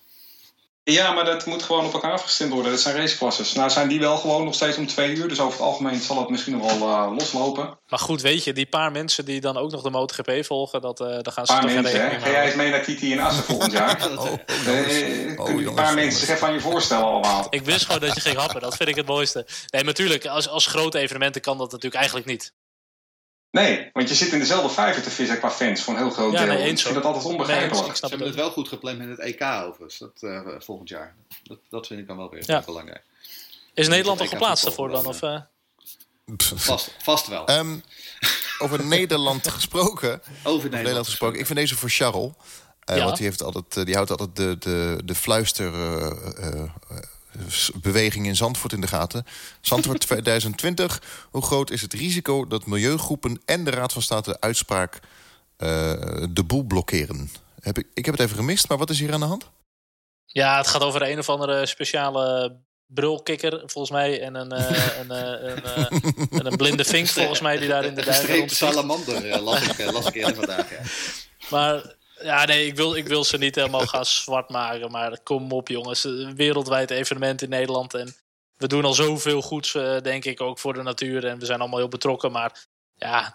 Ja, 0.92 1.12
maar 1.12 1.26
dat 1.26 1.46
moet 1.46 1.64
gewoon 1.64 1.86
op 1.86 1.94
elkaar 1.94 2.12
afgestemd 2.12 2.54
worden. 2.54 2.72
Dat 2.72 2.82
zijn 2.82 2.96
raceklasses. 2.96 3.54
Nou 3.54 3.70
zijn 3.70 3.88
die 3.88 4.00
wel 4.00 4.18
gewoon 4.18 4.44
nog 4.46 4.54
steeds 4.54 4.78
om 4.78 4.88
twee 4.88 5.16
uur. 5.16 5.28
Dus 5.28 5.40
over 5.40 5.52
het 5.54 5.62
algemeen 5.68 6.00
zal 6.00 6.20
het 6.20 6.30
misschien 6.30 6.58
nog 6.58 6.80
wel 6.80 6.90
eh, 6.90 7.12
loslopen. 7.18 7.80
Maar 7.88 8.00
goed, 8.00 8.22
weet 8.22 8.44
je, 8.44 8.54
die 8.54 8.66
paar 8.66 8.92
mensen 8.92 9.26
die 9.26 9.42
dan 9.42 9.58
ook 9.58 9.72
nog 9.72 9.82
de 9.82 9.90
MotoGP 9.90 10.46
volgen, 10.46 10.82
dat, 10.82 11.00
eh 11.00 11.08
daar 11.08 11.34
gaan 11.34 11.46
ze 11.46 11.52
Een 11.54 11.58
paar 11.60 11.68
toch 11.68 11.72
geen 11.72 11.82
mensen, 11.82 12.02
hè? 12.02 12.08
rekening 12.08 12.24
Ga 12.26 12.32
jij 12.32 12.46
eens 12.46 12.56
mee 12.56 12.70
naar 12.70 12.84
Titi 12.84 13.14
en 13.14 13.20
Assen 13.20 13.44
volgend 13.44 13.72
jaar? 13.72 13.90
Oh, 14.12 14.24
oh, 14.24 14.28
Eh, 14.28 14.66
jongens. 14.66 14.98
kunnen 14.98 15.40
Oh, 15.40 15.48
jongens, 15.50 15.74
paar 15.74 15.94
mensen 15.94 16.02
jongens. 16.02 16.20
zich 16.26 16.42
aan 16.42 16.54
je 16.54 16.60
voorstellen 16.60 17.06
allemaal? 17.06 17.48
Ik 17.50 17.66
wist 17.66 17.86
gewoon 17.86 18.02
dat 18.02 18.16
je 18.16 18.22
ging 18.22 18.38
happen, 18.38 18.62
dat 18.62 18.76
vind 18.76 18.90
ik 18.90 18.96
het 18.96 19.06
mooiste. 19.08 19.48
Nee, 19.70 19.84
natuurlijk, 19.84 20.26
als, 20.26 20.50
als 20.50 20.66
grote 20.66 21.00
evenementen 21.00 21.42
kan 21.42 21.58
dat 21.58 21.68
natuurlijk 21.72 21.96
eigenlijk 21.96 22.26
niet. 22.26 22.54
Nee, 23.52 23.90
want 23.94 24.10
je 24.10 24.16
zit 24.16 24.32
in 24.34 24.40
dezelfde 24.40 24.70
vijver 24.70 25.02
te 25.02 25.10
vissen 25.10 25.38
qua 25.40 25.52
fans 25.52 25.82
voor 25.82 25.94
een 25.94 26.00
heel 26.00 26.10
groot 26.10 26.32
Ja, 26.34 26.46
deel. 26.46 26.54
nee, 26.54 26.64
eens 26.64 26.80
ik 26.80 26.88
vind 26.88 26.96
dat 26.96 27.04
altijd 27.06 27.24
Nee, 27.24 27.34
onbegrijpelijk. 27.34 27.80
eens, 27.88 27.90
ik 27.90 27.96
Ze 27.96 28.08
hebben 28.08 28.28
het 28.28 28.36
wel 28.36 28.52
goed 28.52 28.68
gepland 28.68 28.98
met 28.98 29.08
het 29.10 29.20
EK 29.20 29.42
overigens, 29.42 29.98
dat, 29.98 30.12
eh, 30.20 30.40
volgend 30.60 30.90
jaar. 30.90 31.16
Dat, 31.44 31.58
dat 31.70 31.88
vind 31.88 32.00
ik 32.00 32.08
dan 32.08 32.18
wel 32.18 32.30
weer 32.30 32.44
Ja. 32.46 32.62
belangrijk. 32.66 33.04
Is 33.74 33.88
Nederland 33.88 34.20
al 34.20 34.28
geplaatst 34.28 34.64
daarvoor 34.64 34.90
dan? 34.90 35.06
Of, 35.06 35.22
eh? 35.22 35.40
Vast, 36.56 36.96
vast 37.04 37.28
wel. 37.28 37.46
Ehm, 37.46 37.78
over 38.60 38.86
Nederland 38.96 39.48
gesproken. 39.48 40.12
Over 40.14 40.46
Nederland, 40.46 40.72
Nederland 40.72 41.06
gesproken. 41.08 41.40
Ik 41.40 41.46
vind 41.46 41.58
deze 41.60 41.76
voor 41.76 41.90
Charles. 41.90 42.32
Eh, 42.80 42.96
Ja. 42.98 43.04
Want 43.04 43.18
die, 43.18 43.26
heeft 43.26 43.44
altijd, 43.44 43.86
die 43.86 43.96
houdt 43.96 44.10
altijd 44.12 44.36
de, 44.36 44.56
de, 44.60 45.02
de 45.06 45.16
fluisterbeweging 47.38 48.26
in 48.26 48.36
Zandvoort 48.36 48.74
in 48.74 48.82
de 48.82 48.88
gaten. 48.88 49.26
Zandvoort 49.62 50.00
2020. 50.08 51.02
Hoe 51.32 51.42
groot 51.42 51.72
is 51.72 51.82
het 51.82 51.94
risico 51.94 52.46
dat 52.46 52.66
milieugroepen 52.66 53.42
en 53.46 53.64
de 53.64 53.72
Raad 53.72 53.94
van 53.94 54.02
State 54.02 54.40
uitspraak 54.40 55.00
eh, 55.58 55.94
de 56.30 56.44
boel 56.44 56.64
blokkeren? 56.64 57.32
Heb 57.60 57.78
ik, 57.78 57.88
ik 57.94 58.06
heb 58.06 58.18
het 58.18 58.24
even 58.24 58.38
gemist, 58.38 58.70
maar 58.70 58.78
wat 58.78 58.90
is 58.90 59.00
hier 59.00 59.14
aan 59.14 59.20
de 59.20 59.26
hand? 59.26 59.50
Ja, 60.26 60.58
het 60.58 60.68
gaat 60.68 60.84
over 60.84 61.10
een 61.10 61.20
of 61.20 61.30
andere 61.30 61.66
speciale 61.66 62.56
brulkikker, 62.86 63.64
volgens 63.66 63.92
mij. 63.92 64.22
En 64.22 64.36
een, 64.36 64.52
eh, 64.52 65.00
een, 65.00 65.12
eh, 65.12 65.52
een, 65.52 66.30
en 66.40 66.46
een 66.46 66.58
blinde 66.58 66.86
vink, 66.86 67.08
volgens 67.08 67.42
mij, 67.42 67.58
die 67.58 67.68
daar 67.68 67.86
in 67.86 67.96
de 67.96 68.06
duinen 68.06 68.28
rondvliegt. 68.28 68.56
salamander 68.56 69.40
las, 69.42 69.62
ik, 69.62 69.92
las 69.92 70.08
ik 70.08 70.16
eerder 70.16 70.36
vandaag. 70.36 70.70
Ja. 70.70 70.80
Maar 71.50 71.96
ja, 72.24 72.46
nee, 72.46 72.66
ik 72.66 72.76
wil, 72.76 72.96
ik 72.96 73.08
wil 73.08 73.24
ze 73.24 73.38
niet 73.38 73.56
helemaal 73.56 73.88
gaan 73.88 74.06
zwart 74.06 74.50
maken. 74.50 74.92
Maar 74.92 75.20
kom 75.24 75.52
op, 75.52 75.68
jongens. 75.68 76.04
Een 76.04 76.36
wereldwijd 76.36 76.92
evenement 76.92 77.42
in 77.42 77.50
Nederland. 77.50 77.94
En 77.94 78.16
we 78.58 78.68
doen 78.68 78.86
al 78.86 78.94
zoveel 78.94 79.42
goeds, 79.42 79.76
eh, 79.76 79.98
denk 80.02 80.26
ik, 80.26 80.42
ook 80.42 80.60
voor 80.60 80.74
de 80.74 80.82
natuur. 80.82 81.26
En 81.26 81.40
we 81.40 81.46
zijn 81.46 81.60
allemaal 81.60 81.80
heel 81.80 81.88
betrokken. 81.88 82.32
Maar 82.32 82.66
ja, 82.96 83.32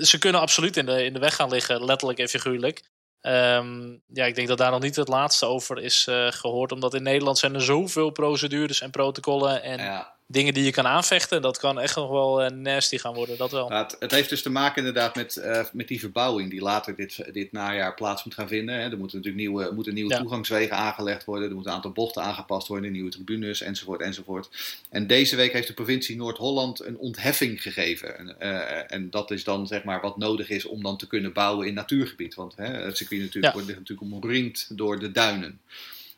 ze 0.00 0.16
kunnen 0.18 0.40
absoluut 0.40 0.76
in 0.76 0.86
de, 0.86 1.04
in 1.04 1.12
de 1.12 1.18
weg 1.18 1.34
gaan 1.34 1.50
liggen, 1.50 1.84
letterlijk 1.84 2.18
en 2.18 2.28
figuurlijk. 2.28 2.82
Ehm, 3.20 3.96
ja, 4.06 4.24
ik 4.24 4.34
denk 4.34 4.48
dat 4.48 4.58
daar 4.58 4.70
nog 4.70 4.80
niet 4.80 4.96
het 4.96 5.08
laatste 5.08 5.46
over 5.46 5.78
is 5.78 6.06
eh, 6.06 6.26
gehoord. 6.30 6.72
Omdat 6.72 6.94
in 6.94 7.02
Nederland 7.02 7.38
zijn 7.38 7.54
er 7.54 7.62
zoveel 7.62 8.10
procedures 8.10 8.80
en 8.80 8.90
protocollen 8.90 9.62
en 9.62 9.78
Ja. 9.78 10.14
Dingen 10.32 10.54
die 10.54 10.64
je 10.64 10.70
kan 10.70 10.86
aanvechten. 10.86 11.42
Dat 11.42 11.58
kan 11.58 11.80
echt 11.80 11.96
nog 11.96 12.10
wel 12.10 12.42
eh, 12.42 12.50
nasty 12.50 12.98
gaan 12.98 13.14
worden, 13.14 13.36
dat 13.36 13.50
wel. 13.50 13.70
Het, 13.70 13.96
het 13.98 14.10
heeft 14.10 14.28
dus 14.28 14.42
te 14.42 14.50
maken 14.50 14.76
inderdaad 14.78 15.14
met, 15.14 15.36
eh, 15.36 15.64
met 15.72 15.88
die 15.88 16.00
verbouwing 16.00 16.50
die 16.50 16.60
later 16.60 16.96
dit, 16.96 17.32
dit 17.32 17.52
najaar 17.52 17.94
plaats 17.94 18.24
moet 18.24 18.34
gaan 18.34 18.48
vinden. 18.48 18.74
Hè. 18.74 18.80
Er 18.80 18.98
moeten 18.98 19.16
natuurlijk 19.16 19.44
nieuwe, 19.48 19.70
moeten 19.74 19.94
nieuwe 19.94 20.10
Ja. 20.12 20.18
toegangswegen 20.18 20.76
aangelegd 20.76 21.24
worden. 21.24 21.48
Er 21.48 21.54
moeten 21.54 21.70
een 21.70 21.76
aantal 21.76 21.92
bochten 21.92 22.22
aangepast 22.22 22.68
worden, 22.68 22.92
nieuwe 22.92 23.10
tribunes 23.10 23.60
enzovoort 23.60 24.00
enzovoort. 24.00 24.48
En 24.90 25.06
deze 25.06 25.36
week 25.36 25.52
heeft 25.52 25.66
de 25.66 25.74
provincie 25.74 26.16
Noord-Holland 26.16 26.84
een 26.84 26.98
ontheffing 26.98 27.62
gegeven. 27.62 28.18
En, 28.18 28.40
eh, 28.40 28.94
en 28.96 29.10
dat 29.10 29.30
is 29.30 29.44
dan 29.44 29.66
zeg 29.66 29.84
maar 29.84 30.00
wat 30.00 30.16
nodig 30.16 30.48
is 30.48 30.64
om 30.64 30.82
dan 30.82 30.96
te 30.96 31.06
kunnen 31.06 31.32
bouwen 31.32 31.66
in 31.66 31.74
natuurgebied. 31.74 32.34
Want 32.34 32.56
hè, 32.56 32.64
het 32.66 32.96
circuit 32.96 33.20
natuurlijk 33.20 33.46
Ja. 33.46 33.52
wordt 33.52 33.66
ligt 33.66 33.78
natuurlijk 33.78 34.12
omringd 34.12 34.66
door 34.76 34.98
de 34.98 35.10
duinen. 35.10 35.60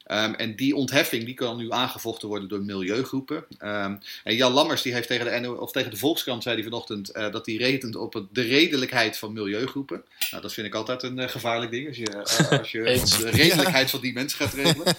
Ehm, 0.04 0.32
en 0.32 0.56
die 0.56 0.76
ontheffing 0.76 1.24
die 1.24 1.34
kan 1.34 1.56
nu 1.56 1.72
aangevochten 1.72 2.28
worden 2.28 2.48
door 2.48 2.60
milieugroepen. 2.60 3.36
Um, 3.36 4.00
en 4.24 4.34
Jan 4.34 4.52
Lammers 4.52 4.82
die 4.82 4.92
heeft 4.92 5.08
tegen 5.08 5.42
de, 5.42 5.60
of 5.60 5.72
tegen 5.72 5.90
de 5.90 5.96
Volkskrant 5.96 6.42
zei 6.42 6.54
hij 6.54 6.64
vanochtend 6.64 7.16
uh, 7.16 7.32
dat 7.32 7.46
hij 7.46 7.54
rekent 7.54 7.96
op 7.96 8.12
het, 8.14 8.24
de 8.32 8.42
redelijkheid 8.42 9.16
van 9.16 9.32
milieugroepen. 9.32 10.04
Nou, 10.30 10.42
dat 10.42 10.52
vind 10.52 10.66
ik 10.66 10.74
altijd 10.74 11.02
een 11.02 11.18
uh, 11.18 11.28
gevaarlijk 11.28 11.70
ding 11.70 11.88
als 11.88 11.96
je, 11.96 12.24
uh, 12.50 12.58
als 12.58 12.70
je 12.70 12.82
de 13.22 13.30
redelijkheid 13.30 13.90
van 13.90 14.00
die 14.00 14.12
mensen 14.12 14.38
gaat 14.38 14.54
regelen. 14.54 14.94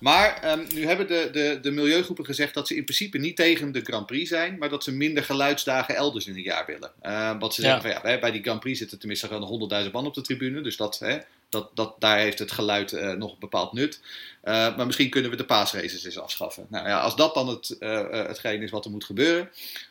Maar 0.00 0.58
um, 0.58 0.66
nu 0.74 0.86
hebben 0.86 1.06
de, 1.06 1.28
de, 1.32 1.58
de 1.62 1.70
milieugroepen 1.70 2.24
gezegd 2.24 2.54
dat 2.54 2.66
ze 2.66 2.76
in 2.76 2.84
principe 2.84 3.18
niet 3.18 3.36
tegen 3.36 3.72
de 3.72 3.80
Grand 3.80 4.06
Prix 4.06 4.28
zijn, 4.28 4.58
maar 4.58 4.68
dat 4.68 4.84
ze 4.84 4.92
minder 4.92 5.24
geluidsdagen 5.24 5.96
elders 5.96 6.26
in 6.26 6.34
het 6.34 6.44
jaar 6.44 6.66
willen. 6.66 7.38
wat 7.38 7.54
ze 7.54 7.60
zeggen 7.60 7.88
ja. 7.90 8.00
van 8.00 8.10
ja, 8.10 8.18
bij 8.18 8.30
die 8.30 8.42
Grand 8.42 8.60
Prix 8.60 8.78
zitten 8.78 8.98
tenminste 8.98 9.26
gewoon 9.26 9.70
100.000 9.84 9.90
man 9.90 10.06
op 10.06 10.14
de 10.14 10.20
tribune, 10.20 10.60
dus 10.60 10.76
dat, 10.76 10.98
hè, 10.98 11.18
dat, 11.52 11.70
dat, 11.74 11.94
daar 11.98 12.18
heeft 12.18 12.38
het 12.38 12.52
geluid 12.52 12.92
uh, 12.92 13.12
nog 13.12 13.32
een 13.32 13.38
bepaald 13.38 13.72
nut. 13.72 14.00
Uh, 14.44 14.76
maar 14.76 14.86
misschien 14.86 15.10
kunnen 15.10 15.30
we 15.30 15.36
de 15.36 15.44
paasraces 15.44 16.04
eens 16.04 16.18
afschaffen. 16.18 16.66
Nou 16.68 16.88
ja, 16.88 17.00
als 17.00 17.16
dat 17.16 17.34
dan 17.34 17.48
het, 17.48 17.76
uh, 17.80 18.10
hetgeen 18.10 18.62
is 18.62 18.70
wat 18.70 18.84
er 18.84 18.90
moet 18.90 19.04
gebeuren, 19.04 19.50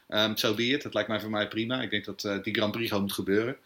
um, 0.09 0.37
so 0.37 0.53
be 0.53 0.67
it. 0.67 0.81
Dat 0.81 0.93
lijkt 0.93 1.09
mij 1.09 1.19
voor 1.19 1.29
mij 1.29 1.47
prima. 1.47 1.81
Ik 1.81 1.89
denk 1.89 2.05
dat 2.05 2.43
die 2.43 2.53
Grand 2.53 2.71
Prix 2.71 2.87
gewoon 2.87 3.03
moet 3.03 3.13
gebeuren. 3.13 3.57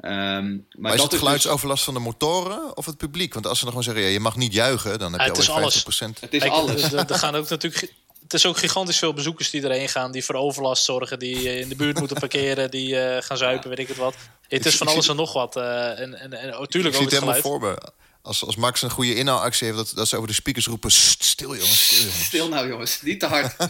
Um, 0.00 0.10
maar, 0.10 0.60
maar 0.70 0.94
is 0.94 1.02
het 1.02 1.12
is 1.12 1.18
geluidsoverlast 1.18 1.84
dus... 1.84 1.94
van 1.94 2.02
de 2.02 2.08
motoren 2.08 2.76
of 2.76 2.86
het 2.86 2.96
publiek? 2.96 3.34
Want 3.34 3.46
als 3.46 3.58
ze 3.58 3.64
nog 3.64 3.74
gewoon 3.74 3.88
zeggen, 3.88 4.04
ja, 4.04 4.12
je 4.12 4.20
mag 4.20 4.36
niet 4.36 4.52
juichen, 4.52 4.98
dan 4.98 5.12
heb 5.12 5.20
je 5.20 5.40
het 5.40 5.48
alweer 5.48 5.84
50%. 6.16 6.20
Het 6.20 6.34
is 6.34 6.42
alles. 6.42 6.92
Er 6.92 7.14
gaan 7.14 7.34
ook 7.34 7.48
natuurlijk 7.48 7.92
het 8.26 8.34
is 8.34 8.46
ook 8.46 8.56
gigantisch 8.56 8.98
veel 8.98 9.12
bezoekers 9.14 9.50
die 9.50 9.62
erheen 9.62 9.88
gaan, 9.88 10.12
die 10.12 10.24
voor 10.24 10.34
overlast 10.34 10.84
zorgen, 10.84 11.18
die 11.18 11.58
in 11.58 11.68
de 11.68 11.76
buurt 11.76 11.98
moeten 11.98 12.18
parkeren, 12.18 12.70
die 12.70 12.94
uh, 12.94 13.16
gaan 13.20 13.36
zuipen, 13.36 13.68
weet 13.68 13.78
ik 13.78 13.88
het 13.88 13.96
wat. 13.96 14.14
Het 14.48 14.66
is 14.66 14.76
van 14.76 14.86
alles 14.86 15.08
en 15.08 15.16
nog 15.16 15.32
wat. 15.32 15.56
Uh, 15.56 16.00
en, 16.00 16.14
en, 16.14 16.32
en 16.32 16.48
natuurlijk 16.48 16.94
ik 16.94 17.00
ook 17.00 17.10
het 17.10 17.20
helemaal 17.20 17.40
voor 17.40 17.60
me. 17.60 17.78
Als, 18.22 18.44
als 18.44 18.56
Max 18.56 18.82
een 18.82 18.90
goede 18.90 19.14
inhaalactie 19.14 19.66
heeft, 19.66 19.78
dat, 19.78 19.92
dat 19.94 20.08
ze 20.08 20.16
over 20.16 20.28
de 20.28 20.34
speakers 20.34 20.66
roepen: 20.66 20.90
stil 20.90 21.56
jongens, 21.56 21.86
stil 21.86 21.98
jongens. 22.04 22.24
Stil 22.24 22.48
nou 22.48 22.68
jongens, 22.68 23.02
niet 23.02 23.20
te 23.20 23.26
hard. 23.26 23.56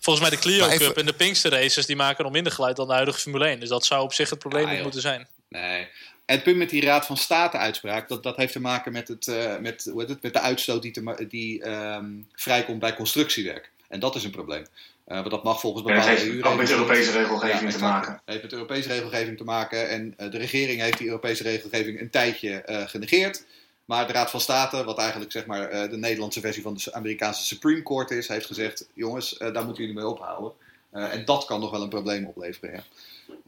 Volgens 0.00 0.28
mij 0.28 0.36
de 0.36 0.42
Clio 0.42 0.66
even... 0.66 0.86
Cup 0.86 0.96
en 0.96 1.06
de 1.06 1.12
Pinkster 1.12 1.50
Races 1.50 1.86
die 1.86 1.96
maken 1.96 2.24
nog 2.24 2.32
minder 2.32 2.52
geluid 2.52 2.76
dan 2.76 2.86
de 2.86 2.92
huidige 2.92 3.18
Formule 3.18 3.46
1. 3.46 3.60
Dus 3.60 3.68
dat 3.68 3.86
zou 3.86 4.02
op 4.02 4.12
zich 4.12 4.30
het 4.30 4.38
probleem 4.38 4.64
ah, 4.64 4.70
niet 4.70 4.82
moeten 4.82 5.00
zijn. 5.00 5.26
Nee. 5.48 5.88
En 6.28 6.34
het 6.34 6.42
punt 6.42 6.56
met 6.56 6.70
die 6.70 6.84
Raad 6.84 7.06
van 7.06 7.16
State-uitspraak, 7.16 8.08
dat, 8.08 8.22
dat 8.22 8.36
heeft 8.36 8.52
te 8.52 8.60
maken 8.60 8.92
met, 8.92 9.08
het, 9.08 9.26
uh, 9.26 9.58
met, 9.58 9.88
hoe 9.92 10.00
heet 10.00 10.08
het, 10.08 10.22
met 10.22 10.32
de 10.32 10.40
uitstoot 10.40 10.82
die, 10.82 10.92
te, 10.92 11.26
die 11.28 11.68
um, 11.68 12.26
vrijkomt 12.32 12.78
bij 12.78 12.94
constructiewerk. 12.94 13.70
En 13.88 14.00
dat 14.00 14.14
is 14.14 14.24
een 14.24 14.30
probleem. 14.30 14.62
Uh, 14.62 15.16
want 15.16 15.30
dat 15.30 15.44
mag 15.44 15.60
volgens 15.60 15.84
bepaalde 15.84 16.10
ja, 16.10 16.16
heeft 16.16 16.42
ook 16.42 16.56
met 16.56 16.70
Europese 16.70 17.10
regelgeving 17.10 17.72
ja, 17.72 17.76
te 17.76 17.84
maken. 17.84 18.12
Het 18.12 18.20
heeft 18.24 18.42
met 18.42 18.52
Europese 18.52 18.88
regelgeving 18.88 19.36
te 19.36 19.44
maken. 19.44 19.88
En 19.88 20.14
uh, 20.18 20.30
de 20.30 20.38
regering 20.38 20.80
heeft 20.80 20.98
die 20.98 21.06
Europese 21.06 21.42
regelgeving 21.42 22.00
een 22.00 22.10
tijdje 22.10 22.62
uh, 22.66 22.82
genegeerd. 22.86 23.44
Maar 23.84 24.06
de 24.06 24.12
Raad 24.12 24.30
van 24.30 24.40
State, 24.40 24.84
wat 24.84 24.98
eigenlijk 24.98 25.32
zeg 25.32 25.46
maar, 25.46 25.90
de 25.90 25.96
Nederlandse 25.96 26.40
versie 26.40 26.62
van 26.62 26.74
de 26.74 26.92
Amerikaanse 26.92 27.44
Supreme 27.44 27.82
Court 27.82 28.10
is, 28.10 28.28
heeft 28.28 28.46
gezegd: 28.46 28.88
jongens, 28.94 29.38
daar 29.38 29.64
moeten 29.64 29.82
jullie 29.82 29.98
mee 29.98 30.08
ophouden. 30.08 30.52
En 30.90 31.24
dat 31.24 31.44
kan 31.44 31.60
nog 31.60 31.70
wel 31.70 31.82
een 31.82 31.88
probleem 31.88 32.26
opleveren. 32.26 32.74
Ja. 32.74 32.82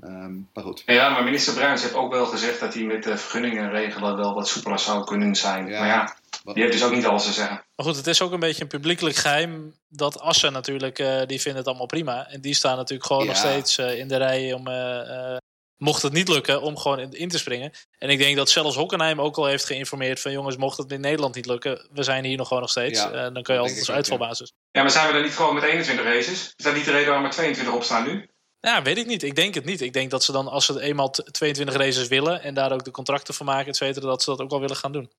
Um, 0.05 0.49
maar 0.55 0.65
goed. 0.65 0.83
Ja, 0.87 1.09
maar 1.09 1.25
minister 1.25 1.55
Bruins 1.55 1.83
heeft 1.83 1.95
ook 1.95 2.13
wel 2.13 2.27
gezegd 2.27 2.61
dat 2.61 2.75
hij 2.75 2.83
met 2.83 3.03
de 3.03 3.17
vergunningen 3.17 3.71
regelen 3.71 4.17
wel 4.17 4.35
wat 4.35 4.49
soepeler 4.49 4.79
zou 4.79 5.05
kunnen 5.05 5.35
zijn. 5.35 5.67
Ja, 5.67 5.81
maar 5.81 5.89
ja, 5.89 6.17
die 6.53 6.63
heeft 6.63 6.73
dus 6.73 6.85
ook 6.85 6.95
niet 6.95 7.07
alles 7.07 7.25
te 7.25 7.33
zeggen. 7.33 7.65
Maar 7.77 7.87
goed, 7.87 7.97
het 7.97 8.07
is 8.07 8.23
ook 8.23 8.33
een 8.33 8.41
beetje 8.41 8.63
een 8.63 8.69
publiekelijk 8.69 9.17
geheim 9.17 9.75
dat 9.89 10.21
Assen 10.21 10.53
natuurlijk, 10.53 10.99
uh, 10.99 11.23
die 11.27 11.41
vinden 11.41 11.61
het 11.61 11.69
allemaal 11.69 11.87
prima. 11.87 12.29
En 12.29 12.41
die 12.41 12.55
staan 12.55 12.77
natuurlijk 12.77 13.07
gewoon 13.07 13.23
ja. 13.23 13.29
nog 13.29 13.37
steeds 13.37 13.79
uh, 13.79 13.99
in 13.99 14.09
de 14.09 14.17
rij 14.17 14.53
om, 14.53 14.69
uh, 14.69 15.37
mocht 15.81 16.03
het 16.03 16.13
niet 16.13 16.29
lukken, 16.29 16.63
om 16.63 16.79
gewoon 16.79 17.13
in, 17.13 17.29
te 17.29 17.39
springen. 17.39 17.73
En 17.99 18.09
ik 18.09 18.19
denk 18.19 18.37
dat 18.37 18.51
zelfs 18.51 18.77
Hockenheim 18.77 19.21
ook 19.21 19.37
al 19.37 19.47
heeft 19.47 19.65
geïnformeerd 19.65 20.21
van 20.21 20.33
jongens, 20.33 20.57
mocht 20.57 20.79
het 20.79 20.93
in 20.93 21.01
Nederland 21.01 21.35
niet 21.35 21.47
lukken, 21.47 21.89
we 21.93 22.03
zijn 22.03 22.25
hier 22.25 22.37
nog 22.37 22.49
gewoon 22.49 22.63
nog 22.63 22.71
steeds. 22.71 23.01
Ja, 23.01 23.31
dan 23.31 23.43
kun 23.43 23.55
je 23.55 23.61
altijd 23.61 23.79
als 23.79 23.91
uitvalbasis. 23.91 24.53
Ja, 24.71 24.83
maar 24.83 24.91
zijn 24.91 25.07
we 25.07 25.13
dan 25.13 25.23
niet 25.23 25.33
gewoon 25.33 25.55
met 25.55 25.63
21 25.63 26.05
races? 26.05 26.53
Is 26.57 26.65
dat 26.65 26.75
niet 26.75 26.85
de 26.85 26.91
reden 26.91 27.13
waar 27.13 27.21
maar 27.21 27.31
22 27.31 27.75
op 27.75 27.83
staan 27.83 28.05
nu? 28.05 28.29
Ja, 28.61 28.83
weet 28.83 28.99
ik 28.99 29.07
niet. 29.07 29.23
Ik 29.23 29.35
denk 29.35 29.55
het 29.55 29.65
niet. 29.65 29.81
Ik 29.81 29.93
denk 29.93 30.11
dat 30.11 30.25
ze 30.25 30.33
dan, 30.33 30.49
als 30.49 30.67
ze 30.67 30.81
eenmaal 30.81 31.11
22 31.11 31.77
races 31.77 32.09
willen 32.09 32.43
en 32.43 32.55
daar 32.55 32.73
ook 32.73 32.85
de 32.85 32.91
contracten 32.91 33.35
van 33.35 33.47
maken, 33.47 33.69
et 33.69 33.77
cetera, 33.77 34.07
dat 34.07 34.23
ze 34.23 34.31
dat 34.31 34.41
ook 34.41 34.51
wel 34.51 34.61
willen 34.61 34.77
gaan 34.77 34.93
doen. 34.93 35.11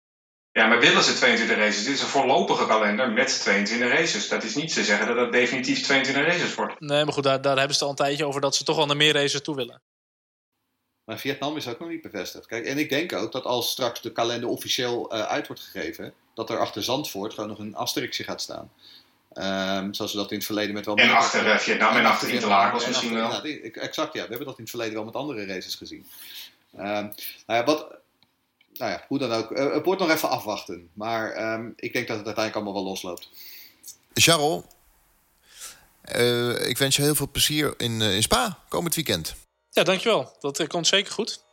Ja, 0.51 0.68
maar 0.68 0.80
willen 0.80 1.03
ze 1.03 1.14
22 1.14 1.57
races? 1.57 1.84
Dit 1.84 1.93
is 1.93 2.01
een 2.01 2.07
voorlopige 2.07 2.66
kalender 2.66 3.12
met 3.12 3.39
22 3.41 3.89
races. 3.89 4.28
Dat 4.28 4.43
is 4.43 4.55
niet 4.55 4.72
ze 4.72 4.84
zeggen 4.84 5.07
dat 5.07 5.16
het 5.16 5.32
definitief 5.32 5.82
22 5.82 6.26
races 6.26 6.55
wordt. 6.55 6.80
Nee, 6.80 7.03
maar 7.03 7.14
goed, 7.14 7.24
daar, 7.24 7.41
daar 7.41 7.57
hebben 7.57 7.76
ze 7.76 7.84
al 7.84 7.89
een 7.89 7.95
tijdje 7.95 8.26
over 8.26 8.41
dat 8.41 8.55
ze 8.55 8.64
toch 8.64 8.76
wel 8.76 8.86
naar 8.86 8.97
meer 8.97 9.14
races 9.14 9.41
toe 9.41 9.55
willen. 9.55 9.82
Maar 11.12 11.20
Vietnam 11.20 11.57
is 11.57 11.68
ook 11.68 11.80
nog 11.80 11.89
niet 11.89 12.01
bevestigd. 12.01 12.45
Kijk, 12.45 12.66
en 12.66 12.78
ik 12.78 12.89
denk 12.89 13.14
ook 13.14 13.32
dat 13.32 13.43
als 13.43 13.72
straks 13.72 14.01
de 14.01 14.12
kalender 14.12 14.49
officieel 14.49 15.16
uh, 15.16 15.22
uit 15.22 15.47
wordt 15.47 15.62
gegeven, 15.62 16.14
dat 16.34 16.49
er 16.49 16.59
achter 16.59 16.84
Zandvoort 16.84 17.34
gewoon 17.34 17.49
nog 17.49 17.59
een 17.59 17.76
asterixje 17.76 18.24
gaat 18.24 18.41
staan. 18.41 18.72
Um, 19.34 19.93
zoals 19.93 20.12
we 20.12 20.18
dat 20.18 20.32
in 20.32 20.38
het 20.38 20.45
verleden 20.45 20.74
met 20.74 20.86
wel 20.86 20.95
En 20.95 21.09
achter 21.09 21.45
uh, 21.45 21.57
Vietnam 21.57 21.95
en, 21.95 22.05
achter 22.05 22.30
Interlagos 22.30 22.88
misschien 22.88 23.14
wel. 23.14 23.43
Exact, 23.43 24.14
ja. 24.14 24.22
We 24.22 24.30
hebben 24.30 24.45
dat 24.45 24.57
in 24.57 24.62
het 24.62 24.70
verleden 24.70 24.93
wel 24.93 25.03
met 25.03 25.14
andere 25.14 25.45
races 25.45 25.76
gezien. 25.76 26.05
Um, 26.76 26.82
nou 26.84 27.14
ja, 27.45 27.64
wat, 27.64 27.88
nou 28.74 28.91
ja, 28.91 29.05
hoe 29.07 29.20
dan 29.20 29.32
ook. 29.32 29.51
Uh, 29.51 29.74
het 29.74 29.86
wordt 29.86 30.01
nog 30.01 30.12
even 30.12 30.30
afwachten. 30.30 30.89
Maar 30.93 31.53
um, 31.53 31.74
ik 31.76 31.93
denk 31.93 32.07
dat 32.07 32.18
het 32.18 32.26
uiteindelijk 32.26 32.55
allemaal 32.55 32.74
wel 32.74 32.91
losloopt. 32.91 33.30
Charles, 34.14 34.64
uh, 36.16 36.68
ik 36.70 36.78
wens 36.78 36.95
je 36.95 37.01
heel 37.01 37.16
veel 37.16 37.30
plezier 37.32 37.74
in, 37.78 38.01
in 38.01 38.22
Spa 38.22 38.59
komend 38.70 38.95
weekend. 38.95 39.36
Ja, 39.72 39.84
dankjewel. 39.84 40.38
Dat 40.39 40.67
komt 40.67 40.88
zeker 40.88 41.13
goed. 41.13 41.43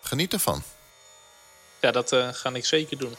Geniet 0.00 0.32
ervan. 0.32 0.62
Ja, 1.80 1.90
dat 1.90 2.16
ga 2.32 2.54
ik 2.54 2.64
zeker 2.64 2.98
doen. 2.98 3.16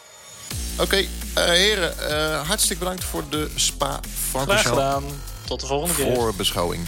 Oké, 0.74 0.84
okay, 0.84 1.10
uh, 1.38 1.44
heren, 1.44 1.96
uh, 2.00 2.48
hartstikke 2.48 2.84
bedankt 2.84 3.04
voor 3.04 3.30
de 3.30 3.50
spa 3.56 4.00
Graag 4.34 4.68
gedaan. 4.68 5.04
Tot 5.46 5.60
de 5.60 5.66
volgende 5.68 5.96
keer. 5.96 6.16
Voor 6.16 6.36
beschouwing. 6.36 6.88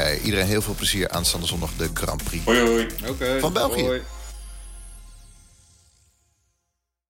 Uh, 0.00 0.24
iedereen 0.24 0.46
heel 0.46 0.62
veel 0.62 0.74
plezier 0.74 1.08
aanstaande 1.08 1.46
zondag 1.46 1.70
de 1.76 1.90
Grand 1.94 2.24
Prix. 2.24 2.44
Hoi 2.44 2.60
hoi. 2.60 2.88
Okay, 3.06 3.40
van 3.40 3.52
België. 3.52 3.82
Hoi. 3.82 4.02